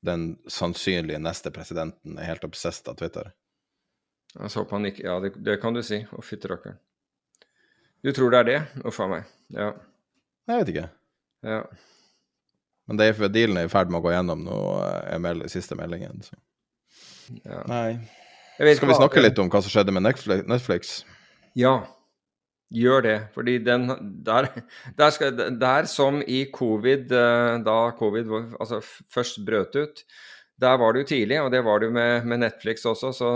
den 0.00 0.38
sannsynlige 0.48 1.20
neste 1.20 1.52
presidenten 1.52 2.16
er 2.16 2.30
helt 2.30 2.46
obsessed 2.48 2.88
av 2.88 2.96
Twitter? 2.96 3.34
Jeg 4.32 4.52
så 4.54 4.64
panikk. 4.64 5.02
Ja, 5.04 5.18
det, 5.20 5.34
det 5.44 5.58
kan 5.60 5.76
du 5.76 5.82
si. 5.84 6.00
Å, 6.08 6.22
fytti 6.24 6.48
rakkeren. 6.48 6.78
Du 8.00 8.14
tror 8.16 8.32
det 8.32 8.40
er 8.40 8.48
det? 8.48 8.58
Uff 8.88 9.02
a 9.04 9.10
meg. 9.10 9.28
Ja. 9.52 9.74
Jeg 10.48 10.62
vet 10.62 10.72
ikke. 10.72 10.86
Ja. 11.46 11.62
Men 12.90 12.98
det 12.98 13.06
er 13.06 13.12
for 13.14 13.30
dealen 13.30 13.60
er 13.60 13.68
i 13.68 13.70
ferd 13.70 13.90
med 13.92 14.00
å 14.00 14.04
gå 14.08 14.10
gjennom 14.14 14.40
nå, 14.48 14.56
er 15.06 15.20
meld 15.22 15.44
siste 15.52 15.76
meldingen. 15.78 16.24
Så. 16.26 16.34
Ja. 17.44 17.60
Nei. 17.70 18.00
Jeg 18.58 18.66
vet 18.66 18.76
Skal 18.80 18.90
vi 18.90 18.94
hva- 18.96 19.02
snakke 19.04 19.22
litt 19.22 19.38
om 19.38 19.48
hva 19.52 19.60
som 19.62 19.70
skjedde 19.72 19.94
med 19.94 20.02
Netflix? 20.50 21.04
Ja, 21.56 21.76
gjør 22.74 23.02
det. 23.06 23.14
Fordi 23.36 23.54
den 23.64 23.86
der, 24.26 24.48
der, 24.98 25.14
skal, 25.14 25.38
der 25.62 25.86
som 25.90 26.18
i 26.26 26.42
covid, 26.52 27.12
eh, 27.14 27.54
da 27.64 27.78
covid 28.00 28.34
altså 28.60 28.82
først 29.14 29.40
brøt 29.46 29.78
ut, 29.78 30.02
der 30.60 30.76
var 30.82 30.92
du 30.92 31.04
tidlig, 31.08 31.38
og 31.40 31.52
det 31.54 31.62
var 31.64 31.80
du 31.80 31.88
med, 31.94 32.26
med 32.28 32.42
Netflix 32.42 32.82
også, 32.84 33.14
så 33.16 33.30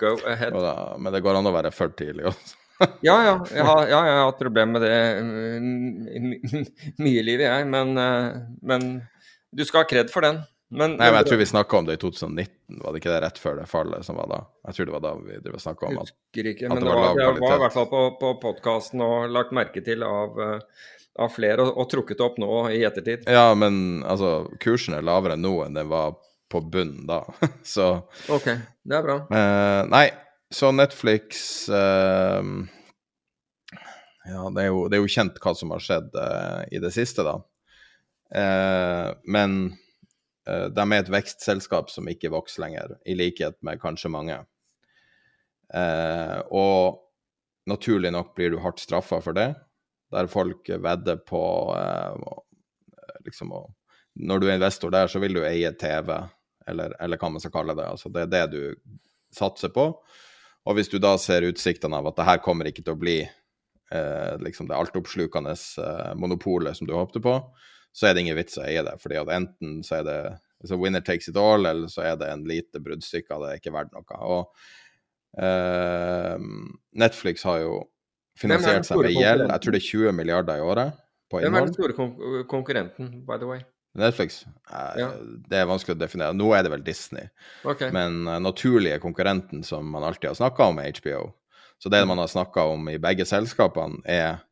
go 0.00 0.14
ahead. 0.24 0.54
Ja, 0.54 0.62
da, 0.70 0.96
men 0.96 1.12
det 1.12 1.20
går 1.26 1.36
an 1.42 1.50
å 1.50 1.52
være 1.58 1.74
for 1.76 1.92
tidlig 1.98 2.30
også. 2.30 2.56
Ja, 3.04 3.16
ja, 3.24 3.34
jeg 3.52 3.64
har, 3.66 3.82
ja, 3.88 3.98
jeg 4.08 4.14
har 4.16 4.26
hatt 4.30 4.38
problemer 4.40 4.78
med 4.78 4.84
det 4.84 4.94
mm, 5.20 6.40
mye 7.04 7.20
i 7.20 7.24
livet, 7.26 7.44
jeg, 7.46 7.66
men, 7.68 7.92
eh, 8.00 8.38
men 8.62 8.86
du 9.52 9.64
skal 9.68 9.84
ha 9.84 9.88
kred 9.90 10.12
for 10.12 10.24
den. 10.24 10.40
Men, 10.70 10.92
Nei, 11.00 11.08
men 11.10 11.16
jeg 11.18 11.26
tror 11.26 11.40
vi 11.40 11.46
snakka 11.50 11.78
om 11.80 11.86
det 11.88 11.96
i 11.96 11.98
2019, 11.98 12.76
var 12.78 12.94
det 12.94 13.00
ikke 13.00 13.10
det 13.10 13.22
rett 13.24 13.38
før 13.42 13.56
det 13.58 13.64
fallet 13.66 14.06
som 14.06 14.20
var 14.20 14.28
da? 14.30 14.38
Jeg 14.68 14.76
tror 14.76 14.86
det 14.86 14.94
var 14.94 15.02
da 15.02 15.12
vi 15.18 15.62
snakka 15.64 15.88
om 15.88 15.98
at 15.98 16.12
ikke, 16.38 16.70
at 16.70 16.78
det 16.78 16.86
var 16.86 16.94
var, 16.94 17.00
lav 17.08 17.18
Jeg 17.18 17.40
var 17.42 17.56
i 17.56 17.62
hvert 17.64 17.74
fall 17.74 17.88
på, 17.90 18.02
på 18.20 18.30
podkasten 18.44 19.02
og 19.02 19.34
lagt 19.34 19.50
merke 19.56 19.82
til 19.82 20.04
av, 20.06 20.38
eh, 20.38 20.86
av 21.26 21.34
flere, 21.34 21.66
og, 21.66 21.74
og 21.74 21.90
trukket 21.90 22.22
opp 22.22 22.38
nå 22.38 22.62
i 22.70 22.84
ettertid. 22.86 23.26
Ja, 23.26 23.48
men 23.58 24.04
altså, 24.06 24.44
kursen 24.62 24.94
er 24.94 25.02
lavere 25.10 25.34
nå 25.40 25.56
enn 25.66 25.74
den 25.74 25.90
var 25.90 26.14
på 26.50 26.62
bunnen 26.62 27.02
da. 27.10 27.24
så 27.74 27.90
Ok, 28.30 28.46
det 28.86 29.00
er 29.00 29.08
bra. 29.10 29.18
eh, 29.26 29.82
Nei, 29.90 30.06
så 30.54 30.72
Netflix 30.72 31.68
eh, 31.68 32.42
Ja, 34.30 34.42
det 34.54 34.62
er, 34.62 34.68
jo, 34.68 34.86
det 34.90 34.98
er 34.98 35.02
jo 35.04 35.12
kjent 35.14 35.38
hva 35.42 35.54
som 35.56 35.72
har 35.74 35.84
skjedd 35.84 36.16
eh, 36.18 36.62
i 36.76 36.80
det 36.82 36.92
siste, 36.94 37.24
da. 37.26 37.38
Eh, 38.34 39.08
men 39.30 39.56
eh, 40.46 40.66
de 40.70 40.86
er 40.86 40.98
et 41.00 41.12
vekstselskap 41.12 41.90
som 41.90 42.08
ikke 42.10 42.32
vokser 42.34 42.64
lenger, 42.66 42.96
i 43.06 43.16
likhet 43.18 43.58
med 43.66 43.80
kanskje 43.82 44.12
mange. 44.12 44.36
Eh, 45.74 46.38
og 46.50 47.00
naturlig 47.70 48.12
nok 48.14 48.34
blir 48.36 48.52
du 48.52 48.60
hardt 48.62 48.82
straffa 48.82 49.20
for 49.22 49.36
det, 49.36 49.52
der 50.10 50.30
folk 50.30 50.68
vedder 50.68 51.20
på 51.26 51.42
eh, 51.76 52.32
liksom 53.26 53.54
å 53.54 53.66
Når 54.20 54.40
du 54.40 54.48
er 54.48 54.56
investor 54.58 54.90
der, 54.90 55.06
så 55.06 55.20
vil 55.22 55.36
du 55.38 55.44
eie 55.46 55.70
TV, 55.78 56.10
eller, 56.68 56.96
eller 57.00 57.16
hva 57.16 57.28
man 57.30 57.40
skal 57.40 57.52
kalle 57.54 57.76
det. 57.78 57.84
Altså, 57.86 58.10
det 58.10 58.24
er 58.24 58.32
det 58.32 58.46
du 58.50 58.96
satser 59.32 59.70
på. 59.70 59.84
Og 60.68 60.76
hvis 60.76 60.90
du 60.92 60.98
da 61.00 61.14
ser 61.20 61.48
utsiktene 61.48 62.00
av 62.00 62.10
at 62.10 62.18
det 62.18 62.28
her 62.28 62.42
kommer 62.44 62.68
ikke 62.68 62.84
til 62.84 62.94
å 62.94 63.00
bli 63.00 63.18
eh, 63.24 64.34
liksom 64.44 64.68
det 64.68 64.76
altoppslukende 64.76 65.54
eh, 65.54 66.12
monopolet 66.20 66.76
som 66.76 66.88
du 66.88 66.94
håpte 66.96 67.22
på, 67.24 67.38
så 67.92 68.06
er 68.06 68.14
det 68.14 68.24
ingen 68.26 68.38
vits 68.38 68.58
å 68.60 68.66
eie 68.66 68.84
det. 68.86 68.94
fordi 69.02 69.18
at 69.18 69.32
enten 69.34 69.80
så 69.86 70.00
er 70.00 70.06
det 70.06 70.20
så 70.68 70.76
winner 70.76 71.00
takes 71.00 71.28
it 71.28 71.38
all, 71.40 71.64
eller 71.66 71.88
så 71.88 72.04
er 72.04 72.18
det 72.20 72.28
en 72.28 72.44
lite 72.44 72.82
bruddstykke 72.84 73.32
av 73.32 73.44
det 73.44 73.52
er 73.52 73.60
ikke 73.62 73.72
verdt 73.72 73.94
noe. 73.96 74.18
Og 74.28 75.40
eh, 75.40 76.36
Netflix 77.00 77.46
har 77.48 77.62
jo 77.62 77.78
er 77.80 78.42
finansiert 78.42 78.88
seg 78.88 79.00
med 79.00 79.16
gjeld. 79.16 79.46
Jeg 79.48 79.64
tror 79.64 79.76
det 79.76 79.80
er 79.80 79.88
20 79.88 80.16
milliarder 80.18 80.60
i 80.60 80.64
året 80.64 81.00
på 81.32 81.40
innhold. 81.40 81.54
Hvem 81.54 81.62
er 81.62 81.70
den 81.70 81.78
store 81.78 82.44
konkurrenten, 82.50 83.12
by 83.24 83.40
the 83.40 83.48
way? 83.48 83.64
Netflix? 83.98 84.44
Eh, 84.70 85.00
Ja. 85.00 85.08
Det 85.50 85.58
er 85.58 85.66
vanskelig 85.66 85.96
å 85.96 86.00
definere. 86.00 86.36
Nå 86.36 86.52
er 86.54 86.62
det 86.62 86.70
vel 86.70 86.84
Disney. 86.86 87.26
Okay. 87.64 87.90
Men 87.94 88.22
uh, 88.28 88.38
naturlige 88.42 89.00
konkurrenten 89.02 89.64
som 89.66 89.88
man 89.90 90.04
alltid 90.06 90.30
har 90.30 90.38
snakka 90.38 90.70
om, 90.70 90.78
er 90.78 90.94
HBO. 90.94 91.32
Så 91.82 91.88
det 91.88 92.04
man 92.06 92.18
har 92.18 92.28
snakka 92.28 92.64
om 92.70 92.88
i 92.92 92.98
begge 93.00 93.24
selskapene, 93.24 94.02
er 94.04 94.42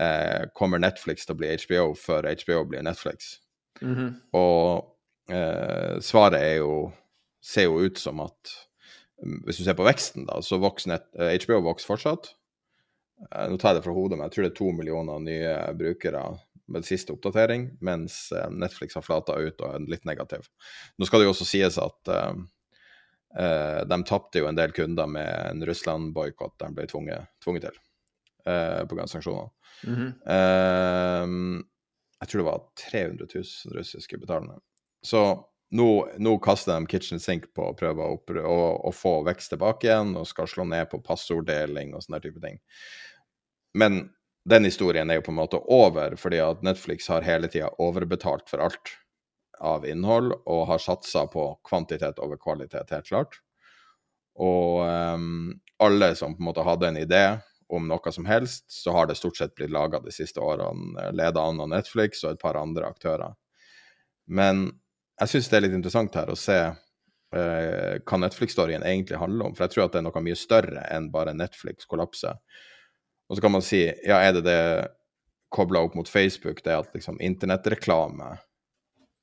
eh, 0.00 0.46
Kommer 0.56 0.80
Netflix 0.80 1.26
til 1.26 1.36
å 1.36 1.40
bli 1.42 1.50
HBO 1.60 1.90
før 2.00 2.28
HBO 2.32 2.62
blir 2.70 2.84
Netflix? 2.86 3.36
Mhm. 3.82 4.06
Og 4.32 4.88
eh, 5.28 5.98
svaret 6.00 6.40
er 6.40 6.54
jo 6.62 6.92
ser 7.44 7.68
jo 7.68 7.82
ut 7.84 8.00
som 8.00 8.22
at 8.24 8.54
mm, 9.22 9.42
Hvis 9.44 9.60
du 9.60 9.64
ser 9.66 9.76
på 9.78 9.86
veksten, 9.86 10.24
da, 10.26 10.40
så 10.42 10.58
vokser 10.62 10.94
net, 10.94 11.06
eh, 11.20 11.36
HBO 11.44 11.60
vokser 11.68 11.92
fortsatt. 11.92 12.32
Eh, 13.30 13.46
nå 13.52 13.60
tar 13.60 13.74
jeg 13.74 13.80
det 13.82 13.84
fra 13.86 13.94
hodet, 13.96 14.16
men 14.18 14.26
jeg 14.26 14.34
tror 14.34 14.46
det 14.46 14.52
er 14.54 14.58
to 14.58 14.72
millioner 14.72 15.22
nye 15.22 15.54
brukere 15.76 16.24
med 16.72 16.86
siste 16.86 17.14
oppdatering, 17.14 17.70
mens 17.80 18.32
eh, 18.32 18.50
Netflix 18.50 18.94
har 18.98 19.04
flata 19.06 19.36
ut 19.38 19.60
og 19.60 19.66
er 19.68 19.88
litt 19.90 20.06
negativ. 20.08 20.46
Nå 20.98 21.08
skal 21.08 21.22
det 21.22 21.28
jo 21.28 21.34
også 21.34 21.46
sies 21.48 21.78
at 21.82 22.10
uh, 22.12 22.32
uh, 23.38 23.82
de 23.86 23.98
tapte 24.08 24.42
jo 24.42 24.48
en 24.50 24.58
del 24.58 24.74
kunder 24.76 25.10
med 25.10 25.30
en 25.52 25.66
Russland-boikott 25.68 26.58
de 26.62 26.72
ble 26.74 26.88
tvunget, 26.90 27.30
tvunget 27.44 27.68
til 27.68 27.78
uh, 28.48 28.82
pga. 28.88 29.06
sanksjoner. 29.06 29.50
-hmm. 29.86 30.12
uh, 30.26 31.64
jeg 32.20 32.28
tror 32.28 32.40
det 32.40 32.50
var 32.50 32.64
300 32.90 33.26
000 33.34 33.76
russiske 33.76 34.18
betalende. 34.18 34.58
Så 35.02 35.20
nå, 35.70 36.08
nå 36.18 36.38
kaster 36.38 36.80
de 36.80 36.86
kitchen 36.86 37.20
sink 37.20 37.48
på 37.54 37.70
å 37.70 37.74
prøve 37.76 38.02
å, 38.02 38.18
å, 38.40 38.58
å 38.88 38.92
få 38.94 39.22
vekst 39.26 39.52
tilbake 39.52 39.88
igjen, 39.88 40.14
og 40.16 40.26
skal 40.26 40.48
slå 40.48 40.64
ned 40.64 40.88
på 40.90 41.02
passorddeling 41.04 41.94
og 41.94 42.02
sånne 42.06 42.20
type 42.24 42.40
ting. 42.42 42.58
Men 43.76 44.06
den 44.46 44.64
historien 44.64 45.10
er 45.10 45.18
jo 45.18 45.26
på 45.26 45.32
en 45.34 45.40
måte 45.40 45.58
over, 45.58 46.14
fordi 46.20 46.38
at 46.42 46.62
Netflix 46.62 47.08
har 47.10 47.26
hele 47.26 47.48
tida 47.50 47.72
overbetalt 47.82 48.46
for 48.50 48.62
alt 48.62 48.92
av 49.58 49.86
innhold, 49.88 50.36
og 50.46 50.66
har 50.70 50.82
satsa 50.82 51.24
på 51.32 51.48
kvantitet 51.66 52.20
over 52.22 52.38
kvalitet, 52.38 52.92
helt 52.94 53.08
klart. 53.08 53.40
Og 54.38 54.84
um, 54.86 55.54
alle 55.82 56.12
som 56.14 56.36
på 56.36 56.44
en 56.44 56.50
måte 56.50 56.66
hadde 56.66 56.92
en 56.92 57.00
idé 57.00 57.24
om 57.72 57.88
noe 57.88 58.12
som 58.12 58.28
helst, 58.28 58.68
så 58.70 58.94
har 58.94 59.08
det 59.08 59.16
stort 59.18 59.40
sett 59.40 59.54
blitt 59.56 59.72
laga 59.74 59.98
de 60.04 60.14
siste 60.14 60.38
årene, 60.38 61.08
leda 61.16 61.42
an 61.42 61.64
av 61.64 61.72
Netflix 61.72 62.22
og 62.22 62.36
et 62.36 62.42
par 62.42 62.58
andre 62.60 62.86
aktører. 62.86 63.34
Men 64.30 64.68
jeg 65.18 65.32
syns 65.32 65.50
det 65.50 65.58
er 65.58 65.66
litt 65.66 65.78
interessant 65.78 66.14
her 66.14 66.30
å 66.30 66.38
se 66.38 66.60
uh, 66.68 67.92
hva 67.98 68.22
Netflix-storyen 68.22 68.86
egentlig 68.86 69.18
handler 69.18 69.50
om. 69.50 69.58
For 69.58 69.66
jeg 69.66 69.74
tror 69.74 69.88
at 69.88 69.96
det 69.96 70.04
er 70.04 70.06
noe 70.06 70.26
mye 70.28 70.38
større 70.38 70.86
enn 70.92 71.10
bare 71.10 71.34
Netflix 71.34 71.88
kollapser. 71.90 72.38
Og 73.26 73.36
så 73.36 73.42
kan 73.42 73.54
man 73.54 73.64
si, 73.64 73.82
ja, 74.06 74.20
er 74.22 74.36
det 74.36 74.44
det 74.46 74.60
kobla 75.52 75.82
opp 75.86 75.96
mot 75.98 76.08
Facebook, 76.10 76.62
det 76.64 76.74
at 76.74 76.94
liksom 76.94 77.20
internettreklame 77.22 78.36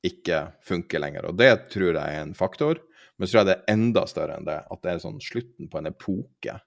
ikke 0.03 0.39
funker 0.65 0.99
lenger. 0.99 1.29
Og 1.29 1.39
det 1.39 1.69
tror 1.71 1.93
jeg 1.93 2.03
er 2.03 2.21
en 2.23 2.35
faktor. 2.35 2.81
Men 3.17 3.27
så 3.27 3.35
tror 3.35 3.43
jeg 3.43 3.49
det 3.51 3.57
er 3.57 3.73
enda 3.75 4.05
større 4.09 4.37
enn 4.37 4.47
det, 4.47 4.59
at 4.73 4.83
det 4.83 4.91
er 4.91 5.03
sånn 5.03 5.21
slutten 5.23 5.69
på 5.71 5.79
en 5.79 5.89
epoke. 5.91 6.57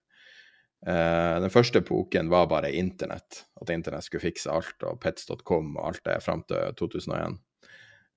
Eh, 0.87 1.35
den 1.43 1.53
første 1.53 1.83
epoken 1.83 2.31
var 2.33 2.49
bare 2.51 2.73
internett, 2.79 3.43
at 3.61 3.73
internett 3.75 4.07
skulle 4.07 4.25
fikse 4.25 4.53
alt, 4.53 4.77
og 4.87 5.01
pets.com 5.03 5.75
og 5.77 5.85
alt 5.89 6.05
det 6.07 6.21
fram 6.25 6.45
til 6.49 6.77
2001. 6.79 7.39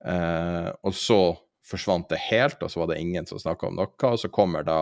Eh, 0.06 0.70
og 0.86 0.96
så 0.96 1.22
forsvant 1.70 2.10
det 2.12 2.22
helt, 2.30 2.62
og 2.64 2.72
så 2.72 2.84
var 2.84 2.92
det 2.92 3.02
ingen 3.02 3.28
som 3.30 3.42
snakka 3.42 3.70
om 3.70 3.80
noe. 3.80 3.92
Og 4.12 4.22
så 4.22 4.32
kommer 4.34 4.66
da 4.68 4.82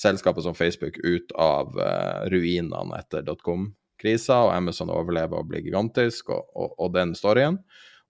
selskapet 0.00 0.42
som 0.42 0.54
Facebook 0.54 0.98
ut 1.02 1.32
av 1.38 1.78
uh, 1.78 2.26
ruinene 2.32 2.98
etter 2.98 3.24
dotcom-krisa, 3.26 4.40
og 4.46 4.54
Amazon 4.54 4.92
overlever 4.94 5.40
og 5.40 5.50
blir 5.50 5.64
gigantisk, 5.64 6.32
og, 6.34 6.50
og, 6.54 6.74
og 6.78 6.94
den 6.96 7.14
storyen. 7.18 7.60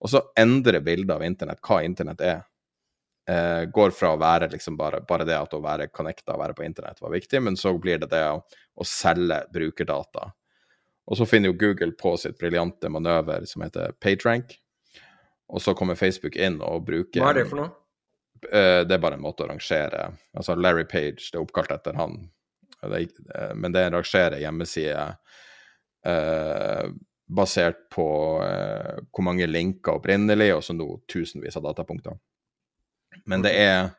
Og 0.05 0.13
så 0.13 0.23
endrer 0.39 0.85
bildet 0.85 1.15
av 1.15 1.25
internett, 1.25 1.63
hva 1.65 1.83
internett 1.85 2.25
er. 2.25 2.43
Uh, 3.25 3.65
går 3.73 3.95
fra 3.97 4.13
å 4.13 4.21
være 4.21 4.51
liksom 4.53 4.77
bare, 4.77 5.01
bare 5.09 5.25
det 5.25 5.37
at 5.39 5.55
å 5.57 5.63
være 5.65 5.89
connecta, 5.93 6.37
være 6.37 6.57
på 6.57 6.67
internett 6.67 7.01
var 7.01 7.15
viktig, 7.15 7.41
men 7.41 7.57
så 7.57 7.73
blir 7.81 8.03
det 8.03 8.11
det 8.13 8.25
å, 8.29 8.43
å 8.45 8.89
selge 8.89 9.41
brukerdata. 9.53 10.29
Og 11.05 11.21
så 11.21 11.27
finner 11.29 11.53
jo 11.53 11.59
Google 11.61 11.93
på 11.97 12.15
sitt 12.21 12.37
briljante 12.41 12.89
manøver 12.93 13.45
som 13.49 13.65
heter 13.65 13.97
PageRank. 14.01 14.57
Og 15.53 15.61
så 15.61 15.75
kommer 15.77 15.99
Facebook 16.01 16.37
inn 16.41 16.61
og 16.65 16.87
bruker 16.89 17.21
Hva 17.21 17.33
er 17.35 17.43
det 17.43 17.49
for 17.51 17.61
noe? 17.61 17.73
Eh, 18.53 18.83
det 18.87 18.97
er 18.97 19.03
bare 19.03 19.19
en 19.19 19.25
måte 19.25 19.45
å 19.45 19.49
rangere 19.51 20.11
Altså 20.37 20.57
Larry 20.59 20.85
Page, 20.91 21.31
det 21.31 21.39
er 21.39 21.43
oppkalt 21.45 21.73
etter 21.75 21.97
han. 21.99 22.19
Det 22.83 23.01
eh, 23.01 23.53
men 23.57 23.73
det 23.73 23.83
er 23.83 23.91
en 23.91 23.99
rangere 23.99 24.41
hjemmeside 24.43 25.05
eh, 26.07 26.87
basert 27.27 27.89
på 27.95 28.07
eh, 28.45 29.01
hvor 29.11 29.27
mange 29.27 29.49
linker 29.49 29.99
opprinnelig, 29.99 30.51
og 30.57 30.65
så 30.65 30.77
nå 30.77 30.89
tusenvis 31.11 31.57
av 31.57 31.65
datapunkter. 31.71 32.19
Men 33.25 33.45
det 33.45 33.55
er 33.57 33.95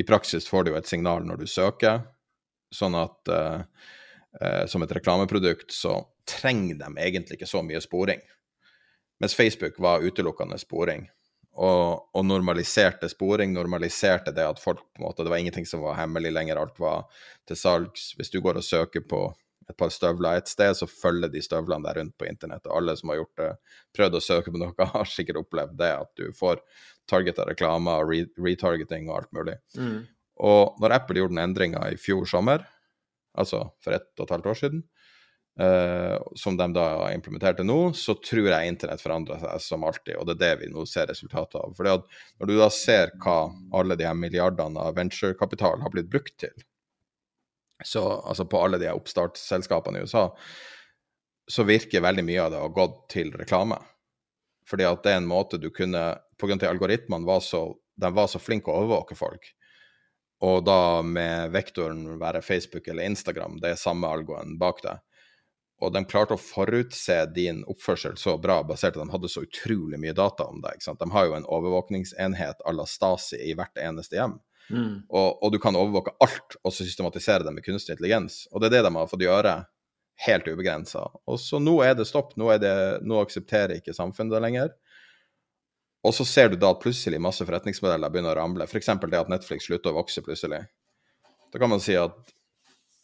I 0.00 0.06
praksis 0.06 0.48
får 0.48 0.64
du 0.64 0.72
jo 0.72 0.78
et 0.78 0.88
signal 0.90 1.26
når 1.26 1.44
du 1.44 1.46
søker, 1.50 2.00
sånn 2.74 2.96
at 2.98 3.30
eh, 3.30 3.60
eh, 4.40 4.62
som 4.70 4.82
et 4.82 4.94
reklameprodukt 4.96 5.74
så 5.74 6.00
trenger 6.26 6.80
de 6.80 6.88
egentlig 6.98 7.38
ikke 7.38 7.50
så 7.50 7.62
mye 7.62 7.82
sporing. 7.84 8.22
Mens 9.22 9.36
Facebook 9.36 9.78
var 9.78 10.02
utelukkende 10.02 10.58
sporing. 10.58 11.06
Og, 11.54 12.10
og 12.10 12.24
normaliserte 12.26 13.06
sporing, 13.12 13.52
normaliserte 13.54 14.32
det 14.34 14.42
at 14.42 14.58
folk 14.58 14.80
på 14.90 15.02
en 15.02 15.06
måte, 15.06 15.22
Det 15.22 15.30
var 15.30 15.38
ingenting 15.38 15.66
som 15.66 15.84
var 15.84 15.94
hemmelig 16.00 16.32
lenger, 16.34 16.58
alt 16.58 16.80
var 16.82 17.04
til 17.46 17.56
salgs. 17.56 18.12
Hvis 18.18 18.32
du 18.32 18.40
går 18.42 18.58
og 18.58 18.66
søker 18.66 19.04
på 19.06 19.28
et 19.70 19.76
par 19.76 19.92
støvler 19.94 20.38
et 20.38 20.50
sted, 20.50 20.74
så 20.76 20.88
følger 20.90 21.30
de 21.32 21.42
støvlene 21.42 21.86
der 21.86 22.00
rundt 22.00 22.16
på 22.18 22.26
internett. 22.28 22.66
Og 22.66 22.80
alle 22.80 22.96
som 22.98 23.12
har 23.12 23.22
gjort 23.22 23.40
det, 23.40 23.50
prøvd 23.96 24.18
å 24.18 24.24
søke 24.24 24.52
på 24.52 24.60
noe, 24.60 24.88
har 24.96 25.10
sikkert 25.10 25.44
opplevd 25.44 25.78
det, 25.78 25.92
at 26.04 26.12
du 26.20 26.26
får 26.36 26.60
targeta 27.10 27.46
reklamer 27.48 28.02
og 28.02 28.12
re 28.12 28.24
retargeting 28.40 29.08
og 29.10 29.20
alt 29.20 29.32
mulig. 29.36 29.56
Mm. 29.78 29.98
Og 30.44 30.80
når 30.82 30.96
Apple 30.98 31.20
gjorde 31.20 31.36
den 31.36 31.44
endringa 31.44 31.84
i 31.92 32.00
fjor 32.00 32.26
sommer, 32.28 32.66
altså 33.38 33.68
for 33.84 33.96
ett 33.96 34.10
og 34.18 34.26
et 34.26 34.34
halvt 34.34 34.50
år 34.50 34.60
siden, 34.60 34.84
eh, 35.60 36.16
som 36.34 36.56
de 36.56 36.68
da 36.74 37.12
implementerte 37.14 37.66
nå, 37.66 37.92
så 37.94 38.16
tror 38.18 38.50
jeg 38.50 38.68
internett 38.68 39.02
forandrer 39.02 39.40
seg 39.42 39.62
som 39.62 39.86
alltid, 39.86 40.16
og 40.18 40.28
det 40.28 40.36
er 40.36 40.42
det 40.42 40.52
vi 40.64 40.70
nå 40.72 40.84
ser 40.88 41.08
resultatet 41.10 41.60
av. 41.60 41.74
For 41.76 41.88
når 41.88 42.50
du 42.50 42.54
da 42.58 42.70
ser 42.74 43.14
hva 43.22 43.38
alle 43.78 43.98
de 43.98 44.08
her 44.08 44.18
milliardene 44.18 44.80
av 44.80 44.98
venturekapital 44.98 45.82
har 45.84 45.94
blitt 45.94 46.10
brukt 46.12 46.36
til, 46.42 46.54
så 47.84 48.04
altså 48.22 48.46
på 48.48 48.60
alle 48.62 48.78
de 48.80 48.88
her 48.88 48.98
oppstartsselskapene 48.98 50.00
i 50.00 50.06
USA, 50.06 50.28
så 51.50 51.66
virker 51.68 52.04
veldig 52.04 52.24
mye 52.24 52.44
av 52.44 52.52
det 52.52 52.60
å 52.60 52.68
ha 52.68 52.72
gått 52.72 53.02
til 53.12 53.34
reklame. 53.36 53.76
Fordi 54.64 54.86
at 54.88 55.02
det 55.04 55.12
er 55.12 55.20
en 55.20 55.28
måte 55.28 55.60
du 55.60 55.68
kunne 55.74 56.04
av 56.44 56.52
at 56.52 56.64
algoritmene 56.68 57.28
var 57.28 57.42
så, 57.44 57.66
de 58.00 58.08
var 58.12 58.26
så 58.28 58.40
flinke 58.40 58.72
å 58.72 58.82
overvåke 58.82 59.16
folk, 59.16 59.50
og 60.44 60.64
da 60.66 61.00
med 61.06 61.52
vektoren 61.54 62.18
være 62.20 62.42
Facebook 62.44 62.88
eller 62.90 63.06
Instagram, 63.08 63.60
det 63.62 63.72
er 63.72 63.80
samme 63.80 64.08
algoen 64.10 64.58
bak 64.60 64.82
det, 64.84 64.96
og 65.84 65.92
de 65.94 66.04
klarte 66.08 66.36
å 66.36 66.40
forutse 66.40 67.16
din 67.36 67.62
oppførsel 67.70 68.16
så 68.20 68.36
bra, 68.40 68.62
basert 68.66 68.96
på 68.96 69.02
at 69.02 69.08
de 69.08 69.14
hadde 69.14 69.30
så 69.32 69.44
utrolig 69.44 70.00
mye 70.00 70.16
data 70.16 70.46
om 70.48 70.62
deg. 70.64 70.82
De 70.84 71.10
har 71.12 71.28
jo 71.28 71.36
en 71.36 71.46
overvåkningsenhet 71.58 72.64
à 72.64 72.74
la 72.74 72.86
Stasi 72.88 73.40
i 73.44 73.54
hvert 73.58 73.78
eneste 73.80 74.18
hjem. 74.18 74.38
Og, 74.72 75.42
og, 75.44 75.52
du 75.52 75.58
kan 75.60 75.76
overvåke 75.76 76.14
alt 76.24 76.56
og 76.62 76.72
så 76.72 76.86
systematisere 76.86 77.44
det 77.44 77.52
med 77.52 77.64
kunstig 77.66 77.94
intelligens. 77.94 78.44
Og 78.52 78.62
det 78.62 78.70
er 78.70 78.78
det 78.78 78.86
de 78.86 78.94
har 78.96 79.10
fått 79.10 79.24
gjøre 79.26 79.58
helt 80.24 80.48
ubegrensa. 80.48 81.04
Og 81.28 81.40
så 81.42 81.60
nå 81.60 81.76
er 81.84 81.96
det 81.98 82.08
stopp. 82.08 82.32
Nå, 82.40 82.48
det, 82.62 82.74
nå 83.04 83.20
aksepterer 83.22 83.76
ikke 83.78 83.96
samfunnet 83.96 84.36
det 84.36 84.42
lenger. 84.44 84.72
Og 86.04 86.14
så 86.16 86.26
ser 86.28 86.50
du 86.52 86.58
da 86.60 86.74
at 86.74 86.82
plutselig 86.82 87.20
masse 87.22 87.44
forretningsmodeller 87.44 88.12
begynner 88.12 88.36
å 88.36 88.42
ramle. 88.42 88.68
F.eks. 88.68 88.92
det 89.04 89.20
at 89.20 89.32
Netflix 89.32 89.68
slutter 89.68 89.92
å 89.92 90.00
vokse 90.00 90.24
plutselig. 90.24 90.64
Da 91.52 91.60
kan 91.60 91.72
man 91.72 91.82
si 91.82 91.96
at 91.96 92.33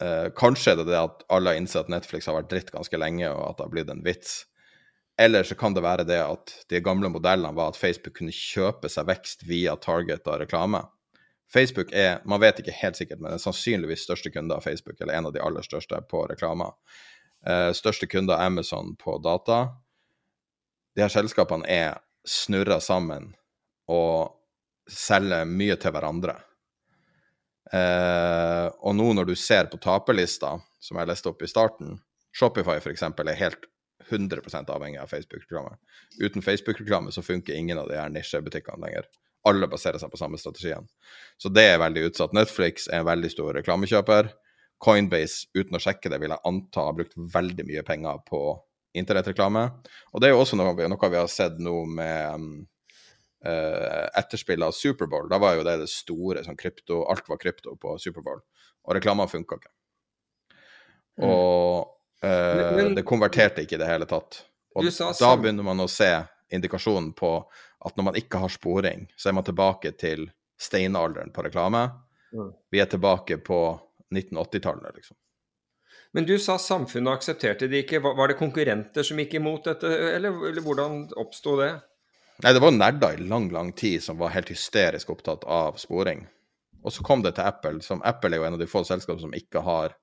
eh, 0.02 0.28
kanskje 0.36 0.74
er 0.74 0.80
det 0.80 0.90
det 0.90 1.00
at 1.00 1.24
alle 1.32 1.52
har 1.52 1.60
innsett 1.60 1.86
at 1.86 1.92
Netflix 1.92 2.28
har 2.28 2.38
vært 2.38 2.50
dritt 2.52 2.72
ganske 2.74 3.00
lenge, 3.00 3.28
og 3.30 3.42
at 3.48 3.58
det 3.58 3.66
har 3.66 3.74
blitt 3.74 3.92
en 3.92 4.04
vits. 4.04 4.38
Eller 5.20 5.44
så 5.44 5.54
kan 5.58 5.74
det 5.76 5.84
være 5.84 6.06
det 6.08 6.20
at 6.22 6.54
de 6.72 6.80
gamle 6.80 7.10
modellene 7.12 7.52
var 7.56 7.72
at 7.72 7.78
Facebook 7.78 8.16
kunne 8.16 8.34
kjøpe 8.34 8.88
seg 8.88 9.08
vekst 9.10 9.44
via 9.48 9.76
target 9.76 10.24
og 10.30 10.40
reklame. 10.40 10.80
Facebook 11.52 11.92
er, 11.92 12.20
man 12.24 12.40
vet 12.40 12.62
ikke 12.62 12.76
helt 12.78 12.96
sikkert, 12.96 13.20
men 13.20 13.34
er 13.34 13.42
sannsynligvis 13.42 14.06
største 14.06 14.30
kunde 14.32 14.54
av 14.54 14.64
Facebook, 14.64 15.00
eller 15.00 15.18
en 15.18 15.28
av 15.28 15.34
de 15.34 15.42
aller 15.42 15.66
største 15.66 15.98
på 16.08 16.22
reklame. 16.30 16.70
Eh, 17.46 17.70
største 17.76 18.06
kunde 18.06 18.36
av 18.36 18.46
Amazon 18.46 18.94
på 18.96 19.18
data. 19.24 19.64
De 20.94 21.02
her 21.02 21.12
selskapene 21.12 21.66
er 21.68 21.98
snurra 22.26 22.78
sammen 22.80 23.32
og 23.90 24.36
selger 24.90 25.48
mye 25.48 25.76
til 25.80 25.94
hverandre. 25.94 26.36
Eh, 27.74 28.66
og 28.82 28.96
nå 28.98 29.12
når 29.14 29.30
du 29.30 29.36
ser 29.38 29.70
på 29.70 29.78
taperlista, 29.82 30.56
som 30.82 30.98
jeg 30.98 31.10
leste 31.10 31.30
opp 31.30 31.42
i 31.44 31.50
starten, 31.50 31.98
Shopify 32.36 32.78
f.eks. 32.78 33.02
er 33.02 33.38
helt 33.38 33.66
100% 34.10 34.70
avhengig 34.74 35.00
av 35.00 35.10
Facebook-reklame. 35.10 35.76
Uten 36.20 36.42
Facebook-reklame 36.42 37.12
så 37.12 37.22
funker 37.22 37.54
ingen 37.54 37.78
av 37.78 37.90
de 37.90 37.98
her 37.98 38.10
nisjebutikkene 38.10 38.86
lenger. 38.86 39.06
Alle 39.48 39.68
baserer 39.70 40.00
seg 40.00 40.10
på 40.12 40.20
samme 40.20 40.38
strategien. 40.38 40.88
Så 41.40 41.48
det 41.52 41.64
er 41.70 41.80
veldig 41.80 42.08
utsatt. 42.10 42.34
Netflix 42.36 42.88
er 42.90 43.00
en 43.00 43.08
veldig 43.08 43.30
stor 43.32 43.54
reklamekjøper. 43.56 44.32
Coinbase, 44.80 45.46
uten 45.56 45.76
å 45.76 45.82
sjekke 45.82 46.10
det, 46.12 46.18
vil 46.20 46.32
jeg 46.32 46.44
anta 46.48 46.86
har 46.88 46.96
brukt 46.96 47.16
veldig 47.34 47.66
mye 47.68 47.84
penger 47.86 48.20
på 48.28 48.42
internettreklame. 48.96 49.66
Og 50.12 50.20
det 50.20 50.28
er 50.28 50.34
jo 50.34 50.42
også 50.42 50.58
noe 50.58 50.74
noe 50.74 51.10
vi 51.12 51.20
har 51.20 51.30
sett 51.30 51.60
nå 51.62 51.76
med 51.86 52.40
uh, 52.40 52.46
etterspillet 53.42 54.66
av 54.66 54.72
Superbowl. 54.76 55.28
Da 55.30 55.38
var 55.40 55.54
jo 55.56 55.64
det 55.64 55.78
det 55.80 55.88
store, 55.88 56.42
sånn 56.44 56.58
krypto, 56.60 57.04
alt 57.08 57.28
var 57.28 57.40
krypto 57.40 57.76
på 57.80 57.94
Superbowl. 57.98 58.42
Og 58.84 58.96
reklama 58.96 59.26
funka 59.30 59.56
ikke. 59.60 59.72
Og 61.24 61.88
uh, 62.24 62.28
Men- 62.28 62.76
men- 62.76 62.94
det 62.94 63.04
konverterte 63.04 63.64
ikke 63.64 63.74
i 63.78 63.82
det 63.82 63.88
hele 63.88 64.06
tatt. 64.06 64.44
Og 64.76 64.84
da 64.84 65.36
begynner 65.36 65.64
man 65.66 65.80
å 65.80 65.88
se 65.88 66.10
indikasjonen 66.52 67.12
på 67.16 67.30
at 67.84 67.96
når 67.96 68.04
man 68.04 68.14
ikke 68.14 68.38
har 68.38 68.48
sporing, 68.48 69.08
så 69.16 69.28
er 69.28 69.32
man 69.32 69.44
tilbake 69.44 69.92
til 69.98 70.30
steinalderen 70.60 71.32
på 71.32 71.42
reklame. 71.42 71.90
Mm. 72.32 72.52
Vi 72.70 72.78
er 72.80 72.86
tilbake 72.86 73.38
på 73.42 73.80
1980-tallet, 74.14 74.94
liksom. 74.94 75.16
Men 76.12 76.24
du 76.26 76.38
sa 76.38 76.58
samfunnet 76.58 77.12
aksepterte 77.18 77.68
det 77.70 77.84
ikke. 77.84 78.00
Var 78.02 78.14
var 78.18 78.28
det 78.28 78.38
konkurrenter 78.38 79.02
som 79.06 79.18
gikk 79.18 79.34
imot 79.34 79.64
dette, 79.64 79.86
eller, 79.86 80.30
eller 80.48 80.62
hvordan 80.62 81.08
oppsto 81.16 81.56
det? 81.60 81.70
Nei, 82.42 82.52
det 82.52 82.60
var 82.60 82.70
nerder 82.70 83.12
i 83.12 83.24
lang, 83.28 83.50
lang 83.52 83.72
tid 83.72 84.02
som 84.02 84.18
var 84.18 84.28
helt 84.32 84.48
hysterisk 84.48 85.10
opptatt 85.10 85.44
av 85.44 85.76
sporing. 85.76 86.24
Og 86.82 86.92
så 86.92 87.04
kom 87.04 87.20
det 87.22 87.34
til 87.36 87.44
Apple, 87.44 87.82
som 87.84 88.00
Apple 88.02 88.32
er 88.32 88.40
jo 88.40 88.46
en 88.48 88.56
av 88.56 88.62
de 88.62 88.68
få 88.70 88.80
selskapene 88.88 89.20
som 89.20 89.34
ikke 89.36 89.60
har 89.66 89.96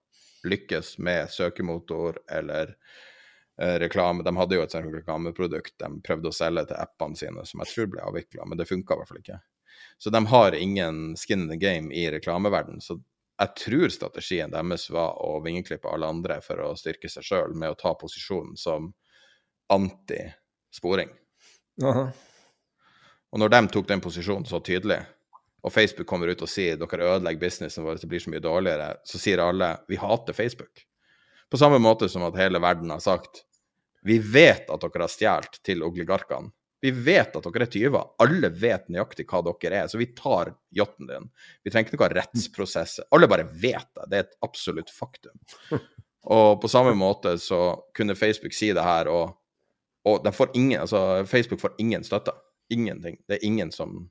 lykkes 0.45 0.97
med 1.01 1.31
søkemotor 1.33 2.19
eller 2.29 2.75
eh, 3.61 3.79
reklame. 3.81 4.23
De 4.23 4.35
hadde 4.37 4.59
jo 4.59 4.67
et 4.67 4.75
sånt 4.75 4.93
reklameprodukt 4.93 5.79
de 5.81 5.91
prøvde 6.05 6.29
å 6.29 6.37
selge 6.37 6.67
til 6.69 6.77
appene 6.77 7.17
sine, 7.17 7.45
som 7.49 7.65
jeg 7.65 7.73
tror 7.73 7.91
ble 7.95 8.05
avvikla, 8.05 8.45
men 8.45 8.61
det 8.61 8.69
funka 8.69 8.93
i 8.93 9.01
hvert 9.01 9.13
fall 9.15 9.23
ikke. 9.23 9.41
Så 9.97 10.13
de 10.13 10.25
har 10.29 10.61
ingen 10.61 11.03
skin 11.17 11.47
in 11.47 11.49
the 11.49 11.57
game 11.57 11.89
i 11.89 12.05
reklameverden. 12.13 12.81
Så 12.85 12.99
jeg 13.37 13.53
tror 13.65 13.89
strategien 13.93 14.53
deres 14.53 14.91
var 14.93 15.17
å 15.25 15.39
vingeklippe 15.41 15.89
alle 15.89 16.13
andre 16.13 16.37
for 16.45 16.61
å 16.61 16.75
styrke 16.77 17.09
seg 17.09 17.25
sjøl 17.25 17.57
med 17.57 17.73
å 17.73 17.79
ta 17.81 17.97
posisjonen 17.97 18.53
som 18.61 18.91
anti-sporing. 19.73 21.09
Aha. 21.83 22.07
Og 23.31 23.41
når 23.41 23.51
de 23.53 23.61
tok 23.73 23.87
den 23.89 24.01
posisjonen 24.01 24.47
så 24.49 24.59
tydelig, 24.63 25.01
og 25.65 25.73
Facebook 25.73 26.07
kommer 26.07 26.31
ut 26.31 26.41
og 26.45 26.49
sier 26.49 26.77
dere 26.79 27.09
ødelegger 27.15 27.41
businessen 27.41 27.85
vår, 27.85 27.99
det 28.01 28.09
blir 28.09 28.23
så 28.23 28.31
mye 28.31 28.43
dårligere, 28.43 28.91
så 29.05 29.19
sier 29.19 29.43
alle 29.43 29.73
vi 29.89 29.99
hater 29.99 30.37
Facebook. 30.37 30.85
På 31.51 31.59
samme 31.59 31.79
måte 31.83 32.09
som 32.11 32.25
at 32.27 32.37
hele 32.39 32.61
verden 32.63 32.91
har 32.91 33.03
sagt 33.03 33.43
vi 34.07 34.19
vet 34.23 34.69
at 34.71 34.83
dere 34.83 35.03
har 35.03 35.11
stjålet 35.11 35.59
til 35.65 35.83
oligarkene. 35.83 36.53
Vi 36.79 36.91
vet 36.93 37.33
at 37.35 37.43
dere 37.43 37.65
er 37.65 37.71
tyver. 37.73 38.11
Alle 38.21 38.51
vet 38.53 38.85
nøyaktig 38.93 39.25
hva 39.27 39.41
dere 39.47 39.81
er, 39.81 39.87
så 39.89 39.99
vi 39.99 40.11
tar 40.15 40.53
yachten 40.77 41.09
din. 41.09 41.25
Vi 41.65 41.73
trenger 41.73 41.89
ikke 41.89 41.99
noen 41.99 42.15
rettsprosess. 42.19 42.99
Alle 43.11 43.27
bare 43.27 43.47
vet 43.49 43.89
det. 43.97 44.05
Det 44.05 44.19
er 44.19 44.27
et 44.27 44.37
absolutt 44.45 44.93
faktum. 44.93 45.33
Og 46.37 46.61
på 46.61 46.69
samme 46.71 46.93
måte 46.95 47.33
så 47.41 47.61
kunne 47.97 48.15
Facebook 48.19 48.55
si 48.55 48.69
det 48.75 48.83
her, 48.83 49.07
og, 49.07 49.37
og 50.05 50.23
de 50.23 50.31
får 50.31 50.51
ingen, 50.53 50.79
altså 50.81 51.25
Facebook 51.25 51.59
får 51.61 51.75
ingen 51.79 52.03
støtte. 52.03 52.31
Ingenting. 52.69 53.17
Det 53.27 53.37
er 53.37 53.45
ingen 53.47 53.71
som 53.71 54.09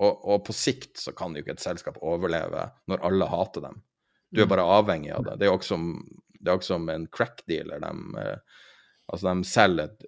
og, 0.00 0.22
og 0.24 0.44
på 0.46 0.54
sikt 0.56 0.96
så 0.96 1.12
kan 1.12 1.34
jo 1.36 1.42
ikke 1.42 1.52
et 1.58 1.60
selskap 1.62 1.98
overleve 2.00 2.62
når 2.88 3.02
alle 3.04 3.26
hater 3.28 3.66
dem. 3.66 3.82
Du 4.32 4.40
er 4.40 4.48
bare 4.48 4.64
avhengig 4.64 5.10
av 5.12 5.26
det. 5.26 5.34
Det 5.36 5.44
er 5.46 5.50
jo 5.50 5.58
også, 5.58 5.74
som- 5.74 6.22
det 6.40 6.48
er 6.48 6.56
også 6.56 6.72
som 6.74 6.88
en 6.88 7.06
crack-dealer. 7.06 7.82
De, 7.84 8.20
eh, 8.22 8.38
altså 9.12 9.34
de 9.34 9.44
selger 9.44 9.84
et 9.84 10.06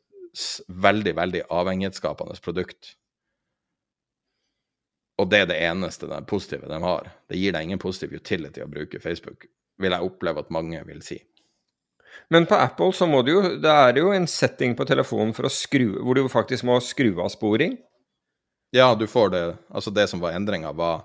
veldig, 0.68 1.14
veldig 1.18 1.42
avhengighetsskapende 1.50 2.40
produkt. 2.40 2.94
Og 5.20 5.28
det 5.28 5.42
er 5.42 5.46
det 5.50 5.60
eneste 5.60 6.08
det 6.08 6.22
positive 6.26 6.68
de 6.70 6.80
har. 6.80 7.12
Det 7.28 7.36
gir 7.36 7.52
deg 7.52 7.62
ingen 7.68 7.82
positiv 7.82 8.16
utility 8.16 8.62
å 8.64 8.70
bruke 8.70 9.00
Facebook, 9.02 9.44
vil 9.78 9.92
jeg 9.92 10.08
oppleve 10.08 10.38
at 10.38 10.50
mange 10.54 10.80
vil 10.88 11.02
si. 11.04 11.20
Men 12.32 12.46
på 12.46 12.54
Apple 12.54 12.92
så 12.96 13.06
må 13.06 13.22
du 13.22 13.32
jo 13.32 13.40
Det 13.60 13.70
er 13.70 13.98
jo 14.00 14.12
en 14.12 14.26
setting 14.26 14.76
på 14.76 14.86
telefonen 14.88 15.34
skru, 15.50 15.98
hvor 16.00 16.16
du 16.16 16.28
faktisk 16.28 16.64
må 16.64 16.80
skru 16.80 17.20
av 17.20 17.28
sporing. 17.32 17.76
Ja, 18.72 18.94
du 18.94 19.06
får 19.06 19.28
det 19.30 19.56
Altså, 19.68 19.90
det 19.90 20.08
som 20.08 20.20
var 20.20 20.32
endringa, 20.32 20.72
var 20.72 21.04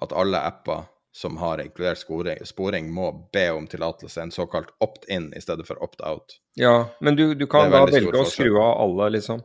at 0.00 0.12
alle 0.12 0.38
apper 0.38 0.86
som 1.12 1.36
har 1.36 1.58
inkludert 1.58 1.98
sporing, 1.98 2.44
sporing 2.46 2.92
må 2.94 3.28
be 3.32 3.50
om 3.50 3.66
tillatelse, 3.66 4.22
en 4.22 4.30
såkalt 4.30 4.68
opt-in 4.78 5.32
i 5.34 5.40
stedet 5.40 5.66
for 5.66 5.82
opt-out. 5.82 6.36
Ja, 6.54 6.88
men 7.00 7.16
du, 7.16 7.34
du 7.34 7.46
kan 7.50 7.72
da 7.72 7.80
velge 7.88 8.20
å 8.20 8.28
skru 8.28 8.52
av 8.60 8.76
alle, 8.84 9.08
liksom. 9.16 9.42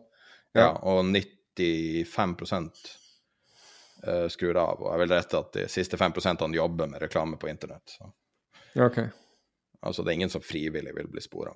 Ja, 0.53 0.75
og 0.85 1.01
95 1.09 2.35
eh, 4.05 4.27
skrur 4.29 4.59
av. 4.61 4.83
Og 4.83 4.91
jeg 4.91 5.01
vil 5.01 5.15
rette 5.15 5.41
at 5.41 5.57
de 5.57 5.65
siste 5.71 5.97
5% 5.97 6.45
jobber 6.53 6.93
med 6.93 7.01
reklame 7.01 7.41
på 7.41 7.49
internett. 7.49 7.97
Så. 7.97 8.11
Ok. 8.77 9.01
Altså, 9.83 10.03
det 10.03 10.13
er 10.13 10.17
ingen 10.21 10.31
som 10.31 10.43
frivillig 10.43 10.93
vil 10.95 11.07
bli 11.11 11.21
spora. 11.23 11.51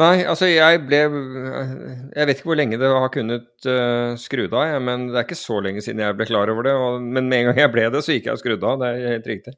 Nei, 0.00 0.22
altså 0.24 0.48
jeg 0.48 0.80
ble 0.86 1.00
Jeg 1.04 2.28
vet 2.28 2.38
ikke 2.38 2.48
hvor 2.48 2.56
lenge 2.56 2.78
det 2.80 2.88
har 2.88 3.10
kunnet 3.12 3.68
uh, 3.68 4.14
skrudd 4.20 4.54
av, 4.56 4.64
jeg, 4.70 4.84
men 4.86 5.08
det 5.10 5.18
er 5.20 5.26
ikke 5.26 5.36
så 5.36 5.58
lenge 5.64 5.82
siden 5.84 6.00
jeg 6.00 6.16
ble 6.16 6.28
klar 6.30 6.48
over 6.52 6.64
det. 6.64 6.72
Og, 6.72 7.02
men 7.04 7.28
med 7.28 7.42
en 7.42 7.50
gang 7.50 7.60
jeg 7.66 7.72
ble 7.74 7.84
det, 7.92 8.00
så 8.04 8.16
gikk 8.16 8.30
jeg 8.30 8.38
og 8.38 8.40
skrudde 8.40 8.70
av. 8.70 8.80
Det 8.80 8.88
er 8.88 9.16
helt 9.18 9.28
riktig. 9.28 9.54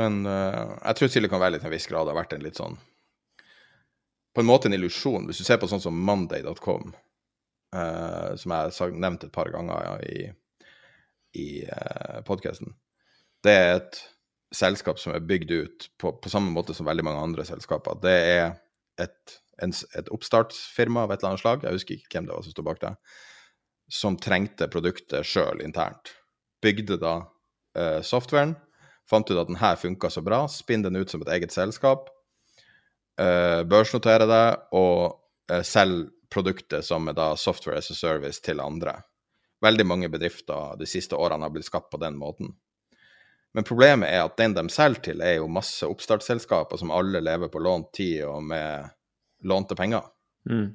Men 0.00 0.24
uh, 0.24 0.72
jeg 0.78 0.98
tror 0.98 1.12
Silicon 1.12 1.42
Valley 1.42 1.60
til 1.60 1.68
en 1.68 1.76
viss 1.76 1.90
grad 1.90 2.08
har 2.10 2.16
vært 2.16 2.32
en 2.34 2.42
litt 2.42 2.58
sånn 2.58 2.78
På 4.34 4.42
en 4.42 4.48
måte 4.48 4.70
en 4.70 4.78
illusjon. 4.78 5.28
Hvis 5.28 5.42
du 5.42 5.46
ser 5.46 5.60
på 5.62 5.68
sånn 5.70 5.84
som 5.84 6.00
Monday.com, 6.08 6.96
uh, 7.76 8.32
som 8.40 8.56
jeg 8.56 8.74
har 8.80 8.96
nevnt 9.04 9.28
et 9.28 9.36
par 9.36 9.52
ganger 9.52 9.84
ja, 9.84 9.94
i, 10.08 10.24
i 11.44 11.48
uh, 11.68 12.24
podkasten, 12.26 12.72
det 13.44 13.54
er 13.60 13.72
et 13.76 14.02
selskap 14.56 15.00
som 15.00 15.14
er 15.14 15.24
bygd 15.24 15.52
ut 15.52 15.86
på, 16.00 16.12
på 16.22 16.32
samme 16.32 16.52
måte 16.54 16.74
som 16.76 16.86
veldig 16.88 17.04
mange 17.06 17.22
andre 17.22 17.46
selskaper. 17.46 17.98
Det 18.02 18.14
er 18.14 18.44
et, 19.02 19.36
en, 19.62 19.74
et 19.98 20.10
oppstartsfirma 20.14 21.04
av 21.04 21.14
et 21.14 21.20
eller 21.20 21.34
annet 21.34 21.44
slag, 21.44 21.64
jeg 21.64 21.78
husker 21.78 21.96
ikke 21.98 22.18
hvem 22.18 22.28
det 22.28 22.36
var 22.36 22.46
som 22.46 22.54
sto 22.54 22.66
bak 22.66 22.82
det, 22.82 22.92
som 23.92 24.18
trengte 24.20 24.70
produktet 24.72 25.28
sjøl 25.28 25.62
internt. 25.64 26.14
Bygde 26.64 26.98
da 27.02 27.16
eh, 27.76 28.00
softwaren, 28.06 28.54
fant 29.10 29.28
ut 29.30 29.40
at 29.40 29.50
den 29.50 29.60
her 29.60 29.76
funka 29.80 30.10
så 30.10 30.24
bra, 30.24 30.44
spinn 30.48 30.84
den 30.86 30.96
ut 30.96 31.12
som 31.12 31.24
et 31.24 31.32
eget 31.36 31.54
selskap, 31.54 32.08
eh, 33.20 33.62
børsnotere 33.68 34.28
det 34.30 34.46
og 34.78 35.18
eh, 35.52 35.64
selge 35.66 36.08
produktet 36.34 36.82
som 36.82 37.06
er 37.06 37.14
da 37.14 37.34
software 37.38 37.78
as 37.78 37.92
a 37.92 37.94
service 37.94 38.42
til 38.42 38.62
andre. 38.62 38.96
Veldig 39.62 39.86
mange 39.86 40.08
bedrifter 40.10 40.74
de 40.80 40.88
siste 40.88 41.16
årene 41.16 41.46
har 41.46 41.52
blitt 41.54 41.68
skapt 41.68 41.92
på 41.92 42.00
den 42.02 42.16
måten. 42.18 42.50
Men 43.54 43.64
problemet 43.66 44.10
er 44.10 44.24
at 44.26 44.36
den 44.40 44.54
de 44.56 44.64
selger 44.72 45.02
til, 45.08 45.20
er 45.22 45.36
jo 45.38 45.48
masse 45.50 45.86
oppstartsselskaper 45.86 46.80
som 46.80 46.90
alle 46.94 47.20
lever 47.22 47.50
på 47.52 47.60
lånt 47.62 47.92
tid 47.94 48.24
og 48.26 48.40
med 48.50 48.88
lånte 49.46 49.76
penger. 49.78 50.08
Mm. 50.50 50.72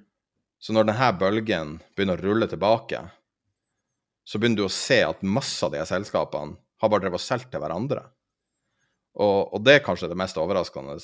Så 0.59 0.75
når 0.75 0.87
denne 0.89 1.09
bølgen 1.19 1.73
begynner 1.95 2.19
å 2.19 2.23
rulle 2.29 2.47
tilbake, 2.51 3.01
så 4.27 4.39
begynner 4.39 4.61
du 4.61 4.67
å 4.67 4.71
se 4.71 5.01
at 5.03 5.23
masse 5.25 5.65
av 5.65 5.73
de 5.75 5.83
selskapene 5.89 6.55
har 6.79 6.91
bare 6.91 7.03
drevet 7.03 7.19
og 7.19 7.23
solgt 7.25 7.51
til 7.51 7.59
hverandre. 7.63 8.05
Og, 9.19 9.53
og 9.57 9.63
det 9.65 9.79
er 9.79 9.83
kanskje 9.83 10.07
det 10.11 10.19
mest 10.19 10.37
overraskende 10.39 10.95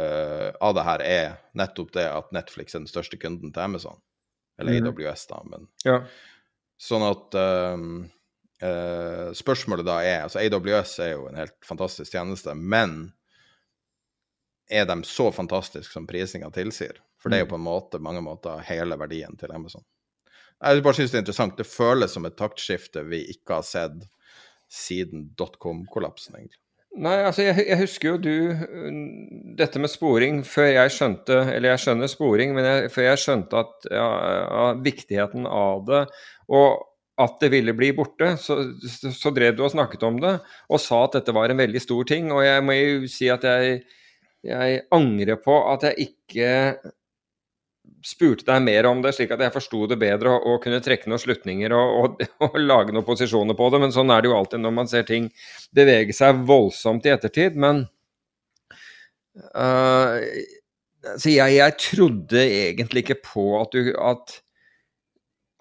uh, 0.00 0.48
av 0.62 0.76
det 0.78 0.84
her 0.86 1.04
er 1.04 1.32
nettopp 1.58 1.90
det 1.96 2.06
at 2.08 2.30
Netflix 2.32 2.72
er 2.76 2.84
den 2.84 2.88
største 2.92 3.18
kunden 3.20 3.52
til 3.52 3.64
Amazon. 3.64 3.98
Eller 4.60 4.78
Mhm. 4.80 4.92
AWS, 4.92 5.26
da. 5.28 5.42
Men 5.50 5.68
Ja. 5.84 5.98
sånn 6.80 7.04
at 7.10 7.34
ehm, 7.36 8.10
eh, 8.62 9.32
Spørsmålet 9.36 9.86
da 9.88 9.98
er 10.06 10.26
Altså, 10.26 10.40
AWS 10.42 10.98
er 11.04 11.12
jo 11.16 11.26
en 11.30 11.40
helt 11.40 11.58
fantastisk 11.66 12.14
tjeneste, 12.14 12.54
men 12.54 13.12
er 14.72 14.86
de 14.88 14.98
så 15.04 15.28
fantastiske 15.34 15.92
som 15.92 16.06
prisinga 16.08 16.50
tilsier? 16.54 17.00
For 17.20 17.30
det 17.30 17.38
er 17.38 17.44
jo 17.44 17.52
på 17.52 17.60
en 17.60 17.66
måte, 17.66 18.02
mange 18.02 18.22
måter 18.24 18.62
hele 18.66 18.96
verdien 18.98 19.36
til 19.38 19.52
Amazon. 19.54 19.84
Jeg 20.62 20.82
bare 20.82 20.96
syns 20.96 21.12
det 21.12 21.18
er 21.18 21.24
interessant. 21.24 21.58
Det 21.58 21.66
føles 21.66 22.14
som 22.14 22.26
et 22.26 22.38
taktskifte 22.38 23.04
vi 23.06 23.24
ikke 23.34 23.58
har 23.58 23.66
sett 23.66 24.04
siden 24.72 25.28
dotcom-kollapsen, 25.38 26.38
egentlig. 26.38 26.58
Nei, 27.02 27.14
altså 27.24 27.46
jeg, 27.46 27.62
jeg 27.70 27.80
husker 27.80 28.08
jo 28.10 28.18
du 28.20 28.34
mm, 28.52 29.54
Dette 29.56 29.80
med 29.80 29.88
sporing 29.88 30.42
før 30.44 30.66
jeg 30.74 30.92
skjønte 30.92 31.38
Eller 31.54 31.70
jeg 31.70 31.80
skjønner 31.86 32.10
sporing, 32.12 32.52
men 32.52 32.66
jeg, 32.68 32.90
før 32.92 33.06
jeg 33.06 33.20
skjønte 33.22 33.62
at 33.64 33.86
ja, 33.88 34.08
ja, 34.28 34.66
viktigheten 34.84 35.48
av 35.48 35.86
det 35.88 36.02
og 36.52 36.82
at 37.20 37.36
det 37.42 37.50
ville 37.52 37.74
bli 37.76 37.90
borte, 37.92 38.36
så, 38.40 38.56
så, 39.12 39.30
drev 39.34 39.56
du 39.56 39.66
og 39.66 39.74
snakket 39.74 40.04
om 40.08 40.16
det 40.22 40.32
og 40.72 40.80
sa 40.80 41.02
at 41.04 41.18
dette 41.18 41.34
var 41.36 41.52
en 41.52 41.60
veldig 41.60 41.82
stor 41.84 42.08
ting. 42.08 42.30
Og 42.32 42.40
jeg 42.44 42.64
må 42.64 42.76
jo 42.78 43.10
si 43.10 43.28
at 43.32 43.44
jeg, 43.44 43.82
jeg 44.48 44.82
angrer 44.96 45.40
på 45.42 45.58
at 45.74 45.90
jeg 45.90 46.08
ikke 46.08 46.52
spurte 48.02 48.46
deg 48.48 48.62
mer 48.64 48.88
om 48.88 49.02
det, 49.02 49.12
slik 49.14 49.32
at 49.34 49.42
jeg 49.44 49.54
forsto 49.54 49.84
det 49.90 49.98
bedre 50.00 50.32
og, 50.34 50.46
og 50.50 50.62
kunne 50.64 50.80
trekke 50.82 51.10
noen 51.10 51.22
slutninger 51.22 51.74
og, 51.76 51.92
og, 52.02 52.24
og 52.48 52.56
lage 52.60 52.94
noen 52.94 53.06
posisjoner 53.06 53.56
på 53.58 53.68
det. 53.72 53.82
Men 53.84 53.94
sånn 53.94 54.10
er 54.12 54.22
det 54.22 54.32
jo 54.32 54.38
alltid 54.38 54.64
når 54.64 54.76
man 54.80 54.90
ser 54.90 55.06
ting 55.08 55.28
bevege 55.74 56.16
seg 56.16 56.42
voldsomt 56.48 57.06
i 57.06 57.12
ettertid. 57.14 57.58
Men 57.60 57.84
uh, 59.54 60.18
jeg, 61.22 61.58
jeg 61.58 61.78
trodde 61.84 62.42
egentlig 62.42 63.04
ikke 63.06 63.20
på 63.28 63.46
at 63.60 63.76
du 63.76 63.92
at, 64.00 64.40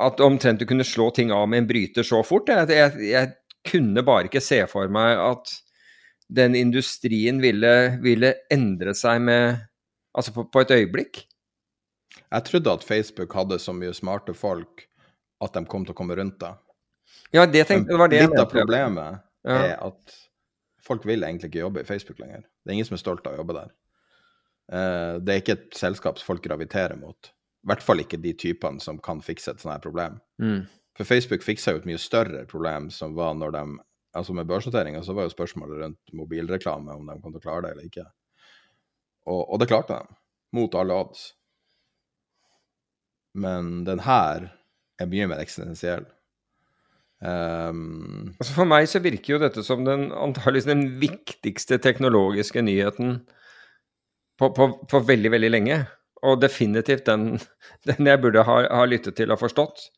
at 0.02 0.22
omtrent 0.24 0.62
du 0.62 0.68
kunne 0.70 0.86
slå 0.88 1.10
ting 1.16 1.32
av 1.36 1.48
med 1.50 1.64
en 1.64 1.68
bryter 1.70 2.06
så 2.08 2.22
fort. 2.26 2.50
Jeg, 2.50 2.70
jeg, 2.74 3.10
jeg 3.12 3.34
kunne 3.72 4.04
bare 4.06 4.30
ikke 4.30 4.44
se 4.44 4.62
for 4.70 4.90
meg 4.92 5.20
at 5.22 5.52
den 6.32 6.56
industrien 6.56 7.42
ville, 7.44 7.74
ville 8.04 8.36
endre 8.54 8.96
seg 8.98 9.22
med 9.28 9.68
Altså 10.12 10.34
på, 10.36 10.44
på 10.52 10.60
et 10.60 10.72
øyeblikk. 10.76 11.22
Jeg 12.20 12.44
trodde 12.44 12.72
at 12.76 12.82
Facebook 12.84 13.32
hadde 13.32 13.56
så 13.64 13.72
mye 13.72 13.94
smarte 13.96 14.34
folk 14.36 14.82
at 15.40 15.56
de 15.56 15.62
kom 15.72 15.86
til 15.88 15.96
å 15.96 15.98
komme 15.98 16.18
rundt 16.20 16.36
det. 16.42 16.50
Ja, 17.32 17.46
det, 17.48 17.62
tenkte, 17.70 17.94
det 17.94 18.00
var 18.02 18.12
det 18.12 18.26
Litt 18.26 18.40
av 18.40 18.50
problemet 18.52 19.22
Ja. 19.48 19.56
er 19.56 19.78
at 19.88 20.18
folk 20.84 21.06
vil 21.08 21.24
egentlig 21.24 21.48
ikke 21.48 21.64
jobbe 21.64 21.86
i 21.86 21.88
Facebook 21.88 22.20
lenger. 22.20 22.44
Det 22.44 22.74
er 22.74 22.76
ingen 22.76 22.90
som 22.90 22.98
er 22.98 23.04
stolt 23.06 23.26
av 23.28 23.38
å 23.38 23.40
jobbe 23.40 23.56
der. 23.56 23.72
Eh, 24.72 25.14
det 25.24 25.34
er 25.34 25.42
ikke 25.42 25.56
et 25.58 25.80
selskap 25.80 26.20
folk 26.24 26.44
graviterer 26.44 27.00
mot. 27.00 27.32
I 27.62 27.70
hvert 27.70 27.84
fall 27.86 28.02
ikke 28.02 28.20
de 28.22 28.34
typene 28.34 28.82
som 28.82 29.00
kan 29.04 29.22
fikse 29.22 29.54
et 29.54 29.62
sånt 29.62 29.76
her 29.76 29.84
problem. 29.84 30.18
Mm. 30.42 30.64
For 30.98 31.08
Facebook 31.08 31.46
fiksa 31.46 31.76
jo 31.76 31.82
et 31.82 31.88
mye 31.90 32.02
større 32.02 32.46
problem 32.50 32.90
som 32.94 33.16
var 33.18 33.38
når 33.38 33.58
de 33.58 33.66
Altså 34.12 34.34
med 34.36 34.44
børsnoteringa 34.44 35.00
så 35.08 35.14
var 35.16 35.24
jo 35.24 35.32
spørsmålet 35.32 35.78
rundt 35.80 36.12
mobilreklame, 36.20 36.92
om 36.92 37.06
de 37.08 37.14
kom 37.24 37.32
til 37.32 37.40
å 37.40 37.44
klare 37.46 37.62
det 37.64 37.70
eller 37.72 37.86
ikke. 37.88 38.04
Og, 39.24 39.46
og 39.46 39.62
det 39.62 39.70
klarte 39.72 40.02
de. 40.02 40.18
Mot 40.58 40.76
alle 40.76 40.98
odds. 41.00 41.22
Men 43.40 43.86
den 43.88 44.04
her 44.04 44.50
er 45.00 45.08
mye 45.14 45.30
mer 45.32 45.40
eksistensiell. 45.40 46.04
Um, 47.22 48.34
Altså 48.42 48.56
For 48.56 48.68
meg 48.68 48.90
så 48.90 49.00
virker 49.00 49.36
jo 49.36 49.42
dette 49.44 49.64
som 49.64 49.86
den 49.86 50.10
antakeligvis 50.12 50.68
den 50.68 50.84
viktigste 51.00 51.78
teknologiske 51.80 52.64
nyheten 52.66 53.20
på, 54.42 54.50
på, 54.58 54.72
på 54.90 55.04
veldig, 55.08 55.32
veldig 55.38 55.52
lenge. 55.54 55.84
Og 56.28 56.42
definitivt 56.42 57.08
den, 57.10 57.40
den 57.90 58.10
jeg 58.10 58.22
burde 58.22 58.46
ha, 58.48 58.58
ha 58.70 58.88
lyttet 58.90 59.18
til 59.18 59.34
og 59.34 59.42
forstått. 59.42 59.90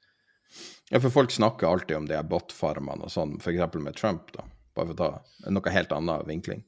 ja, 0.92 1.00
for 1.00 1.10
folk 1.12 1.32
snakker 1.32 1.68
alltid 1.68 1.98
om 1.98 2.10
de 2.10 2.20
bot-farmene 2.30 3.08
og 3.08 3.12
sånn, 3.12 3.40
f.eks. 3.42 3.80
med 3.80 3.98
Trump, 3.98 4.32
da. 4.36 4.46
Bare 4.74 4.90
for 4.90 4.96
å 4.96 5.02
ta 5.02 5.50
noe 5.54 5.74
helt 5.74 5.92
annet 5.94 6.28
vinkling. 6.28 6.64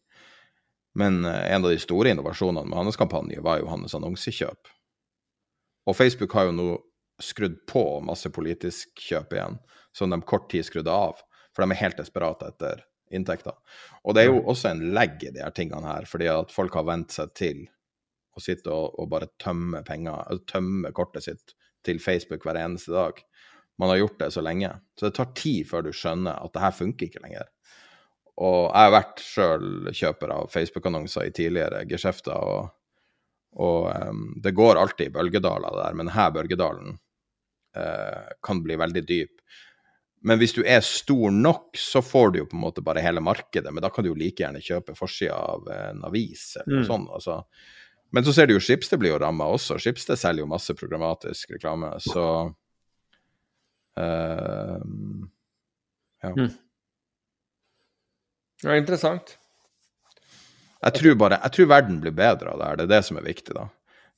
Men 0.95 1.25
eh, 1.25 1.53
en 1.53 1.65
av 1.65 1.71
de 1.71 1.79
store 1.81 2.11
innovasjonene 2.13 2.69
med 2.69 2.77
hans 2.77 2.99
kampanje 2.99 3.41
var 3.43 3.59
jo 3.59 3.69
hans 3.71 3.95
annonsekjøp. 3.97 4.71
Og 5.85 5.97
Facebook 5.97 6.33
har 6.37 6.49
jo 6.49 6.57
nå 6.57 6.67
skrudd 7.21 7.61
på 7.69 7.83
masse 8.05 8.29
politisk 8.33 8.99
kjøp 8.99 9.35
igjen, 9.35 9.57
som 9.95 10.11
de 10.11 10.19
kort 10.27 10.49
tid 10.51 10.65
skrudde 10.67 10.91
av. 10.91 11.21
For 11.55 11.63
de 11.63 11.71
er 11.71 11.81
helt 11.83 11.99
desperate 11.99 12.51
etter 12.51 12.83
inntekter. 13.13 13.55
Og 14.03 14.15
det 14.15 14.25
er 14.25 14.31
jo 14.31 14.41
også 14.49 14.71
en 14.71 14.83
legg 14.95 15.23
i 15.23 15.31
de 15.35 15.43
her 15.43 15.53
tingene 15.55 15.87
her, 15.87 16.07
fordi 16.09 16.27
at 16.31 16.51
folk 16.51 16.75
har 16.75 16.87
vent 16.87 17.13
seg 17.15 17.31
til 17.37 17.63
å 18.35 18.43
sitte 18.43 18.71
og, 18.73 18.99
og 18.99 19.09
bare 19.11 19.31
tømme 19.41 19.81
penger, 19.87 20.17
altså 20.25 20.45
tømme 20.57 20.91
kortet 20.95 21.25
sitt 21.27 21.55
til 21.85 21.99
Facebook 22.01 22.45
hver 22.45 22.59
eneste 22.59 22.91
dag. 22.95 23.19
Man 23.79 23.91
har 23.91 23.99
gjort 24.01 24.19
det 24.19 24.31
så 24.33 24.41
lenge. 24.43 24.71
Så 24.99 25.09
det 25.09 25.15
tar 25.17 25.33
tid 25.37 25.67
før 25.69 25.85
du 25.85 25.91
skjønner 25.95 26.39
at 26.39 26.53
det 26.55 26.63
her 26.63 26.75
funker 26.75 27.07
ikke 27.09 27.23
lenger. 27.25 27.49
Og 28.35 28.65
jeg 28.67 28.87
har 28.87 28.91
vært 28.95 29.21
sjøl 29.23 29.67
kjøper 29.95 30.33
av 30.35 30.49
Facebook-annonser 30.51 31.29
i 31.29 31.35
tidligere 31.35 31.85
geskjefter, 31.87 32.35
og, 32.35 32.73
og 33.63 33.85
um, 34.09 34.25
det 34.43 34.51
går 34.57 34.79
alltid 34.81 35.07
i 35.07 35.13
bølgedaler 35.15 35.77
der, 35.79 35.95
men 35.95 36.11
her 36.11 36.33
bølgedalen 36.35 36.97
uh, 37.79 38.33
kan 38.43 38.59
bli 38.65 38.75
veldig 38.81 39.05
dyp. 39.07 39.39
Men 40.25 40.39
hvis 40.41 40.55
du 40.57 40.63
er 40.65 40.81
stor 40.83 41.31
nok, 41.31 41.77
så 41.77 42.01
får 42.03 42.31
du 42.33 42.39
jo 42.41 42.49
på 42.49 42.57
en 42.57 42.63
måte 42.65 42.83
bare 42.83 43.03
hele 43.05 43.23
markedet, 43.23 43.71
men 43.71 43.83
da 43.85 43.91
kan 43.93 44.03
du 44.03 44.09
jo 44.09 44.17
like 44.19 44.41
gjerne 44.41 44.63
kjøpe 44.63 44.95
forsida 44.97 45.35
av 45.37 45.67
en 45.71 46.03
avis 46.07 46.55
eller 46.59 46.79
noe 46.79 46.83
Mm. 46.83 46.87
sånt. 46.89 47.11
Altså. 47.13 47.43
Men 48.13 48.25
så 48.25 48.33
ser 48.35 48.47
du 48.47 48.55
jo 48.55 48.61
Schibsted 48.63 48.99
blir 49.01 49.15
jo 49.15 49.21
ramma 49.21 49.47
også. 49.51 49.79
Schibsted 49.81 50.19
selger 50.19 50.45
jo 50.45 50.51
masse 50.51 50.75
programmatisk 50.77 51.55
reklame, 51.55 51.89
så 52.03 52.25
uh, 53.99 54.83
ja. 56.23 56.31
Mm. 56.35 56.51
Det 58.61 58.71
er 58.71 58.79
interessant. 58.79 59.35
Jeg 60.85 60.99
tror 60.99 61.17
bare, 61.17 61.39
jeg 61.41 61.55
tror 61.55 61.71
verden 61.71 61.97
blir 62.01 62.13
bedre 62.15 62.53
av 62.53 62.61
det 62.61 62.67
her, 62.67 62.77
det 62.79 62.85
er 62.85 62.93
det 62.93 63.01
som 63.07 63.17
er 63.19 63.25
viktig, 63.25 63.55
da. 63.57 63.65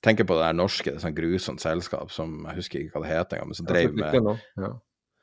Tenker 0.06 0.28
på 0.28 0.36
det 0.38 0.44
der 0.46 0.58
norske, 0.58 0.94
det 0.94 1.02
sånn 1.02 1.16
grusomt 1.18 1.64
selskap 1.64 2.12
som 2.14 2.44
jeg 2.44 2.60
husker 2.60 2.84
ikke 2.84 3.00
hva 3.00 3.06
det 3.06 3.14
heter 3.16 3.38
engang, 3.38 3.50
men 3.50 3.58
som 3.58 3.70
drev 3.70 3.96
med 3.98 4.20
Nå. 4.22 4.36
Ja. 4.62 4.76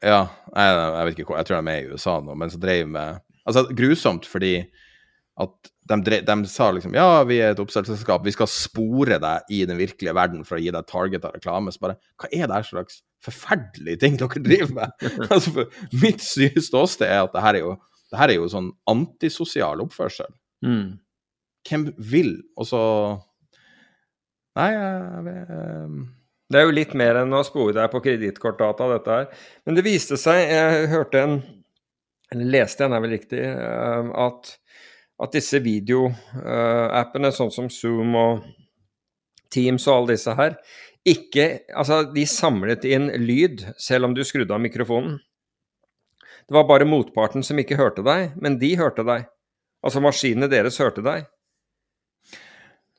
Ja, 0.04 0.22
jeg 0.52 1.06
vet 1.06 1.14
ikke 1.14 1.30
hvor, 1.30 1.38
jeg 1.38 1.48
tror 1.48 1.56
de 1.56 1.60
er 1.62 1.68
med 1.68 1.84
i 1.84 1.94
USA 1.94 2.18
nå, 2.20 2.34
men 2.36 2.50
som 2.52 2.60
drev 2.60 2.90
med 2.90 3.22
Altså, 3.44 3.66
grusomt 3.76 4.24
fordi 4.24 4.54
at 5.40 5.70
de, 5.90 5.96
drev, 6.06 6.22
de 6.26 6.48
sa 6.48 6.68
liksom 6.72 6.94
Ja, 6.94 7.24
vi 7.26 7.40
er 7.42 7.52
et 7.52 7.60
oppstartsselskap, 7.60 8.22
vi 8.24 8.34
skal 8.34 8.48
spore 8.50 9.18
deg 9.20 9.50
i 9.52 9.64
den 9.68 9.80
virkelige 9.80 10.14
verden 10.16 10.44
for 10.46 10.58
å 10.58 10.62
gi 10.62 10.70
deg 10.74 10.86
targeta 10.88 11.32
reklame. 11.34 11.74
Så 11.74 11.82
bare 11.82 11.98
Hva 12.20 12.30
er 12.30 12.46
det 12.46 12.60
her 12.60 12.68
slags 12.68 13.00
forferdelige 13.24 14.02
ting 14.04 14.18
dere 14.20 14.44
driver 14.44 14.76
med? 14.78 15.06
altså, 15.34 15.66
mitt 16.02 16.22
ståsted 16.22 17.08
er 17.08 17.24
at 17.24 17.34
det 17.34 17.44
her 17.44 17.58
er 17.58 17.66
jo, 17.66 17.76
det 18.12 18.20
her 18.20 18.32
er 18.32 18.38
jo 18.38 18.50
sånn 18.52 18.70
antisosial 18.90 19.82
oppførsel. 19.84 20.30
Mm. 20.64 21.00
Hvem 21.64 21.88
vil 21.98 22.36
Og 22.60 22.68
så 22.68 22.80
Nei, 24.54 24.68
jeg 24.70 25.22
vet 25.26 25.48
Det 26.52 26.60
er 26.60 26.66
jo 26.68 26.74
litt 26.76 26.92
mer 26.94 27.18
enn 27.24 27.34
å 27.34 27.42
spore 27.46 27.74
deg 27.74 27.88
på 27.90 28.00
kredittkortdata, 28.04 28.86
dette 28.92 29.16
her. 29.16 29.24
Men 29.66 29.78
det 29.78 29.84
viste 29.86 30.18
seg, 30.20 30.44
jeg 30.52 30.90
hørte 30.92 31.22
en 31.24 31.38
Eller 32.32 32.52
leste 32.54 32.86
en, 32.86 32.94
er 32.94 33.02
vel 33.02 33.16
riktig, 33.16 33.40
eh, 33.42 34.12
at, 34.24 34.54
at 35.22 35.34
disse 35.36 35.60
videoappene, 35.62 37.30
sånn 37.32 37.52
som 37.54 37.70
Zoom 37.70 38.16
og 38.18 38.46
Teams 39.54 39.86
og 39.86 39.96
alle 39.98 40.16
disse 40.16 40.34
her, 40.34 40.56
ikke 41.04 41.46
Altså, 41.76 42.00
de 42.14 42.24
samlet 42.24 42.86
inn 42.88 43.10
lyd 43.20 43.60
selv 43.76 44.08
om 44.08 44.14
du 44.16 44.22
skrudde 44.24 44.54
av 44.56 44.62
mikrofonen. 44.64 45.18
Det 46.48 46.56
var 46.56 46.64
bare 46.68 46.88
motparten 46.88 47.44
som 47.44 47.60
ikke 47.60 47.76
hørte 47.76 48.04
deg, 48.04 48.32
men 48.40 48.58
de 48.60 48.72
hørte 48.80 49.04
deg. 49.04 49.28
Altså 49.84 50.00
maskinene 50.00 50.48
deres 50.48 50.80
hørte 50.80 51.04
deg. 51.04 51.28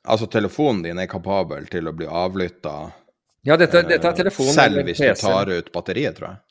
Altså, 0.06 0.30
telefonen 0.30 0.84
din 0.86 1.02
er 1.02 1.10
kapabel 1.10 1.66
til 1.70 1.90
å 1.90 1.96
bli 1.98 2.06
avlytta 2.06 2.76
Ja, 3.46 3.58
dette, 3.58 3.82
dette 3.90 4.10
er 4.10 4.18
telefonen 4.18 4.54
selv 4.54 4.86
hvis 4.86 5.02
du 5.02 5.10
tar 5.18 5.50
ut 5.50 5.72
batteriet, 5.74 6.18
tror 6.18 6.30
jeg. 6.30 6.45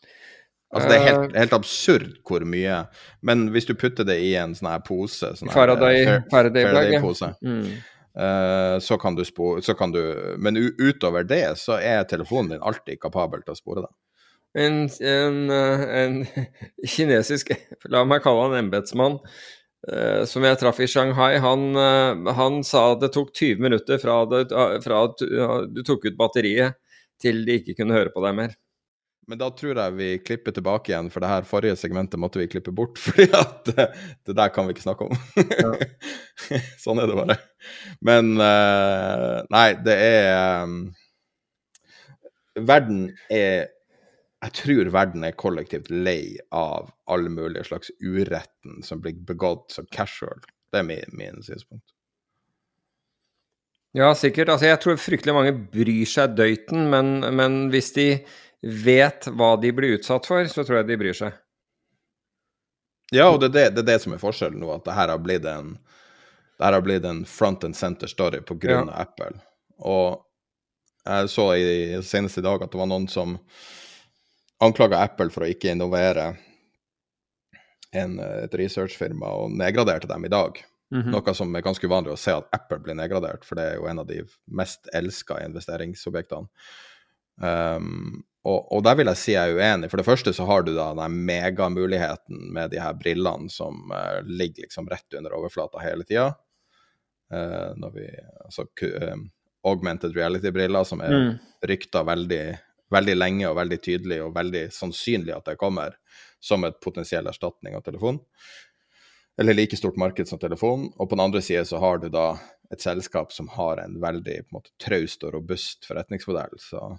Altså, 0.74 0.88
det 0.90 0.96
er 0.98 1.02
Eh. 1.02 1.09
helt, 1.12 1.36
helt 1.38 1.52
absurd 1.56 2.06
hvor 2.26 2.44
mye 2.44 2.80
Men 3.22 3.48
hvis 3.55 3.66
du 3.66 3.74
putter 3.74 4.05
det 4.05 4.16
i 4.20 4.34
en 4.36 4.55
sånn 4.55 4.70
her 4.72 4.80
pose 4.80 5.30
sånn 5.38 5.48
Faraday- 5.55 6.06
eh. 6.06 6.20
Faraday-pose, 6.32 7.28
Mm. 7.42 7.68
eh, 8.16 8.78
så 8.82 8.98
kan 9.01 9.14
du 9.14 9.22
spore 9.24 9.62
så 9.62 9.76
kan 9.78 9.92
du, 9.92 10.34
Men 10.38 10.56
utover 10.56 11.26
det 11.26 11.56
så 11.59 11.78
er 11.80 12.05
telefonen 12.05 12.51
din 12.51 12.60
alltid 12.60 12.98
kapabel 13.01 13.42
til 13.44 13.55
å 13.55 13.56
spore 13.56 13.82
deg. 13.86 13.92
En, 14.56 14.88
en, 15.01 15.51
en 15.51 16.26
kinesisk, 16.86 17.51
la 17.90 18.05
meg 18.05 18.22
kalle 18.22 18.44
han 18.52 18.59
embetsmann, 18.70 19.18
eh, 19.90 20.24
som 20.30 20.42
jeg 20.46 20.59
traff 20.60 20.78
i 20.80 20.86
Shanghai, 20.86 21.38
han, 21.42 21.74
eh, 21.76 22.32
han 22.34 22.62
sa 22.62 22.94
det 22.94 23.12
tok 23.12 23.32
20 23.34 23.59
minutter 23.59 23.98
fra, 23.98 24.24
det, 24.26 24.48
fra 24.84 25.09
du 25.66 25.82
tok 25.82 26.06
ut 26.06 26.16
batteriet 26.16 26.74
til 27.20 27.44
de 27.44 27.59
ikke 27.60 27.76
kunne 27.80 27.94
høre 27.98 28.10
på 28.14 28.22
deg 28.24 28.34
mer. 28.36 28.55
Men 29.26 29.40
da 29.40 29.48
tror 29.56 29.78
jeg 29.78 29.96
vi 29.96 30.09
klipper 30.20 30.52
tilbake 30.52 30.92
igjen, 30.92 31.09
for 31.12 31.24
det 31.24 31.30
her 31.30 31.46
forrige 31.48 31.78
segmentet 31.80 32.20
måtte 32.20 32.40
vi 32.42 32.48
klippe 32.51 32.74
bort. 32.76 32.98
fordi 33.05 33.28
at 33.36 33.70
eh, 33.72 34.02
det 34.26 34.36
der 34.36 34.52
kan 34.52 34.68
vi 34.68 34.76
ikke 34.76 34.84
snakke 34.84 35.09
om. 35.09 35.14
sånn 36.84 37.01
er 37.01 37.10
det 37.10 37.16
bare. 37.18 37.38
Men 38.05 38.34
eh, 38.42 39.38
nei, 39.55 39.68
det 39.86 39.96
er 40.10 40.66
um, 40.66 40.82
Verden 42.55 43.09
er 43.34 43.72
Jeg 44.44 44.52
tror 44.60 44.90
verden 44.92 45.24
er 45.24 45.32
kollektivt 45.40 45.88
lei 45.88 46.36
av 46.52 46.90
alle 47.10 47.32
mulige 47.32 47.64
slags 47.64 47.88
uretten 48.05 48.84
som 48.84 49.01
blir 49.01 49.16
begått 49.24 49.72
som 49.72 49.88
casual. 49.88 50.44
Det 50.68 50.82
er 50.82 50.86
min, 50.86 51.16
min 51.16 51.40
synspunkt. 51.42 51.94
Ja, 53.94 54.10
sikkert. 54.18 54.51
Altså, 54.51 54.66
jeg 54.66 54.80
tror 54.82 54.98
fryktelig 54.98 55.34
mange 55.36 55.55
bryr 55.72 56.09
seg 56.10 56.34
døyten, 56.36 56.88
men, 56.90 57.20
men 57.38 57.59
hvis 57.70 57.92
de 57.94 58.09
vet 58.65 59.28
hva 59.28 59.55
de 59.61 59.73
blir 59.73 59.99
utsatt 59.99 60.27
for, 60.27 60.47
så 60.49 60.65
tror 60.65 60.81
jeg 60.81 60.89
de 60.89 61.01
bryr 61.01 61.16
seg. 61.16 61.41
Ja, 63.12 63.28
og 63.28 63.41
det 63.43 63.51
er 63.51 63.55
det, 63.55 63.65
det, 63.77 63.85
er 63.85 63.91
det 63.93 64.03
som 64.03 64.15
er 64.16 64.23
forskjellen 64.23 64.62
nå, 64.62 64.70
at 64.74 64.86
det 64.86 64.97
her 64.97 65.12
har 65.12 65.20
blitt 65.23 65.45
en, 65.49 65.74
har 66.62 66.81
blitt 66.82 67.05
en 67.05 67.24
front 67.28 67.65
and 67.66 67.77
center 67.77 68.11
story 68.11 68.41
på 68.43 68.57
grunn 68.59 68.89
av 68.89 69.09
Apple. 69.09 69.36
Og 69.85 70.24
jeg 71.05 71.31
så 71.31 71.49
i, 71.61 72.03
senest 72.03 72.41
i 72.41 72.45
dag 72.47 72.62
at 72.65 72.73
det 72.73 72.81
var 72.81 72.89
noen 72.89 73.07
som 73.12 73.36
anklaga 74.65 75.03
Apple 75.05 75.28
for 75.35 75.45
å 75.45 75.51
ikke 75.53 75.74
innovere 75.74 76.32
en, 77.95 78.16
et 78.19 78.55
researchfirma, 78.59 79.28
og 79.45 79.53
nedgraderte 79.55 80.09
dem 80.11 80.24
i 80.24 80.32
dag. 80.32 80.65
Mm 80.95 81.03
-hmm. 81.03 81.11
Noe 81.11 81.35
som 81.35 81.55
er 81.57 81.62
ganske 81.62 81.86
uvanlig 81.86 82.12
å 82.12 82.16
se 82.16 82.32
at 82.32 82.49
Apple 82.53 82.78
blir 82.78 82.95
nedgradert, 82.95 83.45
for 83.45 83.55
det 83.55 83.62
er 83.62 83.74
jo 83.74 83.86
en 83.86 83.99
av 83.99 84.07
de 84.07 84.24
mest 84.47 84.89
elska 84.93 85.45
investeringsobjektene. 85.45 86.49
Um, 87.43 88.24
og, 88.45 88.73
og, 88.73 88.83
der 88.85 88.99
vil 88.99 89.09
jeg 89.09 89.21
si 89.21 89.33
jeg 89.33 89.55
er 89.55 89.57
uenig. 89.57 89.89
For 89.89 90.01
det 90.01 90.07
første 90.07 90.35
så 90.37 90.45
har 90.49 90.66
du 90.66 90.75
da 90.77 90.91
den 90.99 91.16
megamuligheten 91.25 92.51
med 92.53 92.75
de 92.75 92.81
her 92.83 92.93
brillene 92.99 93.49
som 93.53 93.79
uh, 93.89 94.21
ligger 94.25 94.66
liksom 94.66 94.89
rett 94.93 95.16
under 95.16 95.37
overflata 95.39 95.81
hele 95.81 96.05
tida. 96.05 96.29
Uh, 97.33 97.73
når 97.81 97.95
vi 97.95 98.11
Altså 98.45 98.66
uh, 98.69 99.16
augmented 99.65 100.12
reality-briller 100.16 100.85
som 100.85 101.01
er 101.01 101.15
mm. 101.15 101.31
rykta 101.71 102.03
veldig, 102.05 102.43
veldig 102.93 103.15
lenge 103.16 103.49
og 103.49 103.57
veldig 103.57 103.81
tydelig 103.81 104.21
og 104.27 104.35
veldig 104.37 104.66
sannsynlig 104.77 105.33
at 105.33 105.49
det 105.49 105.57
kommer 105.61 105.97
som 106.45 106.69
et 106.69 106.77
potensiell 106.85 107.25
erstatning 107.31 107.79
av 107.79 107.87
telefon. 107.87 108.21
Eller 109.41 109.57
like 109.57 109.77
stort 109.81 109.97
marked 109.97 110.29
som 110.29 110.39
telefon. 110.39 110.91
Og 111.01 111.09
på 111.09 111.16
den 111.16 111.25
andre 111.25 111.41
side 111.43 111.65
så 111.65 111.81
har 111.81 112.05
du 112.05 112.11
da 112.12 112.35
et 112.73 112.85
selskap 112.85 113.33
som 113.33 113.49
har 113.57 113.81
en 113.81 113.97
veldig 114.05 114.37
på 114.45 114.53
en 114.53 114.59
måte, 114.61 114.75
traust 114.85 115.25
og 115.25 115.33
robust 115.39 115.89
forretningsmodell. 115.89 116.61
Så 116.61 116.93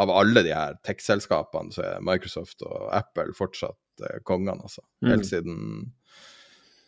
av 0.00 0.12
alle 0.14 0.42
de 0.46 0.54
her 0.54 0.78
tech-selskapene 0.86 1.74
så 1.74 1.84
er 1.86 2.04
Microsoft 2.06 2.64
og 2.66 2.88
Apple 2.96 3.34
fortsatt 3.36 4.04
eh, 4.06 4.20
kongene, 4.26 4.60
altså. 4.64 4.84
Mm. 5.04 5.10
Helt 5.12 5.28
siden 5.28 5.60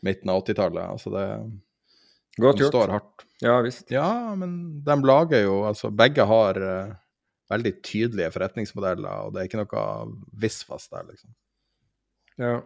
midten 0.03 0.33
av 0.33 0.43
80-tallet. 0.43 0.89
Altså 0.89 1.13
det 1.15 1.27
Godt 2.41 2.63
gjort. 2.63 2.73
står 2.73 2.95
hardt. 2.97 3.27
Ja 3.45 3.59
visst. 3.65 3.91
Ja, 3.93 4.09
men 4.39 4.83
de 4.87 4.97
lager 5.05 5.43
jo 5.45 5.63
Altså, 5.69 5.91
begge 5.95 6.25
har 6.29 6.59
eh, 6.59 6.95
veldig 7.53 7.75
tydelige 7.85 8.33
forretningsmodeller, 8.33 9.27
og 9.27 9.35
det 9.35 9.43
er 9.43 9.51
ikke 9.51 9.61
noe 9.61 9.87
visvas 10.41 10.89
der, 10.93 11.05
liksom. 11.11 11.35
Ja. 12.41 12.61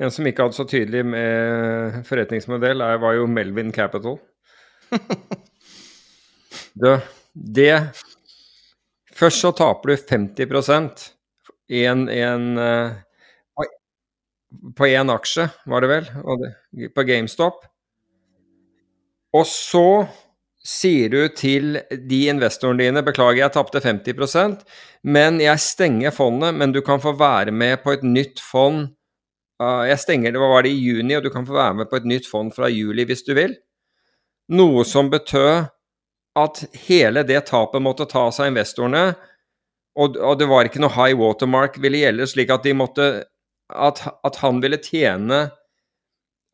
En 0.00 0.10
som 0.10 0.26
ikke 0.26 0.46
hadde 0.46 0.56
så 0.56 0.64
tydelig 0.66 1.04
med 1.06 2.00
forretningsmodell, 2.08 2.80
er, 2.82 2.98
var 3.02 3.18
jo 3.18 3.28
Melvin 3.30 3.70
Capital. 3.72 4.16
det, 6.82 6.96
det 7.34 7.74
Først 9.20 9.44
så 9.44 9.52
taper 9.52 9.92
du 9.92 9.96
50 9.96 11.10
i 11.70 11.84
en, 11.86 12.06
en 12.08 12.46
uh, 12.58 13.66
På 14.76 14.88
én 14.88 15.12
aksje, 15.12 15.46
var 15.70 15.84
det 15.84 15.90
vel, 15.90 16.08
på 16.94 17.04
GameStop. 17.06 17.60
Og 19.36 19.44
så 19.46 20.08
sier 20.66 21.12
du 21.12 21.20
til 21.36 21.78
de 22.10 22.18
investorene 22.32 22.82
dine 22.82 23.02
beklager, 23.06 23.44
jeg 23.44 23.54
tapte 23.54 23.80
50% 23.84 24.64
men 25.02 25.40
jeg 25.40 25.62
stenger 25.62 26.12
fondet, 26.12 26.54
men 26.54 26.72
du 26.72 26.80
kan 26.84 27.00
få 27.00 27.14
være 27.16 27.52
med 27.52 27.80
på 27.84 27.94
et 27.94 28.02
nytt 28.04 28.40
fond. 28.44 28.90
Uh, 29.60 29.86
jeg 29.88 30.00
stenger 30.02 30.32
det, 30.32 30.40
hva 30.40 30.50
var 30.52 30.66
det, 30.66 30.74
i 30.74 30.82
juni, 30.82 31.16
og 31.16 31.24
du 31.24 31.30
kan 31.32 31.46
få 31.48 31.56
være 31.56 31.78
med 31.80 31.90
på 31.90 32.00
et 32.00 32.08
nytt 32.08 32.28
fond 32.28 32.52
fra 32.56 32.68
juli 32.72 33.06
hvis 33.08 33.24
du 33.24 33.32
vil. 33.36 33.56
Noe 34.52 34.84
som 34.88 35.10
betød 35.12 35.70
at 36.38 36.62
hele 36.86 37.24
det 37.26 37.40
tapet 37.48 37.82
måtte 37.82 38.06
tas 38.10 38.38
av 38.40 38.50
investorene, 38.50 39.14
og, 39.98 40.16
og, 40.16 40.36
det 40.38 40.46
var 40.46 40.68
ikke 40.68 40.82
noe 40.82 40.94
high 40.94 41.18
watermark 41.18 41.78
ville 41.82 41.98
gjelde, 42.04 42.28
slik 42.30 42.52
at 42.54 42.66
de 42.66 42.74
måtte 42.78 43.08
at, 43.70 44.02
at, 44.26 44.36
han 44.42 44.58
ville 44.62 44.80
tjene 44.82 45.50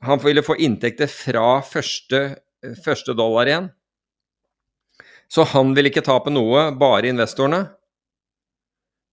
Han 0.04 0.20
ville 0.20 0.42
få 0.44 0.58
inntekter 0.60 1.08
fra 1.08 1.62
første, 1.64 2.36
første 2.84 3.14
dollar 3.16 3.48
igjen. 3.48 3.68
Så 5.32 5.46
han 5.54 5.72
ville 5.74 5.88
ikke 5.88 6.04
tape 6.04 6.30
noe, 6.30 6.68
bare 6.76 7.08
investorene. 7.08 7.62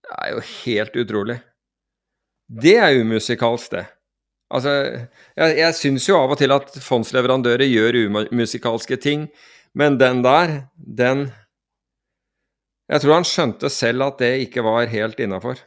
Det 0.04 0.18
er 0.20 0.34
jo 0.34 0.44
helt 0.50 1.00
utrolig. 1.00 1.38
Det 2.52 2.76
er 2.76 3.00
umusikalsk, 3.00 3.72
det. 3.78 3.86
Altså, 4.54 4.74
jeg, 5.40 5.56
jeg 5.58 5.78
syns 5.80 6.10
jo 6.10 6.20
av 6.20 6.36
og 6.36 6.42
til 6.44 6.54
at 6.54 6.76
fondsleverandører 6.84 7.66
gjør 7.66 8.02
umusikalske 8.04 9.00
ting, 9.02 9.30
men 9.74 9.98
den 9.98 10.22
der, 10.26 10.68
den 10.76 11.32
Jeg 12.92 13.02
tror 13.02 13.14
han 13.16 13.26
skjønte 13.26 13.70
selv 13.74 14.04
at 14.06 14.20
det 14.22 14.32
ikke 14.44 14.62
var 14.66 14.86
helt 14.92 15.20
innafor. 15.24 15.62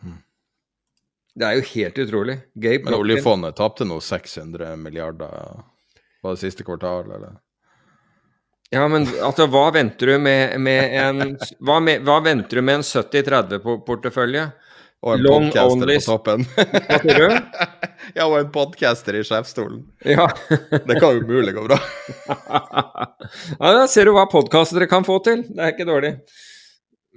Hmm. 0.00 0.20
Det 1.34 1.46
er 1.48 1.58
jo 1.58 1.64
helt 1.74 1.98
utrolig. 1.98 2.36
Gabe 2.54 2.88
Men 2.88 2.98
oljefondet 3.00 3.56
tapte 3.58 3.84
nå 3.84 3.98
600 4.00 4.76
milliarder 4.80 5.64
på 6.22 6.32
det 6.32 6.40
siste 6.40 6.64
kvartal, 6.64 7.10
eller? 7.10 7.34
Ja, 8.72 8.86
men 8.88 9.04
altså, 9.22 9.46
hva 9.50 9.68
venter 9.74 10.14
du 10.14 10.18
med, 10.18 10.56
med 10.62 10.94
en 10.98 11.36
hva, 11.60 11.78
med, 11.84 12.02
hva, 12.06 12.18
venter 12.24 12.58
du 12.58 12.64
med 12.64 12.80
en 12.80 12.86
70-30-portefølje? 12.86 14.46
Og 15.04 15.14
en 15.14 15.22
Long 15.24 15.46
podcaster 15.50 15.90
på 15.90 16.04
toppen. 16.06 16.44
Hva 16.54 16.98
sier 17.02 17.18
du? 17.20 17.64
ja, 18.16 18.24
og 18.24 18.36
en 18.38 18.50
podcaster 18.54 19.18
i 19.18 19.24
sjefsstolen. 19.26 19.82
Ja. 20.08 20.30
det 20.88 20.96
kan 21.02 21.18
umulig 21.20 21.52
gå 21.56 21.64
bra. 21.66 21.76
ja, 23.58 23.72
da 23.74 23.84
ser 23.90 24.08
du 24.08 24.14
hva 24.16 24.24
podkastere 24.32 24.88
kan 24.88 25.04
få 25.04 25.18
til. 25.26 25.44
Det 25.50 25.60
er 25.60 25.74
ikke 25.74 25.88
dårlig. 25.90 26.14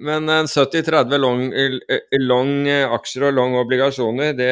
Men 0.04 0.28
en 0.30 0.49
70-30 0.52 1.22
long, 1.22 1.45
long, 2.28 2.52
aksjer 2.99 3.30
og 3.30 3.38
long 3.38 3.56
obligasjoner, 3.64 4.36
det, 4.38 4.52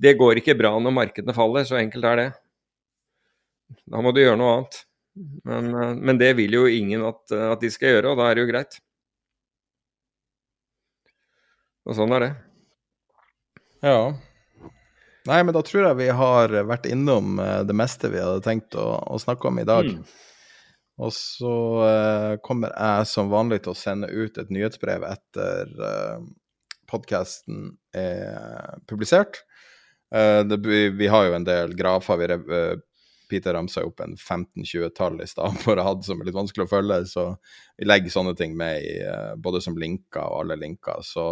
det 0.00 0.14
går 0.20 0.40
ikke 0.40 0.56
bra 0.56 0.76
når 0.78 0.94
markedene 1.00 1.34
faller. 1.36 1.66
Så 1.68 1.80
enkelt 1.80 2.06
er 2.12 2.22
det. 2.22 2.30
Da 3.82 4.04
må 4.04 4.14
du 4.14 4.22
gjøre 4.22 4.38
noe 4.38 4.54
annet. 4.60 4.80
Men, 5.44 5.74
men 6.00 6.22
det 6.22 6.32
vil 6.38 6.54
jo 6.54 6.64
ingen 6.70 7.02
at, 7.10 7.26
at 7.34 7.60
de 7.60 7.68
skal 7.72 7.96
gjøre, 7.96 8.14
og 8.14 8.22
da 8.22 8.30
er 8.30 8.38
det 8.38 8.46
jo 8.46 8.52
greit. 8.54 8.78
Og 11.88 11.98
sånn 11.98 12.14
er 12.16 12.24
det. 12.24 12.32
Ja. 13.82 14.12
Nei, 15.26 15.38
men 15.42 15.54
da 15.54 15.62
tror 15.66 15.88
jeg 15.88 16.00
vi 16.00 16.10
har 16.14 16.54
vært 16.66 16.86
innom 16.90 17.38
eh, 17.42 17.62
det 17.66 17.74
meste 17.78 18.10
vi 18.10 18.22
hadde 18.22 18.42
tenkt 18.44 18.74
å, 18.78 18.86
å 19.06 19.18
snakke 19.22 19.50
om 19.50 19.58
i 19.62 19.66
dag. 19.66 19.90
Mm. 19.90 20.04
Og 21.00 21.12
så 21.14 21.54
uh, 21.82 22.34
kommer 22.44 22.72
jeg 22.74 23.08
som 23.10 23.32
vanlig 23.32 23.62
til 23.64 23.72
å 23.72 23.78
sende 23.78 24.10
ut 24.12 24.36
et 24.38 24.52
nyhetsbrev 24.52 25.06
etter 25.08 25.72
uh, 25.80 25.88
eh, 25.88 26.70
podkasten 26.90 27.72
er 27.96 28.78
publisert. 28.90 29.40
Uh, 30.12 30.44
det, 30.44 30.60
vi, 30.66 30.84
vi, 30.92 31.08
har 31.08 31.26
jo 31.26 31.36
en 31.38 31.48
del 31.48 31.72
grafer. 31.78 32.20
Vi, 32.20 32.28
uh, 32.52 32.76
Peter 33.32 33.56
ramsa 33.56 33.86
opp 33.88 34.04
en 34.04 34.14
15-20-tall 34.18 35.22
i 35.24 35.30
stad 35.30 35.56
på 35.64 35.74
rad 35.78 36.04
som 36.04 36.20
er 36.20 36.28
litt 36.28 36.36
vanskelig 36.36 36.68
å 36.68 36.72
følge, 36.74 37.00
så 37.08 37.28
vi 37.80 37.88
legger 37.88 38.12
sånne 38.12 38.36
ting 38.36 38.52
med 38.58 38.84
i, 38.84 38.96
både 39.40 39.62
som 39.64 39.78
linker 39.80 40.20
og 40.26 40.42
alle 40.44 40.60
linker. 40.60 41.00
Så 41.06 41.30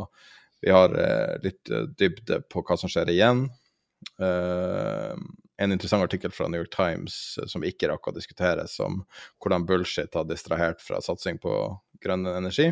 vi 0.60 0.70
har 0.70 0.94
eh, 0.98 1.36
litt 1.42 1.70
eh, 1.70 1.88
dybde 1.98 2.42
på 2.52 2.62
hva 2.66 2.76
som 2.80 2.90
skjer 2.92 3.12
igjen. 3.12 3.46
Uh, 4.20 5.12
en 5.60 5.72
interessant 5.74 6.00
artikkel 6.00 6.32
fra 6.32 6.46
New 6.48 6.62
York 6.62 6.72
Times 6.72 7.14
som 7.52 7.64
ikke 7.64 7.90
rakk 7.90 8.08
å 8.08 8.14
diskutere, 8.16 8.64
som 8.68 9.02
hvordan 9.44 9.66
bullshit 9.68 10.16
har 10.16 10.24
distrahert 10.28 10.80
fra 10.80 11.02
satsing 11.04 11.36
på 11.40 11.52
grønn 12.00 12.24
energi. 12.30 12.70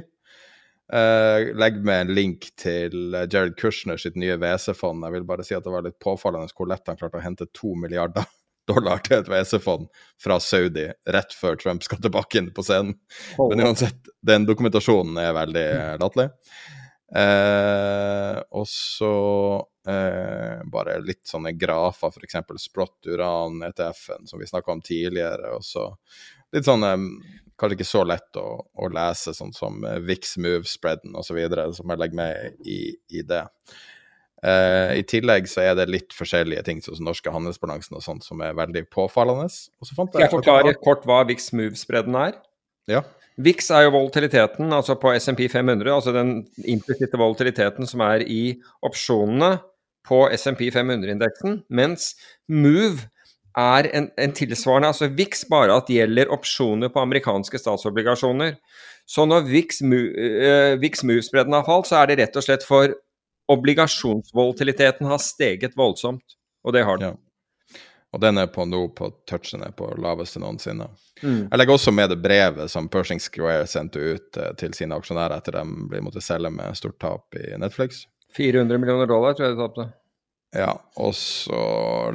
Uh, 0.88 1.52
legg 1.60 1.82
med 1.84 2.06
en 2.06 2.14
link 2.16 2.48
til 2.56 3.12
Jared 3.28 3.58
Kushner 3.60 4.00
sitt 4.00 4.16
nye 4.16 4.38
WC-fond. 4.40 5.04
Jeg 5.04 5.18
vil 5.18 5.28
bare 5.28 5.44
si 5.44 5.56
at 5.56 5.68
det 5.68 5.74
var 5.74 5.84
litt 5.84 5.98
påfallende 6.00 6.48
hvor 6.56 6.70
lett 6.70 6.88
han 6.88 6.96
klarte 7.00 7.20
å 7.20 7.24
hente 7.24 7.48
to 7.52 7.74
milliarder 7.76 8.24
dollar 8.70 9.04
til 9.04 9.18
et 9.20 9.28
WC-fond 9.28 9.88
fra 10.24 10.40
Saudi 10.40 10.88
rett 11.12 11.36
før 11.36 11.60
Trump 11.60 11.84
skal 11.84 12.00
tilbake 12.04 12.40
inn 12.40 12.52
på 12.56 12.64
scenen. 12.64 12.96
Oh. 13.36 13.52
Men 13.52 13.68
uansett, 13.68 14.00
den 14.24 14.48
dokumentasjonen 14.48 15.20
er 15.20 15.36
veldig 15.36 15.68
latterlig. 16.00 16.30
Eh, 17.16 18.38
og 18.52 18.66
så 18.68 19.12
eh, 19.88 20.64
bare 20.68 20.98
litt 21.04 21.24
sånne 21.28 21.54
grafer, 21.56 22.12
f.eks. 22.12 22.40
Sprott 22.60 23.08
Uran, 23.08 23.62
ETF-en, 23.70 24.28
som 24.28 24.40
vi 24.40 24.48
snakka 24.50 24.74
om 24.74 24.82
tidligere. 24.84 25.54
Og 25.56 25.64
så 25.64 25.90
litt 26.54 26.68
sånn 26.68 26.86
um, 26.86 27.12
Kanskje 27.58 27.74
ikke 27.74 27.88
så 27.90 28.04
lett 28.06 28.36
å, 28.38 28.46
å 28.78 28.88
lese, 28.94 29.32
sånn 29.34 29.50
som 29.50 29.80
uh, 29.82 29.96
Vix 30.06 30.36
Move, 30.38 30.62
Spreaden 30.70 31.16
osv., 31.18 31.40
som 31.74 31.90
jeg 31.90 31.98
legger 31.98 32.20
med 32.20 32.60
i, 32.62 32.82
i 33.18 33.24
det. 33.26 33.40
Eh, 34.46 34.92
I 35.00 35.02
tillegg 35.10 35.48
så 35.50 35.64
er 35.64 35.72
det 35.78 35.88
litt 35.90 36.14
forskjellige 36.14 36.62
ting, 36.68 36.82
sånn 36.84 37.00
som 37.00 37.08
norske 37.08 37.32
handelsbalansen 37.34 37.98
og 37.98 38.04
sånt, 38.04 38.26
som 38.26 38.42
er 38.46 38.54
veldig 38.58 38.84
påfallende. 38.94 39.48
Og 39.50 39.88
så 39.88 39.96
fant 39.96 40.12
Skal 40.14 40.28
jeg 40.28 40.34
forklare 40.36 40.74
kort 40.78 41.06
hva 41.08 41.24
VIX 41.26 41.50
move-spreaden 41.58 42.18
er? 42.20 42.38
Ja. 42.90 43.02
VIX 43.38 43.70
er 43.70 43.84
jo 43.86 43.94
volatiliteten, 43.94 44.72
altså 44.74 44.96
på 44.98 45.12
SMP 45.14 45.44
500, 45.50 45.92
altså 45.94 46.14
den 46.14 46.40
implisitte 46.66 47.18
volatiliteten 47.20 47.86
som 47.86 48.02
er 48.02 48.24
i 48.26 48.56
opsjonene 48.82 49.58
på 50.08 50.24
SMP 50.34 50.66
500-indeksen, 50.74 51.62
mens 51.70 52.14
MOVE 52.48 53.06
er 53.58 53.88
en, 53.94 54.08
en, 54.18 54.34
tilsvarende, 54.34 54.90
altså 54.92 55.10
VIX 55.14 55.44
bare 55.50 55.76
at 55.76 55.90
gjelder 55.90 56.32
opsjoner 56.34 56.90
på 56.94 57.02
amerikanske 57.02 57.58
statsobligasjoner. 57.58 58.56
Så 59.08 59.24
når 59.26 59.46
VIX, 59.48 59.80
uh, 59.82 60.74
VIX 60.82 61.04
Move-spredden 61.08 61.56
har 61.56 61.66
falt, 61.66 61.88
så 61.88 62.02
er 62.02 62.10
det 62.10 62.18
rett 62.22 62.36
og 62.36 62.44
slett 62.44 62.66
for 62.66 62.92
obligasjonsvolatiliteten 63.48 65.08
har 65.08 65.22
steget 65.24 65.78
voldsomt, 65.78 66.36
og 66.64 66.76
det 66.76 66.84
har 66.84 67.00
den. 67.00 67.16
Ja. 67.16 67.27
Og 68.12 68.20
den 68.20 68.40
er 68.40 68.48
på 68.48 68.64
nå 68.64 68.86
på 68.96 69.10
touchen 69.28 69.62
er 69.66 69.74
på 69.76 69.90
laveste 70.00 70.40
noensinne. 70.40 70.88
Mm. 71.20 71.48
Jeg 71.50 71.60
legger 71.60 71.76
også 71.76 71.92
med 71.92 72.08
det 72.12 72.20
brevet 72.24 72.72
som 72.72 72.88
Pershing 72.88 73.20
Square 73.20 73.66
sendte 73.68 74.00
ut 74.00 74.38
uh, 74.40 74.54
til 74.60 74.72
sine 74.76 74.96
aksjonærer 74.96 75.36
etter 75.36 75.58
de 75.58 75.88
ble 75.90 76.00
måtte 76.06 76.24
selge 76.24 76.50
med 76.54 76.78
stort 76.78 76.96
tap 77.02 77.36
i 77.36 77.52
Netflix. 77.60 78.06
400 78.36 78.80
millioner 78.80 79.08
dollar 79.08 79.36
tror 79.36 79.48
jeg 79.48 79.56
de 79.56 79.64
tapte. 79.64 79.90
Ja, 80.56 80.70
og 80.96 81.12
så 81.12 81.58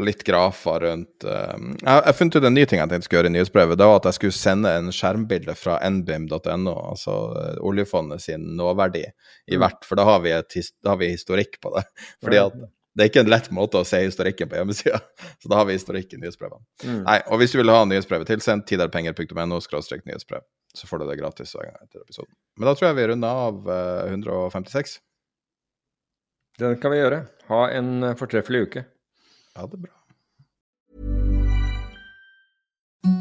litt 0.02 0.24
grafer 0.26 0.82
rundt 0.82 1.26
um, 1.28 1.76
Jeg 1.78 2.00
jeg 2.08 2.16
funnet 2.18 2.38
ut 2.40 2.48
en 2.48 2.56
ny 2.58 2.64
ting 2.66 2.80
jeg 2.82 2.90
tenkte 2.90 3.06
skulle 3.06 3.20
gjøre 3.22 3.30
i 3.30 3.34
nyhetsbrevet. 3.36 3.78
Det 3.78 3.90
var 3.92 4.00
at 4.00 4.08
jeg 4.10 4.18
skulle 4.18 4.38
sende 4.38 4.72
en 4.74 4.90
skjermbilde 4.96 5.54
fra 5.58 5.76
nbim.no, 5.86 6.74
altså 6.74 7.18
uh, 7.36 7.60
oljefondet 7.62 8.24
sin 8.26 8.56
nåverdi, 8.58 9.04
i 9.06 9.54
mm. 9.54 9.60
hvert. 9.62 9.86
For 9.86 10.02
da 10.02 10.08
har, 10.10 10.24
vi 10.26 10.34
et, 10.34 10.58
da 10.82 10.96
har 10.96 11.04
vi 11.04 11.12
historikk 11.14 11.60
på 11.62 11.76
det. 11.78 11.86
Fordi 12.26 12.42
at 12.42 12.58
det 12.94 13.04
er 13.04 13.10
ikke 13.10 13.24
en 13.24 13.32
lett 13.32 13.50
måte 13.54 13.80
å 13.82 13.88
se 13.88 14.04
historikken 14.04 14.50
på 14.50 14.60
hjemmesida, 14.60 15.00
så 15.42 15.50
da 15.50 15.62
har 15.62 15.70
vi 15.70 15.78
historikk 15.78 16.14
i 16.14 16.20
nyhetsbrevene. 16.22 16.62
Mm. 16.84 17.00
Nei, 17.08 17.18
og 17.26 17.42
hvis 17.42 17.56
du 17.56 17.60
vil 17.60 17.74
ha 17.74 17.82
nyhetsbrevet 17.90 18.30
tilsendt, 18.30 18.68
tiderpenger.no 18.70 19.58
nyhetsbrev, 19.58 20.46
så 20.74 20.90
får 20.90 21.02
du 21.02 21.08
det 21.10 21.18
gratis 21.22 21.56
hver 21.56 21.70
gang 21.70 21.82
etter 21.82 22.06
episoden. 22.06 22.34
Men 22.58 22.70
da 22.70 22.76
tror 22.78 22.90
jeg 22.90 23.00
vi 23.00 23.08
runder 23.10 23.42
av 23.48 23.68
uh, 23.70 24.14
156. 24.14 25.00
Den 26.62 26.78
kan 26.82 26.94
vi 26.94 27.02
gjøre. 27.02 27.26
Ha 27.50 27.66
en 27.74 28.04
eh, 28.04 28.16
fortreffelig 28.18 28.68
uke. 28.68 28.86
Ha 29.58 29.66
det 29.68 29.80
bra. 29.82 29.96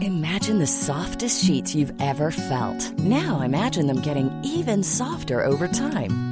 Imagine 0.03 0.59
the 0.59 0.67
softest 0.67 1.45
sheets 1.45 1.75
you've 1.75 1.95
ever 2.01 2.31
felt. 2.31 2.93
Now 2.99 3.41
imagine 3.41 3.87
them 3.87 4.03
getting 4.03 4.31
even 4.45 4.83
softer 4.83 5.45
over 5.45 5.67
time. 5.67 6.32